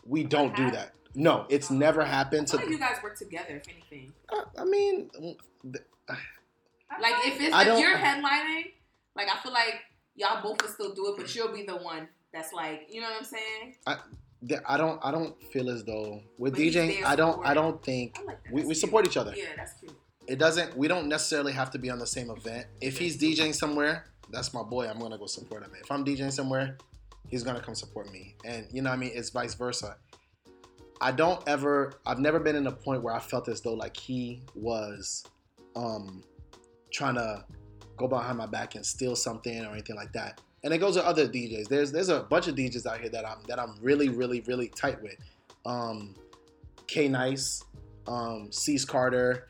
we 0.06 0.24
don't 0.24 0.56
do 0.56 0.64
uh-huh. 0.64 0.72
that. 0.72 0.94
No, 1.16 1.46
it's 1.50 1.70
never 1.70 2.04
happened 2.04 2.48
I 2.48 2.52
feel 2.52 2.60
like 2.60 2.68
to. 2.68 2.74
you 2.74 2.80
guys 2.80 2.98
work 3.04 3.18
together, 3.18 3.56
if 3.58 3.68
anything. 3.70 4.14
I 4.58 4.66
mean, 4.66 5.10
Like 7.02 7.16
if 7.26 7.42
it's 7.42 7.54
I 7.54 7.64
if 7.64 7.80
you're 7.80 7.98
headlining, 7.98 8.72
like 9.16 9.28
I 9.30 9.38
feel 9.42 9.52
like 9.54 9.82
y'all 10.16 10.42
both 10.42 10.62
would 10.62 10.72
still 10.72 10.94
do 10.94 11.08
it, 11.14 11.18
but 11.18 11.34
you'll 11.36 11.54
be 11.54 11.64
the 11.66 11.78
one 11.78 12.08
that's 12.34 12.54
like, 12.54 12.88
you 12.90 13.02
know 13.02 13.10
what 13.10 13.18
I'm 13.20 13.24
saying? 13.26 13.76
th- 14.48 14.62
I 14.68 14.78
don't. 14.78 15.00
I 15.04 15.12
don't 15.12 15.42
feel 15.52 15.70
as 15.70 15.84
though 15.84 16.22
with 16.38 16.54
But 16.54 16.62
DJing. 16.62 17.04
I 17.04 17.16
don't. 17.16 17.46
I 17.46 17.54
don't 17.54 17.84
think 17.84 18.18
I 18.20 18.24
like 18.24 18.40
we, 18.52 18.66
we 18.66 18.74
support 18.74 19.08
each 19.08 19.18
other. 19.18 19.34
Yeah, 19.36 19.46
that's 19.56 19.74
cute. 19.80 19.94
It 20.28 20.40
doesn't. 20.40 20.78
We 20.78 20.88
don't 20.88 21.08
necessarily 21.08 21.52
have 21.54 21.72
to 21.72 21.80
be 21.80 21.90
on 21.90 22.00
the 22.00 22.08
same 22.08 22.30
event. 22.30 22.68
If 22.82 22.98
he's 22.98 23.18
DJing 23.18 23.54
somewhere, 23.54 24.06
that's 24.30 24.54
my 24.54 24.64
boy. 24.64 24.88
I'm 24.88 25.00
gonna 25.00 25.18
go 25.18 25.26
support 25.26 25.64
him. 25.64 25.72
If 25.80 25.92
I'm 25.92 26.06
DJing 26.06 26.32
somewhere, 26.32 26.78
he's 27.28 27.44
gonna 27.44 27.60
come 27.62 27.76
support 27.76 28.12
me. 28.12 28.36
And 28.46 28.68
you 28.72 28.82
know 28.82 28.90
what 28.90 28.98
I 28.98 29.00
mean? 29.00 29.12
It's 29.14 29.30
vice 29.30 29.54
versa. 29.54 29.98
I 31.04 31.12
don't 31.12 31.46
ever. 31.48 31.96
I've 32.06 32.20
never 32.20 32.40
been 32.40 32.56
in 32.56 32.66
a 32.68 32.72
point 32.72 33.04
where 33.04 33.14
I 33.14 33.20
felt 33.20 33.50
as 33.50 33.60
though 33.60 33.74
like 33.74 33.98
he 33.98 34.42
was, 34.56 35.26
um, 35.76 36.24
trying 36.92 37.16
to 37.16 37.44
go 37.98 38.08
behind 38.08 38.38
my 38.38 38.46
back 38.46 38.76
and 38.76 38.86
steal 38.86 39.14
something 39.18 39.66
or 39.66 39.74
anything 39.74 39.98
like 39.98 40.14
that. 40.14 40.40
And 40.64 40.74
it 40.74 40.78
goes 40.78 40.96
to 40.96 41.06
other 41.06 41.28
DJs. 41.28 41.68
There's 41.68 41.92
there's 41.92 42.08
a 42.08 42.22
bunch 42.22 42.48
of 42.48 42.56
DJs 42.56 42.86
out 42.86 43.02
here 43.02 43.10
that 43.10 43.28
I'm 43.28 43.40
that 43.50 43.60
I'm 43.60 43.76
really 43.82 44.08
really 44.08 44.42
really 44.42 44.70
tight 44.70 45.04
with. 45.04 45.18
Um, 45.66 46.16
K 46.88 47.10
Nice, 47.10 47.66
um, 48.08 48.50
Cease 48.50 48.86
Carter, 48.86 49.50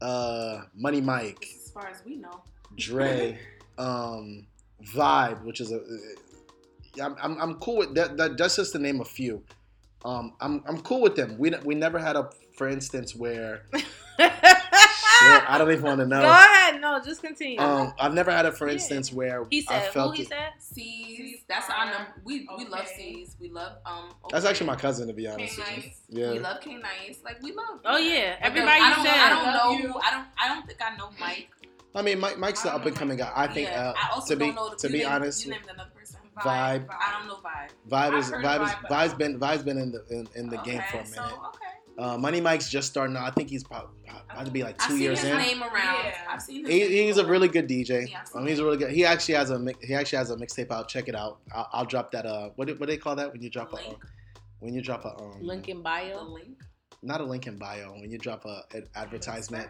uh, 0.00 0.60
Money 0.76 1.00
Mike, 1.00 1.44
As 1.56 1.70
far 1.72 1.88
as 1.88 2.02
we 2.04 2.16
know. 2.16 2.40
Dre, 2.76 3.36
um, 3.78 4.46
Vibe, 4.94 5.42
which 5.42 5.60
is 5.60 5.72
a. 5.72 5.80
I'm, 7.02 7.16
I'm, 7.20 7.40
I'm 7.40 7.54
cool 7.56 7.78
with 7.78 7.96
that, 7.96 8.16
that. 8.16 8.38
That's 8.38 8.54
just 8.54 8.70
to 8.72 8.78
name 8.78 9.00
a 9.00 9.04
few. 9.04 9.42
Um, 10.04 10.34
I'm, 10.40 10.62
I'm 10.66 10.80
cool 10.82 11.00
with 11.00 11.16
them. 11.16 11.36
We, 11.38 11.52
we 11.64 11.74
never 11.74 11.98
had 11.98 12.14
a, 12.16 12.28
for 12.56 12.68
instance, 12.68 13.14
where 13.16 13.62
shit, 13.74 13.84
I 14.18 15.56
don't 15.58 15.70
even 15.70 15.82
want 15.84 16.00
to 16.00 16.06
know. 16.06 16.20
Go 16.20 16.28
ahead. 16.28 16.80
No, 16.80 16.98
no, 16.98 17.04
just 17.04 17.22
continue. 17.22 17.58
Um, 17.58 17.92
I've 17.98 18.12
never 18.14 18.30
had 18.30 18.46
a, 18.46 18.52
for 18.52 18.66
Yeah. 18.66 18.74
instance, 18.74 19.12
where 19.12 19.46
he 19.50 19.64
I 19.68 19.72
said, 19.80 19.86
who 19.86 19.92
felt 19.92 20.16
he 20.16 20.22
it. 20.22 20.28
said? 20.28 20.52
C's. 20.58 21.40
That's 21.48 21.70
our 21.70 21.86
number. 21.86 22.12
We 22.24 22.46
we 22.58 22.66
love 22.66 22.86
C's. 22.86 23.36
We 23.40 23.48
love 23.50 23.78
um. 23.86 24.10
That's 24.30 24.44
actually 24.44 24.66
my 24.66 24.76
cousin, 24.76 25.06
to 25.08 25.14
be 25.14 25.26
honest. 25.28 25.56
K 25.56 25.62
with 25.62 25.76
you. 25.76 25.82
Nice. 25.88 26.00
Yeah. 26.08 26.32
We 26.32 26.38
love 26.40 26.60
K 26.60 26.74
Nice. 26.76 27.18
Like 27.24 27.42
we 27.42 27.52
love. 27.52 27.80
Oh 27.84 27.96
yeah, 27.98 28.36
But 28.40 28.46
everybody 28.46 28.80
I 28.80 28.94
don't, 28.94 29.04
said. 29.04 29.14
I 29.16 29.28
don't 29.30 29.44
Love 29.44 29.54
know. 29.54 29.78
you. 29.88 30.00
I 30.02 30.10
don't. 30.10 30.26
I 30.42 30.48
don't 30.48 30.66
think 30.66 30.80
I 30.82 30.96
know 30.96 31.10
Mike. 31.18 31.48
I 31.94 32.02
mean, 32.02 32.18
Mike, 32.18 32.38
Mike's 32.38 32.62
the 32.62 32.74
up 32.74 32.84
and 32.86 32.96
coming 32.96 33.16
guy. 33.18 33.30
I 33.36 33.46
think, 33.46 33.68
yeah. 33.68 33.90
uh, 33.90 33.94
I 33.96 34.10
also 34.14 34.34
to 34.34 34.38
be 34.40 34.46
don't 34.46 34.54
know. 34.56 34.70
The, 34.70 34.76
to 34.76 34.86
you 34.88 34.92
be 34.92 34.98
named- 35.00 35.12
honest, 35.12 35.44
you 35.44 35.52
named 35.52 35.64
another 35.72 35.90
person. 36.36 36.50
Vibe. 36.50 36.86
I 36.90 37.18
don't 37.18 37.28
know 37.28 37.36
Vibe. 37.36 37.70
Vibe 37.88 38.12
I've 38.12 38.14
is 38.14 38.30
heard 38.30 38.44
Vibe 38.44 38.64
is 38.64 38.70
Vibe, 38.70 38.82
but- 38.82 38.90
Vibe's 38.90 39.14
been 39.14 39.40
Vibe's 39.40 39.62
been 39.62 39.78
in 39.78 39.92
the 39.92 40.04
in, 40.10 40.28
in 40.34 40.48
the 40.50 40.58
game 40.58 40.82
for 40.90 40.98
a 40.98 41.06
so, 41.06 41.22
minute. 41.22 41.36
okay. 41.48 41.58
Uh, 41.96 42.18
Money 42.18 42.40
Mike's 42.40 42.68
just 42.68 42.88
starting 42.90 43.16
out. 43.16 43.22
I 43.22 43.30
think 43.30 43.48
he's 43.48 43.62
probably, 43.62 43.94
probably 44.28 44.50
be 44.50 44.64
like 44.64 44.76
2 44.78 44.82
I've 44.82 44.88
two 44.88 44.94
seen 44.96 45.02
years 45.04 45.20
his 45.20 45.30
in. 45.30 45.38
name 45.38 45.62
around. 45.62 45.72
Yeah. 46.04 46.14
I've 46.28 46.42
seen 46.42 46.64
his 46.64 46.74
He, 46.74 46.80
name 46.80 47.06
he's 47.06 47.18
a 47.18 47.24
really 47.26 47.46
good 47.46 47.68
DJ. 47.68 48.10
Yeah, 48.10 48.24
um, 48.34 48.44
he's 48.48 48.58
a 48.58 48.64
really 48.64 48.78
good. 48.78 48.90
He 48.90 49.04
actually 49.04 49.34
has 49.36 49.50
a 49.52 49.64
he 49.80 49.94
actually 49.94 50.18
has 50.18 50.30
a 50.30 50.36
mixtape 50.36 50.72
out. 50.72 50.88
Check 50.88 51.08
it 51.08 51.14
out. 51.14 51.38
I'll, 51.54 51.68
I'll 51.72 51.84
drop 51.84 52.10
that. 52.10 52.26
Uh, 52.26 52.50
what 52.56 52.66
do, 52.66 52.74
what 52.74 52.86
do 52.88 52.92
they 52.92 52.96
call 52.96 53.14
that 53.14 53.32
when 53.32 53.40
you 53.42 53.48
drop 53.48 53.72
a 53.72 53.76
uh, 53.76 53.80
link. 53.88 54.04
when 54.58 54.74
you 54.74 54.82
drop 54.82 55.04
a 55.04 55.16
um 55.16 55.38
Link 55.40 55.68
in 55.68 55.76
The 55.78 55.82
bio. 55.84 56.24
link. 56.24 56.58
not 57.02 57.20
a 57.20 57.24
link 57.24 57.46
in 57.46 57.58
bio 57.58 57.92
when 57.92 58.10
you 58.10 58.18
drop 58.18 58.44
a 58.44 58.62
an 58.74 58.88
advertisement. 58.96 59.68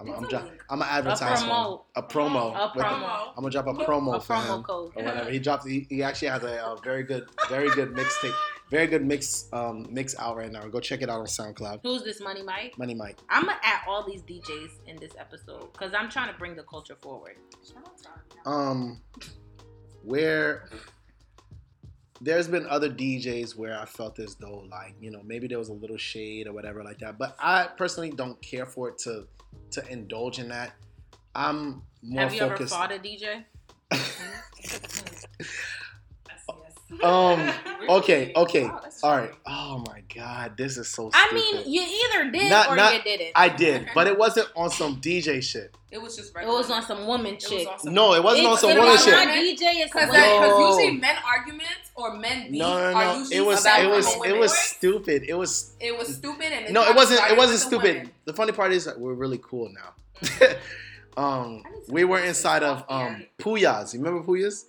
I'm, 0.00 0.08
What's 0.08 0.22
I'm, 0.22 0.28
dro- 0.28 0.38
link? 0.40 0.64
I'm 0.70 0.78
gonna 0.80 0.90
advertise 0.90 1.40
for 1.42 1.46
him. 1.48 1.52
promo. 1.54 1.80
a 1.94 2.02
promo. 2.02 2.54
A 2.54 2.78
promo. 2.78 3.28
I'm 3.28 3.34
gonna 3.36 3.50
drop 3.50 3.66
a 3.68 3.74
promo 3.74 4.16
A 4.16 4.20
for 4.20 4.34
promo 4.34 4.56
him 4.56 4.62
code. 4.64 4.92
or 4.96 5.04
whatever. 5.04 5.30
He 5.30 5.38
dropped. 5.38 5.66
He, 5.68 5.86
he 5.88 6.02
actually 6.02 6.28
has 6.28 6.42
a, 6.42 6.48
a 6.64 6.76
very 6.82 7.02
good, 7.04 7.28
very 7.48 7.70
good 7.70 7.94
mixtape, 7.94 8.34
very 8.70 8.86
good 8.88 9.04
mix 9.06 9.48
um 9.52 9.86
mix 9.90 10.16
out 10.18 10.36
right 10.36 10.50
now. 10.50 10.66
Go 10.66 10.80
check 10.80 11.02
it 11.02 11.08
out 11.08 11.20
on 11.20 11.26
SoundCloud. 11.26 11.80
Who's 11.84 12.02
this 12.02 12.20
Money 12.20 12.42
Mike? 12.42 12.76
Money 12.76 12.94
Mike. 12.94 13.18
I'm 13.28 13.44
gonna 13.44 13.58
add 13.62 13.80
all 13.86 14.04
these 14.04 14.22
DJs 14.22 14.70
in 14.88 14.96
this 14.96 15.12
episode 15.18 15.72
because 15.72 15.92
I'm 15.94 16.10
trying 16.10 16.32
to 16.32 16.38
bring 16.38 16.56
the 16.56 16.64
culture 16.64 16.96
forward. 17.00 17.36
um 18.46 19.00
where 20.02 20.68
there's 22.20 22.48
been 22.48 22.66
other 22.66 22.88
DJs 22.90 23.56
where 23.56 23.78
I 23.78 23.84
felt 23.84 24.18
as 24.18 24.34
though 24.36 24.66
like 24.70 24.94
you 25.00 25.10
know 25.10 25.22
maybe 25.24 25.46
there 25.48 25.58
was 25.58 25.68
a 25.68 25.72
little 25.72 25.96
shade 25.96 26.46
or 26.46 26.52
whatever 26.52 26.82
like 26.82 26.98
that, 26.98 27.18
but 27.18 27.36
I 27.38 27.68
personally 27.76 28.10
don't 28.10 28.40
care 28.42 28.66
for 28.66 28.88
it 28.90 28.98
to 28.98 29.26
to 29.72 29.86
indulge 29.88 30.38
in 30.38 30.48
that. 30.48 30.72
I'm 31.34 31.82
more 32.02 32.22
Have 32.22 32.34
you 32.34 32.42
ever 32.42 32.56
focused. 32.56 32.74
fought 32.74 32.92
a 32.92 32.98
DJ? 32.98 33.44
um. 37.02 37.52
Okay. 37.86 38.32
Okay. 38.34 38.64
Wow, 38.64 38.80
All 39.02 39.16
right. 39.18 39.30
Oh 39.46 39.84
my 39.86 40.00
God, 40.14 40.56
this 40.56 40.78
is 40.78 40.88
so. 40.88 41.10
I 41.12 41.30
mean, 41.34 41.70
you 41.70 41.82
either 41.82 42.30
did 42.30 42.48
Not- 42.48 42.70
or 42.70 42.76
not- 42.76 42.94
you 42.94 43.02
didn't. 43.02 43.32
I 43.34 43.50
did, 43.50 43.88
but 43.94 44.06
it 44.06 44.16
wasn't 44.16 44.48
on 44.56 44.70
some 44.70 45.02
DJ 45.02 45.42
shit. 45.42 45.76
It 45.90 46.00
was 46.00 46.16
just 46.16 46.34
it 46.34 46.46
was 46.46 46.70
on 46.70 46.82
some 46.82 47.06
woman 47.06 47.34
It 47.34 47.42
was 47.42 47.44
shit. 47.44 47.68
on 47.68 47.78
some- 47.78 47.92
No, 47.92 48.14
it 48.14 48.24
wasn't 48.24 48.46
on 48.46 48.56
some 48.56 48.74
woman 48.74 48.96
shit. 48.96 49.12
My 49.12 49.26
DJ 49.26 49.84
is 49.84 49.90
Because 49.92 50.08
some 50.08 50.12
women. 50.12 50.48
No. 50.48 50.68
usually 50.70 50.96
men 50.98 51.16
arguments 51.26 51.83
or 51.96 52.16
men 52.16 52.50
beef 52.50 52.60
No, 52.60 52.68
no, 52.68 52.84
are 52.84 52.92
no. 52.92 53.26
It 53.30 53.44
was. 53.44 53.64
It 53.66 53.88
was. 53.88 54.16
It 54.26 54.36
was 54.36 54.56
stupid. 54.56 55.24
It 55.28 55.34
was. 55.34 55.76
It 55.80 55.96
was 55.96 56.16
stupid 56.16 56.52
and 56.52 56.72
No, 56.72 56.82
it 56.82 56.94
wasn't. 56.94 57.20
It 57.30 57.36
wasn't 57.36 57.72
with 57.72 57.82
the 57.82 57.88
stupid. 57.88 58.10
The 58.24 58.32
funny 58.32 58.52
part 58.52 58.72
is 58.72 58.84
that 58.84 58.98
we're 58.98 59.14
really 59.14 59.38
cool 59.42 59.72
now. 59.72 60.56
um, 61.16 61.62
I 61.64 61.70
need 61.70 61.86
to 61.86 61.92
we 61.92 62.04
were 62.04 62.20
inside 62.20 62.62
of 62.62 62.84
um. 62.88 63.24
Puyas. 63.38 63.94
You 63.94 64.00
remember 64.00 64.26
Puyas? 64.26 64.64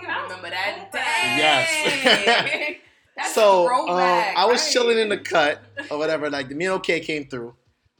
Damn, 0.00 0.10
I 0.10 0.22
remember 0.22 0.50
that. 0.50 0.88
Yes. 0.92 2.76
That's 3.16 3.34
so 3.34 3.68
um, 3.68 3.96
I 3.98 4.46
was 4.46 4.62
right. 4.62 4.72
chilling 4.72 4.98
in 4.98 5.08
the 5.08 5.18
cut 5.18 5.60
or 5.90 5.98
whatever. 5.98 6.30
Like 6.30 6.48
the 6.48 6.54
me 6.54 6.66
and 6.66 6.74
OK 6.74 7.00
came 7.00 7.26
through. 7.26 7.54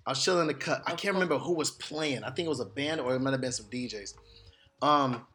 I 0.06 0.12
was 0.12 0.24
chilling 0.24 0.42
in 0.42 0.46
the 0.46 0.54
cut. 0.54 0.82
I 0.86 0.92
can't 0.92 1.14
remember 1.14 1.38
who 1.38 1.54
was 1.54 1.72
playing. 1.72 2.22
I 2.22 2.30
think 2.30 2.46
it 2.46 2.48
was 2.48 2.60
a 2.60 2.64
band 2.64 3.00
or 3.00 3.14
it 3.14 3.20
might 3.20 3.32
have 3.32 3.40
been 3.40 3.52
some 3.52 3.66
DJs. 3.66 4.14
Um, 4.80 5.26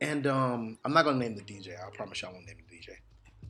and 0.00 0.26
um, 0.26 0.78
I'm 0.84 0.92
not 0.92 1.04
gonna 1.04 1.18
name 1.18 1.34
the 1.36 1.42
DJ. 1.42 1.74
I 1.74 1.90
promise 1.94 2.22
you, 2.22 2.28
I 2.28 2.32
won't 2.32 2.46
name 2.46 2.56
the 2.68 2.76
DJ. 2.76 2.94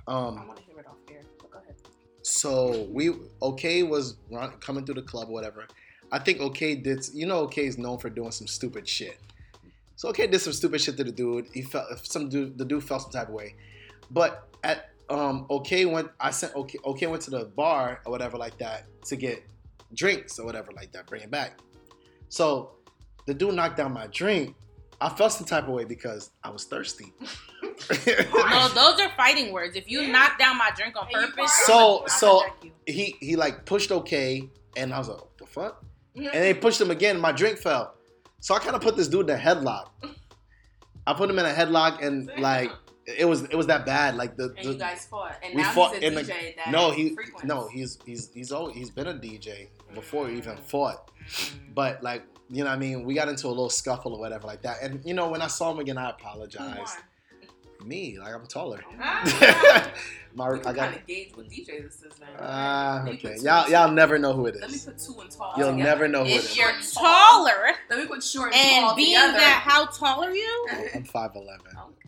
I 0.06 0.12
Um, 0.12 0.46
want 0.48 0.56
to 0.58 0.62
hear 0.64 0.78
it 0.78 0.86
off 0.86 0.96
air. 1.10 1.22
Go 1.50 1.58
ahead. 1.58 1.76
so 2.22 2.86
we 2.90 3.10
OK 3.40 3.82
was 3.82 4.16
run, 4.30 4.50
coming 4.60 4.84
through 4.84 4.96
the 4.96 5.02
club 5.02 5.28
or 5.28 5.32
whatever. 5.32 5.66
I 6.10 6.18
think 6.18 6.40
OK 6.40 6.74
did. 6.76 7.06
You 7.14 7.26
know, 7.26 7.40
OK 7.40 7.64
is 7.66 7.78
known 7.78 7.98
for 7.98 8.10
doing 8.10 8.32
some 8.32 8.46
stupid 8.46 8.86
shit. 8.88 9.18
So 9.96 10.08
OK 10.08 10.26
did 10.26 10.40
some 10.40 10.52
stupid 10.52 10.80
shit 10.80 10.96
to 10.96 11.04
the 11.04 11.12
dude. 11.12 11.46
He 11.52 11.62
felt 11.62 11.86
some 12.06 12.28
dude. 12.28 12.58
The 12.58 12.64
dude 12.64 12.82
felt 12.84 13.02
some 13.02 13.12
type 13.12 13.28
of 13.28 13.34
way. 13.34 13.54
But 14.10 14.48
at 14.64 14.90
um 15.08 15.46
OK 15.50 15.84
went. 15.86 16.10
I 16.20 16.30
sent 16.30 16.54
OK. 16.56 16.78
OK 16.84 17.06
went 17.06 17.22
to 17.22 17.30
the 17.30 17.44
bar 17.44 18.00
or 18.04 18.10
whatever 18.12 18.36
like 18.36 18.58
that 18.58 18.84
to 19.06 19.16
get 19.16 19.42
drinks 19.94 20.38
or 20.38 20.44
whatever 20.46 20.72
like 20.72 20.92
that. 20.92 21.06
Bring 21.06 21.22
it 21.22 21.30
back. 21.30 21.60
So 22.28 22.72
the 23.26 23.34
dude 23.34 23.54
knocked 23.54 23.76
down 23.76 23.92
my 23.92 24.06
drink. 24.08 24.56
I 25.04 25.08
felt 25.08 25.32
some 25.32 25.46
type 25.46 25.64
of 25.64 25.70
way 25.74 25.84
because 25.84 26.30
I 26.44 26.50
was 26.50 26.64
thirsty. 26.64 27.12
No, 28.34 28.68
those 28.74 29.00
are 29.00 29.08
fighting 29.16 29.52
words. 29.52 29.76
If 29.76 29.90
you 29.90 30.06
knock 30.08 30.38
down 30.38 30.56
my 30.58 30.70
drink 30.76 30.94
on 30.96 31.08
And 31.12 31.32
purpose. 31.34 31.52
So- 31.66 32.04
so- 32.06 32.42
he 32.86 33.16
he 33.20 33.36
like 33.36 33.64
pushed 33.64 33.90
OK, 33.90 34.48
and 34.76 34.92
I 34.94 34.98
was 34.98 35.08
like, 35.08 35.18
what 35.18 35.38
the 35.38 35.46
fuck? 35.46 35.84
And 36.14 36.26
they 36.32 36.54
pushed 36.54 36.80
him 36.80 36.90
again. 36.90 37.18
My 37.18 37.32
drink 37.32 37.58
fell. 37.58 37.94
So 38.40 38.54
I 38.54 38.58
kind 38.58 38.74
of 38.76 38.82
put 38.82 38.96
this 38.96 39.08
dude 39.08 39.30
in 39.30 39.36
a 39.36 39.38
headlock. 39.38 39.88
I 41.06 41.14
put 41.14 41.28
him 41.30 41.38
in 41.38 41.46
a 41.46 41.52
headlock, 41.52 42.04
and 42.04 42.30
like 42.38 42.70
it 43.06 43.24
was 43.26 43.42
it 43.44 43.54
was 43.54 43.66
that 43.66 43.84
bad. 43.86 44.16
Like 44.16 44.36
the, 44.36 44.54
And 44.56 44.66
the 44.68 44.72
you 44.72 44.78
guys 44.78 45.06
fought. 45.06 45.36
And 45.42 45.54
we 45.54 45.62
now 45.62 45.72
fought 45.72 45.94
he's 45.94 46.02
a 46.02 46.06
in 46.06 46.14
the- 46.14 46.22
that 46.22 46.70
no 46.70 46.90
he 46.92 47.14
frequents. 47.14 47.44
no 47.44 47.68
he's 47.68 47.98
he's 48.06 48.30
he's 48.32 48.52
always, 48.52 48.76
he's 48.76 48.90
been 48.90 49.06
a 49.08 49.14
DJ 49.14 49.68
before 49.94 50.28
he 50.28 50.36
even 50.36 50.56
fought. 50.56 51.10
But 51.74 52.02
like 52.02 52.22
you 52.50 52.64
know 52.64 52.70
what 52.70 52.76
I 52.76 52.78
mean, 52.78 53.04
we 53.04 53.14
got 53.14 53.28
into 53.28 53.46
a 53.46 53.48
little 53.48 53.70
scuffle 53.70 54.12
or 54.14 54.20
whatever 54.20 54.46
like 54.46 54.62
that. 54.62 54.76
And 54.82 55.00
you 55.04 55.14
know 55.14 55.28
when 55.30 55.40
I 55.42 55.46
saw 55.46 55.70
him 55.72 55.78
again, 55.78 55.98
I 55.98 56.10
apologized. 56.10 56.96
Me 57.84 58.16
like 58.16 58.32
I'm 58.32 58.46
taller. 58.46 58.80
Ah. 59.00 59.90
My 60.34 60.50
We 60.52 60.60
I 60.60 60.62
got 60.62 60.76
kind 60.76 60.94
of 60.96 61.06
gauge 61.06 61.32
what 61.34 61.46
DJs 61.48 61.66
this 61.66 62.02
is 62.04 62.20
now. 62.20 62.26
ah 62.38 63.02
Let 63.04 63.04
me 63.04 63.18
okay. 63.18 63.36
Y'all 63.42 63.68
y'all 63.68 63.90
never 63.90 64.18
know 64.18 64.32
who 64.32 64.46
it 64.46 64.54
is. 64.54 64.60
Let 64.62 64.70
me 64.70 64.78
put 64.84 64.98
two 64.98 65.20
and 65.20 65.30
tall. 65.30 65.52
You'll 65.58 65.72
together. 65.72 65.82
never 65.90 66.08
know 66.08 66.20
who 66.24 66.30
it 66.30 66.36
If 66.44 66.56
you're 66.56 66.72
taller, 66.94 67.72
Let 67.90 67.98
me 67.98 68.06
put 68.06 68.22
short 68.22 68.54
and, 68.54 68.64
and 68.64 68.84
tall 68.86 68.94
being 68.94 69.16
together. 69.16 69.32
that, 69.32 69.62
how 69.66 69.86
tall 69.86 70.22
are 70.24 70.30
you? 70.34 70.68
I'm 70.94 71.02
five 71.04 71.32
eleven. 71.34 71.66
Okay, 71.66 72.01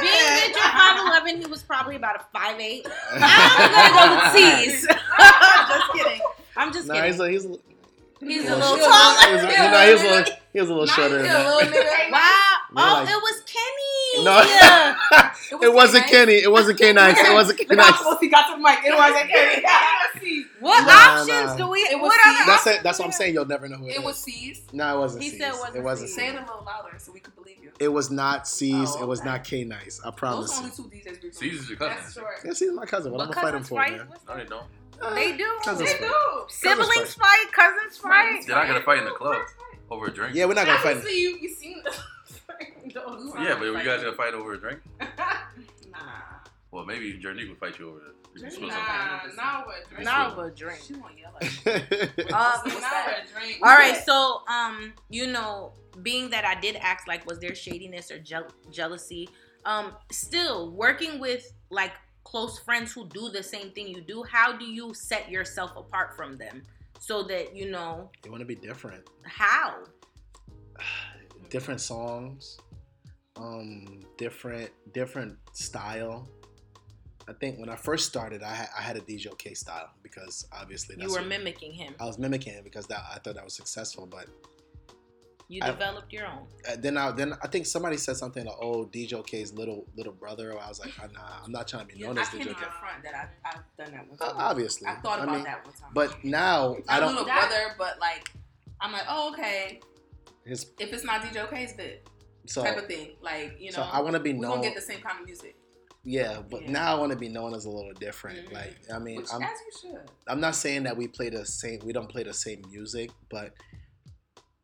being 0.00 0.12
that 0.12 0.50
you're 0.54 0.72
five 0.72 1.06
eleven, 1.06 1.40
he 1.40 1.46
was 1.46 1.62
probably 1.62 1.96
about 1.96 2.16
a 2.16 2.24
five 2.32 2.58
eight. 2.60 2.86
I'm 3.12 3.20
gonna 3.72 3.92
go 3.98 4.02
with 4.16 4.34
T's. 4.64 4.86
just 4.86 5.92
kidding. 5.92 6.20
I'm 6.56 6.72
just 6.72 6.86
Nah, 6.88 6.94
kidding. 6.94 7.10
he's 7.12 7.20
a, 7.20 7.30
he's 7.30 7.44
a, 7.46 7.48
He's 8.20 8.48
a 8.48 8.54
little 8.54 8.58
little 8.58 8.76
short. 8.78 8.90
taller. 8.92 9.32
He's 9.32 9.42
a, 9.44 9.50
you 9.50 9.70
know, 9.70 9.96
he's 9.96 10.28
a 10.28 10.38
little, 10.54 10.60
he's 10.60 10.68
a 10.68 10.72
little 10.72 10.86
Not 10.86 10.94
shorter. 10.94 11.16
you, 11.16 11.22
than 11.22 11.32
that. 11.32 11.56
little 11.56 11.72
nigga. 11.72 12.12
Wow. 12.12 12.48
Oh, 12.74 13.00
like- 13.04 13.08
it 13.10 13.16
was 13.16 13.42
Kenny. 13.46 14.24
No. 14.24 14.42
Yeah. 14.42 15.32
It 15.62 15.72
wasn't 15.74 16.06
Kenny. 16.06 16.34
It 16.34 16.50
wasn't 16.58 16.78
K 16.78 16.92
Nice. 16.94 17.18
It 17.18 17.32
wasn't 17.34 17.58
K 17.58 17.66
Look 17.68 17.78
how 17.78 17.90
Nice. 18.10 18.20
he 18.20 18.28
got 18.28 18.46
to 18.48 18.56
the 18.56 18.62
mic. 18.62 18.78
It 18.84 18.96
wasn't 18.96 19.28
Kenny. 19.30 19.64
What 20.60 20.86
Nah, 20.86 21.20
options 21.20 21.28
nah. 21.28 21.56
do 21.56 21.68
we? 21.70 21.80
It 21.80 21.98
was 21.98 22.08
what 22.08 22.20
C. 22.22 22.30
other 22.30 22.38
That's 22.46 22.60
options 22.66 22.76
it. 22.76 22.82
That's 22.84 22.98
what 23.00 23.04
I'm 23.06 23.12
saying. 23.12 23.34
You'll 23.34 23.44
never 23.46 23.68
know 23.68 23.76
who 23.76 23.86
it 23.86 23.96
It 23.96 23.98
is. 23.98 24.04
was 24.04 24.16
C's. 24.18 24.62
No, 24.72 24.96
it 24.96 24.98
wasn't. 25.00 25.22
He 25.24 25.30
C's. 25.30 25.38
said 25.40 25.48
it 25.48 25.58
wasn't 25.58 25.76
It 25.76 25.82
wasn't. 25.82 26.08
C's. 26.10 26.16
Say 26.16 26.22
C's. 26.28 26.34
it 26.34 26.36
a 26.36 26.40
little 26.40 26.64
louder 26.64 26.98
so 26.98 27.12
we 27.12 27.20
can 27.20 27.32
believe 27.34 27.56
you. 27.62 27.72
It 27.80 27.88
was 27.88 28.10
not 28.10 28.46
C's. 28.46 28.90
Oh, 28.96 29.02
It 29.02 29.08
was 29.08 29.24
not 29.24 29.42
K 29.44 29.64
Nice. 29.64 30.00
I 30.04 30.10
promise. 30.12 30.52
are 30.52 30.62
you. 30.62 30.72
only 30.82 31.02
two 31.02 31.10
DJs 31.10 31.22
we 31.22 31.30
C's 31.32 31.60
is 31.60 31.68
your 31.68 31.78
cousin. 31.78 31.96
That's 32.00 32.14
short. 32.14 32.26
Yeah, 32.44 32.52
she's 32.54 32.72
my 32.72 32.86
cousin. 32.86 33.12
What 33.12 33.18
But 33.18 33.24
I'm 33.28 33.30
gonna 33.34 33.46
fight 33.46 33.54
him 33.56 33.64
for, 33.64 33.74
fight? 33.76 33.96
man? 33.96 34.08
No, 34.28 34.36
they 34.36 34.44
don't. 34.44 34.66
Uh, 35.02 35.14
They 35.14 35.36
do. 35.36 35.58
Cousins 35.64 35.90
They 35.92 35.98
fight. 35.98 36.08
do. 36.08 36.44
Siblings 36.48 37.14
fight, 37.14 37.46
cousins 37.52 37.96
fight. 37.98 38.46
They're 38.46 38.56
not 38.56 38.68
gonna 38.68 38.82
fight 38.82 38.98
in 39.00 39.04
the 39.06 39.10
club 39.10 39.42
over 39.92 40.06
a 40.06 40.10
drink. 40.12 40.34
Yeah, 40.34 40.46
we're 40.46 40.54
not 40.54 40.66
gonna 40.66 40.78
fight. 40.80 40.96
Obviously, 40.96 41.20
you 41.20 41.38
you 41.40 41.48
seen 41.48 41.82
those. 41.84 42.00
Yeah, 43.38 43.54
but 43.58 43.62
are 43.62 43.78
you 43.78 43.84
guys 43.84 44.02
gonna 44.02 44.12
fight 44.12 44.34
over 44.34 44.54
a 44.54 44.58
drink? 44.60 44.80
Nah. 45.92 45.98
Well, 46.70 46.84
maybe 46.86 47.12
Jernique 47.22 47.48
would 47.50 47.58
fight 47.58 47.78
you 47.78 47.90
over 47.90 47.98
it. 47.98 48.14
If 48.34 48.42
you 48.44 48.50
spill 48.50 48.68
Nah, 48.68 49.20
something. 49.20 49.36
not 49.36 49.66
with 49.66 49.88
drink. 49.90 50.04
Not 50.04 50.38
a 50.38 50.50
drink. 50.50 50.80
She 50.86 50.94
won't 50.94 51.18
yell 51.18 51.36
at 51.36 51.42
me. 51.42 52.24
Uh, 52.32 52.58
What's 52.62 52.80
not 52.80 52.80
that? 52.80 53.24
with 53.24 53.32
drink. 53.34 53.58
All 53.62 53.74
right, 53.76 53.96
so 54.06 54.40
um, 54.48 54.94
you 55.10 55.26
know, 55.26 55.72
being 56.02 56.30
that 56.30 56.44
I 56.46 56.58
did 56.58 56.76
ask 56.76 57.06
like, 57.06 57.26
was 57.26 57.38
there 57.40 57.54
shadiness 57.54 58.10
or 58.10 58.18
jeal- 58.18 58.48
jealousy? 58.70 59.28
Um, 59.66 59.92
still 60.10 60.70
working 60.70 61.18
with 61.20 61.52
like 61.70 61.92
close 62.24 62.58
friends 62.58 62.92
who 62.92 63.06
do 63.08 63.28
the 63.28 63.42
same 63.42 63.70
thing 63.72 63.88
you 63.88 64.00
do. 64.00 64.22
How 64.22 64.52
do 64.56 64.64
you 64.64 64.94
set 64.94 65.30
yourself 65.30 65.76
apart 65.76 66.16
from 66.16 66.38
them 66.38 66.62
so 67.02 67.24
that 67.24 67.56
you 67.56 67.68
know 67.68 68.08
you 68.24 68.30
want 68.30 68.40
to 68.40 68.46
be 68.46 68.54
different. 68.54 69.02
how? 69.24 69.74
Different 71.50 71.82
songs, 71.82 72.56
um, 73.36 74.00
different 74.16 74.70
different 74.94 75.36
style. 75.52 76.26
I 77.28 77.34
think 77.34 77.58
when 77.58 77.68
I 77.68 77.76
first 77.76 78.08
started, 78.08 78.42
I 78.42 78.54
had, 78.54 78.68
I 78.78 78.80
had 78.80 78.96
a 78.96 79.00
DJ 79.00 79.36
K 79.36 79.52
style 79.52 79.90
because 80.02 80.46
obviously 80.50 80.96
You 80.98 81.12
were 81.12 81.20
mimicking 81.22 81.72
him. 81.72 81.94
I 82.00 82.06
was 82.06 82.18
mimicking 82.18 82.54
him 82.54 82.64
because 82.64 82.86
that 82.86 83.04
I 83.12 83.18
thought 83.18 83.34
that 83.34 83.44
was 83.44 83.54
successful, 83.54 84.06
but 84.06 84.28
You 85.52 85.60
I- 85.62 85.66
developed 85.70 86.10
your 86.12 86.26
own. 86.26 86.46
Uh, 86.66 86.76
then 86.78 86.96
I 86.96 87.10
then 87.10 87.34
I 87.42 87.46
think 87.46 87.66
somebody 87.66 87.98
said 87.98 88.16
something 88.16 88.44
like, 88.46 88.56
"Oh, 88.60 88.86
DJ 88.86 89.22
K's 89.26 89.52
little 89.52 89.84
little 89.94 90.14
brother." 90.14 90.58
I 90.58 90.68
was 90.68 90.80
like, 90.80 90.92
"Ah, 90.98 91.08
"Nah, 91.12 91.44
I'm 91.44 91.52
not 91.52 91.68
trying 91.68 91.86
to 91.86 91.92
be 91.92 92.00
Yeah, 92.00 92.06
known 92.06 92.18
I 92.18 92.22
as 92.22 92.28
can't 92.30 92.40
DJ 92.42 92.50
even 92.50 92.54
K." 92.54 92.60
front 92.80 93.02
that 93.04 93.14
I, 93.14 93.48
I've 93.48 93.76
done 93.76 93.92
that 93.94 94.08
one 94.08 94.18
Uh, 94.20 94.32
obviously, 94.36 94.88
I 94.88 94.94
thought 94.96 95.20
I 95.20 95.24
about 95.24 95.34
mean, 95.34 95.44
that 95.44 95.64
one 95.66 95.74
time. 95.74 95.90
But 95.92 96.24
now 96.24 96.76
I 96.88 97.00
don't. 97.00 97.10
little 97.10 97.26
That- 97.26 97.48
brother, 97.50 97.74
but 97.76 98.00
like 98.00 98.30
I'm 98.80 98.92
like, 98.92 99.04
oh 99.08 99.32
okay. 99.34 99.80
His, 100.44 100.66
If 100.78 100.92
it's 100.92 101.04
not 101.04 101.20
DJ 101.22 101.44
Ok's 101.44 101.72
fit 101.74 102.08
so 102.46 102.64
type 102.64 102.76
of 102.78 102.86
thing, 102.86 103.10
like 103.20 103.56
you 103.60 103.70
know, 103.72 103.76
so 103.76 103.82
I 103.82 104.00
want 104.00 104.14
to 104.14 104.20
be 104.20 104.32
known. 104.32 104.40
we 104.40 104.46
known. 104.46 104.50
gonna 104.56 104.68
get 104.68 104.74
the 104.74 104.80
same 104.80 105.00
kind 105.02 105.20
of 105.20 105.26
music. 105.26 105.54
yeah, 106.02 106.40
but 106.50 106.62
Yeah. 106.62 106.70
now 106.72 106.96
I 106.96 106.98
want 106.98 107.12
to 107.12 107.18
be 107.18 107.28
known 107.28 107.54
as 107.54 107.64
a 107.66 107.70
little 107.70 107.92
different. 107.92 108.48
Mhm. 108.48 108.52
Like 108.54 108.76
I 108.92 108.98
mean, 108.98 109.18
Which, 109.18 109.28
I'm 109.32 109.42
as 109.42 109.58
you 109.66 109.90
should. 109.90 110.10
I'm 110.26 110.40
not 110.40 110.54
saying 110.56 110.84
that 110.84 110.96
we 110.96 111.06
play 111.08 111.28
the 111.28 111.44
same. 111.44 111.78
We 111.84 111.92
don't 111.92 112.08
play 112.08 112.22
the 112.24 112.34
same 112.34 112.62
music, 112.70 113.10
but 113.30 113.52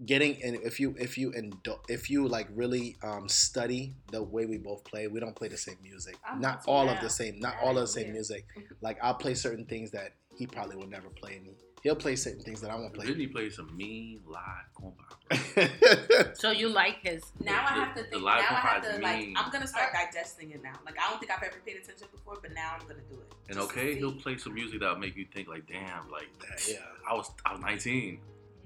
getting 0.06 0.40
and 0.44 0.54
if 0.56 0.78
you 0.78 0.94
if 0.98 1.18
you 1.18 1.32
and 1.34 1.54
if 1.88 2.08
you 2.08 2.26
like 2.28 2.48
really 2.54 2.96
um, 3.02 3.28
study 3.28 3.94
the 4.12 4.22
way 4.22 4.46
we 4.46 4.58
both 4.58 4.84
play, 4.84 5.08
we 5.08 5.20
don't 5.20 5.34
play 5.34 5.48
the 5.48 5.56
same 5.56 5.76
music. 5.82 6.16
I'm 6.28 6.40
not 6.40 6.48
not 6.54 6.64
too 6.64 6.70
all 6.70 6.88
of 6.88 7.00
the 7.00 7.10
same. 7.10 7.38
Not 7.40 7.54
all 7.62 7.70
of 7.70 7.82
the 7.82 7.86
same 7.88 8.12
music. 8.12 8.46
Like 8.80 8.98
I'll 9.02 9.14
play 9.14 9.34
certain 9.34 9.64
things 9.64 9.90
that 9.90 10.12
he 10.36 10.46
probably 10.46 10.76
will 10.76 10.86
never 10.86 11.08
play. 11.08 11.36
And 11.36 11.48
he'll 11.82 11.96
play 11.96 12.14
certain 12.14 12.42
things 12.42 12.60
that 12.60 12.70
I 12.70 12.74
won't 12.76 12.92
Didn't 12.94 13.06
play. 13.14 13.14
he 13.16 13.26
play 13.26 13.50
some 13.50 13.76
mean 13.76 14.20
live 14.26 14.68
compa? 14.76 16.34
So 16.36 16.50
you 16.52 16.68
like 16.68 16.98
his? 17.02 17.22
Now 17.40 17.64
I 17.68 17.72
have 17.72 17.94
to 17.96 18.02
the 18.02 18.08
think. 18.10 18.22
live 18.22 18.40
now 18.48 18.56
I 18.56 18.60
have 18.60 18.82
to 18.82 19.02
like. 19.02 19.18
mean. 19.18 19.34
I'm 19.36 19.50
gonna 19.50 19.66
start 19.66 19.92
digesting 19.92 20.52
it 20.52 20.62
now. 20.62 20.74
Like 20.86 20.96
I 21.04 21.10
don't 21.10 21.18
think 21.18 21.32
I've 21.32 21.42
ever 21.42 21.56
paid 21.66 21.76
attention 21.76 22.06
before, 22.12 22.38
but 22.40 22.54
now 22.54 22.76
I'm 22.78 22.86
gonna 22.86 23.00
do 23.10 23.18
it. 23.20 23.32
And 23.50 23.58
okay, 23.58 23.96
he'll 23.96 24.12
play 24.12 24.36
some 24.36 24.54
music 24.54 24.80
that'll 24.80 24.96
make 24.98 25.16
you 25.16 25.26
think 25.34 25.48
like, 25.48 25.66
damn, 25.66 26.08
like 26.10 26.28
yeah. 26.68 26.76
I 27.10 27.14
was 27.14 27.30
I 27.44 27.52
was 27.52 27.60
19, 27.60 28.20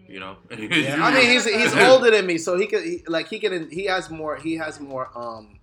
you 0.08 0.20
know. 0.20 0.36
Yeah, 0.50 1.04
I 1.04 1.14
mean 1.14 1.30
he's 1.30 1.44
he's 1.44 1.74
older 1.88 2.10
than 2.10 2.26
me, 2.26 2.38
so 2.38 2.58
he 2.58 2.66
could 2.66 2.82
he, 2.84 3.02
like 3.06 3.28
he 3.28 3.38
can 3.38 3.70
he 3.70 3.86
has 3.86 4.10
more 4.10 4.36
he 4.36 4.56
has 4.56 4.80
more 4.80 5.10
um 5.14 5.58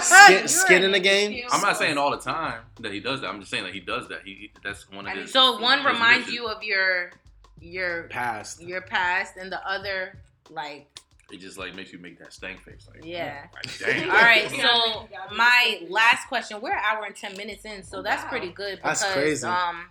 skin, 0.00 0.48
skin 0.48 0.82
in 0.84 0.92
the 0.92 1.00
game. 1.00 1.44
I'm 1.50 1.60
not 1.60 1.76
saying 1.76 1.98
all 1.98 2.10
the 2.10 2.16
time 2.18 2.62
that 2.80 2.92
he 2.92 3.00
does 3.00 3.20
that. 3.20 3.28
I'm 3.28 3.38
just 3.40 3.50
saying 3.50 3.64
that 3.64 3.74
he 3.74 3.80
does 3.80 4.08
that. 4.08 4.20
He 4.24 4.32
he- 4.34 4.52
that's 4.62 4.90
one 4.90 5.06
of 5.06 5.16
his. 5.16 5.32
So 5.32 5.60
one 5.60 5.78
his 5.78 5.86
reminds 5.86 6.26
wishes. 6.26 6.34
you 6.34 6.46
of 6.48 6.62
your 6.62 7.10
your 7.60 8.04
Past. 8.04 8.60
your 8.62 8.80
past, 8.82 9.36
and 9.36 9.50
the 9.50 9.66
other 9.68 10.18
like 10.50 10.86
It 11.32 11.38
just 11.40 11.58
like 11.58 11.74
makes 11.74 11.92
you 11.92 11.98
make 11.98 12.18
that 12.18 12.32
stank 12.32 12.62
face. 12.62 12.86
Like, 12.92 13.04
Yeah. 13.04 13.46
Like. 13.54 13.96
All 14.02 14.08
right, 14.08 14.48
so 14.50 14.56
you 14.56 15.08
gotta 15.10 15.30
be 15.30 15.36
my 15.36 15.80
last 15.88 16.28
question. 16.28 16.60
We're 16.60 16.72
an 16.74 16.82
hour 16.84 17.04
and 17.04 17.16
ten 17.16 17.36
minutes 17.36 17.64
in, 17.64 17.82
so 17.82 18.02
that's 18.02 18.22
Wow. 18.24 18.30
pretty 18.30 18.50
good 18.50 18.80
That's 18.82 19.02
because 19.02 19.14
crazy. 19.14 19.46
um 19.46 19.86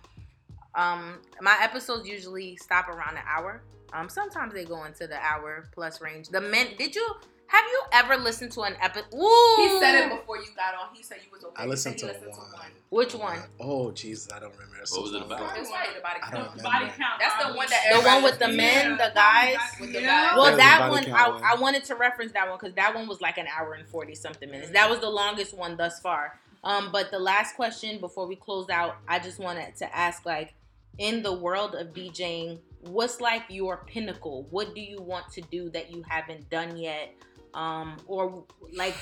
um 0.76 1.18
my 1.40 1.56
episodes 1.60 2.06
usually 2.08 2.56
stop 2.56 2.88
around 2.88 3.16
an 3.16 3.24
hour. 3.26 3.62
Um 3.92 4.08
sometimes 4.08 4.52
they 4.54 4.64
go 4.64 4.84
into 4.84 5.06
the 5.06 5.16
hour 5.16 5.68
plus 5.72 6.00
range. 6.00 6.28
The 6.28 6.40
men 6.40 6.68
did 6.78 6.94
you 6.94 7.06
have 7.48 7.64
you 7.70 7.82
ever 7.92 8.16
listened 8.16 8.50
to 8.52 8.62
an 8.62 8.74
episode? 8.82 9.06
He 9.12 9.78
said 9.80 9.94
it 10.04 10.10
before 10.10 10.36
you 10.38 10.46
got 10.56 10.74
on. 10.74 10.88
He 10.94 11.02
said 11.02 11.18
you 11.24 11.30
was 11.32 11.44
okay. 11.44 11.62
I 11.62 11.66
listened 11.66 11.96
to 11.98 12.06
he 12.06 12.12
listened 12.12 12.32
one. 12.32 12.70
Which 12.90 13.14
one? 13.14 13.38
Oh 13.60 13.90
Jesus, 13.92 14.28
I 14.32 14.40
don't 14.40 14.52
remember. 14.52 14.76
It's 14.82 14.92
What 14.92 15.02
was 15.04 15.12
it 15.14 15.22
about? 15.22 15.40
ago. 15.40 15.50
It 15.54 15.60
was 15.60 15.68
probably 15.70 15.94
the 15.94 16.00
body 16.00 16.20
count. 16.20 16.32
remember. 16.34 16.62
Body 16.62 16.86
count. 16.98 17.20
That's 17.20 17.44
the 17.46 17.54
one 17.56 17.66
that. 17.70 17.82
The 17.92 18.00
one 18.08 18.22
with 18.24 18.38
the 18.40 18.48
men, 18.48 18.90
Yeah. 18.90 19.08
the 19.08 19.14
guys? 19.14 19.56
With 19.80 19.92
the 19.92 20.00
Yeah. 20.02 20.06
guys. 20.06 20.36
Well, 20.36 20.50
Yeah, 20.50 20.56
that 20.56 20.90
one 20.90 21.12
I, 21.12 21.28
one. 21.30 21.42
I 21.44 21.54
wanted 21.54 21.84
to 21.84 21.94
reference 21.94 22.32
that 22.32 22.48
one 22.48 22.58
because 22.58 22.74
that 22.74 22.94
one 22.94 23.06
was 23.08 23.20
like 23.20 23.38
an 23.38 23.46
hour 23.56 23.74
and 23.74 23.86
forty 23.88 24.14
something 24.16 24.50
minutes. 24.50 24.72
That 24.72 24.90
was 24.90 24.98
the 25.00 25.10
longest 25.10 25.54
one 25.54 25.76
thus 25.76 26.00
far. 26.00 26.38
Um, 26.64 26.90
but 26.90 27.12
the 27.12 27.18
last 27.20 27.54
question 27.54 27.98
before 28.00 28.26
we 28.26 28.34
close 28.34 28.68
out, 28.70 28.96
I 29.06 29.20
just 29.20 29.38
wanted 29.38 29.76
to 29.76 29.96
ask, 29.96 30.26
like, 30.26 30.54
in 30.98 31.22
the 31.22 31.32
world 31.32 31.74
of 31.74 31.88
DJing, 31.92 32.58
what's 32.80 33.20
like 33.20 33.42
your 33.48 33.84
pinnacle? 33.86 34.46
What 34.50 34.74
do 34.74 34.80
you 34.80 35.00
want 35.00 35.30
to 35.32 35.40
do 35.42 35.70
that 35.70 35.90
you 35.90 36.02
haven't 36.08 36.48
done 36.50 36.76
yet? 36.76 37.14
Um, 37.54 37.96
or 38.06 38.44
like, 38.74 38.94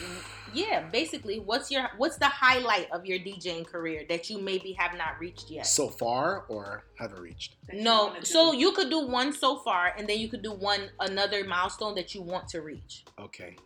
yeah, 0.52 0.88
basically, 0.90 1.40
what's 1.40 1.72
your 1.72 1.88
what's 1.96 2.18
the 2.18 2.26
highlight 2.28 2.88
of 2.92 3.04
your 3.04 3.18
DJing 3.18 3.66
career 3.66 4.04
that 4.08 4.30
you 4.30 4.38
maybe 4.38 4.72
have 4.78 4.96
not 4.96 5.18
reached 5.18 5.50
yet? 5.50 5.66
So 5.66 5.88
far, 5.88 6.44
or 6.48 6.84
haven't 6.96 7.20
reached. 7.20 7.56
that 7.66 7.76
you 7.78 7.82
No, 7.82 8.14
do. 8.14 8.24
so 8.24 8.52
you 8.52 8.70
could 8.70 8.90
do 8.90 9.08
one 9.08 9.32
so 9.32 9.58
far, 9.58 9.92
and 9.98 10.06
then 10.08 10.18
you 10.20 10.28
could 10.28 10.42
do 10.42 10.52
one 10.52 10.88
another 11.00 11.42
milestone 11.44 11.96
that 11.96 12.14
you 12.14 12.22
want 12.22 12.46
to 12.50 12.60
reach. 12.60 13.04
Okay. 13.18 13.56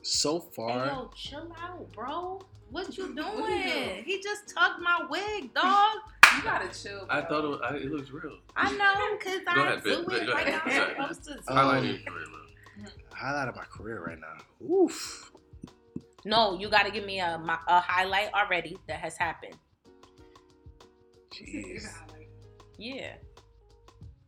So 0.00 0.38
Hey, 0.40 0.46
far, 0.56 0.86
yo, 0.86 1.10
chill 1.14 1.54
out, 1.60 1.92
bro. 1.92 2.40
What 2.70 2.96
you 2.96 3.14
doing? 3.14 3.40
What 3.40 3.50
you 3.50 3.62
doing? 3.64 4.04
He 4.04 4.22
just 4.22 4.48
tugged 4.54 4.80
my 4.80 5.04
wig, 5.10 5.52
dog. 5.52 5.96
You 6.36 6.42
gotta 6.42 6.68
chill. 6.82 7.06
I 7.08 7.20
thought 7.22 7.44
it, 7.44 7.48
was, 7.48 7.60
I, 7.64 7.74
it 7.76 7.90
looks 7.90 8.10
real. 8.10 8.38
I 8.56 8.70
know, 8.76 9.18
cause 9.22 9.40
Go 9.54 9.62
I 9.62 9.66
ahead, 9.72 9.84
do 9.84 9.90
it 10.10 10.26
Go 10.26 10.32
like. 10.32 10.46
I'm 10.46 10.60
Go 10.64 10.70
ahead. 10.70 10.96
supposed 10.96 11.24
to. 11.24 11.32
Um, 11.48 11.56
Highlight 11.56 11.84
it 11.84 12.00
for 12.06 12.14
real. 12.14 12.90
highlight 13.12 13.48
of 13.48 13.56
my 13.56 13.64
career 13.64 14.04
right 14.04 14.18
now. 14.18 14.66
Oof. 14.66 15.32
No, 16.24 16.58
you 16.58 16.68
got 16.68 16.84
to 16.84 16.90
give 16.92 17.04
me 17.04 17.20
a 17.20 17.38
my- 17.38 17.58
a 17.68 17.80
highlight 17.80 18.32
already 18.34 18.76
that 18.88 18.98
has 19.00 19.16
happened. 19.16 19.56
Jeez. 21.32 21.84
Yeah. 22.78 23.14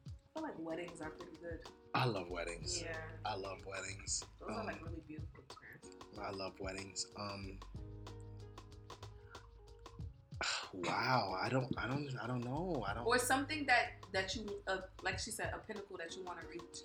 I 0.07 0.11
feel 0.35 0.43
like 0.43 0.55
weddings 0.59 1.01
are 1.01 1.11
pretty 1.11 1.37
good. 1.41 1.59
I 1.95 2.05
love 2.05 2.29
weddings. 2.31 2.81
Yeah, 2.83 2.95
I 3.25 3.35
love 3.35 3.59
weddings. 3.67 4.25
those 4.41 4.49
are 4.51 4.61
Um, 4.61 4.67
like 4.67 4.85
really 4.85 5.03
beautiful 5.09 5.43
experiences. 5.45 5.97
I 6.23 6.31
love 6.31 6.53
weddings. 6.61 7.07
Um. 7.19 7.59
Wow, 10.73 11.37
I 11.41 11.49
don't, 11.49 11.73
I 11.77 11.87
don't, 11.87 12.09
I 12.23 12.27
don't 12.27 12.45
know. 12.45 12.85
I 12.89 12.95
don't. 12.95 13.07
Or 13.07 13.19
something 13.19 13.67
that 13.67 13.93
that 14.13 14.35
you, 14.35 14.47
uh, 14.67 14.79
like 15.03 15.19
she 15.19 15.31
said, 15.31 15.53
a 15.55 15.59
pinnacle 15.59 15.97
that 15.99 16.17
you 16.17 16.25
want 16.25 16.41
to 16.41 16.47
reach 16.47 16.79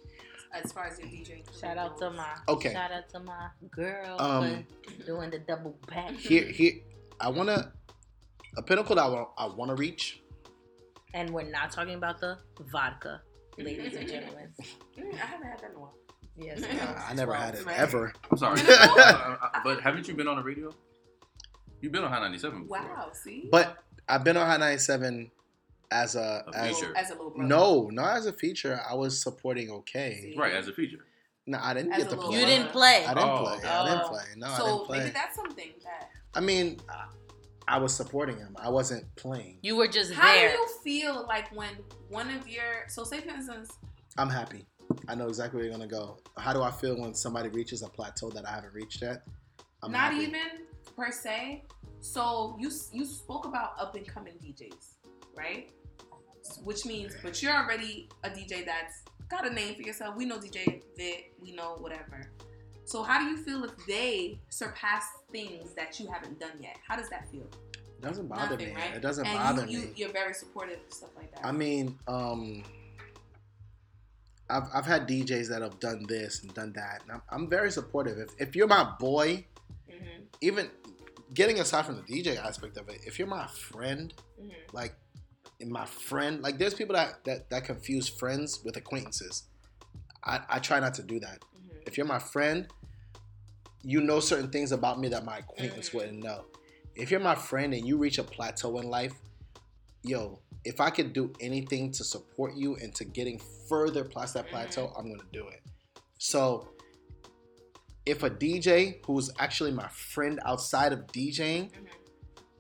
as 0.54 0.72
far 0.72 0.86
as 0.88 1.00
your 1.00 1.08
DJ. 1.08 1.44
Shout 1.60 1.78
out 1.78 1.98
to 2.00 2.12
my 2.12 2.36
Okay. 2.50 2.74
Shout 2.74 2.92
out 2.92 3.10
to 3.10 3.20
my 3.20 3.48
girl 3.72 4.20
Um, 4.20 4.66
for 4.98 5.04
doing 5.06 5.30
the 5.30 5.40
double 5.40 5.78
back. 5.88 6.12
Here, 6.14 6.46
here, 6.46 6.74
I 7.20 7.30
wanna 7.30 7.72
a 8.58 8.62
pinnacle 8.62 8.96
that 8.96 9.04
I 9.04 9.08
want, 9.08 9.30
I 9.38 9.46
want 9.48 9.70
to 9.72 9.76
reach. 9.76 10.22
And 11.14 11.30
we're 11.30 11.50
not 11.50 11.72
talking 11.72 11.96
about 11.96 12.20
the 12.20 12.38
vodka, 12.72 13.22
ladies 13.58 13.96
and 13.96 14.08
gentlemen. 14.08 14.50
Mm, 14.98 15.14
I 15.14 15.18
haven't 15.18 15.48
had 15.48 15.60
that 15.60 15.70
in 15.72 15.76
a 15.76 15.80
while. 15.80 15.94
Yes, 16.38 16.64
Uh, 16.64 17.04
I 17.10 17.14
never 17.14 17.34
had 17.34 17.56
it 17.56 17.68
ever. 17.68 18.14
I'm 18.32 18.38
sorry. 18.38 18.62
Uh, 18.68 19.38
uh, 19.42 19.50
but 19.64 19.82
haven't 19.82 20.08
you 20.08 20.14
been 20.14 20.28
on 20.28 20.38
the 20.38 20.44
radio? 20.44 20.72
You've 21.82 21.92
been 21.92 22.04
on 22.04 22.12
Hot 22.12 22.22
97 22.22 22.64
before. 22.64 22.80
Wow, 22.80 23.12
see. 23.14 23.48
But 23.52 23.78
I've 24.08 24.24
been 24.24 24.38
on 24.38 24.48
Hot 24.48 24.60
97 24.60 25.32
as 25.92 26.16
a, 26.16 26.44
A 26.54 26.58
as 26.58 26.80
feature. 26.80 26.94
as 26.98 27.10
a 27.10 27.14
little 27.14 27.30
brother. 27.32 27.48
no, 27.48 27.90
not 27.92 28.18
as 28.18 28.26
a 28.26 28.34
feature. 28.34 28.80
I 28.90 28.96
was 28.96 29.22
supporting 29.22 29.70
okay. 29.72 30.34
Right, 30.38 30.54
as 30.54 30.68
a 30.68 30.74
feature. 30.74 31.06
No, 31.48 31.60
I 31.62 31.74
didn't 31.76 31.92
As 31.94 32.04
get 32.04 32.08
a 32.14 32.16
to 32.16 32.22
play. 32.22 32.40
You 32.40 32.46
didn't 32.46 32.70
play. 32.70 33.06
I 33.06 33.14
didn't 33.14 33.30
Oh, 33.30 33.44
play. 33.44 33.54
okay. 33.58 33.68
I 33.68 33.86
didn't 33.90 34.02
Oh. 34.06 34.10
play. 34.10 34.24
No, 34.36 34.48
I 34.48 34.58
didn't 34.58 34.86
play. 34.86 34.98
So 34.98 35.00
maybe 35.04 35.10
that's 35.12 35.36
something 35.36 35.74
that. 35.84 36.10
I 36.34 36.40
mean, 36.40 36.80
I- 36.90 37.08
I 37.68 37.78
was 37.80 37.96
supporting 37.96 38.38
him. 38.38 38.56
I 38.60 38.70
wasn't 38.70 39.16
playing. 39.16 39.60
You 39.62 39.76
were 39.76 39.88
just 39.88 40.12
How 40.14 40.22
there. 40.34 40.50
How 40.50 40.56
do 40.56 40.62
you 40.62 40.80
feel 40.84 41.26
like 41.28 41.52
when 41.56 41.72
one 42.10 42.30
of 42.32 42.48
your 42.48 42.86
so 42.88 43.04
say 43.04 43.22
for 43.22 43.30
instance, 43.30 43.72
I'm 44.18 44.30
happy. 44.30 44.66
I 45.08 45.16
know 45.16 45.28
exactly 45.28 45.58
where 45.58 45.66
you're 45.66 45.74
gonna 45.74 45.88
go. 45.88 46.18
How 46.38 46.54
do 46.54 46.62
I 46.64 46.72
feel 46.72 47.00
when 47.00 47.14
somebody 47.16 47.50
reaches 47.50 47.82
a 47.84 47.88
plateau 47.90 48.30
that 48.32 48.48
I 48.48 48.52
haven't 48.52 48.74
reached 48.74 49.02
yet? 49.02 49.24
I'm 49.84 49.92
not 49.92 50.14
happy. 50.14 50.26
even 50.26 50.42
per 50.96 51.12
se. 51.12 51.64
So 52.02 52.56
you 52.60 52.72
you 52.92 53.06
spoke 53.06 53.46
about 53.46 53.74
up 53.80 53.96
and 53.96 54.08
coming 54.08 54.34
DJs, 54.44 54.96
right? 55.36 55.70
Which 56.64 56.86
means, 56.86 57.16
but 57.24 57.42
you're 57.42 57.56
already 57.56 58.08
a 58.24 58.30
DJ 58.30 58.66
that's 58.66 59.02
got 59.30 59.48
a 59.48 59.54
name 59.54 59.76
for 59.76 59.82
yourself. 59.82 60.16
We 60.16 60.26
know 60.26 60.38
DJ 60.38 60.84
Vit, 60.96 61.34
we 61.42 61.52
know 61.54 61.78
whatever. 61.80 62.30
So 62.86 63.02
how 63.02 63.20
do 63.20 63.26
you 63.26 63.38
feel 63.38 63.64
if 63.64 63.72
they 63.88 64.40
surpass 64.50 65.06
things 65.32 65.74
that 65.74 66.00
you 66.00 66.08
haven't 66.08 66.40
done 66.40 66.52
yet? 66.62 66.78
How 66.88 66.96
does 66.96 67.10
that 67.10 67.30
feel? 67.32 67.50
It 67.74 68.02
doesn't 68.02 68.28
bother 68.28 68.52
Nothing, 68.52 68.68
me. 68.68 68.76
right? 68.76 68.94
It 68.96 69.02
doesn't 69.02 69.26
and 69.26 69.40
bother 69.40 69.66
you, 69.66 69.80
me. 69.80 69.84
You, 69.86 69.94
you're 69.96 70.12
very 70.12 70.36
supportive 70.36 70.80
stuff 70.90 71.10
like 71.16 71.32
that. 71.34 71.44
I 71.44 71.52
mean, 71.52 71.98
um, 72.08 72.64
I've, 74.52 74.66
I've 74.72 74.86
had 74.86 75.08
DJs 75.08 75.50
that 75.50 75.64
have 75.64 75.80
done 75.80 76.06
this 76.08 76.44
and 76.44 76.54
done 76.54 76.74
that. 76.74 77.02
And 77.04 77.14
I'm, 77.14 77.22
I'm 77.32 77.50
very 77.50 77.72
supportive. 77.72 78.20
If, 78.20 78.30
if 78.38 78.56
you're 78.56 78.68
my 78.68 78.94
boy, 79.00 79.46
hmm 79.90 80.22
even 80.42 80.70
getting 81.34 81.60
aside 81.60 81.86
from 81.86 81.96
the 81.96 82.02
DJ 82.04 82.38
aspect 82.38 82.78
of 82.78 82.90
it, 82.90 83.02
if 83.06 83.18
you're 83.20 83.28
my 83.28 83.48
friend, 83.48 84.14
hmm 84.40 84.50
like 84.74 84.96
in 85.60 85.72
my 85.72 85.86
friend, 85.86 86.42
like 86.42 86.58
there's 86.58 86.74
people 86.74 86.96
that, 86.96 87.24
that, 87.24 87.50
that 87.50 87.64
confuse 87.64 88.10
friends 88.10 88.62
with 88.66 88.76
acquaintances. 88.76 89.44
I, 90.24 90.42
I 90.50 90.60
try 90.60 90.80
not 90.80 90.94
to 90.96 91.04
do 91.04 91.20
that. 91.20 91.40
hmm 91.54 91.78
If 91.86 91.98
you're 91.98 92.06
my 92.08 92.20
friend, 92.20 92.68
you 93.84 94.02
know 94.02 94.20
certain 94.20 94.50
things 94.50 94.72
about 94.72 95.00
me 95.00 95.08
that 95.10 95.24
my 95.24 95.38
acquaintance 95.38 95.90
Mhm. 95.90 95.94
wouldn't 95.94 96.24
know. 96.24 96.46
If 96.96 97.12
you're 97.12 97.20
my 97.20 97.36
friend 97.36 97.74
and 97.74 97.86
you 97.88 97.98
reach 97.98 98.18
a 98.18 98.24
plateau 98.24 98.80
in 98.80 98.90
life, 98.90 99.14
yo, 100.04 100.40
if 100.64 100.82
I 100.82 100.90
could 100.90 101.14
do 101.14 101.32
anything 101.40 101.92
to 101.94 102.04
support 102.04 102.56
you 102.56 102.76
into 102.76 103.06
getting 103.06 103.40
further 103.70 104.04
past 104.04 104.34
that 104.34 104.50
plateau, 104.50 104.94
I'm 104.98 105.10
gonna 105.12 105.30
do 105.32 105.48
it. 105.48 105.62
So 106.18 106.68
if 108.06 108.24
a 108.24 108.30
DJ 108.30 108.98
who's 109.06 109.32
actually 109.40 109.72
my 109.72 109.88
friend 109.88 110.40
outside 110.46 110.94
of 110.94 111.08
DJing 111.08 111.72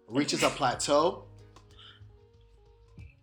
reaches 0.08 0.44
a 0.44 0.50
plateau, 0.60 1.26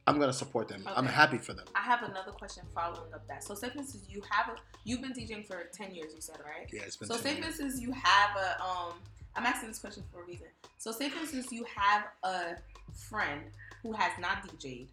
I'm 0.07 0.19
gonna 0.19 0.33
support 0.33 0.69
them. 0.69 0.83
I'm 0.87 1.07
happy 1.07 1.39
for 1.39 1.53
them. 1.53 1.67
I 1.75 1.83
have 1.83 2.03
another 2.03 2.33
question 2.33 2.65
following 2.75 3.13
up 3.15 3.27
that. 3.29 3.45
So, 3.45 3.55
say 3.55 3.71
for 3.71 3.79
instance, 3.79 4.07
you 4.09 4.21
have 4.31 4.49
a, 4.49 4.59
you've 4.85 5.01
been 5.01 5.13
DJing 5.13 5.47
for 5.47 5.65
ten 5.73 5.95
years. 5.95 6.13
You 6.15 6.21
said 6.21 6.39
right? 6.45 6.69
Yeah, 6.73 6.83
it's 6.85 6.97
been. 6.97 7.09
So, 7.09 7.15
10 7.17 7.23
say 7.23 7.41
for 7.41 7.47
instance, 7.47 7.81
you 7.81 7.93
have 7.93 8.37
a 8.37 8.63
um. 8.63 8.95
I'm 9.35 9.47
asking 9.47 9.69
this 9.69 9.79
question 9.79 10.03
for 10.13 10.23
a 10.23 10.27
reason. 10.27 10.49
So, 10.79 10.93
say 10.93 11.09
for 11.09 11.21
instance, 11.21 11.51
you 11.53 11.65
have 11.75 12.05
a 12.23 12.57
friend 12.95 13.43
who 13.83 13.93
has 13.93 14.13
not 14.21 14.47
DJed, 14.47 14.89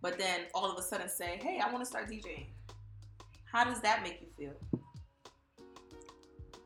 but 0.00 0.18
then 0.18 0.42
all 0.54 0.70
of 0.70 0.78
a 0.78 0.82
sudden 0.82 1.08
say, 1.08 1.38
"Hey, 1.42 1.60
I 1.62 1.70
want 1.70 1.80
to 1.80 1.86
start 1.86 2.08
DJing." 2.08 2.46
How 3.50 3.64
does 3.64 3.80
that 3.80 4.02
make 4.02 4.20
you 4.20 4.28
feel? 4.36 4.80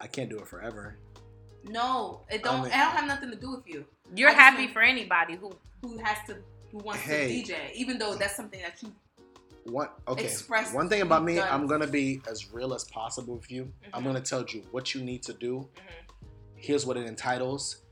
I 0.02 0.08
can't 0.08 0.28
do 0.28 0.38
it 0.38 0.48
forever. 0.48 0.96
No, 1.64 2.22
it 2.28 2.42
don't. 2.42 2.54
I 2.54 2.62
mean- 2.64 2.66
it 2.66 2.70
don't 2.76 2.96
have 2.96 3.06
nothing 3.06 3.30
to 3.30 3.36
do 3.36 3.52
with 3.52 3.66
you. 3.66 3.84
You're 4.14 4.30
I 4.30 4.34
happy 4.34 4.66
for 4.68 4.82
anybody 4.82 5.36
who 5.36 5.52
Who 5.82 5.98
has 5.98 6.16
to, 6.28 6.36
who 6.70 6.78
wants 6.78 7.02
Hey. 7.02 7.42
to 7.42 7.52
DJ, 7.54 7.72
even 7.74 7.98
though 7.98 8.14
that's 8.14 8.36
something 8.36 8.60
that 8.60 8.80
you. 8.82 8.92
One 9.64 9.88
okay. 10.08 10.24
Express 10.24 10.72
One 10.72 10.88
thing 10.88 11.02
about 11.02 11.24
me, 11.24 11.36
done. 11.36 11.48
I'm 11.50 11.66
gonna 11.68 11.86
be 11.88 12.20
as 12.28 12.52
real 12.52 12.72
as 12.74 12.84
possible 12.84 13.34
with 13.36 13.50
you. 13.50 13.72
I'm 13.92 14.02
Mhm. 14.02 14.06
gonna 14.06 14.20
tell 14.20 14.44
you 14.44 14.62
what 14.72 14.92
you 14.94 15.02
need 15.04 15.22
to 15.24 15.32
do. 15.32 15.68
Mhm. 15.74 16.26
Here's 16.56 16.84
what 16.86 16.96
it 16.96 17.06
entitles. 17.06 17.82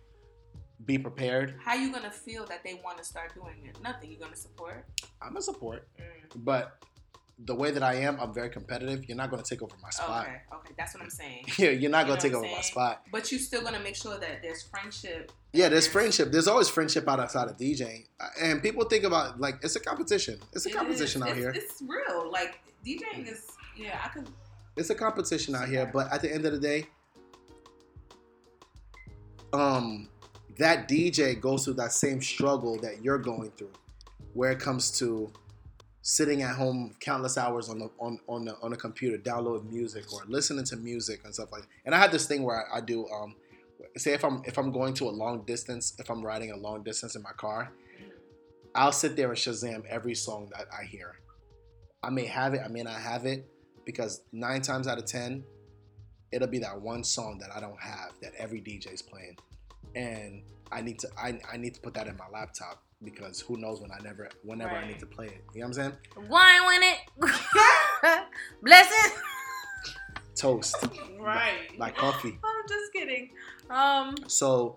Be 0.84 0.98
prepared. 0.98 1.56
How 1.64 1.74
you 1.74 1.92
gonna 1.92 2.10
feel 2.12 2.44
that 2.46 2.62
they 2.64 2.74
want 2.84 2.98
to 2.98 3.04
start 3.04 3.34
doing 3.34 3.66
it? 3.66 3.80
Nothing. 3.82 4.10
You're 4.12 4.20
gonna 4.20 4.36
support. 4.36 4.84
I'm 5.22 5.36
a 5.36 5.42
support, 5.42 5.88
Mm. 5.98 6.44
but 6.44 6.84
the 7.46 7.54
way 7.54 7.70
that 7.70 7.82
I 7.82 7.94
am, 7.94 8.18
I'm 8.20 8.34
very 8.34 8.50
competitive. 8.50 9.08
You're 9.08 9.16
not 9.16 9.30
gonna 9.30 9.42
take 9.42 9.62
over 9.62 9.74
my 9.82 9.90
spot. 9.90 10.26
Okay, 10.26 10.36
okay, 10.54 10.74
that's 10.76 10.94
what 10.94 11.02
I'm 11.02 11.10
saying. 11.10 11.44
Yeah, 11.58 11.70
you're 11.70 11.90
not 11.90 12.06
You 12.06 12.12
gonna 12.12 12.20
take 12.20 12.34
over 12.34 12.44
I'm 12.44 12.52
my 12.52 12.60
spot. 12.60 13.02
But 13.10 13.30
you're 13.30 13.40
still 13.40 13.62
gonna 13.62 13.80
make 13.80 13.96
sure 13.96 14.18
that 14.18 14.42
there's 14.42 14.62
friendship. 14.62 15.32
Yeah, 15.52 15.68
there's 15.68 15.86
friendship. 15.86 16.32
There's 16.32 16.48
always 16.48 16.68
friendship 16.68 17.08
outside 17.08 17.48
of 17.48 17.56
DJing, 17.56 18.06
and 18.40 18.62
people 18.62 18.84
think 18.84 19.04
about 19.04 19.40
like 19.40 19.56
it's 19.62 19.76
a 19.76 19.80
competition. 19.80 20.38
It's 20.52 20.66
a 20.66 20.68
It 20.68 20.74
competition 20.76 21.22
is. 21.22 21.28
out 21.28 21.30
it's, 21.30 21.38
here. 21.38 21.50
It's 21.54 21.82
real. 21.82 22.30
Like 22.30 22.60
DJing 22.86 23.30
is. 23.30 23.46
Yeah, 23.76 23.98
I 24.04 24.08
could. 24.08 24.28
It's 24.76 24.90
a 24.90 24.94
competition 24.94 25.54
out 25.54 25.68
here, 25.68 25.90
but 25.92 26.12
at 26.12 26.22
the 26.22 26.32
end 26.32 26.44
of 26.46 26.52
the 26.52 26.58
day, 26.58 26.86
um, 29.52 30.08
that 30.58 30.88
DJ 30.88 31.40
goes 31.40 31.64
through 31.64 31.74
that 31.74 31.92
same 31.92 32.20
struggle 32.20 32.78
that 32.80 33.02
you're 33.02 33.18
going 33.18 33.50
through, 33.52 33.72
where 34.34 34.52
it 34.52 34.58
comes 34.60 34.90
to 34.98 35.32
sitting 36.02 36.42
at 36.42 36.56
home 36.56 36.94
countless 37.00 37.36
hours 37.36 37.68
on 37.68 37.78
the 37.78 37.90
on 37.98 38.18
on 38.26 38.44
the 38.44 38.56
on 38.62 38.70
the 38.70 38.76
computer, 38.76 39.16
downloading 39.18 39.70
music 39.70 40.12
or 40.12 40.22
listening 40.26 40.64
to 40.64 40.76
music 40.76 41.20
and 41.24 41.34
stuff 41.34 41.52
like. 41.52 41.62
that. 41.62 41.68
And 41.84 41.94
I 41.94 41.98
have 41.98 42.12
this 42.12 42.26
thing 42.26 42.42
where 42.42 42.66
I, 42.72 42.78
I 42.78 42.80
do, 42.80 43.06
um, 43.08 43.36
say 43.96 44.12
if 44.12 44.24
I'm 44.24 44.42
if 44.46 44.58
I'm 44.58 44.72
going 44.72 44.94
to 44.94 45.04
a 45.08 45.10
long 45.10 45.42
distance, 45.44 45.94
if 45.98 46.10
I'm 46.10 46.24
riding 46.24 46.52
a 46.52 46.56
long 46.56 46.82
distance 46.82 47.16
in 47.16 47.22
my 47.22 47.32
car, 47.32 47.72
I'll 48.74 48.92
sit 48.92 49.16
there 49.16 49.28
and 49.28 49.36
Shazam 49.36 49.84
every 49.86 50.14
song 50.14 50.50
that 50.56 50.66
I 50.76 50.84
hear. 50.84 51.16
I 52.02 52.10
may 52.10 52.26
have 52.26 52.54
it, 52.54 52.62
I 52.64 52.68
may 52.68 52.82
not 52.82 52.94
have 52.94 53.26
it, 53.26 53.46
because 53.84 54.22
nine 54.32 54.62
times 54.62 54.88
out 54.88 54.96
of 54.96 55.04
ten, 55.04 55.44
it'll 56.32 56.48
be 56.48 56.60
that 56.60 56.80
one 56.80 57.04
song 57.04 57.38
that 57.40 57.50
I 57.54 57.60
don't 57.60 57.80
have 57.80 58.12
that 58.22 58.32
every 58.38 58.60
DJ's 58.62 59.02
playing, 59.02 59.36
and 59.94 60.42
I 60.72 60.80
need 60.80 60.98
to 61.00 61.08
I, 61.18 61.38
I 61.52 61.58
need 61.58 61.74
to 61.74 61.80
put 61.80 61.92
that 61.94 62.06
in 62.06 62.16
my 62.16 62.28
laptop 62.32 62.82
because 63.04 63.40
who 63.40 63.56
knows 63.56 63.80
when 63.80 63.90
I 63.90 63.98
never 64.02 64.28
whenever 64.44 64.74
I 64.74 64.86
need 64.86 64.98
to 65.00 65.06
play 65.06 65.26
it. 65.26 65.42
You 65.54 65.60
know 65.60 65.68
what 65.68 65.78
I'm 65.78 65.92
saying? 66.16 66.28
wine 66.28 66.60
win 66.66 66.82
it. 66.82 68.24
Blessings. 68.62 69.18
Toast 70.34 70.76
Right. 71.20 71.78
like 71.78 71.96
coffee. 71.96 72.38
I'm 72.44 72.68
just 72.68 72.92
kidding. 72.92 73.30
Um, 73.68 74.14
So 74.26 74.76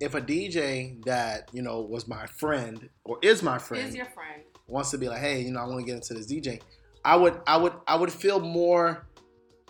if 0.00 0.14
a 0.14 0.20
DJ 0.20 1.02
that 1.04 1.48
you 1.52 1.62
know 1.62 1.80
was 1.80 2.06
my 2.08 2.26
friend 2.26 2.88
or 3.04 3.18
is 3.22 3.42
my 3.42 3.58
friend 3.58 3.88
Is 3.88 3.94
your 3.94 4.06
friend? 4.06 4.42
wants 4.68 4.90
to 4.90 4.98
be 4.98 5.08
like, 5.08 5.20
hey, 5.20 5.40
you 5.42 5.52
know, 5.52 5.60
I 5.60 5.64
want 5.66 5.78
to 5.80 5.86
get 5.86 5.94
into 5.94 6.12
this 6.14 6.26
DJ, 6.26 6.60
I 7.04 7.14
would, 7.14 7.40
I 7.46 7.56
would, 7.56 7.72
I 7.86 7.94
would 7.94 8.12
feel 8.12 8.40
more 8.40 9.06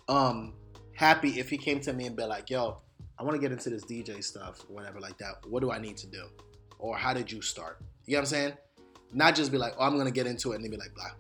um 0.09 0.55
happy 0.95 1.39
if 1.39 1.51
he 1.51 1.59
came 1.59 1.81
to 1.81 1.93
me 1.93 2.07
and 2.07 2.17
be 2.17 2.25
like, 2.25 2.49
yo, 2.49 2.79
I 3.19 3.23
want 3.23 3.35
to 3.35 3.41
get 3.41 3.53
into 3.53 3.69
this 3.71 3.85
DJ 3.85 4.25
stuff, 4.25 4.61
whatever 4.69 5.01
like 5.01 5.19
that. 5.19 5.35
What 5.49 5.61
do 5.61 5.71
I 5.71 5.79
need 5.79 5.97
to 5.99 6.07
do, 6.07 6.25
or 6.79 6.97
how 6.97 7.13
did 7.15 7.31
you 7.31 7.43
start? 7.43 7.79
You 8.07 8.13
know 8.13 8.19
what 8.19 8.23
I'm 8.23 8.27
saying? 8.27 8.53
Not 9.13 9.35
just 9.35 9.53
be 9.53 9.59
like, 9.59 9.75
oh, 9.79 9.85
I'm 9.85 9.97
gonna 9.97 10.11
get 10.11 10.27
into 10.27 10.53
it, 10.53 10.57
and 10.57 10.65
they 10.65 10.69
be 10.69 10.77
like, 10.77 10.95
blah. 10.95 11.11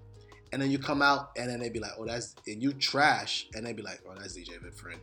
And 0.52 0.62
then 0.62 0.70
you 0.70 0.78
come 0.78 1.02
out, 1.02 1.30
and 1.36 1.50
then 1.50 1.60
they 1.60 1.68
be 1.68 1.80
like, 1.80 1.92
oh, 1.98 2.06
that's, 2.06 2.34
and 2.46 2.62
you 2.62 2.72
trash, 2.72 3.48
and 3.54 3.66
they 3.66 3.72
be 3.72 3.82
like, 3.82 4.00
oh, 4.08 4.14
that's 4.18 4.36
DJ 4.36 4.72
friend. 4.74 5.00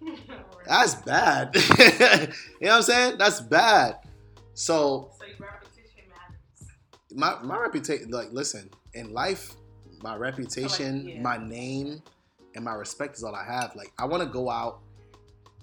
That's 0.66 0.94
bad. 0.96 1.54
you 1.54 1.62
know 1.62 2.28
what 2.60 2.72
I'm 2.72 2.82
saying? 2.82 3.18
That's 3.18 3.40
bad. 3.40 3.96
So 4.52 5.10
So 5.18 5.24
your 5.26 5.36
repetition 5.38 6.04
matters. 6.08 7.12
my 7.14 7.42
my 7.42 7.58
reputation 7.58 8.10
like 8.10 8.32
listen 8.32 8.70
in 8.94 9.12
life 9.12 9.54
my 10.02 10.16
reputation 10.16 11.08
yeah. 11.08 11.20
my 11.20 11.36
name 11.36 12.02
and 12.54 12.64
my 12.64 12.72
respect 12.74 13.16
is 13.16 13.22
all 13.24 13.34
i 13.34 13.44
have 13.44 13.74
like 13.76 13.92
i 13.98 14.04
want 14.04 14.22
to 14.22 14.28
go 14.28 14.48
out 14.50 14.80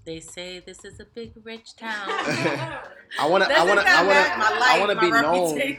they 0.06 0.20
say 0.20 0.60
this 0.66 0.84
is 0.86 1.00
a 1.00 1.06
big 1.16 1.32
rich 1.44 1.76
town. 1.78 1.92
i 2.08 3.26
want 3.28 3.44
to 3.44 3.52
i 3.58 3.64
want 3.64 3.80
to 3.80 3.88
i 3.88 4.04
want 4.04 4.18
to. 4.18 4.66
i 4.66 4.80
want 4.80 4.90
to 4.90 4.96
my 4.96 5.02
be 5.02 5.12
known 5.12 5.78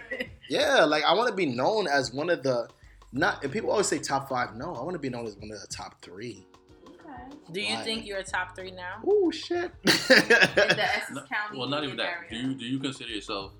yeah 0.48 0.84
like 0.84 1.04
i 1.04 1.12
want 1.14 1.28
to 1.28 1.34
be 1.34 1.46
known 1.46 1.86
as 1.86 2.12
one 2.12 2.30
of 2.30 2.42
the 2.42 2.68
not 3.12 3.42
and 3.44 3.52
people 3.52 3.70
always 3.70 3.86
say 3.86 3.98
top 3.98 4.28
five 4.28 4.54
no 4.56 4.74
i 4.74 4.82
want 4.82 4.92
to 4.94 4.98
be 4.98 5.08
known 5.08 5.26
as 5.26 5.36
one 5.36 5.50
of 5.50 5.60
the 5.60 5.66
top 5.68 6.00
three 6.02 6.46
Okay. 6.86 7.36
Do 7.52 7.60
you 7.60 7.74
Why? 7.76 7.82
think 7.82 8.06
you're 8.06 8.18
a 8.18 8.24
top 8.24 8.56
three 8.56 8.70
now? 8.70 8.96
oh 9.06 9.30
shit 9.30 9.70
In 9.84 9.92
the 9.92 10.84
Essex 10.84 11.10
No- 11.12 11.20
County. 11.22 11.58
well, 11.58 11.68
not 11.68 11.84
even 11.84 11.96
that. 11.98 12.06
area. 12.06 12.30
Do 12.30 12.36
you 12.36 12.54
do 12.54 12.64
you 12.64 12.78
consider 12.78 13.10
yourself 13.10 13.52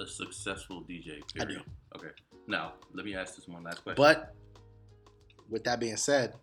a 0.00 0.06
successful 0.06 0.82
DJ? 0.88 1.20
I 1.40 1.44
Period? 1.44 1.62
Okay. 1.96 2.08
Now 2.46 2.74
let 2.94 3.04
me 3.06 3.14
ask 3.16 3.36
this 3.36 3.48
one 3.48 3.62
last 3.64 3.82
question. 3.82 3.96
but 3.96 4.34
with 5.48 5.64
that 5.64 5.78
being 5.80 5.96
said 5.96 6.34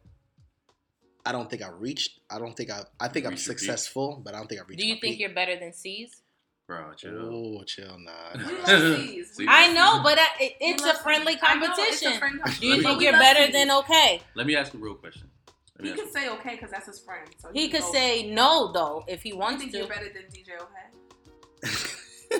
i 1.26 1.32
don't 1.32 1.50
think 1.50 1.62
i 1.62 1.70
reached 1.70 2.20
i 2.30 2.38
don't 2.40 2.56
think 2.58 2.70
i 2.72 2.82
i 3.00 3.08
think 3.08 3.26
i'm 3.26 3.32
Reached 3.32 3.48
your 3.48 3.54
peak? 3.56 3.60
successful 3.60 4.22
but 4.24 4.34
i 4.34 4.38
don't 4.38 4.48
think 4.48 4.62
i 4.62 4.64
reached 4.66 4.80
Do 4.82 4.88
you 4.88 4.96
my 4.96 5.00
think 5.00 5.14
peak. 5.14 5.20
you're 5.22 5.34
better 5.42 5.56
than 5.60 5.74
C's? 5.74 6.22
bro, 6.68 6.94
chill. 6.94 7.12
oh 7.60 7.64
chill 7.66 7.98
nah, 8.00 8.12
We 8.48 8.54
nah. 8.54 8.60
love 8.68 8.98
C's. 8.98 9.34
We 9.38 9.46
See? 9.46 9.48
I 9.50 9.74
know, 9.74 10.02
but 10.04 10.18
I, 10.18 10.28
it, 10.40 10.54
it's 10.62 10.84
a 10.86 10.94
friendly 10.96 11.34
C's. 11.34 11.42
I 11.44 11.56
know, 11.56 11.74
it's 11.78 12.02
a 12.02 12.06
competition. 12.12 12.60
Do 12.62 12.68
you 12.68 12.82
think 12.82 13.02
you're 13.02 13.12
better 13.28 13.44
C's. 13.46 13.54
than 13.54 13.72
okay? 13.80 14.22
Let 14.36 14.48
me 14.48 14.56
ask 14.56 14.74
a 14.74 14.78
real 14.78 14.96
question. 14.96 15.30
Let 15.78 15.86
He 15.86 15.92
ask 15.92 16.02
can 16.04 16.12
say 16.14 16.30
okay 16.30 16.52
because 16.56 16.72
that's 16.72 16.88
his 16.88 17.00
friend. 17.02 17.28
So 17.40 17.50
He 17.54 17.68
can 17.68 17.82
could 17.82 17.86
go- 17.88 17.92
say 17.92 18.32
no 18.32 18.72
though 18.72 19.04
if 19.08 19.22
he 19.24 19.30
You 19.30 19.38
wants 19.38 19.60
think 19.60 19.72
to. 19.74 19.80
you're 19.80 19.88
better 19.88 20.10
than 20.16 20.24
DJ 20.32 20.50
Okay? 20.66 20.88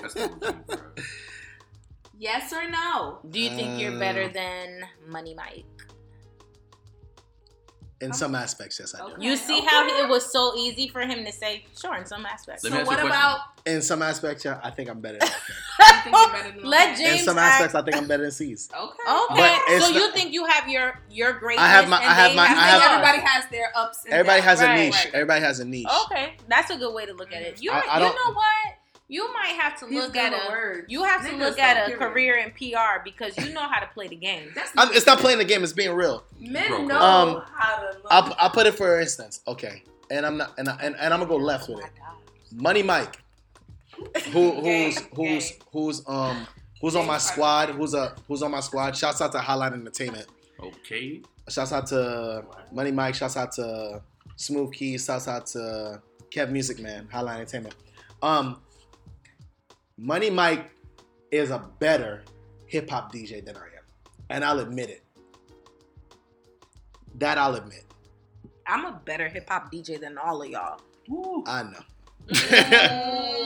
That's 0.00 0.16
not 0.16 0.40
what. 0.40 0.98
Yes 2.18 2.52
or 2.52 2.70
no? 2.70 3.18
Do 3.28 3.38
you 3.40 3.50
think 3.50 3.80
you're 3.80 3.98
better 3.98 4.24
Uh, 4.24 4.32
than 4.32 4.84
Money 5.08 5.34
Mike? 5.34 5.66
In 8.02 8.10
uh-huh. 8.10 8.18
some 8.22 8.34
aspects 8.34 8.74
yes 8.80 8.94
i 8.94 8.98
do 9.06 9.12
Okay. 9.14 9.24
You 9.26 9.36
see 9.36 9.60
how 9.70 9.86
it 10.02 10.08
was 10.08 10.24
so 10.30 10.42
easy 10.56 10.86
for 10.88 11.00
him 11.02 11.24
to 11.24 11.32
say 11.32 11.64
sure 11.80 11.94
in 11.96 12.04
some 12.06 12.24
aspects. 12.26 12.64
Let 12.64 12.72
So 12.72 12.84
what 12.84 12.98
about? 13.04 13.38
In 13.64 13.80
some 13.80 14.02
aspects, 14.02 14.44
yeah, 14.44 14.58
I 14.62 14.70
think 14.70 14.90
I'm 14.90 15.00
better. 15.00 15.18
Than 15.18 15.28
okay. 15.28 15.54
You 15.78 16.02
think 16.02 16.16
you're 16.16 16.32
better 16.32 16.52
than 16.60 16.64
Let? 16.74 16.98
James 16.98 17.20
In 17.20 17.24
some 17.24 17.38
act- 17.38 17.54
aspects, 17.54 17.74
I 17.76 17.82
think 17.82 17.96
I'm 17.96 18.08
better 18.08 18.24
than 18.24 18.32
C's. 18.32 18.68
Okay. 18.76 18.82
Okay, 18.82 19.40
But 19.40 19.60
it's 19.72 19.86
so 19.86 19.92
you 19.92 20.10
think 20.12 20.32
you 20.32 20.44
have 20.46 20.68
your 20.68 20.98
your 21.10 21.32
greatness? 21.34 21.64
I 21.64 21.68
have 21.76 21.88
my- 21.88 22.00
and 22.02 22.10
I 22.10 22.14
have 22.14 22.30
they 22.32 22.36
my- 22.36 22.42
I 22.42 22.46
I 22.46 22.48
think 22.48 22.82
have- 22.82 22.92
everybody 22.92 23.20
has 23.30 23.42
their 23.54 23.68
ups. 23.76 24.04
And 24.04 24.14
Everybody 24.14 24.40
downs. 24.40 24.50
has 24.50 24.60
a 24.60 24.66
Right. 24.66 24.78
niche. 24.90 25.06
Everybody 25.14 25.40
has 25.48 25.60
a 25.60 25.64
niche. 25.64 25.86
Okay, 26.06 26.26
that's 26.48 26.70
a 26.70 26.76
good 26.76 26.92
way 26.92 27.06
to 27.06 27.14
look 27.14 27.32
at 27.32 27.42
it. 27.42 27.62
You 27.62 27.70
I- 27.70 27.80
I 27.88 27.98
you 27.98 28.04
don't- 28.06 28.16
know 28.16 28.32
what? 28.34 28.68
You 29.12 29.30
might 29.34 29.56
have 29.60 29.78
to 29.80 29.86
He's 29.86 30.00
look 30.00 30.16
at 30.16 30.32
with 30.32 30.40
a 30.40 30.48
words. 30.50 30.84
you 30.88 31.04
have 31.04 31.28
to 31.28 31.36
look 31.36 31.58
at 31.58 31.76
a 31.76 31.90
period. 31.90 31.98
career 31.98 32.36
in 32.38 32.50
PR 32.52 33.02
because 33.04 33.36
you 33.36 33.52
know 33.52 33.60
how 33.68 33.78
to 33.80 33.86
play 33.88 34.08
the 34.08 34.16
game. 34.16 34.50
That's 34.54 34.70
I'm, 34.74 34.90
it's 34.94 35.04
not 35.06 35.18
playing 35.18 35.36
the 35.36 35.44
game. 35.44 35.62
It's 35.62 35.74
being 35.74 35.92
real. 35.94 36.24
Men 36.40 36.68
Bro, 36.68 36.84
know 36.86 36.98
Um, 36.98 37.42
how 37.54 37.76
to 37.76 37.98
look. 37.98 38.06
I'll, 38.10 38.34
I'll 38.38 38.48
put 38.50 38.66
it 38.66 38.74
for 38.74 38.98
instance. 39.00 39.42
Okay, 39.46 39.82
and 40.10 40.24
I'm 40.24 40.38
not, 40.38 40.54
and, 40.56 40.66
I, 40.68 40.76
and, 40.80 40.96
and 40.96 41.12
I'm 41.12 41.20
gonna 41.20 41.26
go 41.28 41.36
left 41.36 41.68
with 41.68 41.80
it. 41.80 41.90
Money 42.54 42.82
Mike, 42.82 43.18
who 44.32 44.52
who's 44.62 44.98
who's 45.14 45.52
who's 45.72 46.02
um 46.08 46.46
who's 46.80 46.96
on 46.96 47.06
my 47.06 47.18
squad? 47.18 47.68
Who's 47.68 47.92
a 47.92 48.14
who's 48.28 48.42
on 48.42 48.50
my 48.50 48.60
squad? 48.60 48.96
Shouts 48.96 49.20
out 49.20 49.32
to 49.32 49.38
Highline 49.38 49.74
Entertainment. 49.74 50.26
Okay. 50.58 51.20
Shouts 51.50 51.72
out 51.72 51.86
to 51.88 52.44
Money 52.72 52.92
Mike. 52.92 53.14
Shouts 53.14 53.36
out 53.36 53.52
to 53.52 54.00
Smooth 54.36 54.72
Keys. 54.72 55.04
Shouts 55.04 55.28
out 55.28 55.46
to 55.48 56.00
Kev 56.30 56.50
Music 56.50 56.78
Man, 56.80 57.08
Highline 57.12 57.34
Entertainment. 57.40 57.74
Um, 58.22 58.60
Money 59.96 60.30
Mike 60.30 60.70
is 61.30 61.50
a 61.50 61.58
better 61.78 62.24
hip 62.66 62.88
hop 62.90 63.12
DJ 63.12 63.44
than 63.44 63.56
I 63.56 63.60
am, 63.60 63.84
and 64.30 64.44
I'll 64.44 64.60
admit 64.60 64.90
it. 64.90 65.02
That 67.16 67.38
I'll 67.38 67.54
admit. 67.54 67.84
I'm 68.66 68.84
a 68.86 69.00
better 69.04 69.28
hip 69.28 69.48
hop 69.48 69.72
DJ 69.72 70.00
than 70.00 70.18
all 70.18 70.42
of 70.42 70.48
y'all. 70.48 70.80
I 71.46 71.62
know. 71.64 71.78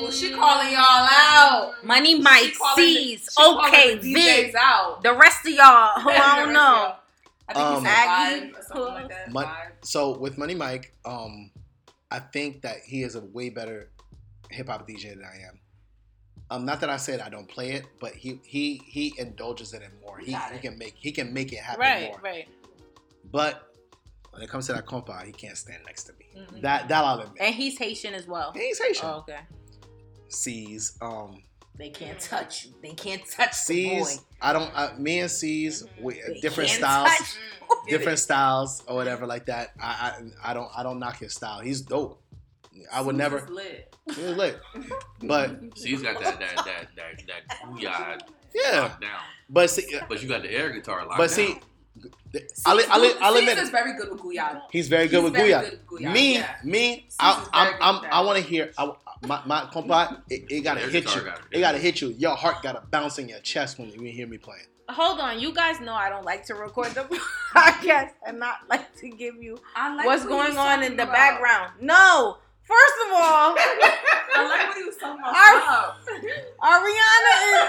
Ooh, 0.06 0.12
she 0.12 0.30
calling 0.32 0.70
y'all 0.72 1.08
out. 1.10 1.72
Money 1.82 2.20
Mike, 2.20 2.44
She 2.44 2.52
calling 2.52 2.76
the- 2.86 2.94
C's, 2.94 3.20
she 3.30 3.42
calling 3.42 3.66
okay, 3.72 3.98
the 3.98 4.14
DJs 4.14 4.54
out. 4.54 5.02
the 5.02 5.14
rest 5.14 5.46
of 5.46 5.52
y'all 5.52 6.00
who 6.00 6.10
I 6.10 6.36
don't 6.44 6.52
know. 6.52 6.94
I 7.48 7.54
think 7.54 7.64
Um, 7.66 7.84
he 7.84 7.90
Aggie. 7.90 8.40
vibe 8.50 8.58
or 8.58 8.62
something 8.62 8.82
like 8.94 9.08
that. 9.08 9.32
Mon- 9.32 9.48
so 9.82 10.18
with 10.18 10.36
Money 10.36 10.54
Mike, 10.54 10.94
um, 11.04 11.50
I 12.10 12.18
think 12.18 12.62
that 12.62 12.78
he 12.84 13.02
is 13.02 13.14
a 13.14 13.20
way 13.20 13.48
better 13.50 13.88
hip 14.50 14.68
hop 14.68 14.86
DJ 14.86 15.10
than 15.10 15.24
I 15.24 15.46
am. 15.48 15.58
Um, 16.50 16.64
not 16.64 16.80
that 16.80 16.90
I 16.90 16.96
said 16.96 17.20
I 17.20 17.28
don't 17.28 17.48
play 17.48 17.72
it, 17.72 17.86
but 18.00 18.12
he 18.12 18.40
he 18.44 18.80
he 18.86 19.14
indulges 19.18 19.72
in 19.74 19.82
it 19.82 19.90
more. 20.04 20.18
He, 20.18 20.32
Got 20.32 20.52
he 20.52 20.58
can 20.60 20.78
make 20.78 20.94
he 20.96 21.10
can 21.12 21.32
make 21.32 21.52
it 21.52 21.58
happen 21.58 21.80
Right, 21.80 22.02
more. 22.12 22.20
right. 22.22 22.22
right. 22.22 22.48
But 23.32 23.72
when 24.30 24.42
it 24.42 24.48
comes 24.48 24.66
to 24.66 24.72
that 24.74 24.86
compa, 24.86 25.24
he 25.24 25.32
can't 25.32 25.56
stand 25.56 25.82
next 25.86 26.04
to 26.04 26.12
me. 26.12 26.26
Mhm. 26.36 26.62
That 26.62 26.88
that 26.88 27.04
I'll 27.04 27.20
admit. 27.20 27.36
And 27.40 27.54
he's 27.54 27.78
Haitian 27.78 28.14
as 28.14 28.26
well. 28.28 28.52
He's 28.52 28.78
Haitian. 28.78 29.06
Oh, 29.06 29.18
okay. 29.28 29.40
C's 30.28 30.96
um 31.00 31.42
They 31.76 31.90
can't 31.90 32.18
touch. 32.20 32.68
They 32.82 32.92
can't 32.94 33.22
touch 33.28 33.66
the. 33.66 34.00
C's. 34.04 34.20
I 34.40 34.52
don't. 34.52 34.70
Uh, 34.74 34.92
me 34.98 35.20
and 35.20 35.30
C's 35.30 35.84
we, 36.00 36.20
different 36.40 36.70
styles. 36.70 37.08
touch- 37.10 37.36
different 37.88 38.18
styles 38.18 38.82
or 38.86 38.94
whatever 38.94 39.26
like 39.26 39.46
that. 39.46 39.72
I, 39.80 40.22
I 40.44 40.50
I 40.50 40.54
don't 40.54 40.70
I 40.76 40.82
don't 40.84 40.98
knock 41.00 41.18
his 41.18 41.34
style. 41.34 41.60
He's 41.60 41.80
dope. 41.82 42.22
I 42.92 43.00
would 43.00 43.14
Suze 43.14 43.18
never. 43.18 43.46
lit. 43.50 43.94
He 44.14 44.22
was 44.22 44.36
lit. 44.36 44.58
But 45.22 45.76
See, 45.78 45.90
he's 45.90 46.02
got 46.02 46.20
that 46.22 46.38
that 46.40 46.56
that 46.64 46.88
that 46.96 47.26
that 47.26 47.60
booyah 47.64 48.20
yeah, 48.54 48.92
down. 49.00 49.20
but 49.50 49.68
see, 49.70 49.94
uh, 49.96 50.04
But 50.08 50.22
you 50.22 50.28
got 50.28 50.42
the 50.42 50.50
air 50.50 50.70
guitar 50.70 51.04
locked 51.04 51.18
but 51.18 51.30
see, 51.30 51.58
I'll, 52.64 52.78
I'll, 52.78 52.80
I'll, 52.90 53.14
I'll 53.20 53.36
admit 53.36 53.58
is 53.58 53.70
very 53.70 53.94
good 53.96 54.10
with 54.10 54.20
Guyana. 54.22 54.62
he's 54.70 54.88
very 54.88 55.08
good 55.08 55.16
He's 55.22 55.24
with 55.24 55.34
very 55.34 55.50
Guya. 55.50 55.62
good 55.62 55.80
with 55.90 56.00
Guyana, 56.02 56.14
Me, 56.14 56.34
yeah. 56.34 56.54
me, 56.64 57.06
I'm, 57.20 57.42
is 57.42 57.48
very 57.48 57.74
I'm, 57.74 57.74
I'm, 58.04 58.04
I 58.10 58.20
want 58.22 58.38
to 58.38 58.44
hear. 58.44 58.70
I, 58.78 58.92
my 59.26 59.40
my 59.46 59.60
compa, 59.72 60.20
it, 60.30 60.44
it 60.50 60.60
gotta 60.60 60.82
Air 60.82 60.90
hit 60.90 61.14
you. 61.14 61.22
got 61.22 61.38
it. 61.38 61.44
It 61.52 61.60
gotta 61.60 61.78
hit 61.78 62.00
you. 62.02 62.08
Your 62.18 62.36
heart 62.36 62.62
gotta 62.62 62.82
bounce 62.90 63.18
in 63.18 63.28
your 63.28 63.40
chest 63.40 63.78
when 63.78 63.90
you 63.90 64.00
hear 64.12 64.26
me 64.26 64.36
playing. 64.38 64.66
Hold 64.90 65.18
on, 65.20 65.40
you 65.40 65.52
guys 65.52 65.80
know 65.80 65.94
I 65.94 66.08
don't 66.10 66.24
like 66.24 66.44
to 66.46 66.54
record 66.54 66.90
the 66.92 67.02
podcast 67.54 68.10
and 68.26 68.38
not 68.38 68.58
like 68.68 68.94
to 69.00 69.08
give 69.08 69.42
you 69.42 69.58
I 69.74 69.94
like 69.94 70.06
what's 70.06 70.24
going 70.26 70.56
on 70.56 70.82
in 70.82 70.96
the 70.96 71.02
about. 71.04 71.14
background. 71.14 71.72
No, 71.80 72.36
first 72.66 72.96
of 73.06 73.12
all, 73.14 73.54
I 73.58 74.46
like 74.48 74.68
what 74.68 74.76
he 74.76 74.84
was 74.84 74.96
talking 74.96 75.20
about. 75.20 75.34
Stop. 75.34 75.98
Ariana 76.62 77.32
is 77.46 77.62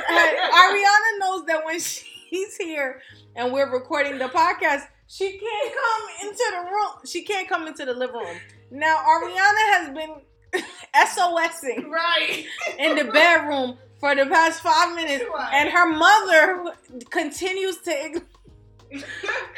Ariana 0.51 1.19
knows 1.19 1.45
that 1.45 1.61
when 1.65 1.79
she's 2.29 2.57
here 2.57 3.01
and 3.35 3.51
we're 3.53 3.71
recording 3.71 4.17
the 4.17 4.25
podcast, 4.25 4.83
she 5.07 5.37
can't 5.39 5.73
come 5.73 6.29
into 6.29 6.43
the 6.51 6.61
room. 6.71 6.91
She 7.05 7.21
can't 7.23 7.47
come 7.47 7.67
into 7.67 7.85
the 7.85 7.93
living 7.93 8.15
room. 8.17 8.37
Now 8.71 8.97
Ariana 8.97 9.63
has 9.73 9.89
been 9.95 10.21
SOSing 10.95 11.87
Right. 11.89 12.45
in 12.79 12.95
the 12.95 13.05
bedroom 13.11 13.77
for 13.99 14.13
the 14.15 14.25
past 14.25 14.61
five 14.61 14.95
minutes, 14.95 15.23
Right. 15.33 15.53
and 15.53 15.69
her 15.69 15.87
mother 15.89 16.73
continues 17.09 17.77
to. 17.77 17.91
Ariana 17.91 19.01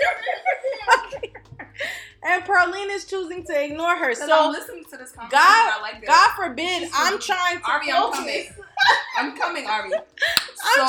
is. 1.25 1.31
and 2.23 2.45
Pearline 2.45 2.91
is 2.91 3.05
choosing 3.07 3.45
to 3.45 3.65
ignore 3.65 3.97
her. 3.97 4.15
So 4.15 4.29
I'm 4.31 4.53
listening 4.53 4.85
to 4.91 4.97
this 4.97 5.13
conversation. 5.13 5.31
God- 5.31 5.83
like 5.83 6.01
this. 6.01 6.09
God 6.09 6.31
forbid, 6.37 6.83
She's 6.83 6.91
I'm 6.95 7.19
trying 7.19 7.59
to 7.61 7.65
Ari, 7.71 7.91
I'm 7.93 8.03
focus. 8.03 8.19
coming. 8.19 8.45
I'm 9.19 9.37
coming, 9.37 9.67
Ari. 9.67 9.93
I'm 9.95 10.03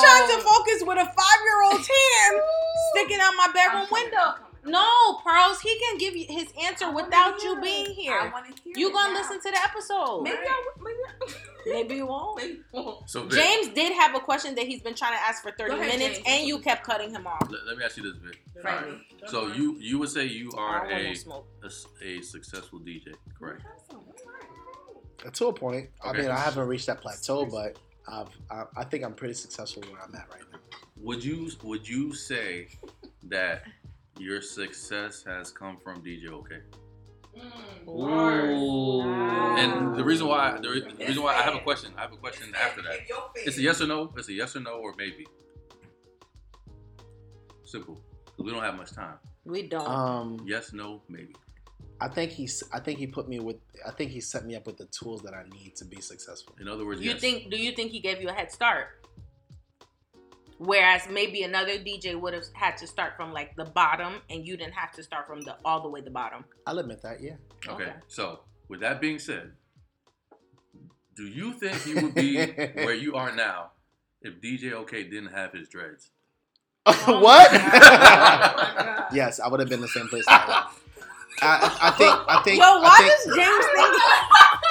trying 0.00 0.28
to 0.36 0.44
focus 0.44 0.82
with 0.86 0.98
a 0.98 1.04
five 1.06 1.40
year 1.44 1.62
old's 1.72 1.88
hand 1.96 2.40
sticking 2.92 3.18
out 3.20 3.32
my 3.36 3.46
I'm 3.46 3.52
bedroom 3.52 3.86
window. 3.90 4.34
I'm 4.64 4.72
coming, 4.72 4.74
I'm 4.76 4.82
No, 4.82 5.20
Pearls, 5.24 5.60
he 5.60 5.78
can 5.78 5.98
give 5.98 6.14
you 6.16 6.26
his 6.28 6.48
answer 6.64 6.86
I 6.86 6.90
without 6.90 7.40
hear 7.40 7.50
you 7.52 7.58
it. 7.58 7.62
being 7.62 7.86
I 7.86 7.90
here. 7.90 8.30
wanna 8.32 8.46
hear 8.64 8.72
You 8.76 8.88
it 8.88 8.92
gonna 8.92 9.12
now. 9.14 9.20
listen 9.20 9.40
to 9.40 9.50
the 9.50 9.58
episode? 9.62 10.22
Maybe 10.22 10.36
I 10.38 10.64
will. 10.76 10.84
Maybe 10.84 10.98
I 11.06 11.34
Maybe 11.66 11.94
you 11.96 12.06
won't. 12.06 12.36
Maybe 12.38 12.58
I 12.74 12.80
won't. 12.80 13.08
So 13.10 13.22
Vit, 13.24 13.32
James 13.42 13.68
did 13.68 13.92
have 13.92 14.14
a 14.16 14.20
question 14.20 14.54
that 14.56 14.66
he's 14.66 14.80
been 14.82 14.94
trying 14.94 15.12
to 15.14 15.20
ask 15.22 15.42
for 15.42 15.52
30 15.52 15.74
ahead, 15.74 15.86
minutes, 15.98 16.16
James. 16.18 16.28
and 16.28 16.46
you 16.48 16.58
kept 16.58 16.84
cutting 16.84 17.10
him 17.10 17.26
off. 17.26 17.48
let, 17.50 17.66
let 17.66 17.76
me 17.78 17.84
ask 17.84 17.96
you 17.96 18.02
this, 18.02 18.16
Vit. 18.22 18.36
Frankly. 18.60 18.98
So 19.26 19.46
you 19.48 19.76
you 19.80 19.98
would 20.00 20.08
say 20.10 20.24
you 20.26 20.50
are 20.56 20.80
don't 20.80 20.90
want 20.92 21.04
no 21.04 21.10
a, 21.10 21.14
smoke. 21.14 21.46
a 21.62 21.66
s- 21.66 21.86
a 22.02 22.20
successful 22.22 22.80
DJ, 22.80 23.14
correct? 23.38 23.62
To 25.34 25.46
a 25.46 25.52
point. 25.52 25.88
I 26.04 26.12
mean, 26.12 26.28
I 26.28 26.36
haven't 26.38 26.66
reached 26.66 26.86
that 26.86 27.00
plateau, 27.00 27.46
but 27.46 27.78
I've, 28.08 28.26
I, 28.50 28.64
I 28.78 28.84
think 28.84 29.04
I'm 29.04 29.14
pretty 29.14 29.34
successful 29.34 29.82
where 29.90 30.02
I'm 30.02 30.12
at 30.16 30.28
right 30.32 30.42
now. 30.50 30.58
Would 31.00 31.24
you 31.24 31.48
would 31.62 31.88
you 31.88 32.12
say 32.12 32.68
that 33.28 33.62
your 34.18 34.40
success 34.42 35.24
has 35.26 35.50
come 35.50 35.78
from 35.82 36.02
DJ 36.02 36.30
OK? 36.30 36.56
Ooh. 37.88 39.02
And 39.02 39.96
the 39.96 40.04
reason 40.04 40.26
why 40.28 40.58
the, 40.60 40.68
re- 40.68 40.94
the 40.98 41.06
reason 41.06 41.22
why 41.22 41.34
I 41.34 41.42
have 41.42 41.54
a 41.54 41.60
question, 41.60 41.92
I 41.96 42.02
have 42.02 42.12
a 42.12 42.16
question 42.16 42.52
after 42.54 42.82
that. 42.82 43.00
In 43.00 43.06
your 43.08 43.30
face. 43.34 43.46
It's 43.48 43.58
a 43.58 43.62
yes 43.62 43.80
or 43.80 43.86
no. 43.86 44.12
It's 44.16 44.28
a 44.28 44.32
yes 44.32 44.54
or 44.54 44.60
no 44.60 44.72
or 44.78 44.94
maybe. 44.96 45.26
Simple. 47.64 48.00
we 48.38 48.50
don't 48.50 48.62
have 48.62 48.76
much 48.76 48.92
time. 48.92 49.16
We 49.44 49.62
don't. 49.66 49.88
Um, 49.88 50.42
Yes, 50.46 50.72
no, 50.72 51.02
maybe. 51.08 51.34
I 52.00 52.08
think 52.08 52.32
he's. 52.32 52.62
I 52.72 52.80
think 52.80 52.98
he 52.98 53.06
put 53.06 53.28
me 53.28 53.40
with. 53.40 53.56
I 53.86 53.92
think 53.92 54.10
he 54.10 54.20
set 54.20 54.44
me 54.44 54.56
up 54.56 54.66
with 54.66 54.76
the 54.76 54.86
tools 54.86 55.22
that 55.22 55.34
I 55.34 55.44
need 55.54 55.76
to 55.76 55.84
be 55.84 56.00
successful. 56.00 56.54
In 56.60 56.68
other 56.68 56.84
words, 56.84 57.00
you 57.00 57.12
yes. 57.12 57.20
think? 57.20 57.50
Do 57.50 57.56
you 57.56 57.72
think 57.72 57.92
he 57.92 58.00
gave 58.00 58.20
you 58.20 58.28
a 58.28 58.32
head 58.32 58.50
start? 58.52 59.01
Whereas 60.64 61.08
maybe 61.10 61.42
another 61.42 61.72
DJ 61.72 62.18
would 62.20 62.34
have 62.34 62.44
had 62.52 62.76
to 62.76 62.86
start 62.86 63.16
from 63.16 63.32
like 63.32 63.56
the 63.56 63.64
bottom, 63.64 64.20
and 64.30 64.46
you 64.46 64.56
didn't 64.56 64.74
have 64.74 64.92
to 64.92 65.02
start 65.02 65.26
from 65.26 65.40
the 65.40 65.56
all 65.64 65.82
the 65.82 65.88
way 65.88 66.00
the 66.00 66.10
bottom. 66.10 66.44
I'll 66.68 66.78
admit 66.78 67.02
that. 67.02 67.20
Yeah. 67.20 67.32
Okay. 67.66 67.82
Okay. 67.82 67.92
So, 68.06 68.40
with 68.68 68.78
that 68.80 69.00
being 69.00 69.18
said, 69.18 69.52
do 71.16 71.24
you 71.24 71.54
think 71.54 71.84
you 71.84 72.02
would 72.02 72.14
be 72.14 72.36
where 72.74 72.94
you 72.94 73.16
are 73.16 73.34
now 73.34 73.72
if 74.20 74.40
DJ 74.40 74.72
OK 74.72 75.02
didn't 75.02 75.32
have 75.32 75.52
his 75.52 75.68
dreads? 75.68 76.10
Oh 76.86 77.20
what? 77.20 77.50
Oh 77.52 79.06
yes, 79.12 79.40
I 79.40 79.48
would 79.48 79.60
have 79.60 79.68
been 79.68 79.80
the 79.80 79.88
same 79.88 80.06
place. 80.08 80.24
I. 80.28 80.70
I, 81.40 81.78
I 81.82 81.90
think. 81.90 82.14
I 82.28 82.42
think. 82.42 82.60
Yo, 82.60 82.64
I 82.64 82.78
why 82.80 82.96
think, 82.98 83.10
does 83.10 83.36
James 83.36 83.64
think? 83.66 84.61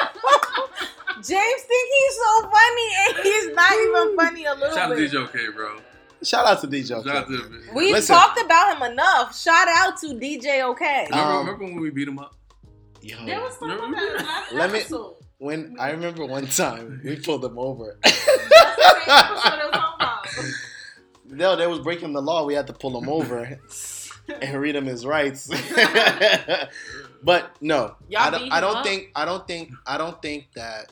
James 1.24 1.62
think 1.62 1.90
he's 1.98 2.16
so 2.16 2.42
funny, 2.50 2.90
and 3.08 3.18
he's 3.24 3.56
not 3.56 3.72
even 3.74 4.16
funny 4.18 4.46
a 4.46 4.54
little 4.54 4.70
bit. 4.70 4.76
Shout 4.76 4.92
out 4.92 4.98
to. 4.98 5.08
DJ 5.08 5.16
OK, 5.24 5.40
bro. 5.56 5.78
Shout 6.24 6.46
out 6.46 6.62
to 6.62 6.68
DJ. 6.68 6.88
Shout 6.90 7.08
out 7.08 7.24
Okay. 7.26 7.36
to. 7.38 7.74
We've 7.74 7.94
Listen. 7.94 8.16
talked 8.16 8.40
about 8.42 8.76
him 8.78 8.92
enough. 8.92 9.38
Shout 9.38 9.68
out 9.68 9.98
to 10.02 10.08
DJ 10.08 10.62
OK. 10.64 11.08
Remember, 11.10 11.16
Um, 11.32 11.38
remember 11.48 11.64
when 11.66 11.80
we 11.80 11.90
beat 11.90 12.08
him 12.08 12.20
up? 12.20 12.36
Yo, 13.02 13.26
There 13.26 13.42
was 13.42 13.58
some 13.58 13.70
of 13.72 13.80
that 13.80 13.86
in 13.86 13.92
the 13.92 14.24
last 14.24 14.54
Let 14.54 14.72
me- 14.72 14.84
when 15.40 15.76
I 15.80 15.90
remember 15.90 16.24
one 16.26 16.46
time 16.46 17.02
we 17.04 17.16
pulled 17.20 17.44
him 17.44 17.58
over. 17.58 17.98
That's 18.04 18.26
the 18.26 18.32
they 18.32 19.66
was 19.66 19.70
about. 19.96 20.28
no, 21.26 21.56
they 21.56 21.66
was 21.66 21.80
breaking 21.80 22.14
the 22.14 22.22
law. 22.22 22.46
We 22.46 22.54
had 22.54 22.68
to 22.68 22.74
pull 22.74 22.96
him 23.02 23.10
over 23.10 23.60
and 24.42 24.62
read 24.62 24.76
him 24.76 24.86
his 24.86 25.04
rights. 25.04 25.50
but 27.24 27.56
no, 27.62 27.96
Y'all 28.10 28.22
I 28.22 28.30
don't. 28.30 28.52
I 28.52 28.58
him 28.58 28.62
don't 28.62 28.76
up? 28.78 28.86
think. 28.86 29.10
I 29.16 29.26
don't 29.26 29.48
think. 29.48 29.72
I 29.88 29.98
don't 29.98 30.22
think 30.22 30.48
that 30.56 30.92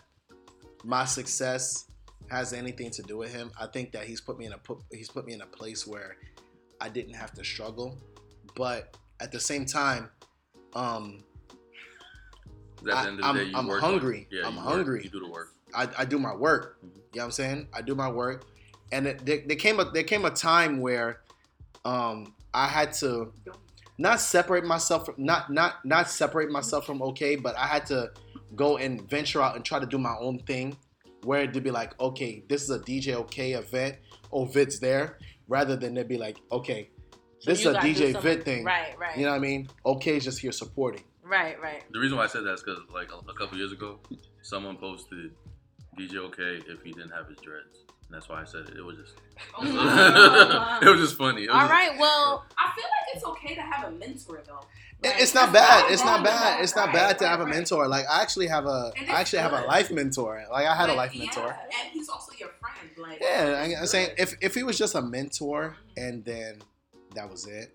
my 0.84 1.06
success 1.06 1.86
has 2.30 2.54
anything 2.54 2.92
to 2.92 3.02
do 3.04 3.18
with 3.18 3.34
him. 3.34 3.52
I 3.60 3.66
think 3.68 3.92
that 3.94 4.06
he's 4.06 4.22
put 4.22 4.38
me 4.38 4.46
in 4.46 4.54
a 4.54 4.58
put. 4.58 4.80
He's 4.92 5.10
put 5.10 5.26
me 5.26 5.34
in 5.34 5.42
a 5.42 5.46
place 5.48 5.86
where 5.88 6.18
I 6.80 6.90
didn't 6.90 7.16
have 7.16 7.34
to 7.34 7.44
struggle, 7.44 7.98
but 8.56 8.96
at 9.20 9.32
the 9.32 9.40
same 9.40 9.66
time, 9.66 10.10
um, 10.74 11.24
'Cause 12.78 12.88
At 12.88 12.92
the 12.94 12.94
I- 12.96 13.08
end 13.08 13.20
of 13.20 13.36
the 13.36 13.42
I'm- 13.42 13.56
I'm 13.70 13.80
hungry. 13.82 14.28
Yeah, 14.32 14.48
I'm 14.48 14.56
hungry. 14.56 14.96
Work. 15.00 15.04
You 15.04 15.10
do 15.10 15.20
the 15.20 15.30
work. 15.30 15.54
I, 15.74 15.90
I 15.98 16.06
do 16.06 16.18
my 16.18 16.34
work. 16.34 16.78
Mhm. 16.82 16.84
You 16.84 16.92
know 16.92 17.02
what 17.12 17.24
I'm 17.26 17.32
saying? 17.32 17.68
I 17.74 17.82
do 17.82 17.94
my 17.94 18.10
work, 18.10 18.46
and 18.94 19.06
it, 19.06 19.26
there, 19.26 19.44
there 19.46 19.58
came 19.58 19.82
a 19.82 19.92
there 19.92 20.04
came 20.04 20.24
a 20.24 20.30
time 20.30 20.80
where, 20.80 21.22
um, 21.84 22.34
I 22.54 22.68
had 22.70 22.94
to 22.94 23.34
not 23.98 24.22
separate 24.22 24.64
myself 24.64 25.08
from 25.08 25.16
not 25.18 25.52
not 25.52 25.84
not 25.84 26.10
separate 26.10 26.50
myself 26.52 26.86
from 26.86 27.02
okay, 27.02 27.36
but 27.36 27.54
I 27.58 27.68
had 27.68 27.86
to 27.88 28.14
go 28.56 28.78
and 28.78 29.08
venture 29.10 29.42
out 29.42 29.56
and 29.56 29.64
try 29.64 29.80
to 29.80 29.86
do 29.86 29.98
my 29.98 30.16
own 30.20 30.40
thing, 30.40 30.78
where 31.24 31.42
it'd 31.42 31.64
be 31.64 31.72
like, 31.72 32.00
okay, 32.00 32.44
this 32.48 32.64
is 32.64 32.70
a 32.70 32.80
DJ 32.80 33.14
okay 33.16 33.54
event, 33.54 33.98
oh 34.32 34.46
Vit's 34.46 34.80
there, 34.80 35.18
rather 35.48 35.76
than 35.76 35.98
it'd 35.98 36.08
be 36.08 36.18
like, 36.18 36.38
okay, 36.52 36.90
So 37.40 37.52
this 37.52 37.60
is 37.62 37.68
a 37.68 37.74
DJ 37.76 38.14
some- 38.14 38.22
Vit 38.22 38.44
thing. 38.44 38.64
Right, 38.64 38.98
right. 38.98 39.18
You 39.18 39.26
know 39.26 39.32
what 39.32 39.38
I 39.38 39.40
mean? 39.40 39.70
Okay, 39.86 40.18
is 40.18 40.24
just 40.24 40.40
here 40.40 40.52
supporting. 40.52 41.04
Right, 41.24 41.60
right. 41.62 41.84
The 41.92 42.00
reason 42.00 42.18
why 42.18 42.24
I 42.24 42.28
said 42.28 42.44
that 42.46 42.54
is 42.54 42.64
because, 42.64 42.80
like, 42.94 43.12
a, 43.12 43.18
a 43.30 43.34
couple 43.34 43.58
years 43.58 43.72
ago, 43.72 44.00
someone 44.42 44.78
posted 44.78 45.32
DJ 45.98 46.16
OK 46.18 46.42
if 46.68 46.82
he 46.84 46.92
didn't 46.92 47.12
have 47.12 47.28
his 47.28 47.38
dreads. 47.40 47.86
And 48.10 48.16
that's 48.16 48.28
why 48.28 48.42
I 48.42 48.46
said 48.46 48.62
it. 48.70 48.76
It 48.78 48.82
was 48.84 48.98
just, 48.98 49.14
Oh, 49.56 50.80
it 50.82 50.90
was 50.90 51.00
just 51.00 51.16
funny. 51.18 51.44
It 51.44 51.50
was 51.50 51.54
All 51.56 51.62
just- 51.62 51.72
right, 51.72 51.92
well, 52.00 52.44
I 52.58 52.72
feel 52.76 52.86
like 52.86 53.16
it's 53.16 53.24
okay 53.24 53.54
to 53.56 53.62
have 53.62 53.88
a 53.88 53.92
mentor 53.92 54.42
though. 54.48 54.62
It- 55.04 55.08
Like, 55.10 55.22
it's 55.22 55.34
not 55.36 55.52
there's 55.54 55.64
bad. 55.64 55.76
nothing 55.82 55.94
It's 55.94 56.02
wrong 56.04 56.12
not 56.12 56.24
bad. 56.26 56.64
It's 56.64 56.76
not 56.76 56.86
Right, 56.88 56.94
bad 56.96 57.20
to 57.20 57.28
have 57.28 57.40
a 57.40 57.46
mentor. 57.46 57.88
Like 57.88 58.06
I 58.12 58.22
actually 58.22 58.48
have 58.48 58.66
a, 58.66 58.70
I 58.70 59.00
And 59.00 59.10
I 59.10 59.12
it's 59.12 59.20
actually 59.22 59.40
have 59.40 59.54
a 59.54 59.62
life 59.62 59.92
mentor. 59.92 60.44
Like 60.52 60.66
I 60.66 60.76
had 60.76 60.90
a 60.90 60.94
life 60.96 61.16
mentor. 61.16 61.56
yeah, 61.72 61.78
and 61.84 61.92
he's 61.94 62.10
also 62.10 62.32
your 62.40 62.50
friend. 62.60 62.90
Like, 62.98 63.22
Yeah, 63.22 63.54
I, 63.62 63.64
I'm 63.66 63.84
it's 63.84 63.92
saying 63.92 64.10
if 64.18 64.36
if 64.42 64.56
he 64.56 64.64
was 64.64 64.78
just 64.78 64.96
a 64.96 65.02
mentor 65.02 65.78
mm-hmm. 65.78 66.04
and 66.08 66.26
then 66.26 66.62
that 67.16 67.30
was 67.30 67.46
it, 67.48 67.74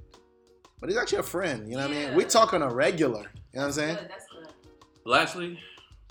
but 0.81 0.89
he's 0.91 0.99
actually 0.99 1.19
a 1.21 1.23
friend. 1.23 1.69
You 1.71 1.77
know 1.77 1.87
what 1.89 1.97
I 1.97 2.07
mean? 2.07 2.15
We 2.17 2.25
talk 2.25 2.53
on 2.55 2.63
a 2.63 2.69
regular. 2.75 3.21
You 3.21 3.25
know 3.25 3.61
what 3.61 3.65
I'm 3.67 3.73
saying? 3.73 3.95
Good, 3.97 4.11
that's 4.11 4.27
good. 4.27 4.49
Lastly, 5.07 5.59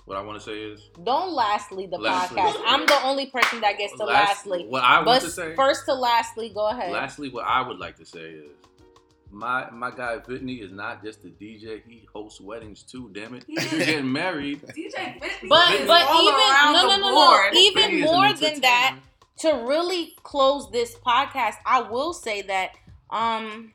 what 0.06 0.18
I 0.18 0.22
want 0.22 0.40
to 0.40 0.46
say 0.46 0.58
is, 0.60 0.90
don't 1.04 1.32
lastly 1.34 1.86
the 1.88 1.98
Lastly. 1.98 2.42
podcast. 2.42 2.62
I'm 2.66 2.86
the 2.86 3.00
only 3.04 3.28
person 3.28 3.62
that 3.62 3.78
gets 3.78 3.96
to 3.98 4.06
last- 4.06 4.46
lastly. 4.46 4.66
what 4.68 4.84
I 4.84 5.02
want 5.04 5.22
to 5.24 5.30
say, 5.30 5.56
first 5.56 5.86
to 5.86 5.94
lastly, 5.94 6.50
go 6.54 6.68
ahead. 6.68 6.92
lastly, 6.92 7.30
what 7.30 7.46
I 7.46 7.62
would 7.68 7.80
like 7.80 7.96
to 7.98 8.06
say 8.06 8.20
is, 8.32 8.52
My 9.32 9.70
my 9.72 9.90
guy 9.92 10.18
Whitney 10.28 10.56
is 10.56 10.72
not 10.72 11.04
just 11.04 11.24
a 11.26 11.30
DJ. 11.30 11.82
He 11.88 12.08
hosts 12.14 12.40
weddings 12.40 12.84
too. 12.84 13.10
Damn 13.14 13.34
it! 13.36 13.46
Yeah. 13.48 13.62
You're 13.72 13.86
getting 13.86 14.12
married, 14.12 14.62
DJ 14.78 15.20
Whitney 15.22 15.50
But 15.50 15.74
is 15.74 15.88
but 15.88 16.06
all 16.08 16.22
even 16.22 16.74
no 16.74 16.82
no 16.88 16.98
no 16.98 17.10
no 17.10 17.60
even 17.60 17.84
Whitney 17.84 18.02
more 18.04 18.32
than 18.34 18.62
that 18.62 19.00
to 19.40 19.50
really 19.68 20.14
close 20.22 20.70
this 20.70 20.96
podcast, 20.96 21.56
I 21.66 21.82
will 21.82 22.14
say 22.14 22.44
that 22.44 22.72
um 23.10 23.74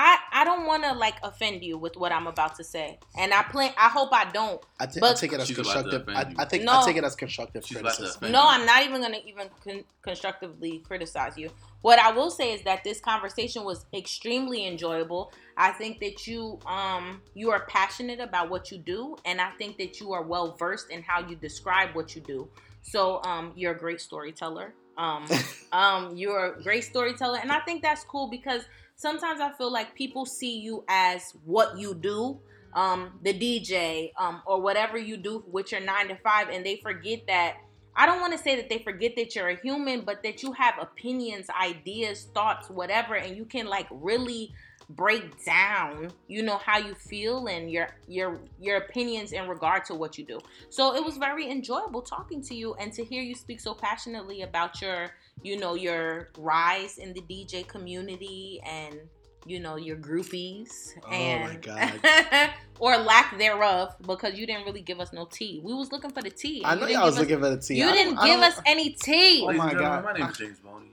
I 0.00 0.16
I 0.30 0.44
don't 0.44 0.64
want 0.64 0.84
to 0.84 0.92
like 0.92 1.16
offend 1.24 1.64
you 1.64 1.76
with 1.76 1.96
what 1.96 2.12
I'm 2.12 2.28
about 2.28 2.54
to 2.58 2.64
say, 2.64 3.00
and 3.18 3.34
I 3.34 3.42
plan. 3.42 3.72
I 3.76 3.88
hope 3.88 4.10
I 4.12 4.30
don't. 4.30 4.62
I, 4.78 4.86
ta- 4.86 5.04
I 5.04 5.14
take 5.14 5.32
it 5.32 5.40
as 5.40 5.48
She's 5.48 5.58
about 5.58 5.72
to 5.72 5.82
constructive. 5.82 6.14
I. 6.38 6.42
I 6.42 6.44
think 6.44 6.62
No. 6.62 6.80
I 6.80 6.84
take 6.84 6.96
it 6.96 7.02
as 7.02 7.16
constructive 7.16 7.66
She's 7.66 7.78
criticism. 7.78 8.30
No. 8.30 8.42
I'm 8.44 8.64
not 8.64 8.84
even 8.84 9.02
gonna 9.02 9.18
even 9.26 9.48
con- 9.64 9.84
constructively 10.02 10.78
criticize 10.86 11.36
you. 11.36 11.50
What 11.80 11.98
I 11.98 12.12
will 12.12 12.30
say 12.30 12.52
is 12.52 12.62
that 12.62 12.84
this 12.84 13.00
conversation 13.00 13.64
was 13.64 13.86
extremely 13.92 14.68
enjoyable. 14.68 15.32
I 15.56 15.72
think 15.72 15.98
that 15.98 16.28
you 16.28 16.60
um 16.64 17.20
you 17.34 17.50
are 17.50 17.66
passionate 17.66 18.20
about 18.20 18.50
what 18.50 18.70
you 18.70 18.78
do, 18.78 19.16
and 19.24 19.40
I 19.40 19.50
think 19.58 19.78
that 19.78 19.98
you 19.98 20.12
are 20.12 20.22
well 20.22 20.54
versed 20.56 20.90
in 20.90 21.02
how 21.02 21.26
you 21.28 21.34
describe 21.34 21.96
what 21.96 22.14
you 22.14 22.22
do. 22.22 22.48
So 22.82 23.20
um 23.24 23.52
you're 23.56 23.72
a 23.72 23.78
great 23.78 24.00
storyteller. 24.00 24.74
Um 24.96 25.26
um 25.72 26.16
you're 26.16 26.54
a 26.54 26.62
great 26.62 26.84
storyteller, 26.84 27.40
and 27.42 27.50
I 27.50 27.58
think 27.60 27.82
that's 27.82 28.04
cool 28.04 28.30
because 28.30 28.62
sometimes 28.98 29.40
I 29.40 29.52
feel 29.52 29.72
like 29.72 29.94
people 29.94 30.26
see 30.26 30.58
you 30.58 30.84
as 30.88 31.32
what 31.44 31.78
you 31.78 31.94
do. 31.94 32.40
Um, 32.74 33.18
the 33.24 33.32
DJ, 33.32 34.12
um, 34.18 34.42
or 34.44 34.60
whatever 34.60 34.98
you 34.98 35.16
do 35.16 35.42
with 35.50 35.72
your 35.72 35.80
nine 35.80 36.08
to 36.08 36.16
five, 36.16 36.50
and 36.50 36.64
they 36.66 36.76
forget 36.76 37.26
that 37.26 37.56
I 37.96 38.06
don't 38.06 38.20
want 38.20 38.32
to 38.32 38.38
say 38.38 38.56
that 38.56 38.68
they 38.68 38.78
forget 38.78 39.16
that 39.16 39.34
you're 39.34 39.48
a 39.48 39.56
human, 39.56 40.02
but 40.02 40.22
that 40.22 40.42
you 40.42 40.52
have 40.52 40.74
opinions, 40.78 41.46
ideas, 41.50 42.28
thoughts, 42.34 42.68
whatever, 42.68 43.16
and 43.16 43.36
you 43.36 43.46
can 43.46 43.66
like 43.66 43.88
really 43.90 44.52
break 44.90 45.44
down, 45.44 46.10
you 46.28 46.42
know, 46.42 46.58
how 46.58 46.78
you 46.78 46.94
feel 46.94 47.46
and 47.48 47.70
your 47.70 47.88
your 48.06 48.40
your 48.60 48.76
opinions 48.76 49.32
in 49.32 49.48
regard 49.48 49.84
to 49.86 49.94
what 49.94 50.16
you 50.16 50.24
do. 50.24 50.38
So 50.70 50.94
it 50.94 51.04
was 51.04 51.16
very 51.16 51.50
enjoyable 51.50 52.02
talking 52.02 52.40
to 52.42 52.54
you 52.54 52.74
and 52.74 52.92
to 52.92 53.04
hear 53.04 53.22
you 53.22 53.34
speak 53.34 53.60
so 53.60 53.74
passionately 53.74 54.42
about 54.42 54.80
your, 54.80 55.10
you 55.42 55.56
know, 55.58 55.74
your 55.74 56.28
rise 56.38 56.98
in 56.98 57.12
the 57.12 57.20
DJ 57.22 57.66
community 57.66 58.60
and 58.66 58.98
you 59.46 59.60
know 59.60 59.76
your 59.76 59.96
groupies 59.96 60.90
Oh 61.06 61.08
my 61.10 61.14
and 61.16 61.62
God. 61.62 62.00
or 62.80 62.96
lack 62.98 63.38
thereof 63.38 63.94
because 64.02 64.38
you 64.38 64.46
didn't 64.46 64.64
really 64.66 64.82
give 64.82 65.00
us 65.00 65.12
no 65.12 65.26
tea. 65.30 65.60
We 65.64 65.72
was 65.72 65.90
looking 65.92 66.10
for 66.10 66.22
the 66.22 66.30
tea. 66.30 66.62
I 66.64 66.74
you 66.74 66.80
know 66.80 66.86
didn't 66.86 66.98
y'all 67.00 67.06
was 67.06 67.14
give 67.14 67.22
us- 67.22 67.30
looking 67.30 67.42
for 67.44 67.50
the 67.56 67.62
tea. 67.62 67.78
you 67.78 67.88
I 67.88 67.92
didn't 67.92 68.20
give 68.24 68.40
us 68.40 68.60
any 68.66 68.90
tea. 68.90 69.44
Oh 69.48 69.52
my 69.52 69.72
God. 69.72 70.04
my 70.04 70.12
name 70.12 70.26
is 70.28 70.36
James 70.36 70.58
Boney. 70.60 70.90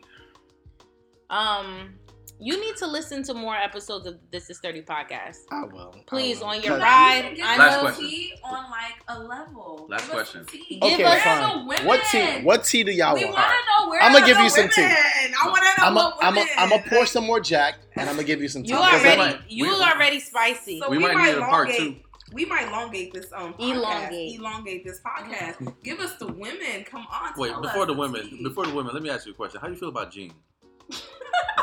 Um, 1.29 1.95
you 2.39 2.59
need 2.59 2.75
to 2.77 2.87
listen 2.87 3.23
to 3.23 3.33
more 3.33 3.55
episodes 3.55 4.05
of 4.07 4.17
This 4.31 4.49
Is 4.49 4.59
Thirty 4.59 4.81
podcast. 4.81 5.37
I 5.51 5.63
will. 5.63 5.93
I 5.95 6.03
Please, 6.07 6.39
will. 6.39 6.47
on 6.47 6.61
your 6.61 6.73
Cause- 6.73 6.81
ride. 6.81 7.33
Give 7.35 7.45
I 7.45 7.57
Last 7.57 7.75
know. 7.75 7.81
question. 7.81 8.07
tea 8.09 8.33
on 8.43 8.71
like 8.71 8.95
a 9.07 9.19
level. 9.19 9.87
Last 9.89 10.01
Give 10.01 10.11
question. 10.11 10.47
some 10.47 10.59
tea. 10.59 10.79
Give 10.81 10.93
Okay, 10.93 11.03
us 11.03 11.21
fine. 11.23 11.67
women. 11.67 11.85
What 11.85 12.01
tea? 12.11 12.41
What 12.43 12.63
tea 12.63 12.83
do 12.83 12.91
y'all 12.91 13.15
we 13.15 13.23
want? 13.25 13.35
want 13.35 13.47
to 13.47 13.83
know 13.83 13.89
where. 13.89 14.01
I'ma 14.01 14.25
give 14.25 14.37
you 14.37 14.49
some 14.49 14.69
tea. 14.69 14.83
I 14.83 15.31
want 15.45 15.57
to 15.57 15.81
know 15.81 15.87
I'm 15.87 15.93
a, 15.93 15.95
what 15.95 16.17
I'm 16.23 16.37
a, 16.37 16.39
women. 16.39 16.53
I'm 16.57 16.83
pour 16.89 17.05
some 17.05 17.25
more 17.25 17.39
Jack, 17.39 17.75
and 17.95 18.09
I'm 18.09 18.15
gonna 18.15 18.27
give 18.27 18.41
you 18.41 18.47
some 18.49 18.63
tea. 18.63 18.69
You 18.71 18.77
'Cause 18.77 19.01
already, 19.01 19.17
might- 19.17 19.39
you 19.49 19.65
we- 19.65 19.71
already 19.83 20.19
spicy. 20.19 20.79
So 20.79 20.89
we, 20.89 20.97
we 20.97 21.03
might 21.03 21.13
might 21.15 21.25
need 21.33 21.37
a 21.37 21.45
part 21.45 21.69
elongate- 21.69 21.95
two. 21.97 22.01
We 22.33 22.43
might 22.43 22.67
elongate 22.67 23.13
this 23.13 23.31
um 23.33 23.53
podcast. 23.53 23.75
Elongate. 23.75 24.39
elongate 24.39 24.83
this 24.83 24.99
podcast. 24.99 25.73
Give 25.83 25.99
us 25.99 26.15
the 26.17 26.27
women. 26.27 26.83
Come 26.83 27.05
on. 27.09 27.33
Wait, 27.37 27.53
before 27.61 27.83
us 27.83 27.87
the 27.87 27.93
women, 27.93 28.39
before 28.43 28.65
the 28.65 28.73
women, 28.73 28.93
let 28.93 29.03
me 29.03 29.09
ask 29.09 29.25
you 29.25 29.31
a 29.31 29.35
question. 29.35 29.61
How 29.61 29.67
do 29.67 29.73
you 29.73 29.79
feel 29.79 29.89
about 29.89 30.11
Gene? 30.11 30.33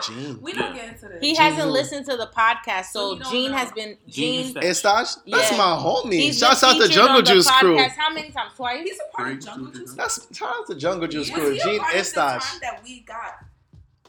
Gene. 0.06 0.38
we 0.42 0.52
don't 0.52 0.74
Yeah. 0.74 0.82
get 0.82 0.92
into 0.94 1.08
this. 1.08 1.20
he 1.20 1.26
Gene 1.34 1.36
hasn't 1.36 1.62
who? 1.64 1.70
listened 1.70 2.06
to 2.06 2.16
the 2.16 2.26
podcast, 2.36 2.86
So 2.86 3.18
so 3.18 3.30
Gene 3.30 3.50
know. 3.52 3.56
has 3.58 3.72
been 3.72 3.96
Gene 4.08 4.44
Gene. 4.44 4.44
Eustace. 4.62 4.64
Estash? 4.64 5.14
That's 5.26 5.50
Yeah. 5.52 5.56
my 5.58 5.64
homie. 5.76 6.12
he's 6.14 6.38
Shouts 6.38 6.62
out 6.64 6.78
the 6.78 6.88
Jungle 6.88 7.18
on 7.18 7.24
the 7.24 7.30
Juice 7.32 7.50
crew. 7.50 7.78
How 7.78 8.10
many 8.12 8.30
times? 8.30 8.52
Twice. 8.56 8.82
He's 8.84 8.98
a 8.98 9.16
part 9.16 9.28
Three, 9.28 9.34
of 9.38 9.44
Jungle 9.44 9.72
two, 9.72 9.78
Juice. 9.80 9.88
three. 9.90 9.96
That's 9.96 10.36
shout 10.36 10.48
out 10.58 10.66
to 10.68 10.74
Jungle 10.74 11.08
Juice 11.08 11.30
Was 11.30 11.38
crew. 11.40 11.50
he 11.52 11.58
a 11.58 11.64
Gene 11.64 11.78
part 11.80 11.90
of 11.90 11.94
the 11.94 12.00
Estash. 12.00 12.50
time 12.50 12.58
that 12.62 12.82
we 12.84 13.00
got. 13.00 13.34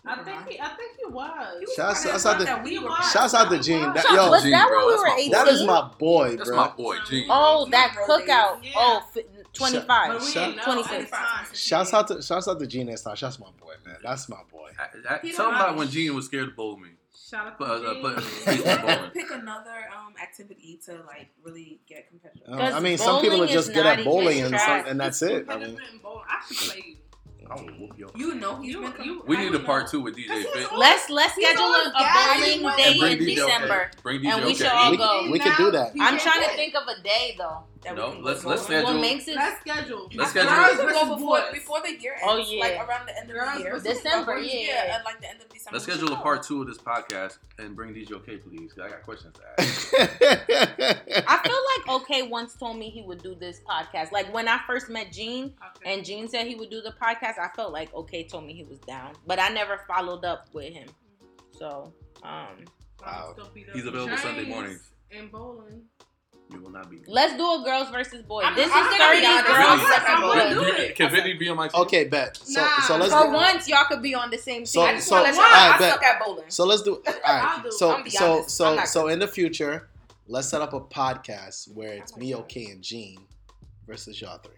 I 0.05 0.15
think 0.21 0.49
he, 0.49 0.59
I 0.59 0.67
think 0.67 0.97
he 0.97 1.05
was. 1.05 1.55
He 1.59 1.65
was 1.65 1.75
Shouts- 1.77 2.03
shouts 2.03 2.23
the 2.23 2.29
out 2.29 2.33
time 2.33 2.39
to- 2.39 2.45
that 2.45 2.63
we 2.65 2.77
were. 2.77 2.89
Shouts 3.13 3.33
out 3.33 3.49
to 3.49 3.57
Gene. 3.59 3.93
That, 3.93 4.03
yo, 4.11 4.29
was 4.29 4.43
Gene, 4.43 4.51
that 4.51 4.69
when 4.69 4.85
we 4.85 4.91
that's 4.91 5.01
were 5.01 5.07
my 5.07 5.13
boy. 5.15 5.19
18? 5.21 5.31
that 5.31 5.47
is 5.47 5.63
my 5.63 5.81
boy, 5.97 6.35
That's 6.35 6.49
my 6.51 6.67
boy, 6.67 6.97
Gene. 7.09 7.27
Oh, 7.29 7.67
that 7.71 7.95
cookout. 8.05 8.27
Oh, 8.27 8.59
yeah. 8.61 8.71
Oh, 8.75 9.03
fi- 9.13 9.21
25. 9.53 10.23
Shout- 10.29 10.57
26. 10.63 10.91
at 10.93 10.99
the 11.05 11.15
time. 11.15 11.45
Shouts 11.53 11.93
out 11.93 12.07
to 12.07 12.21
shouts 12.21 12.47
out 12.47 12.59
to 12.59 12.67
Gene 12.67 12.89
Estash. 12.89 13.21
That's 13.21 13.39
my 13.39 13.47
boy, 13.59 13.73
man. 13.85 13.97
That's 14.03 14.27
my 14.29 14.41
boy. 14.51 14.71
I, 14.79 15.15
I, 15.15 15.19
He 15.21 15.31
tell 15.31 15.45
don't 15.45 15.55
him 15.55 15.61
about 15.61 15.75
when 15.77 15.89
Gene 15.89 16.13
was 16.15 16.25
scared 16.25 16.49
to 16.49 16.55
bowl 16.55 16.77
me. 16.77 16.89
Shout 17.15 17.47
out 17.47 17.59
But, 17.59 17.79
to 17.79 17.87
uh, 17.89 17.93
Gene. 17.93 18.01
but- 18.03 18.15
We 18.17 18.23
He's 18.55 18.63
have 18.63 18.81
to 18.81 18.85
bowling. 18.97 19.11
pick 19.11 19.31
another 19.31 19.89
um 19.95 20.13
activity 20.21 20.79
to 20.85 20.93
like 21.05 21.27
really 21.43 21.79
get 21.87 22.07
competitive. 22.09 22.47
Uh, 22.47 22.57
'Cause 22.57 22.73
I 22.73 22.79
mean, 22.79 22.97
some 22.97 23.21
people 23.21 23.43
are 23.43 23.47
just 23.47 23.69
is 23.69 23.75
good 23.75 23.85
at 23.85 24.03
bowling, 24.03 24.41
and, 24.41 24.59
some, 24.59 24.85
and 24.87 24.99
that's 24.99 25.21
it. 25.21 25.45
I 25.49 25.57
mean, 25.57 25.65
Competitive 25.67 25.93
in 25.93 25.99
bowling. 25.99 26.23
I 26.27 26.53
should 26.53 26.57
play 26.71 26.83
you. 26.87 26.95
I 27.49 27.55
will 27.55 27.65
whoop 27.73 27.97
your 27.99 28.09
You 28.15 28.35
know 28.35 28.55
he's 28.61 28.73
You- 28.73 28.81
been. 28.81 29.03
you- 29.03 29.23
We 29.27 29.37
I 29.37 29.43
need 29.43 29.53
a 29.55 29.59
part 29.59 29.83
know. 29.85 29.91
two 29.91 30.01
with 30.01 30.15
DJ 30.15 30.27
Cause 30.27 30.45
Fit. 30.53 30.77
Let's 30.77 31.09
let's 31.09 31.35
He's 31.35 31.45
schedule 31.45 31.65
a, 31.65 31.93
a 31.93 32.61
bowling 32.63 32.77
day 32.77 32.93
in 32.93 33.19
DJ 33.19 33.35
December. 33.35 33.73
okay. 33.91 33.99
Bring 34.01 34.21
DJ 34.21 34.27
And 34.31 34.37
we 34.45 34.47
okay. 34.51 34.53
should 34.55 34.67
all 34.67 34.91
we, 34.91 34.97
go. 34.97 35.29
we 35.31 35.39
could 35.39 35.57
do 35.57 35.71
that. 35.71 35.91
I'm 35.99 36.17
trying 36.17 36.41
to 36.43 36.49
think 36.55 36.73
of 36.75 36.87
a 36.87 37.01
day 37.03 37.35
though. 37.37 37.63
That 37.83 37.95
we 37.95 38.01
No, 38.01 38.11
can 38.13 38.23
let's- 38.23 38.43
let's 38.45 38.61
bowling. 38.67 38.81
schedule- 38.81 38.93
What 38.93 39.01
makes 39.01 39.27
it 39.27 39.35
Let's 39.35 39.59
schedule. 39.61 40.09
Let's 40.13 40.29
I 40.35 40.41
schedule- 40.41 40.49
think 40.51 40.59
we 40.59 40.65
Girls 40.65 40.77
should 40.77 40.85
versus 40.85 41.07
go 41.09 41.15
before 41.15 41.37
boys. 41.41 41.53
before 41.53 41.81
the 41.81 42.01
year 42.01 42.13
ends. 42.13 42.25
Oh, 42.27 42.37
yeah. 42.37 42.59
like 42.61 42.87
around 42.89 43.05
the 43.07 43.17
end 43.17 43.29
of 43.29 43.35
Girls 43.35 43.53
the 43.57 43.59
year. 43.63 43.79
December, 43.79 44.39
Like, 44.41 44.53
yeah. 44.53 44.95
at 44.97 45.05
like 45.05 45.21
the 45.21 45.29
end 45.29 45.41
of 45.41 45.49
December. 45.49 45.75
Let's 45.77 45.85
schedule 45.85 46.13
a 46.13 46.17
part 46.17 46.43
two 46.43 46.61
of 46.61 46.67
this 46.67 46.77
podcast 46.77 47.37
and 47.59 47.75
bring 47.75 47.93
DJ 47.93 48.13
okay, 48.15 48.37
please. 48.37 48.73
'cause 48.73 48.85
I 48.85 48.89
got 48.89 49.03
questions 49.03 49.35
to 49.37 49.61
ask. 49.61 49.93
I 51.27 51.37
feel 51.43 51.59
like 51.77 51.89
OK 51.89 52.23
once 52.23 52.55
told 52.55 52.77
me 52.77 52.89
he 52.89 53.01
would 53.01 53.21
do 53.21 53.35
this 53.35 53.61
podcast. 53.61 54.11
Like 54.11 54.33
when 54.33 54.47
I 54.47 54.59
first 54.67 54.89
met 54.89 55.11
Gene 55.11 55.53
Okay. 55.77 55.93
and 55.93 56.05
Gene 56.05 56.27
said 56.27 56.47
he 56.47 56.55
would 56.55 56.69
do 56.69 56.81
the 56.81 56.93
podcast, 57.01 57.37
I 57.39 57.49
felt 57.55 57.71
like 57.73 57.93
OK 57.93 58.23
told 58.27 58.45
me 58.45 58.53
he 58.53 58.63
was 58.63 58.79
down, 58.79 59.13
but 59.27 59.39
I 59.39 59.49
never 59.49 59.79
followed 59.87 60.25
up 60.25 60.47
with 60.53 60.73
him. 60.73 60.87
So, 61.51 61.93
um, 62.23 62.65
Wow. 63.05 63.35
He's 63.73 63.85
available 63.85 64.17
Sunday 64.17 64.45
mornings. 64.45 64.91
And 65.11 65.29
bowling. 65.31 65.83
You 66.53 66.61
will 66.61 66.69
not 66.69 66.89
be. 66.89 66.99
let's 67.07 67.35
do 67.35 67.43
a 67.43 67.61
girls 67.65 67.89
versus 67.89 68.21
boys. 68.23 68.45
I'm- 68.45 68.55
this 68.55 68.69
I'm 68.71 68.85
is 68.85 68.97
gonna 68.97 69.11
be 69.13 69.21
30 69.21 69.25
honest. 69.27 69.47
girls 69.47 69.81
versus 69.81 69.89
gonna- 69.89 70.05
I'm 70.05 70.21
gonna 70.55 70.61
boys. 70.87 70.91
Can 70.95 71.11
Vinny 71.11 71.33
be 71.33 71.49
on 71.49 71.57
my 71.57 71.67
team? 71.67 71.81
okay, 71.81 72.03
bet. 72.05 72.37
So 72.37 72.61
Nah. 72.61 72.81
so 72.81 72.97
let's 72.97 73.13
For 73.13 73.23
do, 73.25 73.31
once, 73.31 73.67
y'all 73.67 73.85
could 73.85 74.01
be 74.01 74.13
on 74.15 74.29
the 74.29 74.37
same 74.37 74.57
team. 74.59 74.65
So- 74.67 74.81
I 74.83 74.93
just 74.93 75.07
so- 75.07 75.15
wanna 75.15 75.25
let 75.29 75.35
Why? 75.37 75.43
y'all- 75.49 75.55
Alright, 75.63 75.75
I 75.75 75.79
bet. 75.79 75.93
suck 75.93 76.03
at 76.03 76.19
bowling. 76.25 76.45
so 76.49 76.63
let's 76.65 76.81
do. 76.83 76.95
All 76.95 77.13
I'll 77.25 77.61
do 77.61 77.67
it. 77.69 77.73
So 77.73 77.91
I'm 77.95 78.03
be 78.03 78.09
so 78.11 78.31
honest. 78.33 78.49
so 78.55 78.85
so 78.85 79.07
in 79.07 79.19
the 79.19 79.27
future, 79.27 79.89
let's 80.27 80.47
set 80.47 80.61
up 80.61 80.73
a 80.73 80.79
podcast 80.81 81.73
where 81.73 81.93
it's 81.93 82.15
me, 82.15 82.35
okay, 82.35 82.65
and 82.65 82.81
Gene 82.81 83.25
versus 83.87 84.21
y'all 84.21 84.37
three. 84.37 84.53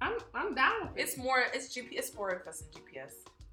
I'm 0.00 0.14
I'm 0.34 0.54
down 0.54 0.72
with 0.82 0.96
it. 0.98 1.02
It's 1.02 1.16
more. 1.18 1.44
It's 1.52 1.74
GPS. 1.74 1.88
It's 1.92 2.10
four 2.10 2.30
of 2.30 2.46
us 2.46 2.62
in 2.62 2.68
GPS, 2.80 3.12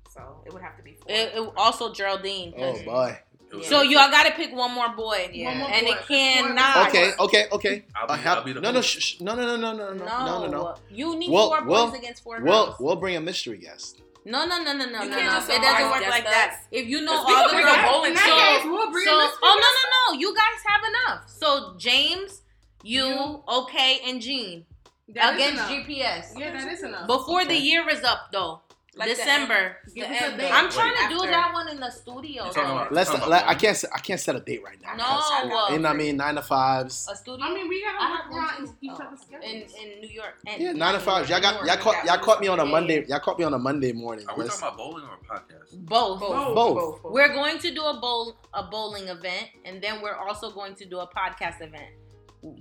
so 0.10 0.22
it 0.46 0.54
would 0.54 0.62
have 0.62 0.78
to 0.78 0.84
be 0.84 0.94
four. 0.94 1.06
It- 1.14 1.34
it- 1.36 1.54
also 1.58 1.92
Geraldine. 1.92 2.54
Oh 2.58 2.80
boy. 2.84 3.20
So 3.64 3.82
y'all 3.82 4.12
got 4.12 4.26
to 4.26 4.34
pick 4.34 4.54
one 4.54 4.74
more 4.74 4.90
boy. 4.90 5.30
Yeah. 5.34 5.50
One 5.50 5.58
more 5.60 5.70
And 5.72 5.86
boy. 5.88 5.94
it 5.94 6.08
cannot- 6.08 6.88
Okay, 6.90 7.12
okay, 7.20 7.46
okay. 7.52 7.86
I'll 7.96 8.08
be- 8.08 8.14
I 8.14 8.18
have- 8.18 8.38
I'll 8.40 8.44
be 8.44 8.54
the 8.54 8.62
no, 8.62 8.72
no, 8.72 8.82
sh- 8.82 9.00
sh- 9.00 9.22
no, 9.22 9.36
no, 9.36 9.46
no, 9.46 9.56
no, 9.56 9.72
no, 9.74 9.94
no, 9.94 10.06
no, 10.06 10.46
no, 10.46 10.48
no. 10.52 10.76
You 10.90 11.16
need 11.16 11.32
We'll- 11.32 11.48
four 11.48 11.62
boys 11.62 11.68
we'll- 11.70 11.94
against 11.94 12.24
four 12.24 12.40
We'll 12.42 12.66
girls. 12.66 12.76
we'll 12.80 12.96
bring 12.98 13.16
a 13.16 13.22
mystery 13.22 13.58
guest. 13.58 14.02
No, 14.26 14.46
no, 14.46 14.62
no, 14.62 14.74
no, 14.74 14.86
no, 14.86 15.04
You 15.04 15.10
no, 15.10 15.16
can't 15.16 15.26
no. 15.26 15.32
just 15.40 15.50
It 15.50 15.62
doesn't 15.62 15.90
work 15.90 16.02
like 16.10 16.26
us. 16.26 16.30
that. 16.32 16.60
If 16.72 16.88
you 16.88 17.00
know 17.02 17.14
'Cause 17.16 17.28
we 17.28 17.34
all 17.36 17.48
the 17.48 17.54
bring 17.54 17.66
girls, 17.66 17.78
bowling 17.90 18.18
so, 18.18 18.24
case, 18.38 18.64
we'll 18.66 18.92
bring 18.92 19.06
so, 19.06 19.12
oh 19.14 19.60
no, 19.62 20.12
no, 20.12 20.14
no, 20.14 20.20
you 20.20 20.36
guys 20.36 20.62
have 20.68 20.82
enough. 20.84 21.22
So 21.30 21.76
James, 21.78 22.42
you, 22.84 23.06
You. 23.08 23.44
okay, 23.48 24.02
and 24.06 24.22
Gene 24.22 24.66
That 25.08 25.40
is 25.40 25.54
against. 25.54 25.70
GPS. 25.70 26.34
Yeah, 26.36 26.52
that 26.52 26.68
is 26.70 26.84
enough. 26.84 27.08
Before 27.08 27.46
the 27.46 27.56
year 27.56 27.88
is 27.88 28.04
up, 28.04 28.28
though, 28.34 28.62
Like 28.98 29.10
December. 29.10 29.78
Give 29.94 30.08
The 30.08 30.16
us 30.16 30.22
a 30.22 30.26
end 30.26 30.40
date. 30.40 30.52
I'm 30.52 30.70
trying 30.72 30.94
to 30.96 31.02
After. 31.04 31.16
do 31.18 31.22
that 31.28 31.54
one 31.54 31.68
in 31.70 31.80
the 31.80 31.90
studio. 31.92 32.46
You're 32.46 32.54
talking 32.54 32.64
though. 32.64 32.76
about- 32.78 32.92
Let's. 32.92 33.10
About 33.14 33.30
Let, 33.30 33.48
I 33.48 33.54
can't. 33.54 33.76
s- 33.76 33.86
I 33.94 34.00
can't 34.00 34.20
set 34.20 34.36
a 34.36 34.40
date 34.40 34.62
right 34.64 34.82
now. 34.82 34.96
No, 34.96 35.04
'cause, 35.04 35.48
well- 35.50 35.72
you 35.72 35.80
know 35.80 35.90
what 35.90 35.96
I 35.96 35.98
mean. 35.98 36.18
Nine 36.18 36.36
to 36.36 36.42
fives. 36.42 37.08
A 37.12 37.16
studio. 37.16 37.46
I 37.46 37.54
mean, 37.54 37.68
we 37.70 37.84
gotta 37.84 37.98
have 37.98 38.12
work 38.26 38.32
one 38.32 38.44
around 38.44 38.68
too. 38.68 38.74
each 38.82 38.92
oh. 38.94 39.04
other's 39.06 39.22
schedules. 39.22 39.74
in 39.76 39.92
in 39.94 40.02
New 40.02 40.10
York. 40.10 40.36
And 40.48 40.62
Yeah, 40.62 40.72
nine 40.74 40.94
to 40.94 41.00
New 41.00 41.06
fives. 41.06 41.30
Y'all 41.30 41.42
got. 41.42 41.62
New 41.62 41.68
Y'all 41.70 41.78
caught. 41.78 42.06
Y'all 42.06 42.18
caught 42.18 42.42
me 42.42 42.48
on 42.48 42.60
a 42.60 42.66
Monday. 42.66 43.06
Y'all 43.08 43.20
caught 43.20 43.38
me 43.40 43.46
on 43.46 43.54
a 43.54 43.60
Monday 43.60 43.92
morning. 43.94 44.26
Are 44.28 44.36
we 44.36 44.44
Let's- 44.44 44.60
talking 44.60 44.76
about 44.76 44.78
bowling 44.78 45.04
or 45.06 45.14
a 45.16 45.40
podcast? 45.40 45.78
Both. 45.86 46.20
Both. 46.22 46.56
Both. 46.56 47.00
We're 47.12 47.34
going 47.34 47.60
to 47.60 47.74
do 47.74 47.84
a 47.84 48.00
bowl 48.00 48.36
a 48.54 48.64
bowling 48.64 49.08
event, 49.10 49.48
and 49.66 49.82
then 49.82 50.02
we're 50.02 50.16
also 50.16 50.52
going 50.52 50.76
to 50.76 50.86
do 50.86 51.00
a 51.00 51.08
podcast 51.08 51.62
event 51.62 51.92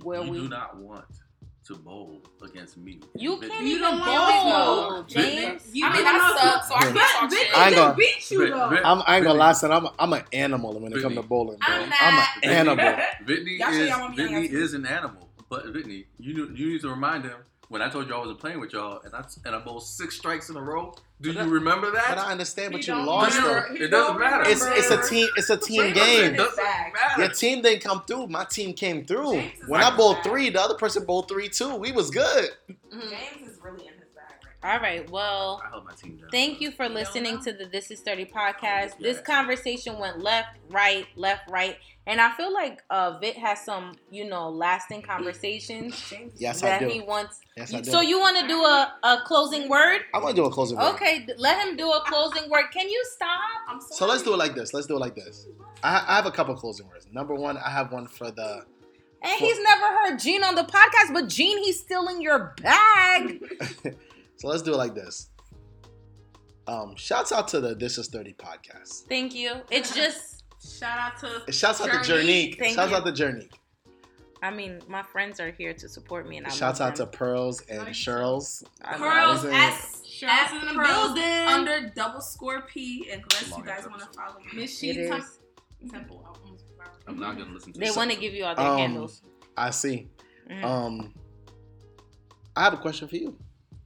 where 0.03 0.23
you 0.23 0.31
we. 0.31 0.37
do 0.39 0.49
not 0.49 0.77
want 0.77 1.05
to 1.67 1.75
bowl 1.75 2.21
against 2.43 2.77
me. 2.77 2.99
You 3.15 3.37
can't 3.39 3.61
You 3.61 3.67
even 3.77 3.81
don't 3.81 3.99
bowl, 3.99 4.05
want 4.07 5.09
to. 5.09 5.15
James. 5.15 5.63
You 5.73 5.85
I 5.85 5.93
mean, 5.93 6.03
don't 6.03 6.15
I 6.15 6.17
know- 6.29 6.35
suck, 6.37 6.63
so 6.65 6.75
I 6.75 6.79
can't 6.81 6.93
But 6.93 7.01
talk 7.01 7.31
shit. 7.31 7.39
I 7.57 7.65
ain't 7.67 7.75
can 7.75 7.83
gonna- 7.83 7.93
beat 7.95 8.31
you 8.31 8.39
Vin- 8.39 8.51
though. 8.51 8.69
Vin- 8.69 8.85
I'm, 8.85 9.01
I 9.05 9.15
ain't 9.17 9.23
gonna 9.23 9.29
Vinny. 9.29 9.39
lie, 9.39 9.51
son. 9.53 9.71
I'm. 9.71 9.87
I'm 9.99 10.13
an 10.13 10.23
animal 10.33 10.79
when 10.79 10.93
it 10.93 11.01
comes 11.01 11.15
to 11.15 11.21
bowling, 11.23 11.57
bro. 11.57 11.75
I'm 11.75 11.91
I'm, 11.99 12.27
an 12.43 12.49
animal. 12.49 12.95
Whitney 13.25 13.51
is 13.53 13.59
y'all 13.89 13.99
want 14.01 14.17
me 14.17 14.25
on 14.25 14.33
Whitney 14.41 14.57
is 14.57 14.73
an 14.73 14.85
animal, 14.85 15.29
but 15.49 15.73
Whitney, 15.73 16.05
you 16.19 16.49
you 16.55 16.69
need 16.71 16.81
to 16.81 16.89
remind 16.89 17.25
him 17.25 17.35
when 17.69 17.81
I 17.81 17.89
told 17.89 18.07
you 18.07 18.15
I 18.15 18.19
wasn't 18.19 18.39
playing 18.39 18.59
with 18.59 18.73
y'all, 18.73 19.01
and 19.03 19.13
I 19.13 19.25
and 19.45 19.55
I 19.55 19.59
bowled 19.59 19.83
six 19.83 20.15
strikes 20.17 20.49
in 20.49 20.55
a 20.55 20.61
row. 20.61 20.93
Do 21.21 21.33
But 21.33 21.43
you 21.43 21.47
I- 21.49 21.51
remember 21.53 21.91
that? 21.91 22.05
But 22.09 22.17
I 22.19 22.31
understand, 22.31 22.71
but 22.73 22.81
He 22.83 22.91
you 22.91 22.95
lost 22.97 23.35
remember. 23.37 23.67
though. 23.77 23.83
It 23.85 23.87
doesn't 23.89 24.19
matter. 24.19 24.43
It's 24.49 24.63
it's 24.65 24.89
a 24.91 25.09
team 25.09 25.27
it's 25.35 25.49
a 25.49 25.57
team 25.57 25.93
James 25.93 25.95
game. 25.95 26.35
is 26.39 26.55
back. 26.55 26.93
matter. 26.93 27.21
Your 27.23 27.31
team 27.33 27.61
didn't 27.61 27.81
come 27.81 28.03
through. 28.05 28.27
My 28.27 28.45
team 28.45 28.73
came 28.73 29.05
through. 29.05 29.33
James 29.33 29.51
When 29.67 29.81
I 29.81 29.95
bowled 29.95 30.17
that. 30.17 30.23
three, 30.25 30.49
the 30.49 30.61
other 30.61 30.75
person 30.75 31.05
bowled 31.05 31.27
three 31.27 31.49
too. 31.49 31.75
We 31.75 31.91
was 31.91 32.09
good. 32.11 32.51
Mhm. 32.69 33.09
James 33.09 33.49
is 33.51 33.57
really 33.63 33.87
in 33.87 33.93
his 33.93 34.09
bag 34.15 34.35
right 34.45 34.46
All 34.63 34.79
right. 34.79 35.07
Well, 35.09 35.61
I 35.63 35.69
held 35.69 35.85
my 35.85 35.93
team 35.93 36.17
down. 36.17 36.29
Thank 36.31 36.59
you 36.61 36.71
for 36.71 36.85
don't 36.85 36.95
listening 36.95 37.39
to 37.41 37.53
the 37.53 37.65
This 37.65 37.91
Is 37.91 38.01
30 38.01 38.25
podcast. 38.25 38.97
This 38.99 39.21
conversation 39.21 39.99
went 39.99 40.19
left, 40.19 40.57
right, 40.69 41.05
left, 41.15 41.49
right. 41.49 41.77
And 42.07 42.19
I 42.19 42.31
feel 42.35 42.51
like 42.53 42.81
uh 42.89 43.17
Vit 43.19 43.37
has 43.37 43.63
some, 43.63 43.93
you 44.09 44.27
know, 44.27 44.49
lasting 44.49 45.03
conversations 45.03 45.91
now. 46.11 46.17
James 46.17 46.33
Yes, 46.37 46.63
I 46.63 46.69
that 46.69 46.79
do. 46.79 46.87
he 46.87 47.01
wants. 47.01 47.41
Yes, 47.55 47.73
I 47.73 47.81
do. 47.81 47.91
So 47.91 48.01
you 48.01 48.19
want 48.19 48.37
to 48.39 48.47
do 48.47 48.59
a, 48.63 48.93
a 49.03 49.21
closing 49.25 49.69
word? 49.69 50.01
I 50.13 50.17
want 50.19 50.35
to 50.35 50.41
do 50.41 50.45
a 50.45 50.51
closing 50.51 50.77
word. 50.77 50.95
Okay, 50.95 51.27
let 51.37 51.65
him 51.65 51.77
do 51.77 51.89
a 51.91 52.01
closing 52.07 52.49
word. 52.49 52.65
Can 52.73 52.89
you 52.89 53.03
stop? 53.13 53.29
I'm 53.67 53.79
sorry. 53.79 53.97
So 53.97 54.07
let's 54.07 54.23
do 54.23 54.33
it 54.33 54.37
like 54.37 54.55
this. 54.55 54.73
Let's 54.73 54.87
do 54.87 54.95
it 54.95 54.99
like 54.99 55.15
this. 55.15 55.47
I, 55.83 56.03
I 56.07 56.15
have 56.15 56.25
a 56.25 56.31
couple 56.31 56.55
closing 56.55 56.87
words. 56.87 57.07
Number 57.11 57.35
one, 57.35 57.57
I 57.57 57.69
have 57.69 57.91
one 57.91 58.07
for 58.07 58.31
the. 58.31 58.63
And 59.21 59.33
he's 59.39 59.59
never 59.61 59.85
heard 59.87 60.19
Gene 60.19 60.43
on 60.43 60.55
the 60.55 60.63
podcast, 60.63 61.13
but 61.13 61.27
Gene, 61.27 61.57
he's 61.63 61.79
still 61.79 62.07
in 62.07 62.21
your 62.21 62.55
bag. 62.61 63.43
So 64.37 64.47
let's 64.47 64.61
do 64.61 64.73
it 64.73 64.77
like 64.77 64.93
this. 64.95 65.29
Um, 66.67 66.95
shouts 66.95 67.31
out 67.31 67.47
to 67.49 67.59
the 67.61 67.75
This 67.75 67.97
Is 67.97 68.07
Thirty 68.07 68.33
podcast. 68.33 69.07
Thank 69.07 69.33
you. 69.33 69.53
It's 69.71 69.93
just, 69.95 70.43
Shout 70.79 70.97
out 70.99 71.17
to 71.45 71.51
Shouts 71.51 71.79
out 71.81 71.85
to 71.91 71.91
Journey. 72.07 72.51
Journey. 72.51 72.55
Thank 72.59 72.75
Shouts 72.75 72.91
you. 72.91 72.97
out 72.97 73.05
to 73.05 73.11
Journey. 73.11 73.49
I 74.43 74.51
mean, 74.51 74.81
my 74.87 75.01
friends 75.01 75.39
are 75.39 75.49
here 75.51 75.73
to 75.73 75.89
support 75.89 76.27
me, 76.27 76.37
and 76.37 76.45
I 76.45 76.49
Shouts 76.49 76.79
love 76.79 76.89
out 76.89 76.95
to 76.97 77.03
them. 77.03 77.11
Pearls 77.11 77.61
and 77.69 77.85
Nice. 77.85 77.95
Shirls. 77.95 78.63
I 78.83 78.91
love 78.91 78.99
Pearls 78.99 79.43
them. 79.43 79.53
S 79.53 80.05
Shout 80.05 80.29
S 80.29 80.51
out 80.53 80.59
to 80.61 80.67
the 80.67 80.73
Pearls 80.73 80.89
building. 81.13 81.23
under 81.23 81.89
double 81.95 82.21
score 82.21 82.61
P 82.61 83.09
unless 83.11 83.49
Long 83.51 83.61
you 83.61 83.65
guys 83.65 83.79
episode. 83.79 83.91
want 83.91 84.11
to 84.13 84.19
follow 84.19 84.39
me. 84.39 84.45
Miss 84.53 84.73
It 84.83 84.93
She 84.93 84.99
is. 84.99 85.09
Tem- 85.09 85.89
Temple. 85.89 86.23
I 86.25 86.37
almost 86.39 86.65
forgot. 86.67 86.93
I'm 87.07 87.19
not 87.19 87.37
gonna 87.37 87.51
listen 87.53 87.73
to. 87.73 87.79
They 87.79 87.91
want 87.91 88.11
to 88.11 88.17
give 88.17 88.33
you 88.33 88.45
all 88.45 88.55
their 88.55 88.65
Um, 88.65 88.77
handles. 88.77 89.21
I 89.55 89.69
see. 89.71 90.07
Mhm. 90.49 90.63
Um, 90.63 91.13
I 92.55 92.63
have 92.63 92.73
a 92.73 92.77
question 92.77 93.07
for 93.07 93.15
you. 93.15 93.37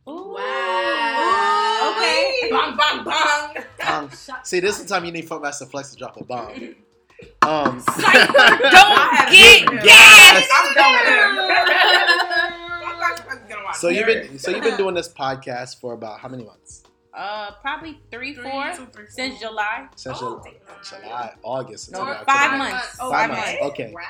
Ooh. 0.10 0.34
Wow. 0.36 1.94
Okay. 1.98 2.50
Bang, 2.50 2.76
bang, 2.78 3.04
bang. 3.06 3.64
Um, 3.88 4.10
see, 4.44 4.60
this 4.60 4.78
is 4.80 4.86
the 4.86 4.90
time 4.94 5.06
you 5.06 5.12
need 5.12 5.28
Funkmaster 5.28 5.70
Flex 5.70 5.92
to 5.92 5.98
drop 5.98 6.18
a 6.20 6.24
bomb. 6.24 6.76
Um, 7.44 7.84
Don't 7.98 9.32
get 9.32 9.66
gas. 9.84 10.48
I'm 10.54 10.74
done 10.74 10.94
with 10.94 11.08
him. 11.08 11.38
so 13.76 13.90
you've 13.90 14.08
been 14.08 14.40
so 14.40 14.50
you've 14.52 14.64
been 14.64 14.78
doing 14.78 14.96
this 14.96 15.08
podcast 15.12 15.80
for 15.80 15.94
about 15.94 16.20
how 16.20 16.28
many 16.30 16.44
months? 16.44 16.84
Uh, 17.14 17.52
probably 17.62 18.00
three, 18.10 18.34
Three, 18.34 18.50
four 18.50 18.72
two, 18.76 18.86
three, 18.88 19.06
since 19.10 19.38
four. 19.40 19.50
July. 19.50 19.88
Since 19.96 20.18
Oh, 20.22 20.42
July, 20.44 20.56
damn. 20.94 21.02
July, 21.04 21.34
August, 21.44 21.92
No, 21.92 22.00
September, 22.00 22.24
five 22.26 22.52
October. 22.54 22.58
months. 22.58 22.98
Oh, 23.02 23.12
Five 23.12 23.30
okay. 23.30 23.40
months, 23.40 23.62
okay. 23.64 23.92
Wow. 23.94 24.02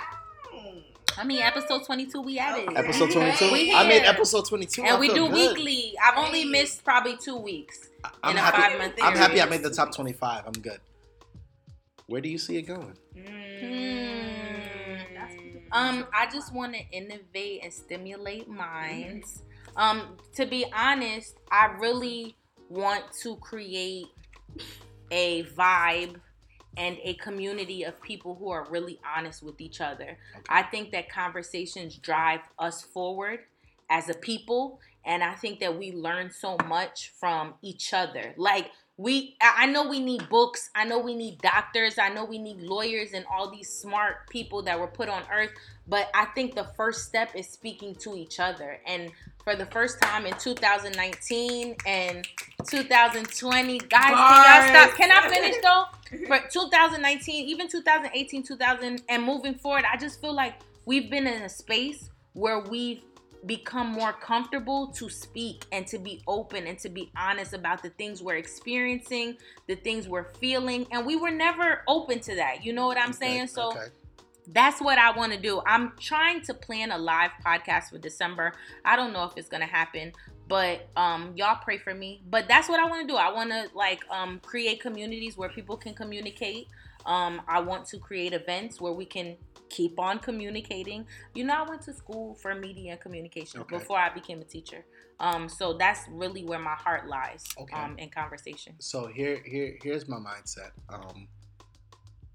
I 1.17 1.23
mean, 1.23 1.41
episode 1.41 1.85
twenty-two, 1.85 2.21
we 2.21 2.39
at 2.39 2.57
it, 2.59 2.69
Episode 2.75 3.11
twenty 3.11 3.35
two. 3.37 3.51
We 3.51 3.73
I 3.73 3.87
made 3.87 4.03
episode 4.03 4.47
twenty 4.47 4.65
two. 4.65 4.83
and 4.83 4.99
we 4.99 5.07
do 5.09 5.27
good. 5.27 5.33
weekly. 5.33 5.93
I've 6.03 6.17
only 6.17 6.41
Hey. 6.43 6.49
missed 6.49 6.83
probably 6.83 7.17
two 7.17 7.37
weeks. 7.37 7.89
I'm 8.23 8.31
in 8.31 8.37
a 8.37 8.41
happy. 8.41 8.61
five-month 8.61 8.93
I'm 9.01 9.15
happy 9.15 9.41
I 9.41 9.45
made 9.45 9.63
the 9.63 9.69
top 9.69 9.93
twenty 9.95 10.13
five. 10.13 10.43
I'm 10.45 10.53
good. 10.53 10.79
Where 12.07 12.21
do 12.21 12.29
you 12.29 12.37
see 12.37 12.57
it 12.57 12.63
going? 12.63 12.97
Hmm. 13.15 14.21
Um, 15.73 16.05
I 16.13 16.25
just 16.29 16.53
want 16.53 16.73
to 16.73 16.81
innovate 16.91 17.61
and 17.63 17.71
stimulate 17.71 18.49
minds. 18.49 19.43
Um, 19.77 20.17
to 20.35 20.45
be 20.45 20.65
honest, 20.75 21.37
I 21.49 21.67
really 21.79 22.35
want 22.69 23.05
to 23.21 23.37
create 23.37 24.07
a 25.11 25.43
vibe 25.43 26.15
and 26.77 26.97
a 27.03 27.13
community 27.15 27.83
of 27.83 28.01
people 28.01 28.35
who 28.35 28.49
are 28.49 28.67
really 28.69 28.99
honest 29.15 29.43
with 29.43 29.59
each 29.59 29.81
other. 29.81 30.17
I 30.49 30.63
think 30.63 30.91
that 30.91 31.09
conversations 31.09 31.95
drive 31.97 32.41
us 32.57 32.81
forward 32.81 33.39
as 33.89 34.09
a 34.09 34.13
people, 34.13 34.79
and 35.05 35.23
I 35.23 35.33
think 35.33 35.59
that 35.59 35.77
we 35.77 35.91
learn 35.91 36.31
so 36.31 36.57
much 36.67 37.11
from 37.19 37.55
each 37.61 37.93
other. 37.93 38.33
Like 38.37 38.71
we 38.97 39.35
I 39.41 39.63
I 39.63 39.65
know 39.65 39.87
we 39.87 39.99
need 39.99 40.29
books, 40.29 40.69
I 40.75 40.85
know 40.85 40.99
we 40.99 41.15
need 41.15 41.39
doctors, 41.41 41.97
I 41.97 42.09
know 42.09 42.23
we 42.23 42.37
need 42.37 42.61
lawyers 42.61 43.13
and 43.13 43.25
all 43.31 43.49
these 43.49 43.69
smart 43.69 44.29
people 44.29 44.61
that 44.63 44.79
were 44.79 44.87
put 44.87 45.09
on 45.09 45.23
earth, 45.31 45.51
but 45.87 46.09
I 46.13 46.25
think 46.25 46.55
the 46.55 46.67
first 46.77 47.05
step 47.05 47.35
is 47.35 47.49
speaking 47.49 47.95
to 47.95 48.15
each 48.15 48.39
other. 48.39 48.79
And 48.85 49.11
for 49.43 49.55
the 49.55 49.65
first 49.67 50.01
time 50.01 50.25
in 50.25 50.33
2019 50.33 51.75
and 51.85 52.27
2020, 52.69 53.79
guys, 53.79 54.01
can 54.01 54.11
y'all 54.11 54.87
stop? 54.87 54.97
Can 54.97 55.11
I 55.11 55.29
finish 55.33 55.55
though? 55.61 55.83
For 56.27 56.39
2019, 56.51 57.47
even 57.47 57.67
2018, 57.67 58.43
2000, 58.43 59.01
and 59.09 59.23
moving 59.23 59.55
forward, 59.55 59.85
I 59.91 59.97
just 59.97 60.19
feel 60.21 60.33
like 60.33 60.55
we've 60.85 61.09
been 61.09 61.25
in 61.25 61.41
a 61.43 61.49
space 61.49 62.09
where 62.33 62.59
we've 62.59 63.01
become 63.45 63.87
more 63.87 64.13
comfortable 64.13 64.87
to 64.87 65.09
speak 65.09 65.65
and 65.71 65.87
to 65.87 65.97
be 65.97 66.21
open 66.27 66.67
and 66.67 66.77
to 66.79 66.89
be 66.89 67.11
honest 67.17 67.53
about 67.53 67.81
the 67.81 67.89
things 67.91 68.21
we're 68.21 68.35
experiencing, 68.35 69.35
the 69.67 69.75
things 69.75 70.07
we're 70.07 70.31
feeling, 70.35 70.85
and 70.91 71.05
we 71.05 71.15
were 71.15 71.31
never 71.31 71.81
open 71.87 72.19
to 72.19 72.35
that. 72.35 72.63
You 72.63 72.73
know 72.73 72.85
what 72.85 72.97
I'm 72.97 73.09
Okay, 73.09 73.17
saying? 73.17 73.47
So 73.47 73.69
okay. 73.71 73.87
That's 74.47 74.81
what 74.81 74.97
I 74.97 75.11
want 75.11 75.33
to 75.33 75.39
do. 75.39 75.61
I'm 75.65 75.93
trying 75.99 76.41
to 76.41 76.53
plan 76.53 76.91
a 76.91 76.97
live 76.97 77.31
podcast 77.45 77.89
for 77.89 77.97
December. 77.97 78.53
I 78.83 78.95
don't 78.95 79.13
know 79.13 79.23
if 79.25 79.33
it's 79.35 79.47
gonna 79.49 79.65
happen, 79.65 80.13
but 80.47 80.87
um, 80.95 81.33
y'all 81.35 81.59
pray 81.63 81.77
for 81.77 81.93
me. 81.93 82.21
But 82.29 82.47
that's 82.47 82.67
what 82.67 82.79
I 82.79 82.85
want 82.89 83.07
to 83.07 83.07
do. 83.07 83.17
I 83.17 83.31
want 83.31 83.51
to 83.51 83.67
like 83.73 84.03
um, 84.09 84.39
create 84.43 84.81
communities 84.81 85.37
where 85.37 85.49
people 85.49 85.77
can 85.77 85.93
communicate. 85.93 86.67
Um, 87.05 87.41
I 87.47 87.59
want 87.59 87.85
to 87.87 87.97
create 87.97 88.33
events 88.33 88.79
where 88.79 88.93
we 88.93 89.05
can 89.05 89.37
keep 89.69 89.99
on 89.99 90.19
communicating. 90.19 91.07
You 91.33 91.45
know, 91.45 91.53
I 91.63 91.69
went 91.69 91.81
to 91.83 91.93
school 91.93 92.35
for 92.35 92.53
media 92.53 92.91
and 92.91 92.99
communication 93.01 93.61
Okay. 93.61 93.77
before 93.77 93.97
I 93.97 94.09
became 94.13 94.41
a 94.41 94.43
teacher. 94.43 94.85
Um, 95.19 95.47
so 95.47 95.73
that's 95.73 96.01
really 96.09 96.43
where 96.43 96.59
my 96.59 96.75
heart 96.75 97.07
lies 97.07 97.43
Okay. 97.57 97.75
um, 97.79 97.97
in 97.97 98.09
conversation. 98.09 98.73
So 98.79 99.07
here, 99.07 99.41
here, 99.45 99.77
here's 99.81 100.07
my 100.07 100.17
mindset. 100.17 100.71
Um, 100.89 101.27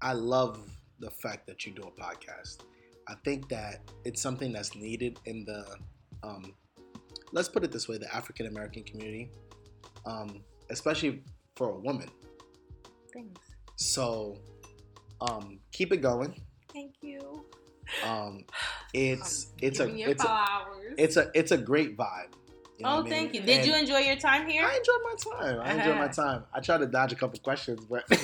I 0.01 0.13
love 0.13 0.59
the 0.99 1.09
fact 1.09 1.47
that 1.47 1.65
you 1.65 1.73
do 1.73 1.83
a 1.83 1.91
podcast. 2.01 2.61
I 3.07 3.15
think 3.23 3.47
that 3.49 3.79
it's 4.03 4.21
something 4.21 4.51
that's 4.51 4.75
needed 4.75 5.19
in 5.25 5.45
the, 5.45 5.65
um, 6.23 6.53
let's 7.31 7.47
put 7.47 7.63
it 7.63 7.71
this 7.71 7.87
way, 7.87 7.97
the 7.97 8.13
African 8.13 8.47
American 8.47 8.83
community, 8.83 9.31
um, 10.05 10.41
especially 10.69 11.23
for 11.55 11.69
a 11.69 11.79
woman. 11.79 12.09
Thanks. 13.13 13.39
So, 13.75 14.37
um, 15.21 15.59
keep 15.71 15.93
it 15.93 15.97
going. 15.97 16.41
Thank 16.73 16.95
you. 17.01 17.45
Um, 18.05 18.43
it's 18.93 19.53
it's 19.61 19.79
a 19.79 19.87
it's 19.87 20.23
a 20.23 20.45
it's 20.97 21.17
a 21.17 21.31
it's 21.33 21.51
a 21.51 21.57
great 21.57 21.97
vibe. 21.97 22.33
You 22.77 22.85
know 22.85 22.91
oh, 22.91 22.99
I 22.99 23.01
mean? 23.01 23.11
thank 23.11 23.33
you. 23.33 23.41
Did 23.41 23.59
And 23.59 23.67
you 23.67 23.75
enjoy 23.75 23.97
your 23.99 24.17
time 24.17 24.47
here? 24.47 24.63
I 24.63 24.77
enjoyed 24.77 25.01
my 25.03 25.15
time. 25.15 25.61
I 25.61 25.73
enjoyed 25.73 25.97
my 25.97 26.07
time. 26.23 26.43
I 26.53 26.59
tried 26.59 26.77
to 26.79 26.85
dodge 26.85 27.11
a 27.11 27.15
couple 27.15 27.39
questions, 27.39 27.83
but 27.85 28.03
But 28.07 28.19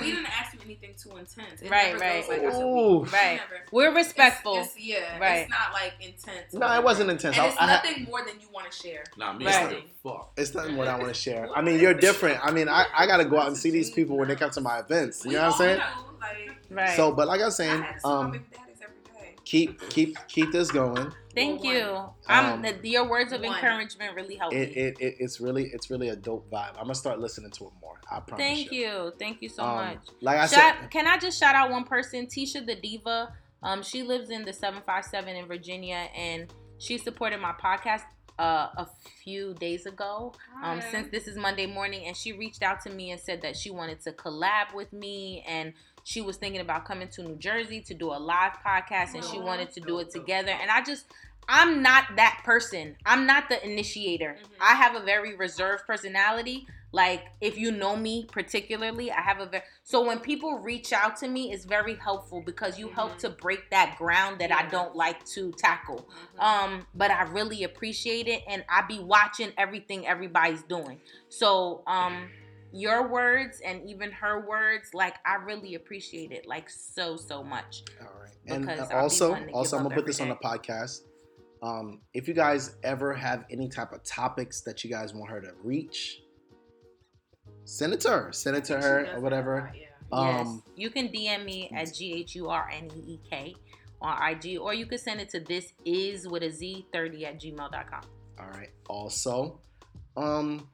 we 0.00 0.10
didn't 0.10 0.26
ask 0.26 0.54
you 0.54 0.55
anything 0.66 0.90
too 1.02 1.10
intense. 1.16 1.62
It 1.62 1.70
Right, 1.70 1.92
never 1.94 1.98
right. 2.00 2.20
goes 2.20 2.28
like 2.28 2.54
Ooh. 2.54 2.98
we- 2.98 3.08
Right. 3.08 3.40
never. 3.40 3.62
We're 3.72 3.94
respectful. 3.94 4.58
It's, 4.58 4.74
it's, 4.76 4.78
yeah, 4.84 5.18
Right. 5.18 5.36
it's 5.38 5.50
not 5.50 5.72
like 5.72 5.94
intense. 6.00 6.52
or 6.54 6.58
no, 6.58 6.74
it 6.74 6.84
wasn't 6.84 7.10
intense. 7.10 7.36
And 7.38 7.46
I, 7.46 7.48
it's 7.48 7.56
I 7.58 7.66
had- 7.66 7.84
nothing 7.84 8.04
more 8.04 8.22
than 8.26 8.38
you 8.40 8.48
want 8.52 8.70
to 8.70 8.76
share. 8.76 9.04
Nah, 9.16 9.32
me. 9.32 9.46
Right. 9.46 9.70
Don't 9.70 9.84
fuck. 10.02 10.32
It's 10.36 10.54
nothing 10.54 10.76
what 10.76 10.88
I 10.88 10.96
want 10.96 11.08
to 11.08 11.14
share. 11.14 11.48
I 11.56 11.62
mean, 11.62 11.80
you're 11.80 11.94
different. 11.94 12.38
I 12.44 12.50
mean, 12.50 12.68
I, 12.68 12.86
I 12.94 13.06
got 13.06 13.16
to 13.18 13.24
go 13.24 13.38
out 13.38 13.48
and 13.48 13.56
see 13.56 13.70
these 13.70 13.90
people 13.90 14.16
when 14.18 14.28
they 14.28 14.36
come 14.36 14.50
to 14.50 14.60
my 14.60 14.80
events. 14.80 15.24
You 15.24 15.30
We 15.30 15.34
know 15.36 15.42
what 15.44 15.52
I'm 15.52 15.58
saying? 15.58 15.78
know, 15.78 15.84
like, 16.20 16.50
right. 16.70 16.96
So, 16.96 17.12
but 17.12 17.28
like 17.28 17.40
I 17.40 17.46
was 17.46 17.56
saying, 17.56 17.80
had 17.82 17.94
to 17.94 18.00
see 18.00 18.08
my 18.08 18.14
um, 18.14 18.30
big 18.32 18.50
daddies 18.50 18.76
every 18.82 19.20
day. 19.20 19.34
keep 19.44 19.88
keep 19.90 20.18
keep 20.28 20.52
this 20.52 20.70
going. 20.70 21.12
Thank 21.36 21.62
Well, 21.62 21.72
you. 21.74 21.86
one. 22.34 22.44
Um, 22.44 22.62
the, 22.62 22.88
your 22.88 23.08
words 23.08 23.30
of 23.32 23.42
one. 23.42 23.54
encouragement 23.54 24.16
really 24.16 24.34
helped 24.36 24.54
It, 24.54 24.70
me. 24.74 24.82
it, 24.82 24.96
it 25.00 25.16
it's 25.20 25.40
really 25.40 25.64
it's 25.72 25.90
really 25.90 26.08
a 26.08 26.16
dope 26.16 26.50
vibe. 26.50 26.70
I'm 26.70 26.84
gonna 26.84 26.94
start 26.96 27.20
listening 27.20 27.50
to 27.52 27.66
it 27.66 27.72
more. 27.80 28.00
I 28.10 28.20
promise. 28.20 28.44
Thank 28.44 28.72
you. 28.72 29.12
Thank 29.18 29.42
you 29.42 29.48
so 29.48 29.62
Um, 29.62 29.76
much. 29.76 29.98
Like 30.20 30.38
I 30.38 30.46
Shout, 30.46 30.74
said, 30.80 30.90
can 30.90 31.06
I 31.06 31.18
just 31.18 31.38
shout 31.38 31.54
out 31.54 31.70
one 31.70 31.84
person, 31.84 32.26
Tisha 32.26 32.64
the 32.66 32.74
Diva? 32.74 33.32
Um, 33.62 33.82
she 33.82 34.02
lives 34.02 34.30
in 34.30 34.44
the 34.44 34.52
757 34.52 35.36
in 35.36 35.46
Virginia, 35.46 36.08
and 36.16 36.52
she 36.78 36.98
supported 36.98 37.40
my 37.40 37.52
podcast 37.52 38.02
uh, 38.38 38.68
a 38.76 38.86
few 39.24 39.54
days 39.54 39.86
ago. 39.86 40.32
Um, 40.62 40.80
since 40.90 41.08
this 41.10 41.26
is 41.26 41.36
Monday 41.36 41.66
morning, 41.66 42.06
and 42.06 42.16
she 42.16 42.32
reached 42.32 42.62
out 42.62 42.80
to 42.82 42.90
me 42.90 43.10
and 43.10 43.20
said 43.20 43.42
that 43.42 43.56
she 43.56 43.70
wanted 43.70 44.00
to 44.02 44.12
collab 44.12 44.74
with 44.74 44.92
me, 44.92 45.42
and 45.48 45.72
she 46.06 46.20
was 46.20 46.36
thinking 46.36 46.60
about 46.60 46.84
coming 46.84 47.08
to 47.08 47.22
New 47.24 47.34
Jersey 47.34 47.80
to 47.80 47.92
do 47.92 48.12
a 48.12 48.20
live 48.32 48.52
podcast, 48.64 49.14
and 49.14 49.24
she 49.24 49.40
wanted 49.40 49.72
to 49.72 49.80
do 49.80 49.98
it 49.98 50.08
together. 50.08 50.52
And 50.52 50.70
I 50.70 50.80
just, 50.80 51.04
I'm 51.48 51.82
not 51.82 52.04
that 52.14 52.42
person. 52.44 52.94
I'm 53.04 53.26
not 53.26 53.48
the 53.48 53.58
initiator. 53.68 54.36
Mhm. 54.40 54.48
I 54.60 54.74
have 54.76 54.94
a 54.94 55.00
very 55.00 55.34
reserved 55.34 55.84
personality. 55.84 56.68
Like 56.92 57.24
if 57.40 57.58
you 57.58 57.72
know 57.72 57.96
me 57.96 58.24
particularly, 58.30 59.10
I 59.10 59.20
have 59.20 59.40
a 59.40 59.46
very 59.46 59.64
so 59.82 60.04
when 60.06 60.20
people 60.20 60.58
reach 60.60 60.92
out 60.92 61.16
to 61.18 61.28
me, 61.28 61.52
it's 61.52 61.64
very 61.64 61.96
helpful 61.96 62.40
because 62.40 62.78
you 62.78 62.88
help 62.88 63.14
Mhm. 63.14 63.18
to 63.18 63.30
break 63.30 63.68
that 63.70 63.96
ground 63.98 64.40
that 64.40 64.52
I 64.52 64.68
don't 64.68 64.94
like 64.94 65.24
to 65.34 65.50
tackle. 65.58 66.08
Mhm. 66.38 66.40
Um, 66.42 66.86
but 66.94 67.10
I 67.10 67.22
really 67.22 67.64
appreciate 67.64 68.28
it, 68.28 68.44
and 68.46 68.64
I 68.68 68.82
be 68.82 69.00
watching 69.00 69.52
everything 69.58 70.06
everybody's 70.06 70.62
doing. 70.62 71.00
So, 71.28 71.82
um, 71.88 72.30
your 72.72 73.08
words 73.08 73.60
and 73.64 73.88
even 73.88 74.10
her 74.12 74.46
words, 74.46 74.94
like 74.94 75.16
I 75.24 75.36
really 75.36 75.74
appreciate 75.74 76.32
it, 76.32 76.46
like 76.46 76.68
so 76.70 77.16
so 77.16 77.42
much. 77.42 77.84
All 78.00 78.08
right. 78.20 78.32
And 78.46 78.68
uh, 78.68 78.86
also, 78.92 79.36
also, 79.52 79.76
I'm 79.76 79.82
gonna 79.84 79.94
put 79.94 80.06
this 80.06 80.20
on 80.20 80.28
every 80.28 80.38
the 80.42 80.48
podcast. 80.48 81.00
Um, 81.62 82.00
if 82.12 82.28
you 82.28 82.34
guys 82.34 82.76
ever 82.82 83.14
have 83.14 83.44
any 83.50 83.68
type 83.68 83.92
of 83.92 84.04
topics 84.04 84.60
that 84.62 84.84
you 84.84 84.90
guys 84.90 85.14
want 85.14 85.30
her 85.30 85.40
to 85.40 85.52
reach, 85.62 86.20
send 87.64 87.92
it 87.92 88.00
to 88.00 88.10
her. 88.10 88.32
Send 88.32 88.56
it 88.56 88.64
to 88.64 88.80
her 88.80 89.14
or 89.14 89.20
whatever. 89.20 89.58
a 89.58 89.60
lot, 89.64 89.74
yeah. 89.74 90.38
yes, 90.38 90.46
Um, 90.46 90.62
you 90.76 90.90
can 90.90 91.08
DM 91.08 91.44
me 91.44 91.70
at 91.74 91.92
g 91.94 92.12
h 92.12 92.36
u 92.36 92.48
r 92.48 92.68
n 92.70 92.90
e 92.94 93.14
e 93.14 93.20
k 93.28 93.54
on 94.00 94.16
IG, 94.30 94.58
or 94.58 94.74
you 94.74 94.86
can 94.86 94.98
send 94.98 95.20
it 95.20 95.28
to 95.30 95.40
this 95.40 95.72
is 95.84 96.28
with 96.28 96.42
a 96.42 96.50
z 96.50 96.86
thirty 96.92 97.26
at 97.26 97.40
gmail.com. 97.40 98.02
All 98.38 98.50
right. 98.50 98.70
Also, 98.88 99.60
um, 100.16 100.68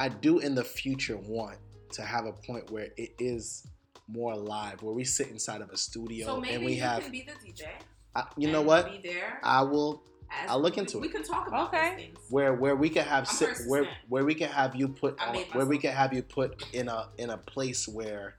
I 0.00 0.08
do 0.08 0.38
in 0.38 0.54
the 0.54 0.64
future 0.64 1.18
want 1.18 1.58
to 1.92 2.02
have 2.02 2.24
a 2.24 2.32
point 2.32 2.70
where 2.70 2.88
it 2.96 3.12
is 3.18 3.66
more 4.08 4.34
live, 4.34 4.82
where 4.82 4.94
we 4.94 5.04
sit 5.04 5.28
inside 5.28 5.60
of 5.60 5.68
a 5.70 5.76
studio 5.76 6.24
So 6.26 6.40
maybe 6.40 6.54
and 6.54 6.64
we 6.64 6.72
you 6.76 6.80
have. 6.80 7.02
can 7.02 7.12
be 7.12 7.22
the 7.22 7.32
DJ. 7.46 7.68
I- 8.16 8.26
you 8.38 8.50
know 8.50 8.62
what? 8.62 8.90
Be 8.90 9.06
there. 9.06 9.38
I 9.42 9.62
will 9.62 10.02
as- 10.30 10.48
I'll 10.48 10.60
look 10.60 10.78
into 10.78 10.98
We 10.98 11.08
it. 11.08 11.12
We 11.12 11.18
can 11.20 11.22
talk 11.22 11.48
about 11.48 11.68
Okay. 11.74 11.96
these 11.96 12.04
things. 12.06 12.18
where 12.30 12.54
where 12.54 12.76
we 12.76 12.88
can 12.88 13.04
have 13.04 13.28
I'm 13.28 13.34
sit, 13.34 13.58
where 13.68 13.86
where 14.08 14.24
we 14.24 14.34
can 14.34 14.48
have 14.48 14.74
you 14.74 14.88
put 14.88 15.20
on, 15.20 15.34
where 15.34 15.66
we 15.66 15.76
myself. 15.76 15.82
can 15.82 15.92
have 15.92 16.12
you 16.14 16.22
put 16.22 16.64
in 16.72 16.88
a 16.88 17.08
in 17.18 17.28
a 17.30 17.36
place 17.36 17.86
where 17.86 18.36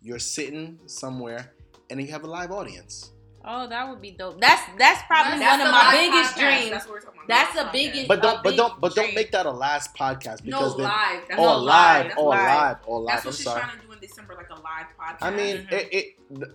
you're 0.00 0.18
sitting 0.18 0.78
somewhere 0.86 1.52
and 1.90 2.00
you 2.00 2.06
have 2.08 2.24
a 2.24 2.26
live 2.26 2.50
audience. 2.52 3.11
Oh, 3.44 3.66
that 3.68 3.88
would 3.90 4.00
be 4.00 4.12
dope. 4.12 4.40
That's 4.40 4.62
that's 4.78 5.02
probably 5.06 5.38
That's 5.38 5.58
one 5.58 5.66
of 5.68 5.72
my 5.72 5.90
biggest 5.92 6.34
podcast. 6.34 6.38
dreams. 6.38 6.70
That's 6.70 6.86
what 6.86 6.92
we're 6.94 7.00
talking 7.00 7.20
about. 7.24 7.28
That's 7.28 7.56
a 7.56 7.64
podcast. 7.64 7.72
biggest- 7.72 8.08
But 8.08 8.22
don't 8.22 8.42
but 8.44 8.56
don't 8.56 8.80
but 8.80 8.94
don't 8.94 9.14
make 9.14 9.32
that 9.32 9.46
a 9.46 9.50
last 9.50 9.94
podcast 9.94 10.44
No 10.44 10.58
because 10.58 10.76
then 10.76 10.84
live. 10.86 11.22
That's 11.28 11.40
oh 11.40 11.44
no 11.44 11.58
live 11.58 12.04
That's 12.04 12.14
oh 12.18 12.24
live. 12.26 12.46
live 12.56 12.76
oh 12.86 12.96
live. 12.98 13.06
That's 13.14 13.24
I'm 13.24 13.28
what 13.28 13.34
she's 13.34 13.44
sorry. 13.44 13.60
trying 13.62 13.80
to 13.80 13.86
do 13.86 13.92
in 13.92 13.98
December, 14.00 14.34
like 14.34 14.50
a 14.50 14.54
live 14.54 14.86
podcast. 14.98 15.16
I 15.22 15.30
mean 15.30 15.56
Mhm. 15.66 15.72
it, 15.72 15.88
it 15.92 16.48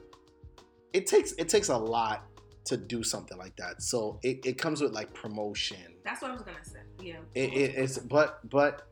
it 0.93 1.07
takes 1.07 1.33
it 1.33 1.49
takes 1.49 1.69
a 1.69 1.77
lot 1.77 2.23
to 2.65 2.77
do 2.77 3.03
something 3.03 3.37
like 3.37 3.55
that. 3.57 3.81
So 3.81 4.19
it, 4.23 4.45
it 4.45 4.57
comes 4.57 4.81
with 4.81 4.93
like 4.93 5.13
promotion. 5.13 5.77
that's 6.03 6.21
what 6.21 6.31
I 6.31 6.33
was 6.33 6.43
gonna 6.43 6.63
say. 6.63 6.79
Yeah. 7.01 7.15
It, 7.35 7.53
it, 7.53 7.75
it's 7.75 7.97
but 7.97 8.39
but 8.49 8.87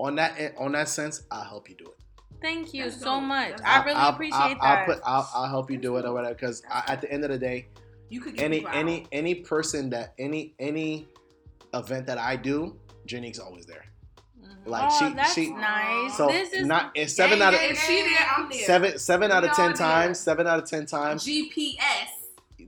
on 0.00 0.16
that 0.16 0.54
on 0.58 0.72
that 0.72 0.88
sense, 0.88 1.22
I'll 1.30 1.42
help 1.44 1.68
you 1.68 1.76
do 1.76 1.86
it. 1.86 1.97
Thank 2.40 2.72
you 2.74 2.84
That's 2.84 2.98
so 3.00 3.14
dope. 3.18 3.22
much. 3.24 3.50
That's 3.50 3.62
I 3.62 3.84
really 3.84 3.96
I'll, 3.96 4.10
appreciate 4.12 4.38
I'll, 4.38 4.48
that. 4.54 4.60
I'll 4.62 4.84
put 4.86 4.98
I'll, 5.04 5.30
I'll 5.34 5.48
help 5.48 5.70
you 5.70 5.76
That's 5.76 5.86
do 5.86 5.96
it 5.96 6.04
or 6.04 6.12
whatever 6.12 6.34
because 6.34 6.62
at 6.70 7.00
the 7.00 7.10
end 7.12 7.24
of 7.24 7.30
the 7.30 7.38
day, 7.38 7.66
you 8.10 8.20
could 8.20 8.38
any 8.40 8.64
any 8.72 9.06
any 9.12 9.34
person 9.34 9.90
that 9.90 10.14
any 10.18 10.54
any 10.58 11.08
event 11.74 12.06
that 12.06 12.18
I 12.18 12.36
do, 12.36 12.76
Janique's 13.06 13.38
always 13.38 13.66
there. 13.66 13.84
Mhm. 14.40 14.66
like, 14.66 14.90
oh, 14.90 14.98
she- 15.08 15.14
that's 15.14 15.34
she- 15.34 15.50
nice. 15.50 16.16
So 16.16 16.28
this 16.28 16.52
is 16.52 16.66
not 16.66 16.92
it's 16.94 17.14
seven 17.14 17.42
out 17.42 17.54
of 17.54 17.60
If 17.60 17.78
she 17.80 18.02
there, 18.02 18.28
I'm 18.36 18.48
there. 18.48 18.60
seven 18.64 18.98
seven 18.98 19.30
out 19.32 19.44
of 19.44 19.52
ten 19.52 19.70
all 19.72 19.76
there. 19.76 19.76
times. 19.76 20.18
Seven 20.20 20.46
out 20.46 20.58
of 20.62 20.68
ten 20.70 20.86
times. 20.86 21.24
GPS. 21.26 22.14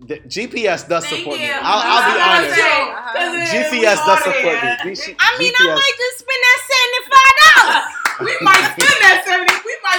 The 0.03 0.17
GPS 0.21 0.89
does 0.89 1.05
Thank 1.07 1.21
support 1.21 1.39
me. 1.39 1.47
you. 1.47 1.53
I'll, 1.53 1.83
I'll 1.85 2.15
be 2.15 2.21
honest. 2.21 2.57
gonna 2.57 2.57
say, 2.57 2.81
Uh-huh. 2.81 3.13
'cause 3.13 3.35
it- 3.37 3.73
GPS 3.73 3.99
does 4.07 4.19
support 4.25 4.57
there. 4.61 4.79
me. 4.85 4.95
G- 4.97 5.17
I 5.21 5.39
mean, 5.39 5.53
I 5.61 5.67
might 5.75 5.97
just 5.99 6.19
spend 6.25 6.41
that 6.43 6.61
seventy-five 6.73 7.37
dollars. 7.45 7.85
We 8.21 8.37
might 8.45 8.77
spend 8.77 8.97
that 9.01 9.23
seventy. 9.25 9.50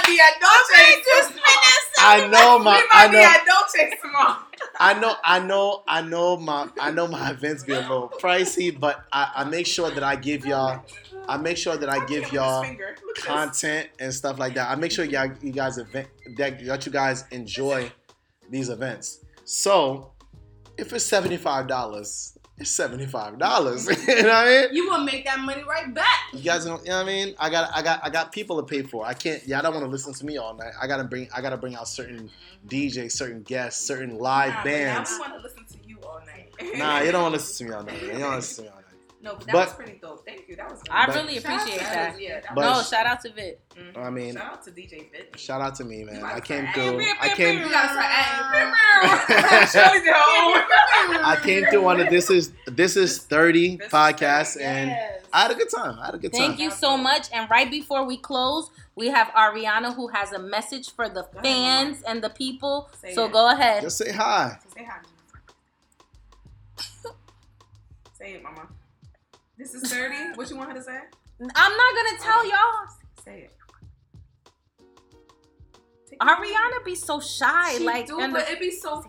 We 0.06 0.16
might 0.16 0.16
be 0.16 0.20
at 0.20 0.40
Dolce. 0.40 1.02
just 1.04 1.28
spend 1.28 1.42
that 1.44 1.82
I 1.98 2.26
know 2.28 2.58
my 2.58 2.76
we 2.76 2.88
I 2.90 3.06
might 3.06 3.10
be 3.12 3.16
know 3.16 3.22
at 3.22 3.44
Dolce 3.46 3.96
tomorrow. 4.00 4.36
I 4.78 4.98
know, 4.98 5.14
I 5.24 5.38
know, 5.38 5.82
I 5.86 6.02
know 6.02 6.36
my, 6.36 6.68
I 6.80 6.90
know 6.90 7.06
my 7.06 7.30
events 7.30 7.62
get 7.62 7.78
a 7.78 7.88
little 7.88 8.08
pricey, 8.08 8.78
but 8.78 9.04
I, 9.12 9.30
I 9.36 9.44
make 9.44 9.66
sure 9.66 9.90
that 9.90 10.02
I 10.02 10.16
give 10.16 10.46
y'all, 10.46 10.84
I 11.28 11.36
make 11.36 11.56
sure 11.56 11.76
that 11.76 11.88
I 11.88 12.04
give 12.06 12.32
y'all 12.32 12.64
content 13.16 13.90
and 14.00 14.12
stuff 14.12 14.38
like 14.38 14.54
that. 14.54 14.70
I 14.70 14.74
make 14.76 14.90
sure 14.90 15.04
y'all, 15.04 15.30
you 15.40 15.52
guys 15.52 15.78
event 15.78 16.08
that, 16.36 16.64
that 16.66 16.86
you 16.86 16.92
guys 16.92 17.24
enjoy 17.30 17.92
these 18.50 18.68
events. 18.70 19.24
So, 19.44 20.12
if 20.78 20.92
it's 20.92 21.04
seventy 21.04 21.36
five 21.36 21.66
dollars, 21.66 22.38
it's 22.62 22.70
seventy 22.70 23.06
five 23.06 23.38
dollars. 23.38 23.86
you 24.08 24.22
know 24.22 24.22
what 24.22 24.30
I 24.30 24.44
mean? 24.46 24.74
You 24.74 24.88
will 24.88 25.04
make 25.04 25.24
that 25.26 25.38
money 25.40 25.62
right 25.64 25.92
back. 25.92 26.18
You 26.32 26.40
guys 26.42 26.64
don't, 26.64 26.82
you 26.84 26.90
know 26.90 26.96
what 26.96 27.02
I 27.02 27.06
mean? 27.06 27.34
I 27.38 27.50
got, 27.50 27.70
I 27.74 27.82
got, 27.82 28.00
I 28.02 28.10
got 28.10 28.32
people 28.32 28.56
to 28.56 28.62
pay 28.62 28.82
for. 28.82 29.04
I 29.04 29.12
can't. 29.14 29.46
Y'all 29.46 29.60
don't 29.62 29.74
want 29.74 29.84
to 29.84 29.90
listen 29.90 30.14
to 30.14 30.26
me 30.26 30.38
all 30.38 30.54
night. 30.54 30.72
I 30.80 30.86
gotta 30.86 31.04
bring, 31.04 31.28
I 31.36 31.42
gotta 31.42 31.56
bring 31.58 31.74
out 31.74 31.88
certain 31.88 32.30
DJs, 32.68 33.12
certain 33.12 33.42
guests, 33.42 33.84
certain 33.86 34.18
live 34.18 34.54
Nah, 34.54 34.64
bands. 34.64 35.10
Now 35.10 35.16
we 35.16 35.20
want 35.30 35.34
to 35.34 35.48
listen 35.48 35.64
to 35.66 35.88
you 35.88 35.98
all 36.02 36.20
night. 36.26 36.78
Nah, 36.78 37.00
you 37.00 37.12
don't 37.12 37.22
want 37.22 37.34
to 37.34 37.38
listen 37.40 37.66
to 37.66 37.70
me 37.72 37.76
all 37.76 37.82
night. 37.84 38.02
You 38.02 38.08
don't 38.12 38.20
want 38.20 38.30
to 38.32 38.36
listen 38.36 38.56
to 38.56 38.62
me 38.62 38.68
all 38.68 38.76
night. 38.76 38.81
No, 39.22 39.36
but 39.36 39.46
that 39.46 39.52
But- 39.52 39.66
was 39.68 39.74
pretty 39.76 39.98
dope. 40.02 40.26
Thank 40.26 40.48
you. 40.48 40.56
That 40.56 40.68
was. 40.68 40.82
I 40.90 41.06
But- 41.06 41.14
really 41.14 41.38
appreciate 41.38 41.80
Shout 41.80 41.92
that. 41.94 42.16
to- 42.16 42.22
Yeah, 42.22 42.40
that 42.40 42.54
But- 42.56 42.60
no, 42.76 42.82
shout 42.82 43.06
out 43.06 43.20
to 43.20 43.32
Vit. 43.32 43.60
Mhm. 43.76 43.96
I 43.96 44.10
mean, 44.10 44.34
shout 44.34 44.44
out 44.52 44.62
to 44.64 44.70
DJ 44.72 45.08
Vit. 45.12 45.38
shout 45.38 45.60
out 45.60 45.76
to 45.76 45.84
me, 45.84 46.02
man. 46.02 46.16
I 46.24 46.28
gotta 46.30 46.40
came 46.40 46.66
through. 46.74 47.00
I 47.20 47.28
came. 47.28 47.58
You 47.60 47.70
gotta 47.70 47.88
start 47.88 48.04
adding. 48.04 49.68
Shirley 49.68 50.00
did 50.00 50.08
her 50.08 50.14
own. 50.14 51.24
I 51.24 51.38
came 51.42 51.66
through 51.66 51.86
on 51.86 51.98
the 51.98 52.04
this 52.06 52.30
is 52.30 52.52
this 52.66 52.96
is 52.96 53.18
thirty 53.18 53.76
This 53.76 53.86
is 53.86 53.92
30, 53.92 54.64
and 54.64 54.90
yes. 54.90 55.20
I 55.32 55.42
had 55.42 55.50
a 55.52 55.54
good 55.54 55.70
time. 55.70 55.98
I 56.00 56.06
had 56.06 56.14
a 56.16 56.18
good 56.18 56.32
Thank 56.32 56.42
time. 56.42 56.50
Thank 56.56 56.60
you 56.60 56.70
so 56.72 56.96
much. 56.96 57.28
And 57.32 57.48
right 57.48 57.70
before 57.70 58.04
we 58.04 58.16
close, 58.16 58.70
we 58.96 59.08
have 59.08 59.28
Ariana 59.28 59.94
who 59.94 60.08
has 60.08 60.32
a 60.32 60.38
message 60.40 60.90
for 60.94 61.08
the 61.08 61.24
fans 61.42 62.02
and 62.02 62.22
the 62.24 62.30
people. 62.30 62.90
Say 63.00 63.14
so 63.14 63.26
it. 63.26 63.32
go 63.32 63.48
ahead. 63.50 63.82
Just 63.82 63.98
say 63.98 64.10
hi. 64.12 64.58
So 64.64 64.70
say 64.76 64.84
hi. 64.84 64.98
say 68.18 68.32
it, 68.34 68.42
mama. 68.42 68.66
This 69.62 69.74
is 69.74 69.92
30. 69.92 70.34
What 70.34 70.50
you 70.50 70.56
want 70.56 70.70
her 70.70 70.76
to 70.76 70.82
say? 70.82 70.98
I'm 71.54 71.76
not 71.76 71.94
gonna 71.94 72.18
tell 72.20 72.40
oh. 72.40 72.50
y'all. 72.88 73.24
Say 73.24 73.42
it. 73.42 73.54
Take. 76.10 76.18
Ariana 76.18 76.84
be 76.84 76.96
so 76.96 77.20
shy. 77.20 77.76
She 77.78 77.84
like 77.84 78.08
do, 78.08 78.18
and 78.18 78.32
but 78.32 78.46
the- 78.46 78.52
it 78.54 78.60
be 78.60 78.72
so. 78.72 79.04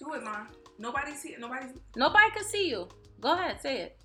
Do 0.00 0.14
it, 0.14 0.24
mom. 0.24 0.48
Nobody's 0.80 1.22
here. 1.22 1.38
Nobody's. 1.38 1.70
nobody 1.94 2.30
can 2.32 2.44
see 2.44 2.68
you. 2.68 2.88
Go 3.20 3.34
ahead, 3.34 3.62
say 3.62 3.82
it. 3.82 3.98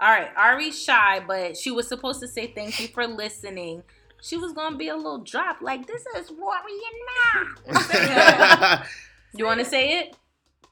All 0.00 0.10
right, 0.10 0.30
Ari's 0.36 0.80
shy, 0.80 1.20
but 1.26 1.56
she 1.56 1.72
was 1.72 1.88
supposed 1.88 2.20
to 2.20 2.28
say 2.28 2.46
thank 2.46 2.78
you 2.78 2.86
for 2.86 3.04
listening. 3.04 3.82
She 4.22 4.36
was 4.36 4.52
gonna 4.52 4.76
be 4.76 4.88
a 4.90 4.96
little 4.96 5.24
drop, 5.24 5.60
like 5.60 5.88
this 5.88 6.04
is 6.16 6.30
Warrior 6.30 6.94
now. 7.66 8.82
You 9.34 9.44
want 9.44 9.60
to 9.60 9.66
say 9.66 9.98
it? 9.98 10.16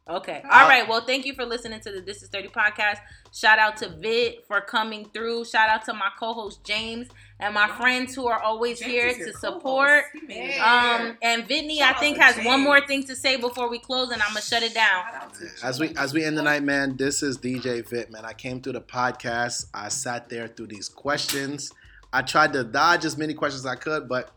Okay. 0.09 0.41
All 0.45 0.69
right. 0.69 0.89
Well, 0.89 1.01
thank 1.01 1.27
you 1.27 1.35
for 1.35 1.45
listening 1.45 1.81
to 1.81 1.91
the 1.91 2.01
This 2.01 2.23
Is 2.23 2.28
30 2.28 2.49
podcast. 2.49 2.99
Shout 3.33 3.59
out 3.59 3.77
to 3.78 3.89
Vit 3.89 4.45
for 4.47 4.61
coming 4.61 5.07
through. 5.12 5.45
Shout 5.47 5.69
out 5.69 5.85
to 5.87 5.95
my 5.95 6.11
co-host 6.16 6.62
James 6.62 7.09
and 7.41 7.53
my 7.53 7.66
friends 7.66 8.15
who 8.15 8.28
are 8.28 8.41
always 8.41 8.78
James 8.78 8.93
here 8.93 9.07
is 9.09 9.16
to 9.19 9.33
support. 9.33 10.05
co-host. 10.12 10.31
He. 10.31 10.59
Um, 10.59 11.19
and 11.23 11.43
Whitney, 11.49 11.78
Shout 11.78 11.97
I 11.97 11.99
think 11.99 12.19
to 12.19 12.23
has 12.23 12.45
one 12.47 12.61
more 12.61 12.87
thing 12.87 13.03
to 13.05 13.16
say 13.16 13.37
before 13.37 13.69
we 13.69 13.81
close, 13.81 14.11
and 14.12 14.23
I'm 14.23 14.28
gonna 14.28 14.43
shut 14.43 14.62
it 14.62 14.74
down. 14.74 15.05
Shout 15.07 15.23
out 15.23 15.35
to 15.35 15.49
as 15.65 15.81
we 15.81 15.93
as 15.97 16.15
we 16.15 16.24
end 16.24 16.39
the 16.39 16.43
night, 16.43 16.62
man. 16.62 16.97
This 16.97 17.24
is 17.24 17.37
DJ 17.37 17.87
Vit, 17.89 18.12
man. 18.12 18.24
I 18.24 18.33
came 18.33 18.61
through 18.61 18.74
the 18.74 18.81
podcast. 18.81 19.66
I 19.74 19.89
sat 19.89 20.28
there 20.28 20.47
through 20.47 20.69
these 20.69 20.89
questions. 20.89 21.73
I 22.12 22.23
tried 22.23 22.53
to 22.53 22.62
dodge 22.62 23.05
as 23.05 23.19
many 23.19 23.35
questions 23.35 23.66
as 23.66 23.70
I 23.70 23.74
could, 23.74 24.09
but 24.09 24.31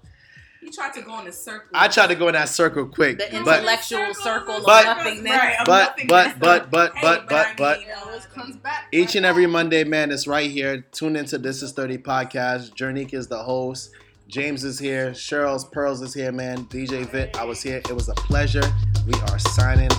He 0.61 0.69
tried 0.71 0.93
to 0.95 1.01
go 1.01 1.17
in 1.19 1.27
a 1.27 1.31
circle. 1.31 1.69
I 1.73 1.87
tried 1.87 2.07
to 2.07 2.15
go 2.15 2.27
in 2.27 2.33
that 2.33 2.49
circle 2.49 2.85
quick. 2.85 3.17
The 3.17 3.27
but 3.45 3.59
intellectual 3.59 4.13
circle 4.13 4.55
of 4.57 4.65
But- 4.65 4.83
nothingness. 4.85 5.31
Right, 5.31 5.55
of 5.59 5.65
but 5.65 5.97
nothingness. 5.97 6.33
but 6.39 6.69
but 6.69 6.71
but 6.71 6.93
Hey, 6.95 7.01
but 7.01 7.29
but 7.29 7.47
I 7.47 7.53
but 7.57 7.79
mean, 7.79 7.87
it 7.87 7.95
always 8.05 8.25
comes 8.25 8.57
back. 8.57 8.87
Each 8.91 9.15
and 9.15 9.25
every 9.25 9.47
Monday, 9.47 9.85
man, 9.85 10.11
it's 10.11 10.27
right 10.27 10.51
here. 10.51 10.85
Tune 10.91 11.15
into 11.15 11.37
This 11.37 11.61
Is 11.63 11.71
30 11.71 11.99
podcast. 11.99 12.75
Jernique 12.75 13.13
is 13.13 13.27
the 13.27 13.41
host. 13.41 13.91
James 14.27 14.63
is 14.65 14.77
here. 14.77 15.11
Cheryl's 15.11 15.63
Pearls 15.65 16.01
is 16.01 16.13
here, 16.13 16.31
man. 16.31 16.65
DJ 16.65 17.05
Vit, 17.09 17.37
I 17.39 17.45
was 17.45 17.61
here. 17.63 17.77
It 17.77 17.93
was 17.93 18.09
a 18.09 18.13
pleasure. 18.13 18.61
We 19.07 19.13
are 19.31 19.39
signing 19.39 19.89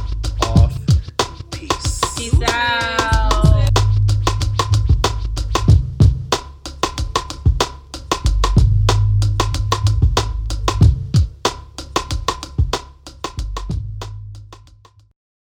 off. 0.43 0.78
Peace. 1.51 2.01
Peace 2.16 2.35
out. 2.53 3.70